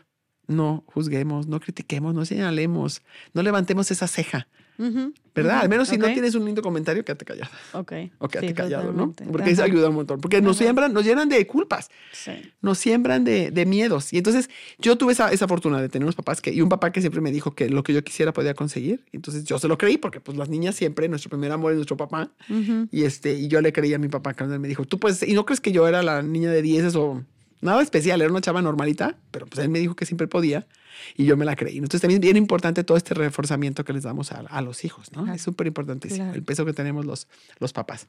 [0.47, 3.01] no juzguemos, no critiquemos, no señalemos,
[3.33, 4.47] no levantemos esa ceja.
[4.77, 5.59] ¿Verdad?
[5.59, 7.51] Al menos si no tienes un lindo comentario, quédate callado.
[7.73, 7.93] Ok.
[8.19, 9.13] O quédate callado, ¿no?
[9.31, 10.21] Porque eso ayuda un montón.
[10.21, 11.89] Porque nos siembran, nos llenan de culpas.
[12.13, 12.31] Sí.
[12.61, 14.13] Nos siembran de, de, miedos.
[14.13, 14.49] Y entonces
[14.79, 17.19] yo tuve esa, esa, fortuna de tener unos papás que, y un papá que siempre
[17.21, 19.03] me dijo que lo que yo quisiera podía conseguir.
[19.11, 21.97] Entonces yo se lo creí porque pues las niñas siempre, nuestro primer amor es nuestro
[21.97, 22.31] papá.
[22.91, 25.21] Y este, y yo le creí a mi papá cuando él me dijo, tú puedes,
[25.23, 27.23] y no crees que yo era la niña de 10 o
[27.61, 30.65] nada especial, era una chava normalita, pero pues él me dijo que siempre podía
[31.15, 31.77] y yo me la creí.
[31.77, 35.11] Entonces también es bien importante todo este reforzamiento que les damos a, a los hijos,
[35.13, 35.31] ¿no?
[35.33, 37.27] Es súper importantísimo el peso que tenemos los,
[37.59, 38.07] los papás.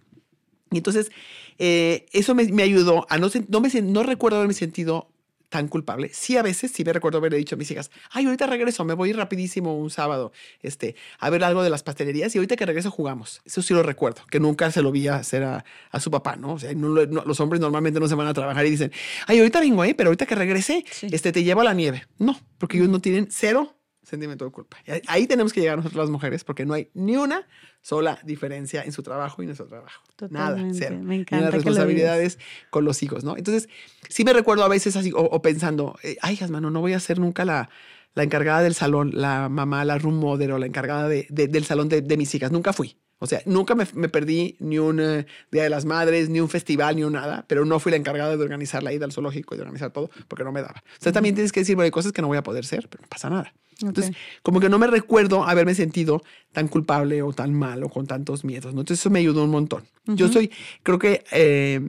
[0.70, 1.10] Y entonces,
[1.58, 5.08] eh, eso me, me, ayudó a no, no, me, no recuerdo haberme sentido
[5.48, 6.10] tan culpable.
[6.12, 8.94] Sí, a veces sí me recuerdo haberle dicho a mis hijas, ay, ahorita regreso, me
[8.94, 10.32] voy rapidísimo un sábado
[10.62, 13.42] este, a ver algo de las pastelerías y ahorita que regreso jugamos.
[13.44, 16.54] Eso sí lo recuerdo, que nunca se lo vi hacer a, a su papá, ¿no?
[16.54, 18.92] O sea, no, los hombres normalmente no se van a trabajar y dicen,
[19.26, 19.94] ay, ahorita vengo, ¿eh?
[19.94, 22.06] Pero ahorita que regrese, este, te llevo a la nieve.
[22.18, 23.75] No, porque ellos no tienen cero
[24.06, 24.76] sentimiento de culpa.
[25.08, 27.46] Ahí tenemos que llegar nosotros las mujeres porque no hay ni una
[27.82, 30.02] sola diferencia en su trabajo y en nuestro trabajo.
[30.30, 30.98] Nada, cero.
[31.02, 31.36] Me encanta.
[31.36, 32.38] Ni las responsabilidades
[32.70, 33.36] con los hijos, ¿no?
[33.36, 33.68] Entonces,
[34.08, 37.18] sí me recuerdo a veces así, o, pensando, eh, ay, mano, no voy a ser
[37.18, 37.68] nunca la,
[38.14, 41.88] la encargada del salón, la mamá, la room model o la encargada de, del salón
[41.88, 42.52] de, de, mis hijas.
[42.52, 42.96] Nunca fui.
[43.18, 46.48] O sea, nunca me, me perdí ni un eh, Día de las Madres, ni un
[46.48, 49.54] festival, ni un nada, pero no fui la encargada de organizar la ida al zoológico
[49.54, 50.82] y de organizar todo porque no me daba.
[50.86, 52.88] O sea, también tienes que decir, bueno, hay cosas que no voy a poder ser,
[52.88, 53.54] pero no pasa nada.
[53.82, 56.22] Entonces, como que no me recuerdo haberme sentido
[56.52, 58.80] tan culpable o tan mal o con tantos miedos, ¿no?
[58.80, 59.84] Entonces, eso me ayudó un montón.
[60.06, 60.50] Yo soy,
[60.82, 61.80] creo que eh,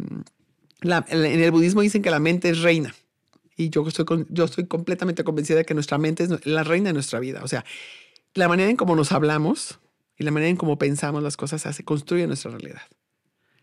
[0.81, 2.93] la, en el budismo dicen que la mente es reina.
[3.55, 6.89] Y yo estoy, con, yo estoy completamente convencida de que nuestra mente es la reina
[6.89, 7.41] de nuestra vida.
[7.43, 7.65] O sea,
[8.33, 9.79] la manera en cómo nos hablamos
[10.17, 12.81] y la manera en cómo pensamos las cosas se construye nuestra realidad.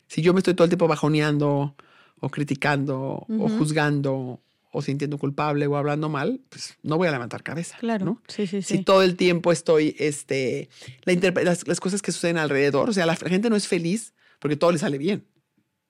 [0.08, 1.76] Si yo me estoy todo el tiempo bajoneando
[2.20, 4.40] o criticando o juzgando
[4.74, 7.76] o sintiendo culpable o hablando mal, pues no voy a levantar cabeza.
[7.78, 8.04] Claro.
[8.04, 8.22] ¿no?
[8.26, 8.78] Sí, sí, sí.
[8.78, 10.68] Si todo el tiempo estoy, este,
[11.04, 11.14] la
[11.44, 14.72] las, las, cosas que suceden alrededor, o sea, la, gente no es feliz porque todo
[14.72, 15.24] le sale bien.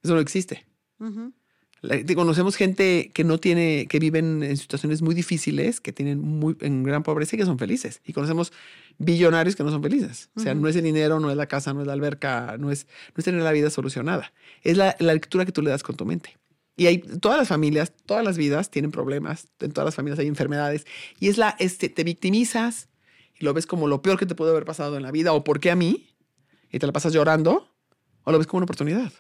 [0.02, 0.66] Eso no existe.
[0.98, 2.14] Uh -huh.
[2.14, 6.82] conocemos gente que no tiene, que viven en situaciones muy difíciles, que tienen muy, en
[6.82, 8.02] gran pobreza y que son felices.
[8.04, 8.52] Y conocemos
[8.98, 10.28] billonarios que no son felices.
[10.36, 10.60] O sea, uh -huh.
[10.60, 13.14] no es el dinero, no es la casa, no es la alberca, no es, no
[13.16, 14.30] es tener la vida solucionada.
[14.62, 16.36] Es la, la lectura que tú le das con tu mente.
[16.76, 20.26] Y hay todas las familias, todas las vidas tienen problemas, en todas las familias hay
[20.26, 20.86] enfermedades.
[21.20, 22.88] Y es la, este, te victimizas
[23.38, 25.44] y lo ves como lo peor que te puede haber pasado en la vida o
[25.44, 26.14] por qué a mí,
[26.72, 27.68] y te la pasas llorando,
[28.24, 29.12] o lo ves como una oportunidad.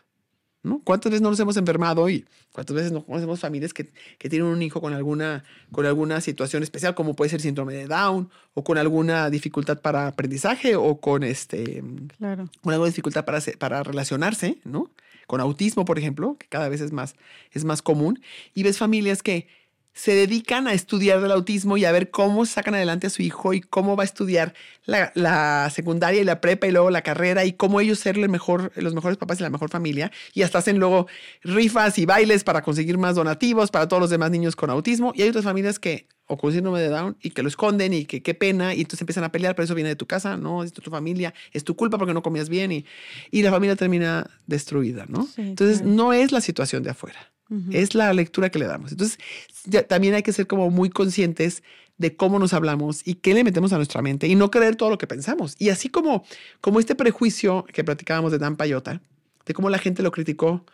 [0.64, 0.80] ¿no?
[0.82, 4.48] ¿Cuántas veces no nos hemos enfermado y cuántas veces no conocemos familias que, que tienen
[4.48, 8.64] un hijo con alguna, con alguna situación especial, como puede ser síndrome de Down, o
[8.64, 11.84] con alguna dificultad para aprendizaje, o con, este,
[12.18, 12.48] claro.
[12.62, 14.90] con alguna dificultad para, para relacionarse, ¿no?
[15.26, 17.16] Con autismo, por ejemplo, que cada vez es más,
[17.52, 18.20] es más común,
[18.54, 19.46] y ves familias que
[19.94, 23.54] se dedican a estudiar del autismo y a ver cómo sacan adelante a su hijo
[23.54, 24.52] y cómo va a estudiar
[24.86, 28.28] la, la secundaria y la prepa y luego la carrera y cómo ellos ser el
[28.28, 30.10] mejor, los mejores papás y la mejor familia.
[30.32, 31.06] Y hasta hacen luego
[31.42, 35.12] rifas y bailes para conseguir más donativos para todos los demás niños con autismo.
[35.14, 38.04] Y hay otras familias que, o con síndrome de Down, y que lo esconden y
[38.04, 40.64] que qué pena, y entonces empiezan a pelear, pero eso viene de tu casa, no,
[40.64, 42.84] es de tu familia, es tu culpa porque no comías bien y,
[43.30, 45.22] y la familia termina destruida, ¿no?
[45.24, 45.94] Sí, entonces claro.
[45.94, 47.33] no es la situación de afuera.
[47.54, 47.74] Uh -huh.
[47.74, 48.92] Es la lectura que le damos.
[48.92, 49.18] Entonces,
[49.64, 51.62] ya, también hay que ser como muy conscientes
[51.98, 54.90] de cómo nos hablamos y qué le metemos a nuestra mente y no creer todo
[54.90, 55.54] lo que pensamos.
[55.58, 56.24] Y así como,
[56.60, 59.00] como este prejuicio que platicábamos de Dan Payota,
[59.46, 60.64] de cómo la gente lo criticó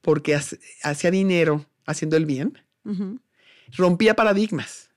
[0.00, 0.34] porque
[0.82, 3.20] hacía dinero haciendo el bien, uh -huh.
[3.76, 4.90] rompía paradigmas.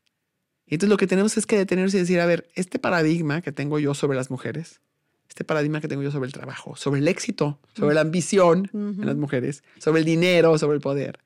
[0.65, 3.51] Y entonces lo que tenemos es que detenerse y decir, a ver, este paradigma que
[3.51, 4.81] tengo yo sobre las mujeres,
[5.29, 8.77] este paradigma que tengo yo sobre el trabajo, sobre el éxito, sobre la ambición uh
[8.77, 9.01] -huh.
[9.01, 11.19] en las mujeres, sobre el dinero, sobre el poder.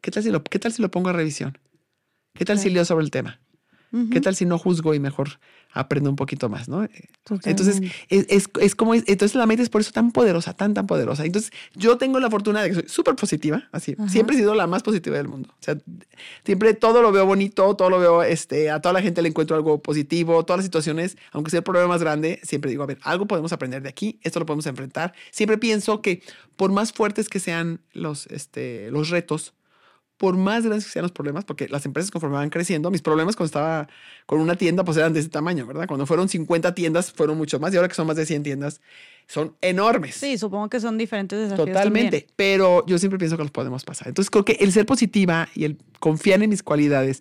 [0.00, 1.58] ¿Qué tal si lo, qué tal si lo pongo a revisión?
[2.34, 3.40] ¿Qué tal si leo sobre el tema?
[4.10, 5.40] ¿Qué tal si no juzgo y mejor
[5.72, 6.86] aprendo un poquito más, no?
[7.24, 7.50] Totalmente.
[7.50, 7.80] Entonces,
[8.10, 11.24] es, es, es, como, entonces la mente es por eso tan poderosa, tan, tan poderosa.
[11.24, 14.08] Entonces, yo tengo la fortuna de que soy súper positiva, así, Ajá.
[14.10, 15.48] siempre he sido la más positiva del mundo.
[15.52, 15.78] O sea,
[16.44, 19.56] siempre todo lo veo bonito, todo lo veo, este, a toda la gente le encuentro
[19.56, 22.98] algo positivo, todas las situaciones, aunque sea el problema más grande, siempre digo, a ver,
[23.02, 25.14] algo podemos aprender de aquí, esto lo podemos enfrentar.
[25.30, 26.22] Siempre pienso que
[26.56, 29.54] por más fuertes que sean los, este, los retos,
[30.18, 33.36] por más grandes que sean los problemas, porque las empresas conforme van creciendo, mis problemas
[33.36, 33.88] cuando estaba
[34.26, 35.86] con una tienda pues eran de ese tamaño, ¿verdad?
[35.86, 38.80] Cuando fueron 50 tiendas fueron mucho más y ahora que son más de 100 tiendas
[39.28, 40.14] son enormes.
[40.14, 41.68] Sí, supongo que son diferentes desafíos.
[41.68, 42.34] Totalmente, también.
[42.34, 44.08] pero yo siempre pienso que los podemos pasar.
[44.08, 47.20] Entonces creo que el ser positiva y el confiar en mis cualidades,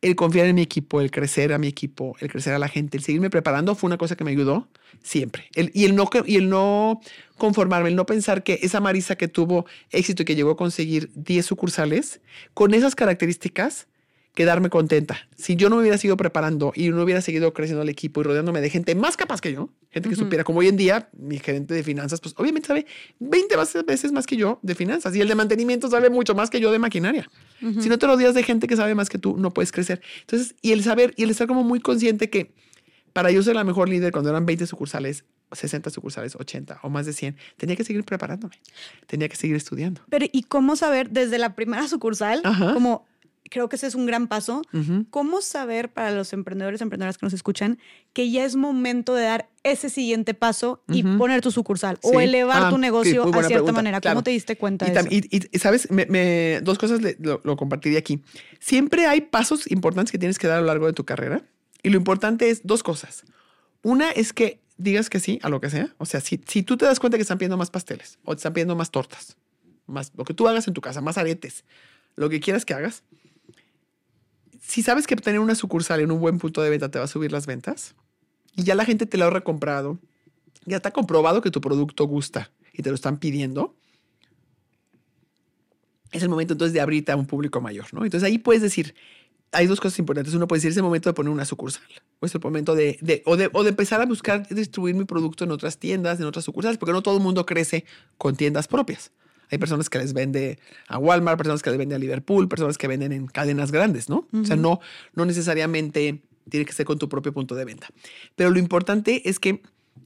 [0.00, 2.96] el confiar en mi equipo, el crecer a mi equipo, el crecer a la gente,
[2.96, 4.68] el seguirme preparando fue una cosa que me ayudó
[5.02, 5.46] siempre.
[5.56, 7.00] El, y, el no, y el no
[7.36, 11.10] conformarme, el no pensar que esa Marisa que tuvo éxito y que llegó a conseguir
[11.16, 12.20] 10 sucursales,
[12.54, 13.88] con esas características,
[14.38, 15.18] quedarme contenta.
[15.36, 18.22] Si yo no me hubiera seguido preparando y no hubiera seguido creciendo el equipo y
[18.22, 20.20] rodeándome de gente más capaz que yo, gente que uh -huh.
[20.20, 22.86] supiera, como hoy en día, mi gerente de finanzas, pues obviamente sabe
[23.18, 26.60] 20 veces más que yo de finanzas y el de mantenimiento sabe mucho más que
[26.60, 27.28] yo de maquinaria.
[27.60, 27.82] Uh -huh.
[27.82, 30.00] Si no te rodeas de gente que sabe más que tú, no puedes crecer.
[30.20, 32.52] Entonces, y el saber y el estar como muy consciente que
[33.12, 37.06] para yo ser la mejor líder cuando eran 20 sucursales, 60 sucursales, 80 o más
[37.06, 38.54] de 100, tenía que seguir preparándome,
[39.08, 40.02] tenía que seguir estudiando.
[40.08, 42.72] Pero ¿y cómo saber desde la primera sucursal, Ajá.
[42.72, 43.04] como
[43.48, 44.62] creo que ese es un gran paso.
[44.72, 45.06] Uh -huh.
[45.10, 47.78] ¿Cómo saber para los emprendedores, emprendedoras que nos escuchan,
[48.12, 51.18] que ya es momento de dar ese siguiente paso y uh -huh.
[51.18, 52.10] poner tu sucursal sí.
[52.12, 53.72] o elevar ah, tu negocio sí, a cierta pregunta.
[53.72, 54.00] manera?
[54.00, 55.08] ¿Cómo te diste cuenta y de eso?
[55.10, 58.22] Y, y, sabes, me, me, dos cosas le, lo, lo compartiría aquí.
[58.60, 61.42] Siempre hay pasos importantes que tienes que dar a lo largo de tu carrera
[61.82, 63.24] y lo importante es dos cosas.
[63.82, 65.94] Una es que digas que sí a lo que sea.
[65.98, 68.38] O sea, si, si tú te das cuenta que están pidiendo más pasteles o te
[68.38, 69.36] están pidiendo más tortas,
[69.86, 71.64] más lo que tú hagas en tu casa, más aretes,
[72.16, 73.02] lo que quieras que hagas,
[74.68, 77.08] si sabes que tener una sucursal en un buen punto de venta te va a
[77.08, 77.94] subir las ventas
[78.54, 79.98] y ya la gente te lo ha recomprado,
[80.66, 83.74] ya está comprobado que tu producto gusta y te lo están pidiendo,
[86.12, 88.04] es el momento entonces de abrirte a un público mayor, ¿no?
[88.04, 88.94] Entonces ahí puedes decir,
[89.52, 90.34] hay dos cosas importantes.
[90.34, 91.82] Uno puede decir, es el momento de poner una sucursal.
[92.20, 95.04] O es el momento de, de, o de, o de empezar a buscar distribuir mi
[95.04, 97.84] producto en otras tiendas, en otras sucursales, porque no todo el mundo crece
[98.18, 99.12] con tiendas propias.
[99.50, 100.58] Hay personas que les vende
[100.88, 104.28] a Walmart, personas que les vende a Liverpool, personas que venden en cadenas grandes, ¿no?
[104.32, 104.80] O sea, no,
[105.14, 107.88] no necesariamente tiene que ser con tu propio punto de venta.
[108.36, 109.62] Pero lo importante es que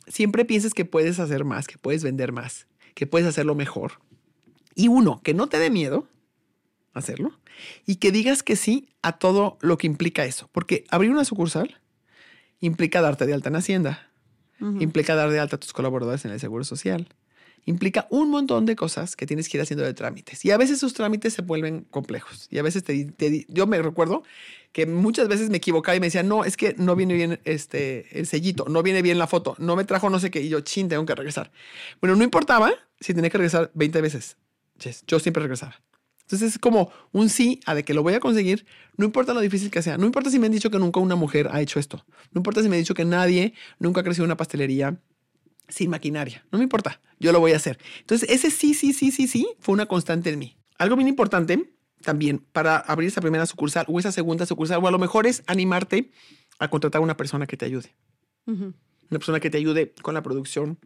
[0.07, 3.93] siempre pienses que puedes hacer más, que puedes vender más, que puedes hacerlo mejor.
[4.75, 6.07] Y uno, que no te dé miedo
[6.95, 7.33] hacerlo
[7.87, 10.49] y que digas que sí a todo lo que implica eso.
[10.53, 11.81] Porque abrir una sucursal
[12.61, 14.09] implica darte de alta en Hacienda,
[14.79, 17.09] implica dar de alta a tus colaboradores en el Seguro Social,
[17.65, 20.45] implica un montón de cosas que tienes que ir haciendo de trámites.
[20.45, 22.49] Y a veces esos trámites se vuelven complejos.
[22.51, 24.23] Y a veces te, yo me recuerdo
[24.73, 28.19] que muchas veces me equivocaba y me decía, no, es que no viene bien este,
[28.19, 30.41] el sellito, no viene bien la foto, no me trajo no sé qué.
[30.41, 31.53] Y yo, chin, tengo que regresar.
[32.01, 34.37] Bueno, no importaba si tenía que regresar 20 veces.
[35.07, 35.81] Yo siempre regresaba.
[36.23, 38.65] Entonces es como un sí a de que lo voy a conseguir,
[38.97, 41.15] no importa lo difícil que sea, no importa si me han dicho que nunca una
[41.15, 44.25] mujer ha hecho esto, no importa si me han dicho que nadie nunca ha crecido
[44.25, 44.97] una pastelería
[45.69, 47.79] sin maquinaria, no me importa, yo lo voy a hacer.
[48.01, 50.57] Entonces ese sí, sí, sí, sí, sí fue una constante en mí.
[50.79, 51.73] Algo bien importante
[52.03, 55.43] también para abrir esa primera sucursal o esa segunda sucursal, o a lo mejor es
[55.47, 56.11] animarte
[56.59, 57.95] a contratar a una persona que te ayude.
[58.47, 58.75] Una
[59.11, 60.79] persona que te ayude con la producción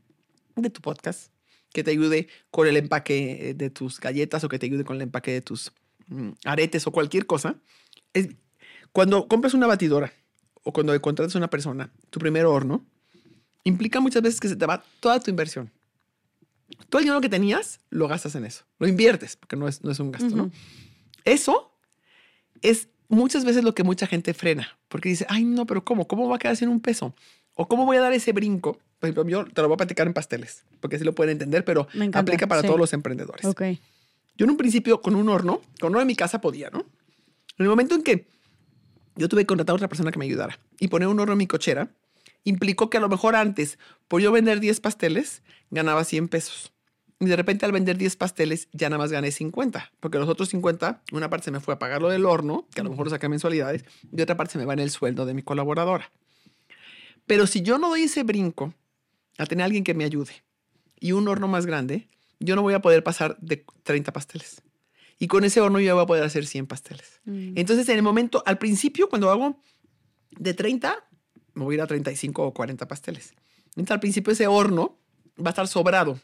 [0.54, 1.32] de tu podcast,
[1.72, 5.02] que te ayude con el empaque de tus galletas o que te ayude con el
[5.02, 5.72] empaque de tus
[6.08, 7.56] mm, aretes o cualquier cosa.
[8.12, 8.28] Es,
[8.92, 10.12] cuando compras una batidora
[10.62, 12.86] o cuando contratas a una persona, tu primer horno,
[13.66, 15.70] implica muchas veces que se te va toda tu inversión.
[16.88, 18.64] Todo el dinero que tenías, lo gastas en eso.
[18.78, 20.50] Lo inviertes, porque no es, no es un gasto, ¿no?
[21.24, 21.72] Eso
[22.62, 26.06] es muchas veces lo que mucha gente frena, porque dice, ay, no, pero ¿cómo?
[26.06, 27.14] ¿Cómo va a quedar sin un peso?
[27.54, 28.78] ¿O cómo voy a dar ese brinco?
[29.00, 31.64] Por ejemplo, yo te lo voy a platicar en pasteles, porque así lo pueden entender,
[31.64, 33.44] pero aplica para todos los emprendedores.
[33.44, 33.80] Okay.
[34.36, 36.80] Yo en un principio con un horno, con uno en mi casa podía, ¿no?
[37.58, 38.28] En el momento en que
[39.16, 41.38] yo tuve que contratar a otra persona que me ayudara y poner un horno en
[41.38, 41.90] mi cochera,
[42.46, 43.78] implicó que a lo mejor antes,
[44.08, 46.72] por yo vender 10 pasteles, ganaba 100 pesos.
[47.18, 50.48] Y de repente al vender 10 pasteles ya nada más gané 50, porque los otros
[50.50, 53.06] 50, una parte se me fue a pagar lo del horno, que a lo mejor
[53.06, 53.84] lo saqué mensualidades,
[54.16, 56.12] y otra parte se me va en el sueldo de mi colaboradora.
[57.26, 58.72] Pero si yo no doy ese brinco
[59.38, 60.44] a tener alguien que me ayude
[61.00, 62.08] y un horno más grande,
[62.38, 64.62] yo no voy a poder pasar de 30 pasteles.
[65.18, 67.20] Y con ese horno yo voy a poder hacer 100 pasteles.
[67.24, 67.54] Mm.
[67.56, 69.60] Entonces, en el momento, al principio, cuando hago
[70.30, 71.05] de 30,
[71.56, 73.34] me voy a ir a 35 o 40 pasteles.
[73.70, 74.98] Entonces, al principio ese horno
[75.38, 76.20] va a estar sobrado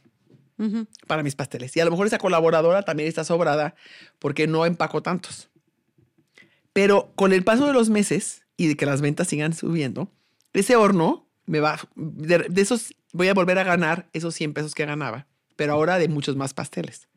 [1.08, 1.76] para mis pasteles.
[1.76, 3.74] Y a lo mejor esa colaboradora también está sobrada
[4.20, 5.48] porque no empaco tantos.
[6.72, 10.08] Pero con el paso de los meses y de que las ventas sigan subiendo,
[10.52, 14.86] ese horno me va, de, esos voy a volver a ganar esos 100 pesos que
[14.86, 15.26] ganaba,
[15.56, 17.08] pero ahora de muchos más pasteles.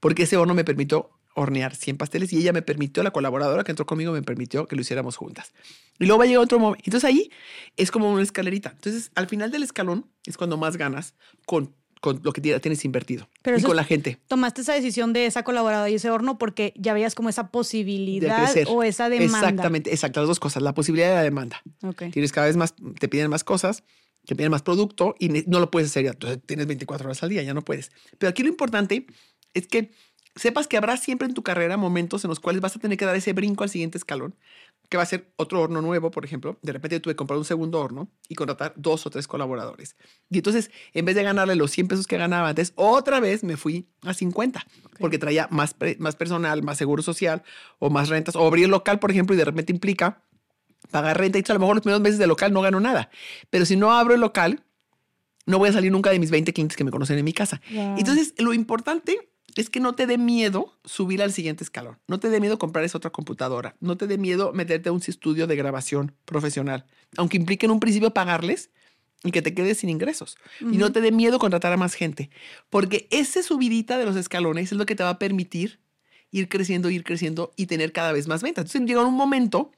[0.00, 3.72] Porque ese horno me permitió hornear 100 pasteles y ella me permitió, la colaboradora que
[3.72, 5.52] entró conmigo me permitió que lo hiciéramos juntas.
[5.98, 6.82] Y luego va a llegar otro momento.
[6.86, 7.30] Entonces ahí
[7.76, 8.70] es como una escalerita.
[8.70, 11.74] Entonces al final del escalón es cuando más ganas con
[12.04, 14.18] con lo que tienes invertido y con la gente.
[14.28, 18.46] Tomaste esa decisión de esa colaboradora y ese horno porque ya veías como esa posibilidad
[18.68, 19.38] o esa demanda.
[19.38, 21.62] Exactamente, exacto, las dos cosas, la posibilidad y la demanda.
[22.12, 23.84] Tienes cada vez más, te piden más cosas,
[24.26, 26.10] te piden más producto y no lo puedes hacer ya.
[26.10, 27.90] Entonces tienes 24 horas al día, ya no puedes.
[28.18, 29.06] Pero aquí lo importante
[29.54, 29.90] es que
[30.36, 33.04] sepas que habrá siempre en tu carrera momentos en los cuales vas a tener que
[33.04, 34.34] dar ese brinco al siguiente escalón
[34.88, 36.58] que va a ser otro horno nuevo, por ejemplo.
[36.62, 39.96] De repente tuve que comprar un segundo horno y contratar dos o tres colaboradores.
[40.30, 43.56] Y entonces, en vez de ganarle los 100 pesos que ganaba antes, otra vez me
[43.56, 44.64] fui a 50,
[45.00, 47.42] porque traía más, más personal, más seguro social
[47.78, 48.36] o más rentas.
[48.36, 50.22] O abrir local, por ejemplo, y de repente implica
[50.90, 51.38] pagar renta.
[51.38, 53.10] Y a lo mejor los primeros meses de local no gano nada.
[53.50, 54.64] Pero si no abro el local,
[55.46, 57.60] no voy a salir nunca de mis 20 clientes que me conocen en mi casa.
[57.70, 59.30] Entonces, lo importante
[59.62, 61.98] es que no te dé miedo subir al siguiente escalón.
[62.08, 63.76] No te dé miedo comprar esa otra computadora.
[63.80, 66.86] No te dé miedo meterte a un estudio de grabación profesional,
[67.16, 68.70] aunque implique en un principio pagarles
[69.22, 70.36] y que te quedes sin ingresos.
[70.60, 72.30] Y no te dé miedo contratar a más gente,
[72.68, 75.80] porque ese subidita de los escalones es lo que te va a permitir
[76.30, 78.64] ir creciendo, ir creciendo y tener cada vez más ventas.
[78.64, 79.70] Entonces llega un momento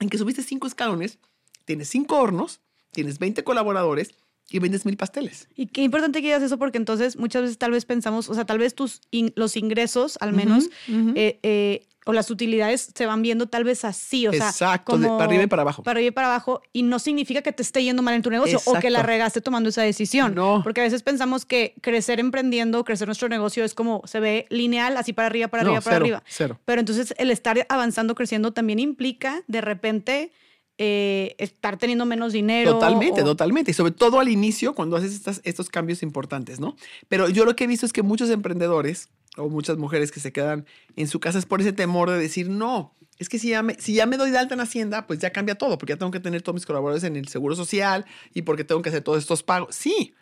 [0.00, 1.18] en que subiste cinco escalones,
[1.64, 2.60] tienes cinco hornos,
[2.90, 4.14] tienes 20 colaboradores
[4.50, 5.48] y vendes mil pasteles.
[5.54, 8.44] Y qué importante que digas eso porque entonces muchas veces tal vez pensamos, o sea,
[8.44, 9.00] tal vez tus
[9.34, 14.26] los ingresos al menos eh, eh, o las utilidades se van viendo tal vez así,
[14.26, 15.82] o sea, como para arriba y para abajo.
[15.82, 18.30] Para arriba y para abajo y no significa que te esté yendo mal en tu
[18.30, 20.34] negocio o que la regaste tomando esa decisión.
[20.34, 20.60] No.
[20.62, 24.96] Porque a veces pensamos que crecer emprendiendo, crecer nuestro negocio es como se ve lineal,
[24.98, 26.22] así para arriba, para arriba, para arriba.
[26.26, 26.60] Cero.
[26.64, 30.32] Pero entonces el estar avanzando, creciendo también implica de repente
[30.78, 32.72] eh, estar teniendo menos dinero.
[32.72, 33.70] Totalmente, totalmente.
[33.70, 36.76] Y sobre todo al inicio, cuando haces estas, estos cambios importantes, ¿no?
[37.08, 40.32] Pero yo lo que he visto es que muchos emprendedores o muchas mujeres que se
[40.32, 43.62] quedan en su casa es por ese temor de decir, no, es que si ya,
[43.62, 45.96] me, si ya me doy de alta en Hacienda, pues ya cambia todo, porque ya
[45.96, 49.02] tengo que tener todos mis colaboradores en el Seguro Social y porque tengo que hacer
[49.02, 49.74] todos estos pagos.
[49.74, 50.14] Sí,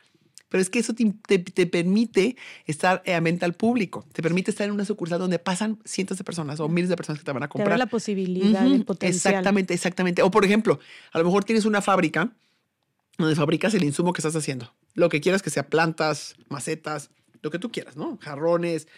[0.53, 4.67] pero es que eso te, te, permite estar a venta al público, te permite estar
[4.67, 7.43] en una sucursal donde pasan cientos de personas o miles de personas que te van
[7.43, 7.73] a comprar.
[7.73, 9.33] Te la posibilidad, el potencial.
[9.33, 10.21] Exactamente, exactamente.
[10.21, 10.79] O por ejemplo,
[11.11, 12.31] a lo mejor tienes una fábrica
[13.17, 14.75] donde fabricas el insumo que estás haciendo.
[14.93, 17.09] Lo que quieras que sea plantas, macetas,
[17.41, 18.19] lo que tú quieras, ¿no?
[18.21, 18.89] Jarrones,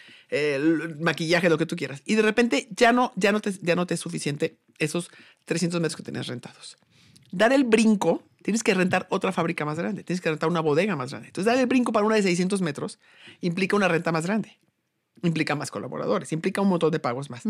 [0.99, 2.01] maquillaje, lo que tú quieras.
[2.05, 5.09] Y de repente ya no, ya no, te, ya no te es suficiente esos
[5.45, 6.75] 300 metros que tenías rentados.
[7.31, 10.95] Dar el brinco, tienes que rentar otra fábrica más grande, tienes que rentar una bodega
[10.95, 11.29] más grande.
[11.29, 12.99] Entonces, dar el brinco para una de 600 metros
[13.41, 14.59] implica una renta más grande,
[15.23, 17.43] implica más colaboradores, implica un montón de pagos más.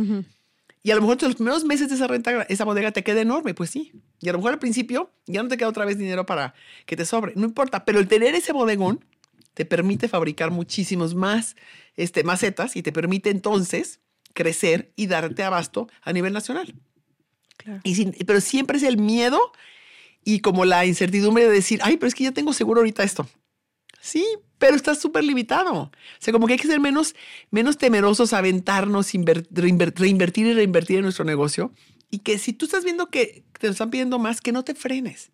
[0.83, 3.19] Y a lo mejor en los primeros meses de esa renta, esa bodega te queda
[3.19, 3.91] enorme, pues sí.
[4.21, 6.53] Y a lo mejor al principio ya no te queda otra vez dinero para
[6.85, 7.33] que te sobre.
[7.35, 9.03] No importa, pero el tener ese bodegón
[9.53, 11.57] te permite fabricar muchísimos más
[11.97, 13.99] este, macetas y te permite entonces
[14.31, 16.73] crecer y darte abasto a nivel nacional.
[17.83, 19.51] Y pero siempre es el miedo
[20.25, 23.25] y como la incertidumbre de decir, ay, pero es que ya tengo seguro ahorita esto.
[24.01, 24.25] Sí,
[24.57, 25.73] pero está súper limitado.
[25.73, 27.15] O sea, como que hay que ser menos,
[27.51, 29.11] menos temerosos a aventarnos,
[29.51, 31.71] reinvertir y reinvertir en nuestro negocio.
[32.11, 34.75] Y que si tú estás viendo que te lo están pidiendo más, que no te
[34.75, 35.31] frenes.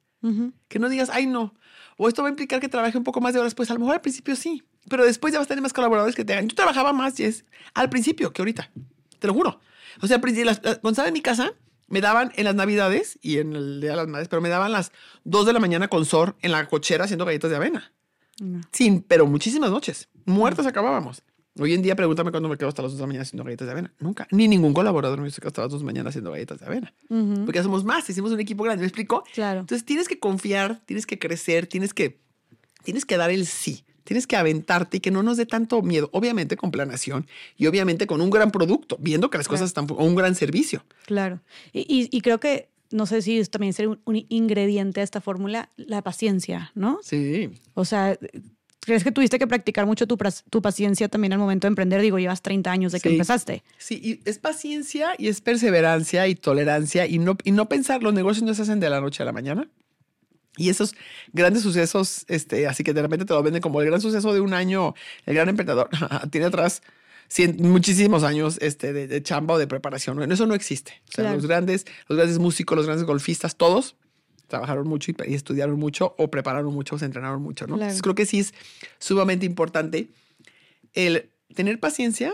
[0.67, 1.55] Que no digas, ay, no,
[1.97, 3.79] o esto va a implicar que trabaje un poco más de horas, pues a lo
[3.79, 6.47] mejor al principio sí, pero después ya vas a tener más colaboradores que te hagan.
[6.47, 7.43] Yo trabajaba más es
[7.73, 8.71] al principio que ahorita,
[9.19, 9.59] te lo juro.
[10.01, 11.53] O sea, cuando estaba en mi casa,
[11.91, 14.71] me daban en las navidades y en el día de las madres, pero me daban
[14.71, 14.91] las
[15.25, 17.91] 2 de la mañana con Sor en la cochera haciendo galletas de avena.
[18.71, 20.09] Sin, pero muchísimas noches.
[20.25, 21.21] Muertos acabábamos.
[21.59, 23.67] Hoy en día pregúntame cuándo me quedo hasta las 2 de la mañana haciendo galletas
[23.67, 23.93] de avena.
[23.99, 24.25] Nunca.
[24.31, 26.93] Ni ningún colaborador me quedado hasta las 2 de la mañana haciendo galletas de avena.
[27.45, 28.81] Porque somos más, hicimos un equipo grande.
[28.81, 29.23] ¿Me explico?
[29.33, 29.59] Claro.
[29.59, 32.21] Entonces tienes que confiar, tienes que crecer, tienes que,
[32.83, 33.83] tienes que dar el sí.
[34.03, 36.09] Tienes que aventarte y que no nos dé tanto miedo.
[36.13, 40.03] Obviamente con planación y obviamente con un gran producto, viendo que las cosas están, o
[40.03, 40.83] un gran servicio.
[41.05, 41.41] Claro.
[41.73, 45.69] Y, y, creo que no sé si también sería un, un ingrediente de esta fórmula,
[45.77, 46.99] la paciencia, ¿no?
[47.03, 47.49] Sí.
[47.73, 48.17] O sea,
[48.83, 50.17] ¿Crees que tuviste que practicar mucho tu,
[50.49, 52.01] tu, paciencia también al momento de emprender?
[52.01, 53.63] Digo, llevas 30 años de que empezaste.
[53.77, 58.15] Sí, y es paciencia y es perseverancia y tolerancia y no, y no pensar, los
[58.15, 59.69] negocios no se hacen de la noche a la mañana.
[60.57, 60.95] Y esos
[61.31, 64.41] grandes sucesos, este, así que de repente te lo venden como el gran suceso de
[64.41, 64.93] un año,
[65.25, 65.89] el gran emprendedor,
[66.31, 66.81] tiene atrás
[67.57, 70.31] muchísimos años este, de, chamba o de preparación.
[70.31, 71.01] Eso no existe.
[71.09, 73.95] O sea, los, grandes, los grandes músicos, los grandes golfistas, todos
[74.47, 77.75] trabajaron mucho y, estudiaron mucho o prepararon mucho o se entrenaron mucho, ¿no?
[77.75, 78.53] Entonces creo que sí es
[78.99, 80.09] sumamente importante
[80.93, 82.33] el tener paciencia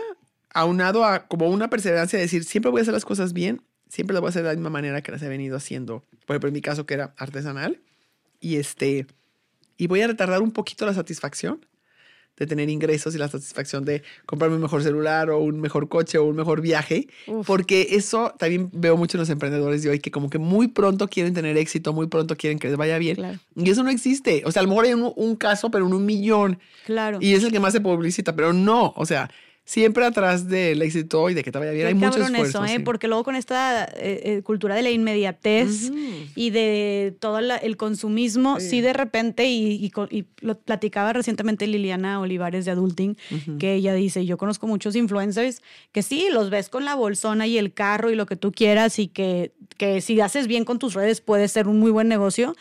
[0.52, 4.14] aunado a como una perseverancia de decir, siempre voy a hacer las cosas bien, siempre
[4.14, 6.04] las voy a hacer de la misma manera que las he venido haciendo.
[6.26, 7.80] Por ejemplo, en mi caso que era artesanal
[8.40, 9.06] y este
[9.76, 11.64] y voy a retardar un poquito la satisfacción
[12.38, 16.18] de tener ingresos y la satisfacción de comprarme un mejor celular o un mejor coche
[16.18, 17.08] o un mejor viaje,
[17.46, 21.08] porque eso también veo mucho en los emprendedores de hoy que como que muy pronto
[21.08, 23.40] quieren tener éxito, muy pronto quieren que les vaya bien.
[23.56, 24.42] Y eso no existe.
[24.44, 26.60] O sea, a lo mejor hay un, un caso, pero en un millón.
[26.86, 27.18] Claro.
[27.20, 28.92] Y es el que más se publicita, pero no.
[28.96, 29.28] O sea,
[29.68, 31.88] siempre atrás del éxito y de que te vaya bien.
[31.88, 32.64] hay mucho esfuerzo.
[32.64, 32.80] Eso, ¿eh?
[32.80, 35.92] Porque luego con esta eh, eh, cultura de la inmediatez
[36.34, 38.80] y de todo el consumismo, sí.
[38.80, 39.92] de repente, y,
[40.40, 43.18] lo platicaba recientemente Liliana Olivares de Adulting,
[43.58, 45.60] que ella dice, yo conozco muchos influencers
[45.92, 48.98] que sí, los ves con la bolsona y el carro y lo que tú quieras
[48.98, 52.56] y que, que si haces bien con tus redes puede ser un muy buen negocio,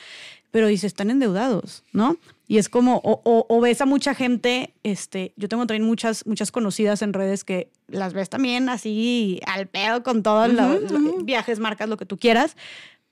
[0.52, 2.18] pero dice, están endeudados, ¿no?
[2.48, 7.02] Y es como, o, ves a mucha gente, este, yo tengo también muchas, muchas conocidas
[7.02, 11.98] en redes que las ves también así al pedo con todos los viajes, marcas, lo
[11.98, 12.56] que tú quieras,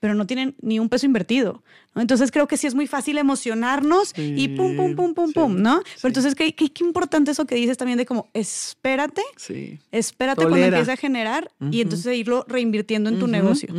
[0.00, 1.62] pero no tienen ni un peso invertido.
[1.94, 2.02] ¿no?
[2.02, 5.82] Entonces creo que sí es muy fácil emocionarnos y pum, pum, pum, pum, pum, ¿no?
[5.96, 9.22] Pero entonces qué, qué, importante eso que dices también de como espérate,
[9.90, 13.72] espérate cuando empiece a generar y entonces irlo reinvirtiendo en tu negocio.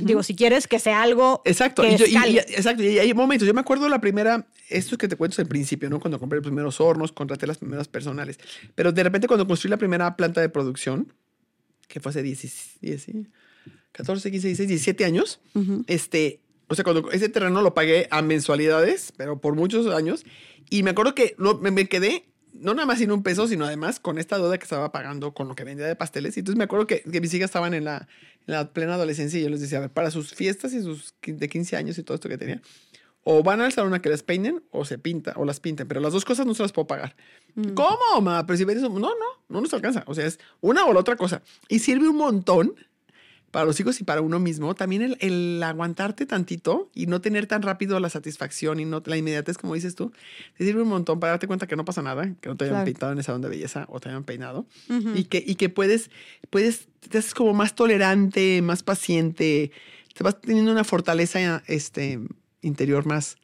[0.00, 1.82] Digo, si quieres que sea algo Exacto.
[1.82, 2.82] Que y, exacto.
[2.82, 5.88] Y hay momentos, yo me acuerdo la primera, esto es que te cuento al principio,
[5.90, 6.00] ¿no?
[6.00, 8.38] Cuando compré los primeros hornos, contraté las primeras personales,
[8.74, 11.12] pero de repente cuando construí la primera planta de producción,
[11.88, 13.06] que fue hace 10, 10
[13.92, 15.40] 14, 15, 16, 17 años.
[15.86, 20.24] este, o sea, cuando ese terreno lo pagué a mensualidades, pero por muchos años.
[20.70, 24.18] Y me acuerdo que me, quedé, no nada más sin un peso, sino además con
[24.18, 26.36] esta deuda que estaba pagando con lo que vendía de pasteles.
[26.36, 28.08] Y entonces me acuerdo que, que mis hijas estaban en la,
[28.46, 31.14] en la plena adolescencia y yo les decía, a ver, para sus fiestas y sus
[31.22, 32.62] de 15 años y todo esto que tenía,
[33.24, 36.00] o van al salón a que las peinen o se pinta o las pinten, pero
[36.00, 37.14] las dos cosas no se las puedo pagar.
[37.54, 37.74] Mm.
[37.74, 38.44] ¿Cómo, ma?
[38.46, 39.14] Pero si ven eso, no, no,
[39.48, 40.04] no nos alcanza.
[40.06, 41.42] O sea, es una o la otra cosa.
[41.68, 42.74] Y sirve un montón
[43.52, 47.46] para los hijos y para uno mismo, también el, el, aguantarte tantito y no tener
[47.46, 50.10] tan rápido la satisfacción y no la inmediatez, como dices tú,
[50.56, 52.86] te sirve un montón para darte cuenta que no pasa nada, que no te hayan
[52.86, 54.66] pintado en esa onda de belleza o te hayan peinado
[55.14, 56.10] y, que, y que puedes,
[56.48, 59.70] puedes, te haces como más tolerante, más paciente,
[60.14, 62.20] te vas teniendo una fortaleza este,
[62.62, 63.36] interior más,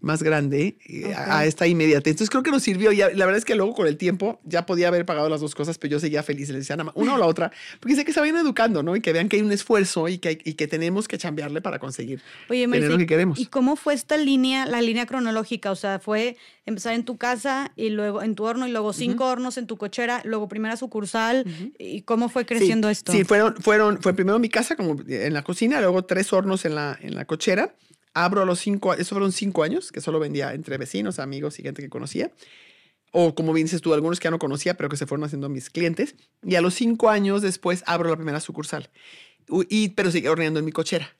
[0.00, 2.12] más grande eh, a, esta inmediatez.
[2.12, 2.92] Entonces creo que nos sirvió.
[2.92, 5.54] Y la verdad es que luego con el tiempo ya podía haber pagado las dos
[5.54, 6.48] cosas, pero yo seguía feliz.
[6.50, 8.94] Le decía nada más una o la otra, porque sé que se vayan educando, ¿no?
[8.94, 11.78] Y que vean que hay un esfuerzo y que, y que tenemos que chambearle para
[11.78, 13.38] conseguir Oye, tener lo que queremos.
[13.38, 15.70] ¿Y cómo fue esta línea, la línea cronológica?
[15.70, 19.26] O sea, fue empezar en tu casa y luego en tu horno y luego cinco
[19.26, 21.44] hornos en tu cochera, luego primera sucursal.
[21.78, 23.12] ¿Y cómo fue creciendo esto?
[23.12, 26.74] Sí, fueron, fueron, fue primero mi casa como en la cocina, luego tres hornos en
[26.74, 27.74] la, en la cochera
[28.24, 31.62] abro a los cinco, eso fueron cinco años, que solo vendía entre vecinos, amigos y
[31.62, 32.30] gente que conocía.
[33.10, 35.48] O como bien dices tú, algunos que ya no conocía, pero que se fueron haciendo
[35.48, 36.14] mis clientes.
[36.42, 38.90] Y a los cinco años después abro la primera sucursal.
[39.70, 41.16] Y, pero sigue horneando en mi cochera.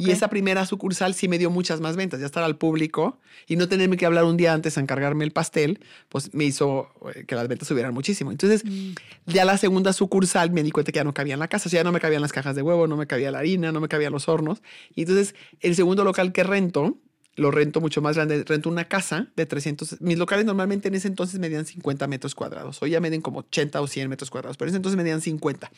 [0.00, 3.56] Y esa primera sucursal sí me dio muchas más ventas, ya estar al público y
[3.56, 7.24] no tenerme que hablar un día antes a encargarme el pastel, pues me hizo eh,
[7.26, 8.30] que las ventas subieran muchísimo.
[8.30, 8.92] Entonces, mm.
[9.26, 11.70] ya la segunda sucursal me di cuenta que ya no cabía en la casa, o
[11.70, 13.80] sea, ya no me cabían las cajas de huevo, no me cabía la harina, no
[13.80, 14.62] me cabían los hornos.
[14.94, 16.96] Y entonces, el segundo local que rento,
[17.34, 18.44] lo rento mucho más grande.
[18.44, 20.00] Rento una casa de 300.
[20.00, 22.82] Mis locales normalmente en ese entonces medían 50 metros cuadrados.
[22.82, 25.70] Hoy ya miden como 80 o 100 metros cuadrados, pero en ese entonces medían 50.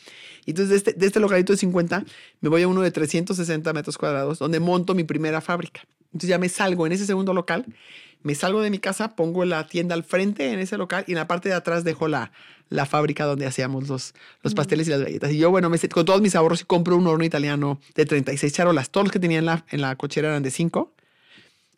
[0.45, 2.03] Y entonces de este, de este localito de 50
[2.41, 5.81] me voy a uno de 360 metros cuadrados donde monto mi primera fábrica.
[6.07, 7.65] Entonces ya me salgo en ese segundo local,
[8.23, 11.17] me salgo de mi casa, pongo la tienda al frente en ese local y en
[11.17, 12.31] la parte de atrás dejo la,
[12.69, 15.31] la fábrica donde hacíamos los, los pasteles y las galletas.
[15.31, 18.53] Y yo, bueno, me, con todos mis ahorros y compro un horno italiano de 36
[18.53, 18.89] charolas.
[18.89, 20.94] Todos los que tenía en la, en la cochera eran de 5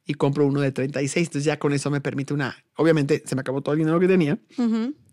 [0.08, 1.28] y compro uno de 36.
[1.28, 4.08] Entonces ya con eso me permite una, obviamente se me acabó todo el dinero que
[4.08, 4.40] tenía,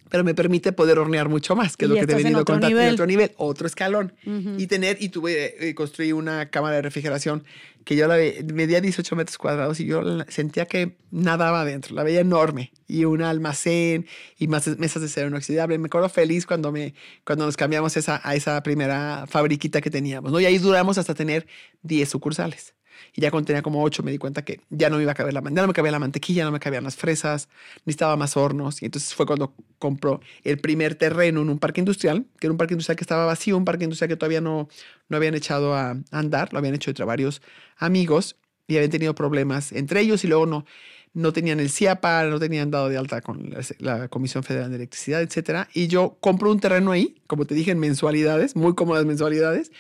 [0.09, 2.81] pero me permite poder hornear mucho más, que es lo que te he venido contando.
[2.81, 4.15] En otro nivel, otro escalón.
[4.57, 7.45] Y tener, y tuve, eh, construí una cámara de refrigeración
[7.85, 8.17] que yo la
[8.55, 12.73] medía 18 metros cuadrados y yo sentía que nadaba adentro, la veía enorme.
[12.87, 14.07] Y un almacén
[14.39, 15.77] y más mesas de acero inoxidable.
[15.79, 20.31] Me acuerdo feliz cuando, me, cuando nos cambiamos esa, a esa primera fabriquita que teníamos.
[20.31, 20.41] ¿no?
[20.41, 21.47] Y ahí duramos hasta tener
[21.83, 22.75] 10 sucursales.
[23.15, 25.15] Y ya cuando tenía como ocho me di cuenta que ya no me iba a
[25.15, 27.49] caber la, ya no me cabía la mantequilla, no me cabían las fresas,
[27.85, 28.83] necesitaba más hornos.
[28.83, 32.59] Y entonces fue cuando compró el primer terreno en un parque industrial, que era un
[32.59, 34.69] parque industrial que estaba vacío, un parque industrial que todavía no,
[35.09, 37.43] no habían echado a andar, lo habían hecho entre varios
[37.77, 40.65] amigos y habían tenido problemas entre ellos y luego no,
[41.15, 45.23] no tenían el CIAPA, no tenían dado de alta con la, Comisión Federal de Electricidad,
[45.23, 45.69] etcétera.
[45.73, 49.71] Y yo compro un terreno ahí, como te dije, en mensualidades, muy cómodas mensualidades,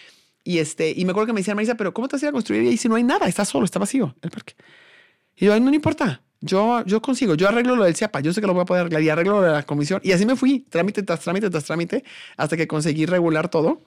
[0.44, 2.28] y, este, y me acuerdo que me decían, Marisa, pero ¿cómo te vas a ir
[2.28, 3.26] a construir ahí si no hay nada?
[3.26, 4.54] Está solo, está vacío el parque.
[5.36, 6.22] Y yo, no, no importa.
[6.40, 8.82] Yo, yo consigo, yo arreglo lo del CIAPA, yo sé que lo voy a poder
[8.82, 10.00] arreglar y arreglo lo de la comisión.
[10.04, 12.04] Y así me fui, trámite tras trámite tras trámite,
[12.36, 13.80] hasta que conseguí regular todo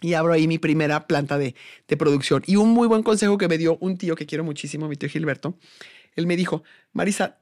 [0.00, 1.54] y abro ahí mi primera planta de,
[1.86, 2.42] de, producción.
[2.46, 5.08] Y un muy buen consejo que me dio un tío que quiero muchísimo, mi tío
[5.08, 5.56] Gilberto,
[6.16, 7.38] él me dijo, Marisa,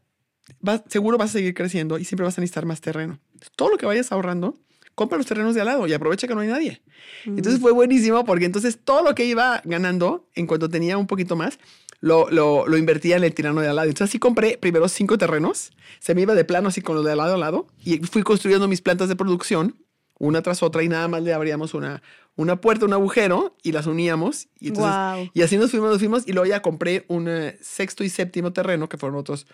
[0.89, 3.21] seguro vas a seguir creciendo y siempre vas a necesitar más terreno.
[3.57, 4.59] Todo lo que vayas ahorrando,
[4.95, 6.83] compra los terrenos de al lado y aprovecha que no hay nadie.
[7.25, 11.37] Entonces fue buenísimo porque entonces todo lo que iba ganando, en cuanto tenía un poquito
[11.37, 11.59] más,
[12.01, 13.89] lo, lo, lo, invertía en el tirano de al lado.
[13.89, 17.13] Entonces así compré primero cinco terrenos, se me iba de plano así con los de
[17.13, 19.77] al lado a lado y fui construyendo mis plantas de producción
[20.23, 22.01] una tras otra y nada más le abríamos una,
[22.37, 24.49] una puerta, un agujero y las uníamos.
[24.59, 28.05] Y, entonces, y así nos fuimos, nos fuimos y luego ya compré un eh, sexto
[28.05, 29.47] y séptimo terreno que fueron otros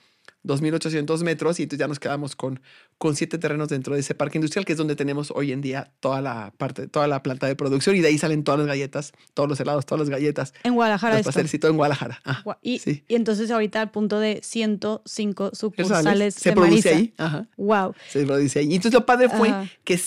[0.44, 2.60] 2.800 metros y entonces ya nos quedamos con,
[2.96, 5.92] con siete terrenos dentro de ese parque industrial, que es donde tenemos hoy en día
[6.00, 9.12] toda la parte, toda la planta de producción y de ahí salen todas las galletas,
[9.34, 10.54] todos los helados, todas las galletas.
[10.62, 11.16] En Guadalajara.
[11.16, 12.20] Los pasteles y todo en Guadalajara.
[12.62, 17.14] y, y, entonces ahorita al punto de 105 sucursales Se produce ahí.
[17.56, 17.94] Wow.
[18.08, 18.70] Se produce ahí.
[18.70, 19.52] Y entonces lo padre fue
[19.84, 20.00] que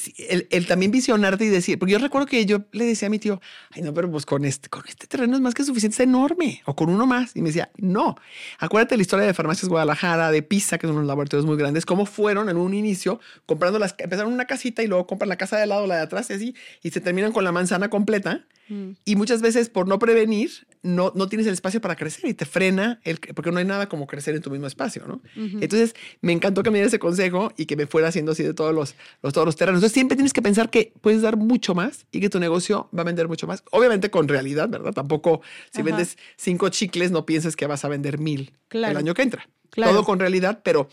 [0.49, 3.41] el, también visionarte y decir, porque yo recuerdo que yo le decía a mi tío,
[3.71, 6.61] ay no, pero pues con este, con este terreno es más que suficiente, es enorme,
[6.65, 7.35] o con uno más.
[7.35, 8.15] Y me decía, no,
[8.59, 12.05] acuérdate la historia de Farmacias Guadalajara, de Pisa, que son unos laboratorios muy grandes, cómo
[12.05, 15.63] fueron en un inicio comprando las, empezaron una casita y luego compran la casa de
[15.63, 18.45] al lado, la de atrás y así, y se terminan con la manzana completa.
[18.71, 18.91] Mm.
[19.03, 20.49] Y muchas veces por no prevenir,
[20.81, 23.89] no, no tienes el espacio para crecer y te frena, el, porque no hay nada
[23.89, 25.21] como crecer en tu mismo espacio, ¿no?
[25.35, 28.53] Entonces, me encantó que me diera ese consejo y que me fuera haciendo así de
[28.53, 29.79] todos los, los, todos los terrenos.
[29.79, 33.01] Entonces, siempre tienes que pensar que puedes dar mucho más y que tu negocio va
[33.01, 33.61] a vender mucho más.
[33.71, 34.93] Obviamente con realidad, ¿verdad?
[34.93, 35.41] Tampoco,
[35.73, 39.49] si vendes cinco chicles, no pienses que vas a vender mil el año que entra.
[39.69, 40.87] Todo con realidad, pero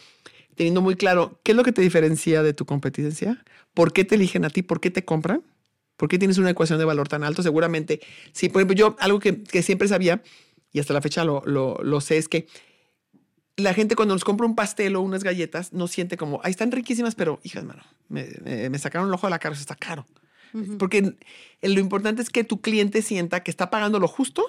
[0.57, 4.17] teniendo muy claro qué es lo que te diferencia de tu competencia, por qué te
[4.17, 5.45] eligen a ti, por qué te compran,
[5.99, 7.43] por qué tienes una ecuación de valor tan alto.
[7.43, 8.01] Seguramente,
[8.33, 10.23] sí, por ejemplo, yo algo que, que siempre sabía
[10.73, 12.47] y hasta la fecha lo, lo, lo, sé es que
[13.57, 16.71] la gente cuando nos compra un pastel o unas galletas no siente como, ahí están
[16.71, 18.29] riquísimas, pero hijas, mano, me,
[18.71, 20.07] me, sacaron el ojo de la cara, eso está caro.
[20.79, 21.15] Porque
[21.61, 24.47] lo importante es que tu cliente sienta que está pagando lo justo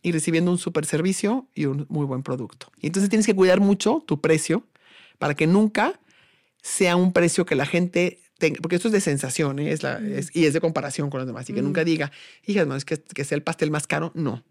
[0.00, 2.72] y recibiendo un super servicio y un muy buen producto.
[2.80, 4.64] Y entonces tienes que cuidar mucho tu precio
[5.18, 6.00] para que nunca
[6.62, 9.70] sea un precio que la gente tenga, porque esto es de sensación ¿eh?
[9.70, 10.00] es la,
[10.32, 12.10] y es de comparación con los demás, y que nunca diga,
[12.44, 14.42] hija, no, es que, que sea el pastel más caro, no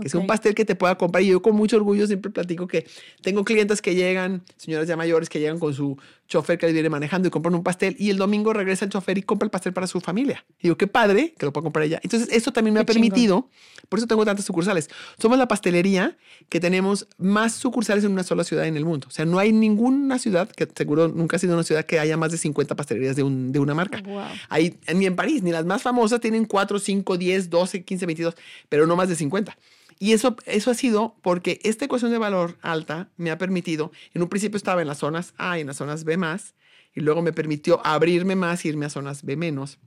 [0.00, 1.22] que sea un pastel que te pueda comprar.
[1.22, 2.86] Y yo con mucho orgullo siempre platico que
[3.22, 5.98] tengo clientes que llegan, señoras ya mayores, que llegan con su
[6.30, 9.22] chofer que viene manejando y compran un pastel y el domingo regresa el chofer y
[9.22, 10.44] compra el pastel para su familia.
[10.60, 12.00] Y digo, qué padre que lo pueda comprar ella.
[12.02, 13.48] Entonces, eso también me ha permitido,
[13.88, 14.88] por eso tengo tantas sucursales.
[15.18, 16.16] Somos la pastelería
[16.48, 19.08] que tenemos más sucursales en una sola ciudad en el mundo.
[19.08, 22.16] O sea, no hay ninguna ciudad, que seguro nunca ha sido una ciudad que haya
[22.16, 24.00] más de 50 pastelerías de, un, de una marca.
[24.00, 24.22] Wow.
[24.48, 28.34] Hay, ni en París, ni las más famosas tienen 4, 5, 10, 12, 15, 22,
[28.68, 29.56] pero no más de 50.
[30.02, 34.22] Y eso, eso ha sido porque esta ecuación de valor alta me ha permitido, en
[34.22, 36.54] un principio estaba en las zonas A y en las zonas B más,
[36.94, 39.78] y luego me permitió abrirme más, irme a zonas B menos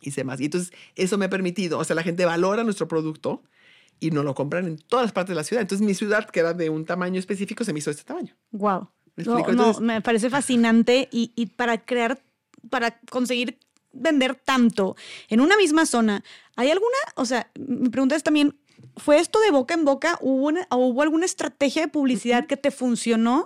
[0.00, 0.40] y C más.
[0.40, 3.44] Y entonces eso me ha permitido, o sea, la gente valora nuestro producto
[4.00, 5.62] y no lo compran en todas las partes de la ciudad.
[5.62, 8.34] Entonces mi ciudad, que era de un tamaño específico, se me hizo este tamaño.
[8.50, 8.90] Wow.
[9.14, 9.24] ¿Me,
[9.54, 12.20] no, me parece fascinante y, y para crear,
[12.70, 13.60] para conseguir
[13.92, 14.96] vender tanto
[15.28, 16.24] en una misma zona,
[16.56, 18.56] ¿hay alguna, o sea, mi pregunta es también,
[18.96, 20.18] ¿Fue esto de boca en boca?
[20.20, 23.44] ¿Hubo, ¿hubo alguna estrategia de publicidad que te funcionó?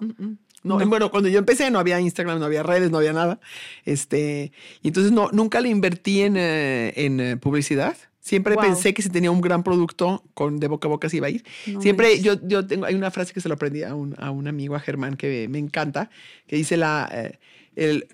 [0.63, 3.41] No, bueno, cuando yo empecé no había Instagram, no había redes, no había nada.
[3.85, 4.53] Este,
[4.83, 7.97] y entonces no, nunca le invertí en, eh, en eh, publicidad.
[8.21, 11.29] Siempre pensé que si tenía un gran producto, con de boca a boca se iba
[11.29, 11.45] a ir.
[11.81, 14.47] Siempre yo, yo tengo, hay una frase que se lo aprendí a un, a un
[14.49, 16.11] amigo, a Germán, que me encanta,
[16.47, 17.39] que dice la, eh,
[17.75, 18.07] el,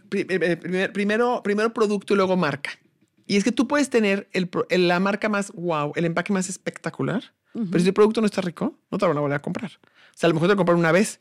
[0.92, 2.70] primero, primero producto y luego marca.
[3.26, 7.32] Y es que tú puedes tener el, la marca más wow, el empaque más espectacular,
[7.52, 9.70] pero si el producto no está rico, no te lo van a volver a comprar.
[9.70, 11.20] O sea, a lo mejor te lo comprar una vez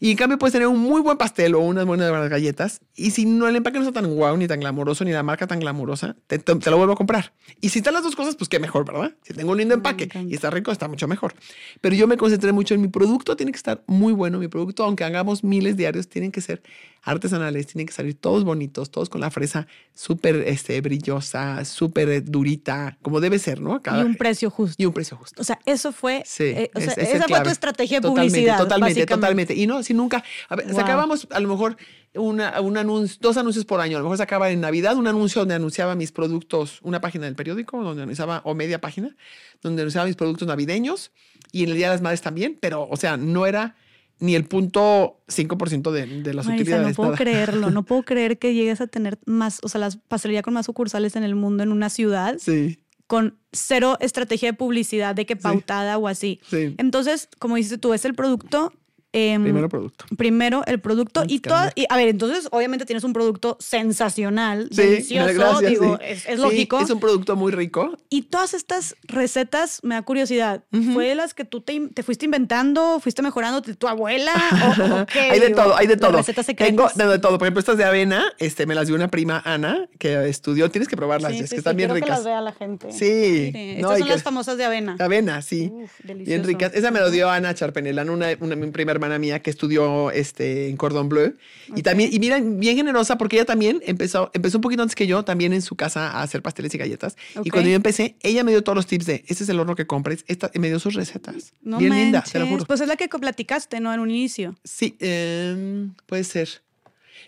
[0.00, 2.80] y en cambio puedes tener un muy buen pastel o unas buenas galletas.
[2.94, 5.48] Y si no el empaque no está tan guau, ni tan glamoroso, ni la marca
[5.48, 7.32] tan glamurosa, te, lo vuelvo a comprar.
[7.60, 9.12] Y si están las dos cosas, pues qué mejor, ¿verdad?
[9.22, 11.34] Si tengo un lindo empaque y está rico, está mucho mejor.
[11.80, 14.38] Pero yo me concentré mucho en mi producto, tiene que estar muy bueno.
[14.38, 16.62] Mi producto, aunque hagamos miles diarios, tienen que ser
[17.10, 22.98] artesanales, tienen que salir todos bonitos, todos con la fresa súper este, brillosa, súper durita,
[23.02, 23.80] como debe ser, ¿no?
[23.84, 24.76] y un precio justo.
[24.80, 25.40] Y un precio justo.
[25.40, 28.58] O sea, eso fue, sí, eh, o sea, esa fue tu estrategia de publicidad.
[28.58, 29.54] Totalmente, totalmente.
[29.54, 31.76] Y no, si nunca, a ver, sacábamos a lo mejor
[32.14, 33.96] una, un anuncio, dos anuncios por año.
[33.96, 37.34] A lo mejor sacaba en Navidad un anuncio donde anunciaba mis productos, una página del
[37.34, 39.16] periódico, donde anunciaba, o media página,
[39.62, 41.10] donde anunciaba mis productos navideños
[41.52, 43.76] y en el Día de las Madres también, pero, o sea, no era
[44.20, 46.88] ni el punto 5% de, de las Marisa, utilidades.
[46.98, 50.42] No puedo creerlo, no puedo creer que llegues a tener más, o sea, la pastelería
[50.42, 52.36] con más sucursales en el mundo en una ciudad.
[52.38, 52.78] Sí.
[53.06, 56.40] Con cero estrategia de publicidad de que pautada o así.
[56.50, 56.74] Sí.
[56.76, 58.72] Entonces, como dices tú, es el producto
[59.12, 60.04] Em, primero producto.
[60.18, 61.70] Primero el producto y todo.
[61.74, 66.80] Y, a ver, entonces obviamente tienes un producto sensacional, delicioso, digo, es, lógico.
[66.80, 67.96] Es un producto muy rico.
[68.10, 70.62] Y todas estas recetas, me da curiosidad,
[70.92, 74.34] ¿fue las que tú te, fuiste inventando, fuiste mejorando de tu abuela?
[74.78, 76.12] O, hay de todo, hay de todo.
[76.12, 77.38] Recetas Tengo de, todo.
[77.38, 80.70] Por ejemplo, estas de avena, este, me las dio una prima Ana que estudió.
[80.70, 82.08] Tienes que probarlas, es que están bien ricas.
[82.08, 82.92] que las vea la gente.
[82.92, 83.52] Sí.
[83.54, 84.96] estas son las famosas de avena.
[84.96, 85.72] De avena, sí.
[86.04, 86.74] bien ricas.
[86.74, 90.68] Esa me lo dio Ana Charpenelán, una, una, mi primera hermana mía que estudió este,
[90.68, 91.34] en Cordon Bleu.
[91.74, 95.06] Y también, y mira, bien generosa porque ella también empezó, empezó un poquito antes que
[95.06, 97.16] yo, también en su casa a hacer pasteles y galletas.
[97.44, 99.74] Y cuando yo empecé, ella me dio todos los tips de, este es el horno
[99.74, 101.52] que compres, esta, me dio sus recetas.
[101.62, 102.64] No bien linda, te lo juro.
[102.64, 103.92] Pues es la que platicaste, ¿no?
[103.92, 104.54] En un inicio.
[104.64, 106.48] Sí, em, puede ser.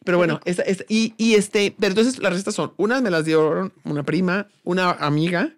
[0.05, 3.71] Pero bueno, esta, y, y, este, pero entonces las recetas son, unas me las dio
[3.85, 5.53] una prima, una amiga,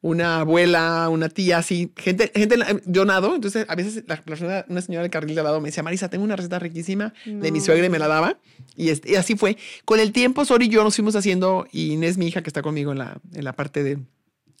[0.00, 4.22] una abuela, una tía, así, gente, gente, yo nado, entonces a veces la,
[4.68, 7.50] una señora del carril de al lado me decía, Marisa, tengo una receta riquísima de
[7.50, 8.38] mi suegra y me la daba.
[8.76, 9.56] Y, este, y así fue.
[9.84, 12.62] Con el tiempo, Sori y yo nos fuimos haciendo, y Inés, mi hija, que está
[12.62, 13.98] conmigo en la, en la parte de,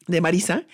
[0.06, 0.64] de Marisa,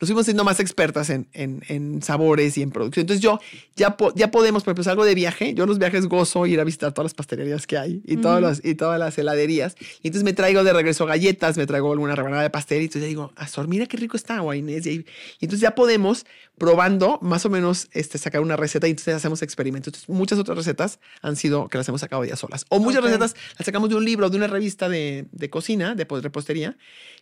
[0.00, 3.02] nos fuimos siendo más expertas en, en, sabores y en producción.
[3.02, 3.40] Entonces yo
[3.74, 6.92] ya, ya podemos, por ejemplo, algo de viaje, yo los viajes gozo ir a visitar
[6.92, 9.76] todas las pastelerías que hay y, todas las, y todas las heladerías.
[10.02, 13.02] Y entonces me traigo de regreso galletas, me traigo alguna rebanada de pastel y entonces
[13.02, 14.86] ya digo, Azor, mira qué rico está, Inés.
[14.86, 15.06] Y,
[15.40, 16.26] entonces ya podemos,
[16.62, 20.08] probando, más o menos este, sacar una receta y entonces hacemos experimentos.
[20.08, 22.66] muchas otras recetas han sido que las hemos sacado ya solas.
[22.68, 26.04] O muchas recetas las sacamos de un libro, de una revista de, de cocina, de
[26.04, 26.76] repostería.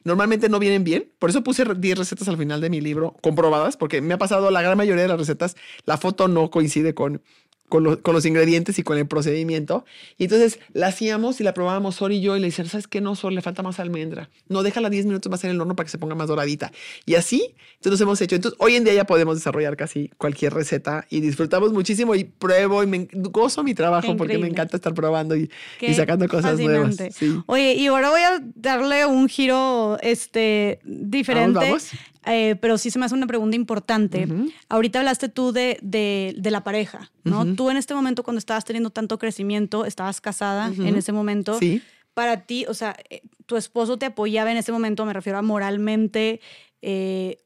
[0.04, 3.78] Normalmente no vienen bien, por eso puse 10 recetas al final de mi libro comprobadas,
[3.78, 7.22] porque me ha pasado la gran mayoría de las recetas, la foto no coincide con,
[7.70, 9.86] con, los ingredientes y con el procedimiento.
[10.18, 13.00] Y entonces la hacíamos y la probábamos Sol y yo y le decían, ¿sabes qué?
[13.00, 14.28] No, Sol, le falta más almendra.
[14.48, 16.72] No, déjala 10 minutos más en el horno para que se ponga más doradita.
[17.06, 18.36] Y así, entonces hemos hecho.
[18.36, 22.82] Entonces, hoy en día ya podemos desarrollar casi cualquier receta y disfrutamos muchísimo y pruebo
[22.82, 25.48] y me gozo mi trabajo porque me encanta estar probando y,
[25.80, 26.96] y sacando cosas nuevas.
[27.46, 31.60] Oye, y ahora voy a darle un giro este, diferente.
[31.60, 31.90] ¿Vamos?
[32.26, 34.28] Eh, pero sí se me hace una pregunta importante.
[34.68, 37.54] Ahorita hablaste tú de, de, la pareja, ¿no?
[37.54, 41.58] Tú en este momento, cuando estabas teniendo tanto crecimiento, estabas casada en ese momento.
[41.58, 41.82] Sí.
[42.14, 45.42] Para ti, o sea, eh, tu esposo te apoyaba en ese momento, me refiero a
[45.42, 46.40] moralmente,
[46.82, 47.38] eh,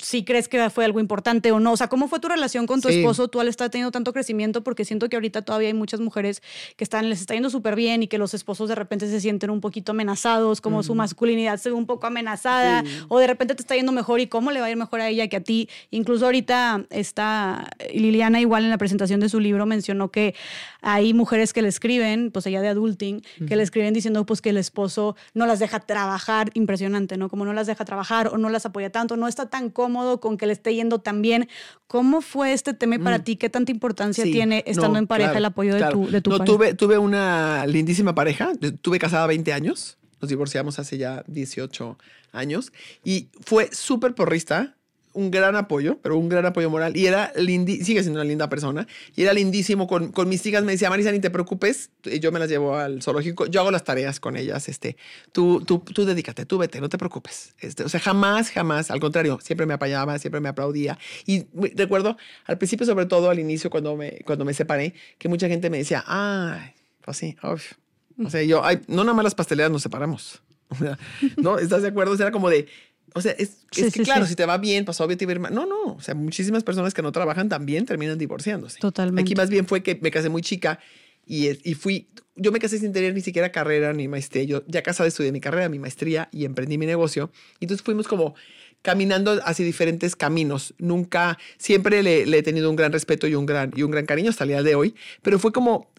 [0.00, 1.72] si crees que fue algo importante o no.
[1.72, 3.28] O sea, ¿cómo fue tu relación con tu esposo?
[3.28, 6.42] Tú al estar teniendo tanto crecimiento, porque siento que ahorita todavía hay muchas mujeres
[6.76, 9.50] que están, les está yendo súper bien y que los esposos de repente se sienten
[9.50, 13.62] un poquito amenazados, como su masculinidad se ve un poco amenazada, o de repente te
[13.62, 15.68] está yendo mejor y cómo le va a ir mejor a ella que a ti.
[15.90, 20.34] Incluso ahorita está Liliana igual en la presentación de su libro mencionó que
[20.80, 24.50] hay mujeres que le escriben, pues ella de adulting, que le escriben diciendo pues que
[24.50, 27.28] el esposo no las deja trabajar, impresionante, ¿no?
[27.28, 30.38] Como no las deja trabajar o no las apoya tanto, no está tan cómodo con
[30.38, 31.48] que le esté yendo tan bien.
[31.88, 33.24] ¿Cómo fue este tema para mm.
[33.24, 33.36] ti?
[33.36, 36.74] ¿Qué tanta importancia tiene estando en pareja el apoyo de tu, de tu no, Tuve,
[36.74, 38.52] tuve una lindísima pareja.
[38.80, 39.98] Tuve casada 20 años.
[40.20, 41.98] Nos divorciamos hace ya 18
[42.30, 42.72] años.
[43.02, 44.76] Y fue súper porrista
[45.14, 46.96] un gran apoyo, pero un gran apoyo moral.
[46.96, 48.86] Y era lindísimo, sigue siendo una linda persona.
[49.14, 50.64] Y era lindísimo con, con mis hijas.
[50.64, 51.90] Me decía, Marisa, ni te preocupes.
[52.20, 53.46] Yo me las llevo al zoológico.
[53.46, 54.68] Yo hago las tareas con ellas.
[54.68, 54.96] Este,
[55.32, 57.54] tú, tú, tú dedícate, tú vete, no te preocupes.
[57.60, 58.90] Este, o sea, jamás, jamás.
[58.90, 60.98] Al contrario, siempre me apoyaba, siempre me aplaudía.
[61.26, 62.16] Y recuerdo
[62.46, 65.78] al principio, sobre todo al inicio, cuando me, cuando me separé, que mucha gente me
[65.78, 66.72] decía, ay,
[67.04, 70.42] pues sí, O sea, yo, ay, no nada más las pasteleras nos separamos.
[71.36, 71.58] ¿no?
[71.58, 72.12] ¿Estás de acuerdo?
[72.12, 72.66] O sea, era como de,
[73.14, 75.94] o sea, es, que claro, si te va bien, pues obvio te va No, no.
[75.94, 78.78] O sea, muchísimas personas que no trabajan también terminan divorciándose.
[78.78, 79.22] Totalmente.
[79.22, 80.78] Aquí más bien fue que me casé muy chica
[81.26, 82.08] y, y fui.
[82.34, 84.44] Yo me casé sin tener ni siquiera carrera ni maestría.
[84.44, 87.30] Yo ya casada estudié mi carrera, mi maestría y emprendí mi negocio.
[87.60, 88.34] Y entonces fuimos como
[88.80, 90.74] caminando hacia diferentes caminos.
[90.78, 94.06] Nunca, siempre le, le, he tenido un gran respeto y un gran, y un gran
[94.06, 95.92] cariño hasta el día de hoy, pero fue como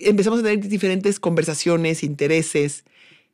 [0.00, 2.84] empezamos a tener diferentes conversaciones, intereses,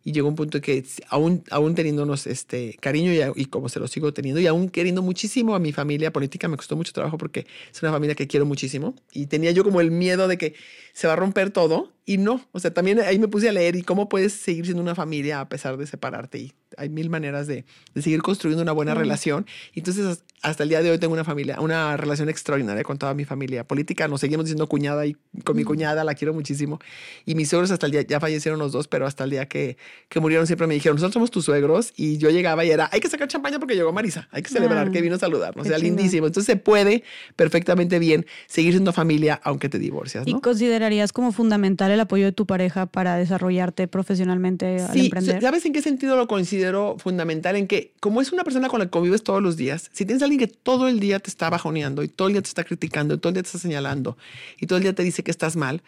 [0.04, 3.88] y llegó un punto que aún, aún teniéndonos este cariño y, y, como se lo
[3.88, 7.46] sigo teniendo y aún queriendo muchísimo a mi familia política, me costó mucho trabajo porque
[7.72, 10.54] es una familia que quiero muchísimo y tenía yo como el miedo de que
[10.92, 13.76] se va a romper todo y no, o sea, también ahí me puse a leer
[13.76, 17.46] y cómo puedes seguir siendo una familia a pesar de separarte y hay mil maneras
[17.46, 19.46] de, de seguir construyendo una buena relación.
[19.72, 23.14] Y entonces hasta el día de hoy tengo una familia, una relación extraordinaria con toda
[23.14, 24.08] mi familia política.
[24.08, 26.78] Nos seguimos diciendo cuñada y con mi cuñada la quiero muchísimo.
[27.24, 29.78] Y mis suegros hasta el día, ya fallecieron los dos, pero hasta el día que,
[30.10, 31.94] que murieron siempre me dijeron, nosotros somos tus suegros.
[31.96, 34.90] Y yo llegaba y era, hay que sacar champaña porque llegó Marisa, hay que celebrar
[34.90, 35.64] que vino a saludarnos.
[35.64, 36.26] O sea, lindísimo.
[36.26, 37.04] Entonces se puede
[37.36, 40.26] perfectamente bien seguir siendo familia aunque te divorcias.
[40.26, 45.40] ¿Y considerarías como fundamental el apoyo de tu pareja para desarrollarte profesionalmente al emprender?
[45.40, 47.56] ¿Sabes en qué sentido lo considero fundamental?
[47.56, 50.22] En que como es una persona con la que convives todos los días, si tienes
[50.22, 52.64] a alguien que todo el día te está bajoneando y todo el día te está
[52.64, 54.16] criticando y todo el día te está señalando
[54.58, 55.82] y todo el día te dice que estás mal,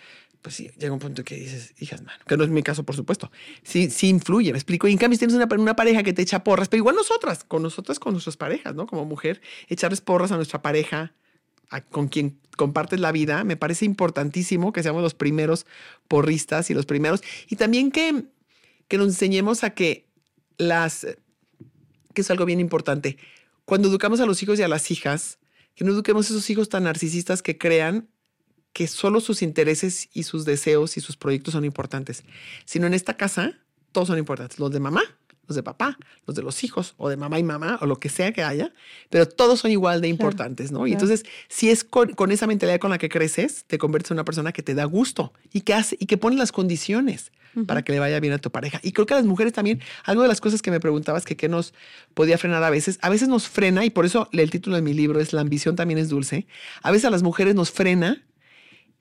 [0.46, 2.94] pues sí, llega un punto que dices, hijas, mano, que no es mi caso, por
[2.94, 3.32] supuesto.
[3.64, 4.86] Sí, sí influye, me explico.
[4.86, 7.42] Y en cambio, si tienes una, una, pareja que te echa porras, pero igual nosotras,
[7.42, 8.86] con nosotras, con nuestras parejas, ¿no?
[8.86, 11.12] Como mujer, echarles porras a nuestra pareja,
[11.90, 15.66] con quien compartes la vida, me parece importantísimo que seamos los primeros
[16.08, 17.22] porristas y los primeros.
[17.48, 18.24] Y también que,
[18.88, 20.06] que nos enseñemos a que
[20.58, 21.06] las,
[22.14, 23.18] que es algo bien importante,
[23.64, 25.38] cuando educamos a los hijos y a las hijas,
[25.74, 28.08] que no eduquemos a esos hijos tan narcisistas que crean
[28.72, 32.24] que solo sus intereses y sus deseos y sus proyectos son importantes,
[32.64, 33.58] sino en esta casa
[33.92, 35.02] todos son importantes, los de mamá
[35.46, 38.08] los de papá, los de los hijos, o de mamá y mamá, o lo que
[38.08, 38.72] sea que haya,
[39.10, 40.86] pero todos son igual de importantes, ¿no?
[40.86, 44.24] Y entonces, si es con, esa mentalidad con la que creces, te conviertes en una
[44.24, 47.32] persona que te da gusto y que hace y que pone las condiciones
[47.64, 48.80] para que le vaya bien a tu pareja.
[48.82, 51.36] Y creo que a las mujeres también, algo de las cosas que me preguntabas que
[51.36, 51.72] qué nos
[52.12, 54.92] podía frenar a veces, a veces nos frena, y por eso el título de mi
[54.92, 56.46] libro es La ambición también es dulce,
[56.82, 58.25] a veces a las mujeres nos frena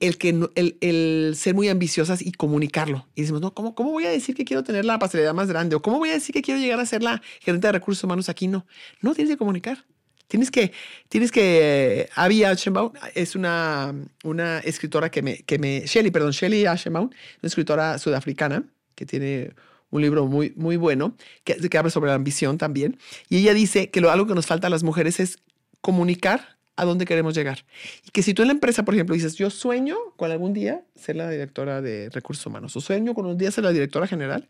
[0.00, 3.06] el, que, el, el, ser muy ambiciosas y comunicarlo.
[3.14, 5.76] Y decimos, no, ¿cómo, ¿cómo voy a decir que quiero tener la pastelería más grande?
[5.76, 8.28] ¿O cómo voy a decir que quiero llegar a ser la gerente de recursos humanos
[8.28, 8.46] aquí?
[8.48, 8.66] No,
[9.00, 9.84] no, tienes que comunicar.
[10.28, 10.72] Tienes que,
[11.08, 13.94] tienes que, Abby Aschenbaum es una,
[14.24, 18.64] una escritora que me, que me, Shelly, perdón, Shelly Aschenbaum, una escritora sudafricana
[18.96, 19.52] que tiene
[19.90, 22.98] un libro muy, muy bueno, que, que habla sobre la ambición también.
[23.28, 25.38] Y ella dice que lo, algo que nos falta a las mujeres es
[25.80, 27.64] comunicar a dónde queremos llegar.
[28.06, 30.82] Y que si tú en la empresa, por ejemplo, dices, yo sueño con algún día
[30.94, 34.48] ser la directora de recursos humanos o sueño con un día ser la directora general,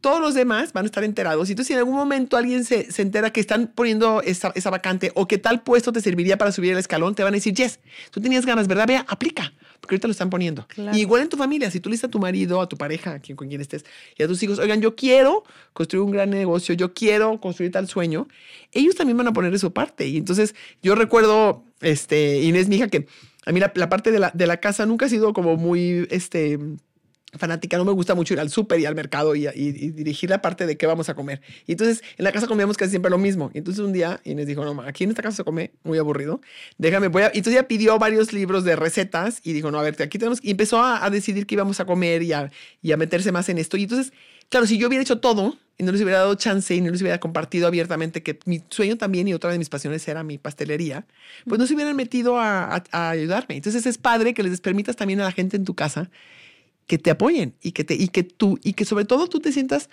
[0.00, 1.48] todos los demás van a estar enterados.
[1.48, 4.70] Y entonces, si en algún momento alguien se, se entera que están poniendo esa, esa,
[4.70, 7.54] vacante o que tal puesto te serviría para subir el escalón, te van a decir,
[7.54, 8.86] Yes, tú tenías ganas, ¿verdad?
[8.86, 9.52] Vea, aplica.
[9.80, 10.66] Porque ahorita lo están poniendo.
[10.68, 10.96] Claro.
[10.96, 13.14] Y igual en tu familia, si tú le dices a tu marido, a tu pareja,
[13.14, 13.84] a quien, con quien estés,
[14.16, 17.88] y a tus hijos, oigan, yo quiero construir un gran negocio, yo quiero construir tal
[17.88, 18.28] sueño,
[18.72, 20.06] ellos también van a poner de su parte.
[20.06, 23.06] Y entonces, yo recuerdo, este, Inés, mi hija, que
[23.46, 26.06] a mí la, la parte de la, de la casa nunca ha sido como muy,
[26.10, 26.58] este,
[27.36, 30.66] fanática, no me gusta mucho ir al súper y al mercado y, dirigir la parte
[30.66, 31.42] de qué vamos a comer.
[31.66, 33.50] Y entonces en la casa comíamos casi siempre lo mismo.
[33.52, 36.40] Y entonces un día Inés dijo, no, aquí en esta casa se come muy aburrido,
[36.78, 37.26] déjame, voy a...
[37.26, 40.40] Y entonces ella pidió varios libros de recetas y dijo, no, a ver, aquí tenemos...
[40.42, 42.50] Y empezó a, decidir qué íbamos a comer y a,
[42.82, 43.76] y a meterse más en esto.
[43.76, 44.12] Y entonces,
[44.48, 47.00] claro, si yo hubiera hecho todo y no les hubiera dado chance y no les
[47.00, 51.06] hubiera compartido abiertamente que mi sueño también y otra de mis pasiones era mi pastelería,
[51.46, 53.56] pues no se hubieran metido a, a, a ayudarme.
[53.56, 56.10] Entonces es padre que les permitas también a la gente en tu casa
[56.88, 59.52] que te apoyen y que, te, y que tú, y que sobre todo tú te
[59.52, 59.88] sientas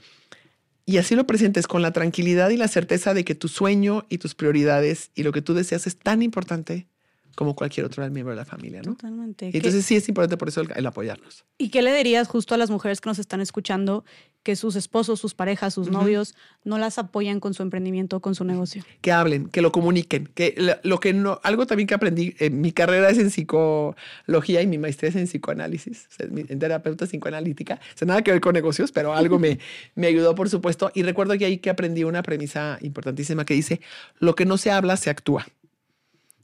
[0.85, 4.17] y así lo presentes con la tranquilidad y la certeza de que tu sueño y
[4.17, 6.88] tus prioridades y lo que tú deseas es tan importante
[7.35, 8.93] como cualquier otro miembro de la familia, ¿no?
[8.93, 9.49] Totalmente.
[9.53, 11.45] Y entonces sí es importante por eso el, el, apoyarnos.
[11.57, 14.03] ¿Y qué le dirías justo a las mujeres que nos están escuchando
[14.45, 15.93] que sus esposos, sus parejas, sus uh -huh.
[15.93, 18.83] novios no las apoyan con su emprendimiento, con su negocio?
[19.01, 22.51] Que hablen, que lo comuniquen, que lo, lo que no, algo también que aprendí, eh,
[22.51, 27.07] mi carrera es en psicología y mi maestría es en psicoanálisis, o sea, en terapeuta
[27.07, 29.57] psicoanalítica, o sea, nada que ver con negocios, pero algo me,
[29.95, 33.81] me ayudó, por supuesto, y recuerdo que ahí que aprendí una premisa importantísima que dice,
[34.19, 35.47] lo que no se habla, se actúa.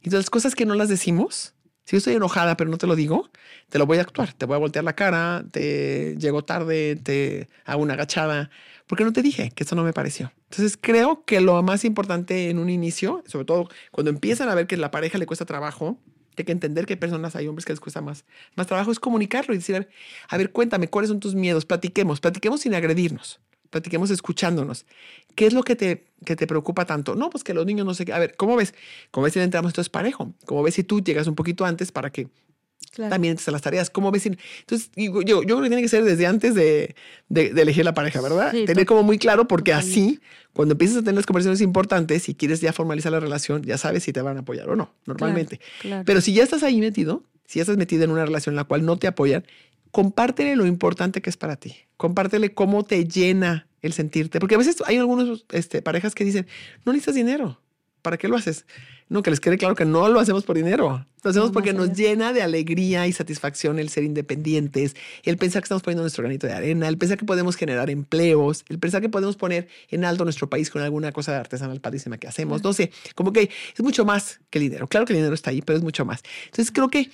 [0.03, 1.53] Entonces, las cosas que no las decimos,
[1.85, 3.30] si yo estoy enojada pero no te lo digo,
[3.69, 4.33] te lo voy a actuar.
[4.33, 8.49] Te voy a voltear la cara, te llego tarde, te hago una agachada,
[8.88, 10.31] porque no te dije que eso no me pareció.
[10.49, 14.67] Entonces, creo que lo más importante en un inicio, sobre todo cuando empiezan a ver
[14.67, 15.97] que la pareja le cuesta trabajo,
[16.38, 19.53] hay que entender que personas, hay hombres que les cuesta más, más trabajo, es comunicarlo
[19.53, 19.88] y decir,
[20.30, 21.65] a ver, cuéntame, ¿cuáles son tus miedos?
[21.65, 23.39] Platiquemos, platiquemos sin agredirnos
[23.72, 24.85] platiquemos escuchándonos.
[25.33, 27.16] ¿Qué es lo que te, que te preocupa tanto?
[27.16, 28.14] No, pues que los niños no sé qué.
[28.14, 28.75] A ver, ¿cómo ves?
[29.09, 30.33] ¿Cómo ves si entramos esto es parejo?
[30.45, 32.27] ¿Cómo ves si tú llegas un poquito antes para que
[32.91, 33.09] claro.
[33.09, 33.90] también entres a las tareas?
[33.90, 34.38] ¿Cómo ves si...
[34.59, 36.95] Entonces, yo, yo creo que tiene que ser desde antes de,
[37.30, 38.51] de, de elegir la pareja, ¿verdad?
[38.51, 40.19] Sí, tener como muy claro porque así,
[40.53, 44.03] cuando empiezas a tener las conversaciones importantes y quieres ya formalizar la relación, ya sabes
[44.03, 45.58] si te van a apoyar o no, normalmente.
[45.58, 46.03] Claro, claro.
[46.06, 48.66] Pero si ya estás ahí metido, si ya estás metido en una relación en la
[48.66, 49.45] cual no te apoyan,
[49.91, 51.75] compártele lo importante que es para ti.
[51.97, 54.39] Compártele cómo te llena el sentirte.
[54.39, 56.47] Porque a veces hay algunas este, parejas que dicen,
[56.85, 57.59] no necesitas dinero.
[58.01, 58.65] ¿Para qué lo haces?
[59.09, 61.05] No, que les quede claro que no lo hacemos por dinero.
[61.21, 65.61] Lo hacemos no, porque nos llena de alegría y satisfacción el ser independientes, el pensar
[65.61, 69.01] que estamos poniendo nuestro granito de arena, el pensar que podemos generar empleos, el pensar
[69.01, 72.63] que podemos poner en alto nuestro país con alguna cosa artesanal padrísima que hacemos.
[72.63, 74.87] No sé, como que es mucho más que el dinero.
[74.87, 76.23] Claro que el dinero está ahí, pero es mucho más.
[76.45, 77.11] Entonces creo que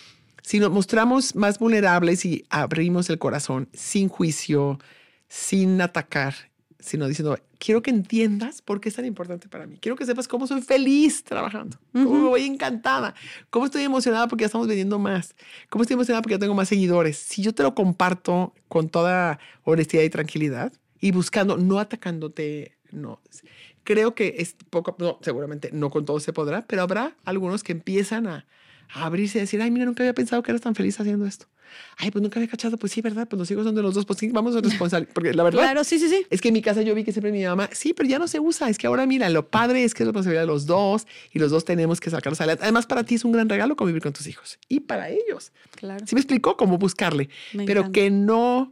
[0.47, 4.79] si nos mostramos más vulnerables y abrimos el corazón sin juicio,
[5.27, 6.35] sin atacar,
[6.79, 9.77] sino diciendo, quiero que entiendas por qué es tan importante para mí.
[9.81, 13.13] Quiero que sepas cómo soy feliz trabajando, cómo me voy encantada,
[13.49, 15.35] cómo estoy emocionada porque ya estamos vendiendo más,
[15.69, 17.17] cómo estoy emocionada porque ya tengo más seguidores.
[17.17, 23.19] Si yo te lo comparto con toda honestidad y tranquilidad y buscando, no atacándote, no.
[23.83, 27.73] Creo que es poco, no, seguramente no con todo se podrá, pero habrá algunos que
[27.73, 28.45] empiezan a
[28.89, 31.47] abrirse y decir, ay, mira, nunca había pensado que eras tan feliz haciendo esto.
[31.97, 33.27] Ay, pues nunca había cachado, pues sí, ¿verdad?
[33.27, 35.07] Pues los hijos son de los dos, pues sí, vamos a responsable.
[35.13, 35.59] Porque la verdad.
[35.59, 36.25] Claro, sí, sí, sí.
[36.29, 38.27] Es que en mi casa yo vi que siempre mi mamá, sí, pero ya no
[38.27, 38.69] se usa.
[38.69, 41.51] Es que ahora, mira, lo padre es que es responsabilidad de los dos y los
[41.51, 42.63] dos tenemos que sacarlos adelante.
[42.63, 45.51] Además, para ti es un gran regalo convivir con tus hijos y para ellos.
[45.75, 46.05] Claro.
[46.07, 47.99] Sí me explicó cómo buscarle, me pero encanta.
[47.99, 48.71] que no,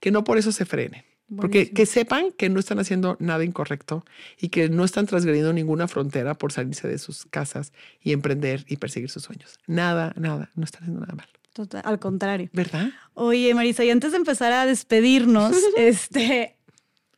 [0.00, 1.04] que no por eso se frenen.
[1.34, 4.04] Porque que sepan que no están haciendo nada incorrecto
[4.40, 8.76] y que no están transgrediendo ninguna frontera por salirse de sus casas y emprender y
[8.76, 9.58] perseguir sus sueños.
[9.66, 11.28] Nada, nada, no están haciendo nada mal.
[11.52, 12.48] Total, al contrario.
[12.52, 12.90] ¿Verdad?
[13.14, 16.54] Oye, Marisa, y antes de empezar a despedirnos, este,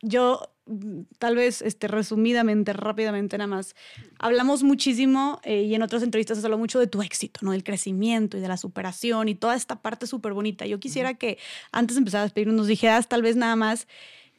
[0.01, 0.53] yo
[1.17, 3.75] tal vez este, resumidamente, rápidamente nada más,
[4.19, 7.51] hablamos muchísimo eh, y en otras entrevistas has hablado mucho de tu éxito, ¿no?
[7.51, 10.65] Del crecimiento y de la superación y toda esta parte súper bonita.
[10.65, 11.37] Yo quisiera que
[11.71, 13.87] antes de empezar a despedirnos nos dijeras tal vez nada más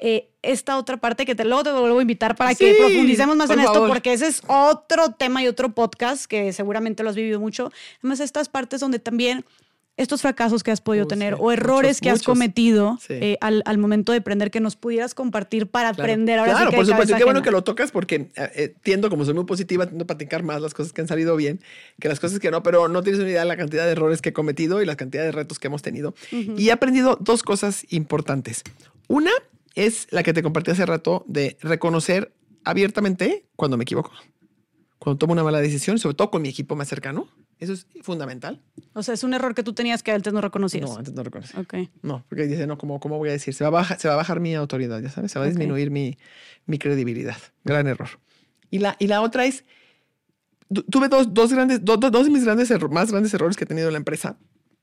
[0.02, 3.36] eh, esta otra parte que te luego te vuelvo a invitar para sí, que profundicemos
[3.36, 3.76] más en favor.
[3.76, 7.70] esto, porque ese es otro tema y otro podcast que seguramente lo has vivido mucho.
[7.98, 9.44] Además, estas partes donde también
[10.00, 13.14] estos fracasos que has podido tener sí, o errores muchos, que has cometido sí.
[13.14, 16.04] eh, al, al, momento de aprender que nos pudieras compartir para claro.
[16.04, 19.10] aprender ahora claro, sí que por supuesto, qué bueno que lo tocas porque eh, tiendo,
[19.10, 21.60] como soy muy positiva, tiendo a platicar más las cosas que han salido bien
[21.98, 24.22] que las cosas que no, pero no tienes una idea de la cantidad de errores
[24.22, 26.14] que he cometido y la cantidad de retos que hemos tenido.
[26.32, 26.58] Uh -huh.
[26.58, 28.62] Y he aprendido dos cosas importantes.
[29.08, 29.30] Una
[29.74, 32.32] es la que te compartí hace rato de reconocer
[32.64, 34.12] abiertamente cuando me equivoco.
[34.98, 37.28] Cuando tomo una mala decisión, sobre todo con mi equipo más cercano,
[37.60, 38.60] Eso es fundamental.
[38.94, 40.88] O sea, es un error que tú tenías que antes no reconocías.
[40.90, 41.60] No, antes no reconocía.
[41.60, 41.74] Ok.
[42.02, 43.52] No, porque dice, no, ¿cómo, ¿cómo voy a decir?
[43.54, 45.48] Se va a bajar, se va a bajar mi autoridad, ya sabes, se va a
[45.48, 45.52] Ok.
[45.52, 46.18] disminuir mi,
[46.66, 47.36] mi credibilidad.
[47.64, 48.08] Gran error.
[48.70, 49.64] Y la, y la otra es,
[50.72, 53.56] tu- tuve dos, dos grandes, do- do- dos de mis grandes erro- más grandes errores
[53.56, 54.38] que he tenido en la empresa.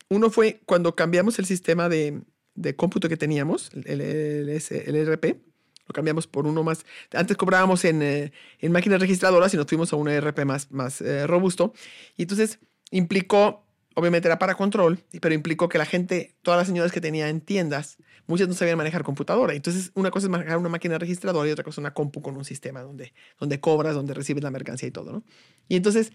[0.09, 2.21] Uno fue cuando cambiamos el sistema de,
[2.55, 5.41] de cómputo que teníamos, el, el, S- el ERP,
[5.87, 6.85] lo cambiamos por uno más.
[7.13, 11.01] Antes cobrábamos en, eh, en máquinas registradoras y nos fuimos a un ERP más, más
[11.01, 11.73] eh, robusto.
[12.17, 12.59] Y entonces
[12.91, 17.29] implicó, obviamente era para control, pero implicó que la gente, todas las señoras que tenía
[17.29, 19.53] en tiendas, muchas no sabían manejar computadora.
[19.53, 22.45] Entonces, una cosa es manejar una máquina registradora y otra cosa una compu con un
[22.45, 25.23] sistema donde, donde cobras, donde recibes la mercancía y todo, ¿no?
[25.69, 26.11] Y entonces,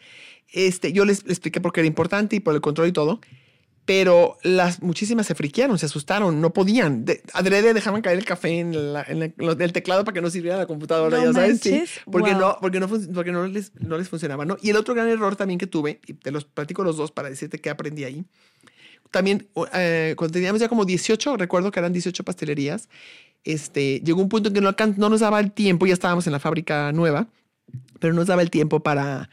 [0.53, 3.21] este, yo les expliqué por qué era importante y por el control y todo.
[3.85, 7.05] Pero las muchísimas se friquearon, se asustaron, no podían.
[7.05, 10.21] De, adrede dejaban caer el café en, la- en la- en el teclado para que
[10.21, 11.83] no sirviera la computadora, No ya sabes, sí.
[12.11, 12.41] Porque, wow.
[12.41, 14.57] no, porque, no, porque no, les, no les funcionaba, ¿no?
[14.63, 17.29] Y el otro gran error también que tuve, y te los platico los dos para
[17.29, 18.25] decirte qué aprendí ahí.
[19.11, 22.89] También, eh, cuando teníamos ya como 18, recuerdo que eran 18 pastelerías,
[23.45, 26.33] este, llegó un punto en que no, no nos daba el tiempo, ya estábamos en
[26.33, 27.27] la fábrica nueva,
[27.99, 29.29] pero no nos daba el tiempo para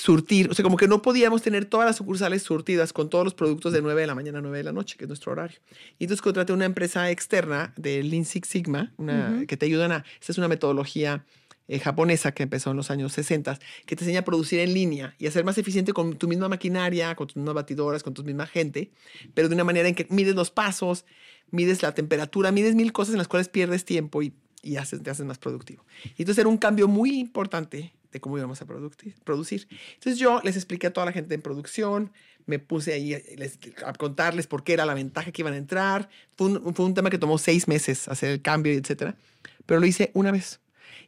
[0.00, 3.34] surtir, o sea, como que no podíamos tener todas las sucursales surtidas con todos los
[3.34, 5.58] productos de 9 de la mañana a 9 de la noche, que es nuestro horario.
[5.98, 10.04] Y entonces contraté una empresa externa de Lean Six Sigma, una, que te ayudan a,
[10.18, 11.26] esta es una metodología
[11.68, 15.14] eh, japonesa que empezó en los años 60, que te enseña a producir en línea
[15.18, 18.24] y a ser más eficiente con tu misma maquinaria, con tus mismas batidoras, con tu
[18.24, 18.92] misma gente,
[19.34, 21.04] pero de una manera en que mides los pasos,
[21.50, 25.10] mides la temperatura, mides mil cosas en las cuales pierdes tiempo y, y haces, te
[25.10, 25.84] haces más productivo.
[26.16, 29.68] Y entonces era un cambio muy importante de cómo íbamos a producir.
[29.94, 32.12] Entonces yo les expliqué a toda la gente en producción,
[32.46, 33.50] me puse ahí eh,
[33.84, 36.08] a contarles por qué era la ventaja que iban a entrar.
[36.36, 39.16] Fue un, fue un tema que tomó seis meses hacer el cambio, etcétera,
[39.66, 40.60] pero lo hice una vez.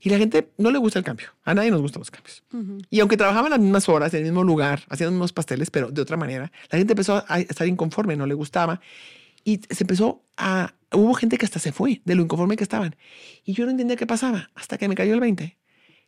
[0.04, 1.28] Y la gente no le gusta el cambio.
[1.44, 2.42] A nadie nos gustan los cambios.
[2.52, 2.78] Ujú.
[2.90, 5.92] Y aunque trabajaban las mismas horas, en el mismo lugar, haciendo los mismos pasteles, pero
[5.92, 8.80] de otra manera, la gente empezó a estar inconforme, no le gustaba.
[9.44, 10.74] Y se empezó a...
[10.92, 12.96] Hubo gente que hasta se fue de lo inconforme que estaban.
[13.44, 15.56] Y yo no entendía qué pasaba hasta que me cayó el 20,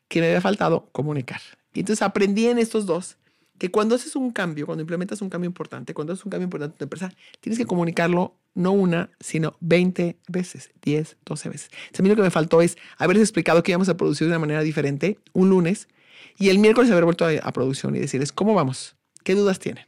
[0.09, 1.41] que me había faltado comunicar.
[1.73, 3.17] Y entonces aprendí en estos dos
[3.59, 6.75] que cuando haces un cambio, cuando implementas un cambio importante, cuando haces un cambio importante
[6.75, 11.71] en tu empresa, tienes que comunicarlo no una, sino 20 veces, 10, 12 veces.
[11.73, 14.33] Entonces, a mí lo que me faltó es haberles explicado que íbamos a producir de
[14.33, 15.89] una manera diferente un lunes
[16.39, 18.97] y el miércoles haber vuelto a, a producción y decirles, ¿cómo vamos?
[19.23, 19.87] ¿Qué dudas tienen?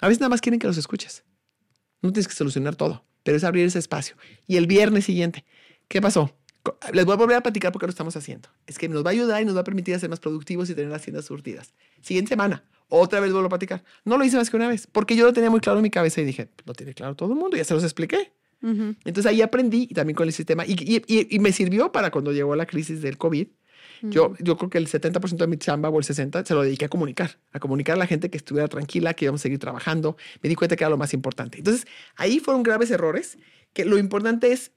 [0.00, 1.24] A veces nada más quieren que los escuches.
[2.02, 4.16] No tienes que solucionar todo, pero es abrir ese espacio.
[4.46, 5.44] Y el viernes siguiente,
[5.88, 6.37] ¿qué pasó?
[6.92, 8.48] Les voy a volver a platicar por qué lo estamos haciendo.
[8.66, 10.74] Es que nos va a ayudar y nos va a permitir ser más productivos y
[10.74, 11.72] tener las tiendas surtidas.
[12.02, 13.84] Siguiente semana, otra vez vuelvo a platicar.
[14.04, 15.90] No lo hice más que una vez, porque yo lo tenía muy claro en mi
[15.90, 18.32] cabeza y dije, lo tiene claro todo el mundo, ya se los expliqué.
[18.62, 18.94] Ujú.
[19.04, 22.10] Entonces ahí aprendí y también con el sistema y, y- y- y me sirvió para
[22.10, 23.46] cuando llegó la crisis del COVID.
[24.02, 26.84] Yo, yo creo que el 70% de mi chamba o el 60% se lo dediqué
[26.84, 30.16] a comunicar, a comunicar a la gente que estuviera tranquila, que íbamos a seguir trabajando.
[30.40, 31.58] Me di cuenta que era lo más importante.
[31.58, 33.38] Entonces ahí fueron graves errores,
[33.72, 34.70] que lo importante es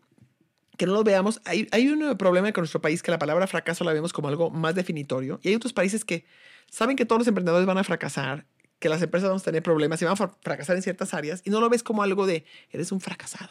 [0.77, 1.41] que no lo veamos.
[1.45, 4.49] Hay, hay un problema con nuestro país que la palabra fracaso la vemos como algo
[4.49, 6.25] más definitorio y hay otros países que
[6.69, 8.45] saben que todos los emprendedores van a fracasar,
[8.79, 11.41] que las empresas vamos a tener problemas y van a fra- fracasar en ciertas áreas
[11.45, 13.49] y no lo ves como algo de eres un fracasado,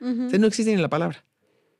[0.00, 0.10] ¿no?
[0.10, 0.26] Ujú.
[0.26, 1.24] O sea, no existe ni la palabra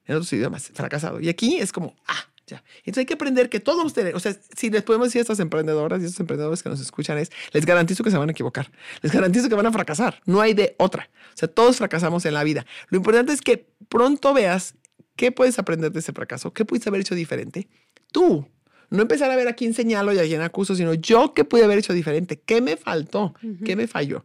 [0.07, 1.19] en otros idiomas, fracasado.
[1.21, 4.71] Y aquí es como, ah, Entonces hay que aprender que todos tenemos, o sea, si
[4.71, 8.05] les podemos decir a estas emprendedoras y estos emprendedores que nos escuchan es, les garantizo
[8.05, 8.71] que se van a equivocar,
[9.03, 11.09] les garantizo que van a fracasar, no hay de otra.
[11.35, 12.67] O sea, todos fracasamos en la vida.
[12.89, 14.75] Lo importante es que pronto veas
[15.17, 17.69] qué puedes aprender de ese fracaso, qué pudiste haber hecho diferente.
[18.13, 18.47] Tú,
[18.95, 21.65] no empezar a ver a quién señalo y a quién acuso, sino yo qué pude
[21.65, 24.25] haber hecho diferente, qué me faltó, qué me falló.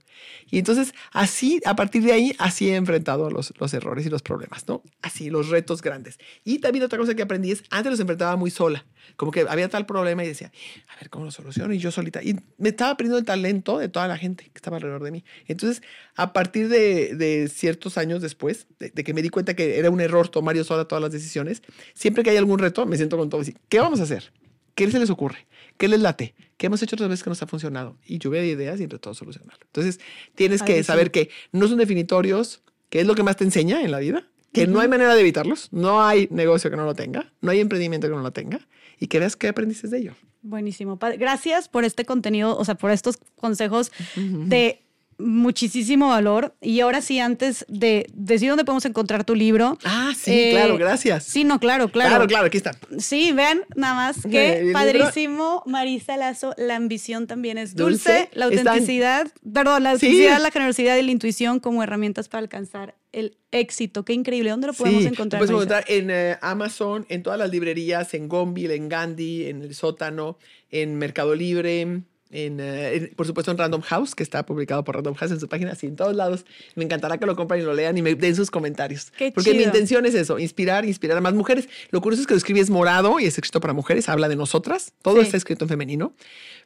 [0.49, 4.22] Y entonces, así, a partir de ahí, así he enfrentado los, los errores y los
[4.22, 4.83] problemas, ¿no?
[5.01, 6.19] Así, los retos grandes.
[6.43, 9.69] Y también otra cosa que aprendí es, antes los enfrentaba muy sola, como que había
[9.69, 10.51] tal problema y decía,
[10.88, 11.73] a ver, ¿cómo lo soluciono?
[11.73, 12.22] Y yo solita.
[12.23, 15.23] Y me estaba perdiendo el talento de toda la gente que estaba alrededor de mí.
[15.48, 15.81] Entonces,
[16.15, 19.89] a partir de, de ciertos años después, de, de que me di cuenta que era
[19.89, 21.61] un error tomar yo sola todas las decisiones,
[21.93, 24.31] siempre que hay algún reto, me siento con todo y ¿qué vamos a hacer?
[24.80, 25.45] ¿Qué se les ocurre?
[25.77, 26.35] ¿Qué les late?
[26.56, 27.98] ¿Qué hemos hecho otras veces que nos ha funcionado?
[28.06, 29.66] Y lluvia de ideas y entre todos solucionarlo.
[29.66, 29.99] Entonces,
[30.35, 33.91] tienes que saber que no son definitorios, que es lo que más te enseña en
[33.91, 37.33] la vida, que no hay manera de evitarlos, no hay negocio que no lo tenga,
[37.41, 40.16] no hay emprendimiento que no lo tenga, y que veas qué aprendiste de ello.
[40.43, 40.98] Buenísimo.
[41.17, 44.82] Gracias por este contenido, o sea, por estos consejos de
[45.19, 46.56] muchísimo valor.
[46.61, 49.77] Y ahora sí, antes de decir dónde podemos encontrar tu libro.
[49.83, 51.25] Ah, sí, eh, claro, gracias.
[51.25, 52.09] Sí, no, claro, claro.
[52.09, 52.72] claro, claro, aquí está.
[52.98, 58.30] Sí, vean nada más ¿Y que padrísimo, Marisa Lazo, la ambición también es dulce, Dulce,
[58.33, 60.06] la autenticidad, perdón, la Sí.
[60.07, 64.06] autenticidad, la generosidad y la intuición como herramientas para alcanzar el éxito.
[64.06, 64.51] Qué increíble.
[64.51, 65.41] ¿Dónde lo podemos Sí, encontrar?
[65.41, 65.64] Lo Marisa?
[65.64, 70.38] encontrar en eh, Amazon, en todas las librerías, en Gonville, en Gandhi, en El Sótano,
[70.72, 72.01] en Mercado Libre,
[72.32, 75.40] en, eh, en- por supuesto en Random House, que está publicado por Random House en
[75.40, 76.45] su página, así en todos lados.
[76.75, 79.11] Me encantará que lo compren y lo lean y me den sus comentarios.
[79.17, 81.67] Qué Porque mi intención es eso, inspirar, inspirar a más mujeres.
[81.91, 84.35] Lo curioso es que lo escribí es morado y es escrito para mujeres, habla de
[84.35, 85.22] nosotras, todo Sí.
[85.25, 86.14] está escrito en femenino.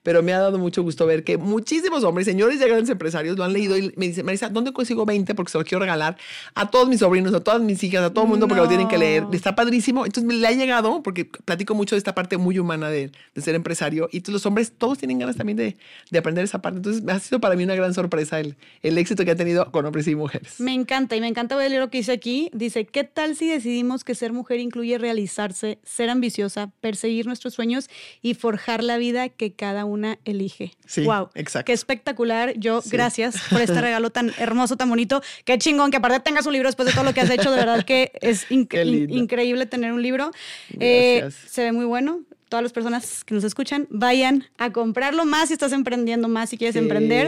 [0.03, 3.43] Pero me ha dado mucho gusto ver que muchísimos hombres, señores y grandes empresarios, lo
[3.43, 5.33] han leído y me dicen, Marisa, ¿dónde consigo 20?
[5.35, 6.17] Porque se lo quiero regalar
[6.55, 8.87] a todos mis sobrinos, a todas mis hijas, a todo el mundo, porque lo tienen
[8.87, 9.25] que leer.
[9.31, 10.05] Está padrísimo.
[10.05, 13.41] Entonces me le ha llegado, porque platico mucho de esta parte muy humana de, de
[13.41, 14.09] ser empresario.
[14.11, 15.77] Y entonces los hombres todos tienen ganas también de,
[16.11, 16.77] de aprender esa parte.
[16.77, 19.85] Entonces ha sido para mí una gran sorpresa el, el éxito que ha tenido con
[19.85, 20.59] hombres y mujeres.
[20.59, 22.49] Me encanta y me encanta ver libro que dice aquí.
[22.53, 27.89] Dice, ¿qué tal si decidimos que ser mujer incluye realizarse, ser ambiciosa, perseguir nuestros sueños
[28.21, 30.73] y forjar la vida que cada una elige?
[30.85, 31.65] Sí, wow, exacto.
[31.65, 32.53] Qué espectacular.
[32.57, 32.89] Yo, Sí.
[32.91, 35.21] gracias por este regalo tan hermoso, tan bonito.
[35.45, 37.51] Qué chingón que aparte tengas un libro después de todo lo que has hecho.
[37.51, 38.67] De verdad que es in-
[39.09, 40.31] increíble tener un libro.
[40.79, 42.21] Eh, se ve muy bueno.
[42.53, 46.57] Todas las personas que nos escuchan, vayan a comprarlo más si estás emprendiendo más, si
[46.59, 47.27] quieres emprender.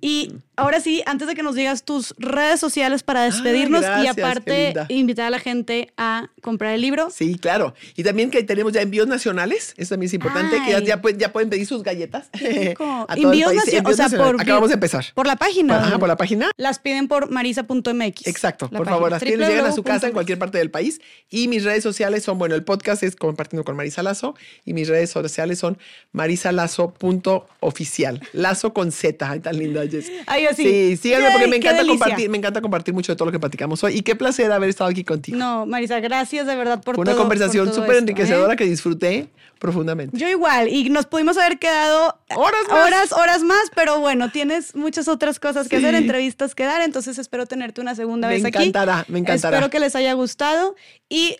[0.00, 4.16] Y ahora sí, antes de que nos digas tus redes sociales para despedirnos Ah, gracias,
[4.16, 7.08] y aparte invitar a la gente a comprar el libro.
[7.12, 7.72] Sí, claro.
[7.94, 9.74] Y también que tenemos ya envíos nacionales.
[9.76, 10.56] Eso también es importante.
[10.64, 12.28] Que ya, ya pueden, ya pueden pedir sus galletas.
[12.32, 13.60] a todo el Envíos país.
[13.64, 14.32] nacio- Envíos o sea, nacionales.
[14.32, 15.04] por- Acabamos de empezar.
[15.14, 15.78] Por la página.
[15.78, 16.50] Por, ajá, por la página.
[16.56, 18.26] Las piden por marisa.mx.
[18.26, 18.90] Exacto, por página.
[18.96, 21.00] favor, las piden, llegan a su casa en cualquier parte del país.
[21.30, 24.34] Y mis redes sociales son, bueno, el podcast es compartiendo con Marisa Lazo
[24.64, 25.76] y mis redes sociales son
[26.12, 28.20] marisalazo.oficial.
[28.32, 30.10] Lazo con Z, ay, tan linda, Jess.
[30.26, 30.62] Ay, así.
[30.64, 33.82] Sí, síganme porque me encanta compartir, me encanta compartir mucho de todo lo que platicamos
[33.84, 33.96] hoy.
[33.96, 35.36] Y qué placer haber estado aquí contigo.
[35.38, 38.56] No, Marisa, gracias de verdad por Fue una todo- conversación súper enriquecedora ¿eh?
[38.56, 39.28] que disfruté
[39.58, 40.16] profundamente.
[40.16, 42.86] Yo igual, y nos pudimos haber quedado Horas más.
[42.86, 45.84] horas, horas más, pero bueno, tienes muchas otras cosas que Sí.
[45.84, 48.58] hacer, entrevistas que dar, entonces espero tenerte una segunda Me vez aquí.
[48.58, 49.56] encantará, me encantará.
[49.56, 50.76] Espero que les haya gustado
[51.08, 51.36] y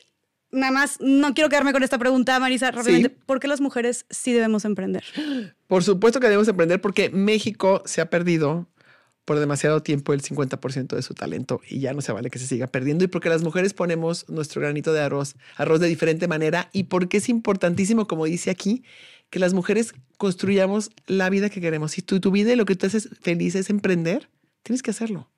[0.51, 3.17] nada más, no quiero quedarme con esta pregunta, Marisa, rápidamente, Sí.
[3.27, 5.05] ¿por qué las mujeres sí debemos emprender?
[5.67, 8.67] Por supuesto que debemos emprender porque México se ha perdido
[9.25, 12.47] por demasiado tiempo el 50% de su talento y ya no se vale que se
[12.47, 16.71] siga perdiendo y porque las mujeres ponemos nuestro granito de arroz, arroz de diferente manera
[16.73, 18.85] y porque es importantísimo, como dice aquí,
[19.29, 21.93] que las mujeres construyamos la vida que queremos.
[21.93, 24.31] Si tu, tu vida y lo que tú haces feliz es emprender,
[24.63, 25.29] tienes que hacerlo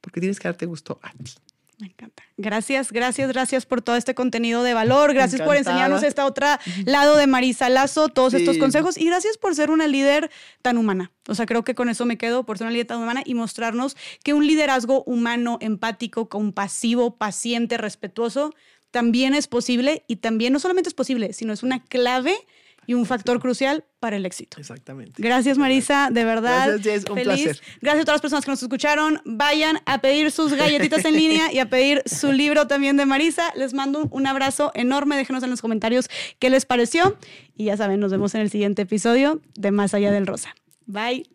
[0.00, 1.32] porque tienes que darte gusto a ti.
[1.78, 2.22] Me encanta.
[2.38, 5.12] Gracias, gracias, gracias por todo este contenido de valor.
[5.12, 9.54] Gracias por enseñarnos esta otra lado de Marisa Lazo, todos estos consejos y gracias por
[9.54, 10.30] ser una líder
[10.62, 11.12] tan humana.
[11.28, 13.34] O sea, creo que con eso me quedo, por ser una líder tan humana y
[13.34, 18.54] mostrarnos que un liderazgo humano, empático, compasivo, paciente, respetuoso,
[18.90, 22.34] también es posible y también no solamente es posible, sino es una clave
[22.86, 24.58] y un factor crucial para el éxito.
[24.60, 25.20] Exactamente.
[25.22, 26.68] Gracias, Marisa, de verdad.
[26.68, 27.24] Gracias, Jess, un feliz.
[27.44, 27.60] placer.
[27.80, 29.20] Gracias a todas las personas que nos escucharon.
[29.24, 33.52] Vayan a pedir sus galletitas en línea y a pedir su libro también de Marisa.
[33.56, 35.16] Les mando un- un abrazo enorme.
[35.16, 36.08] Déjenos en los comentarios
[36.38, 37.16] qué les pareció.
[37.56, 40.54] Y ya saben, nos vemos en el siguiente episodio de Más Allá del Rosa.
[40.86, 41.26] Bye.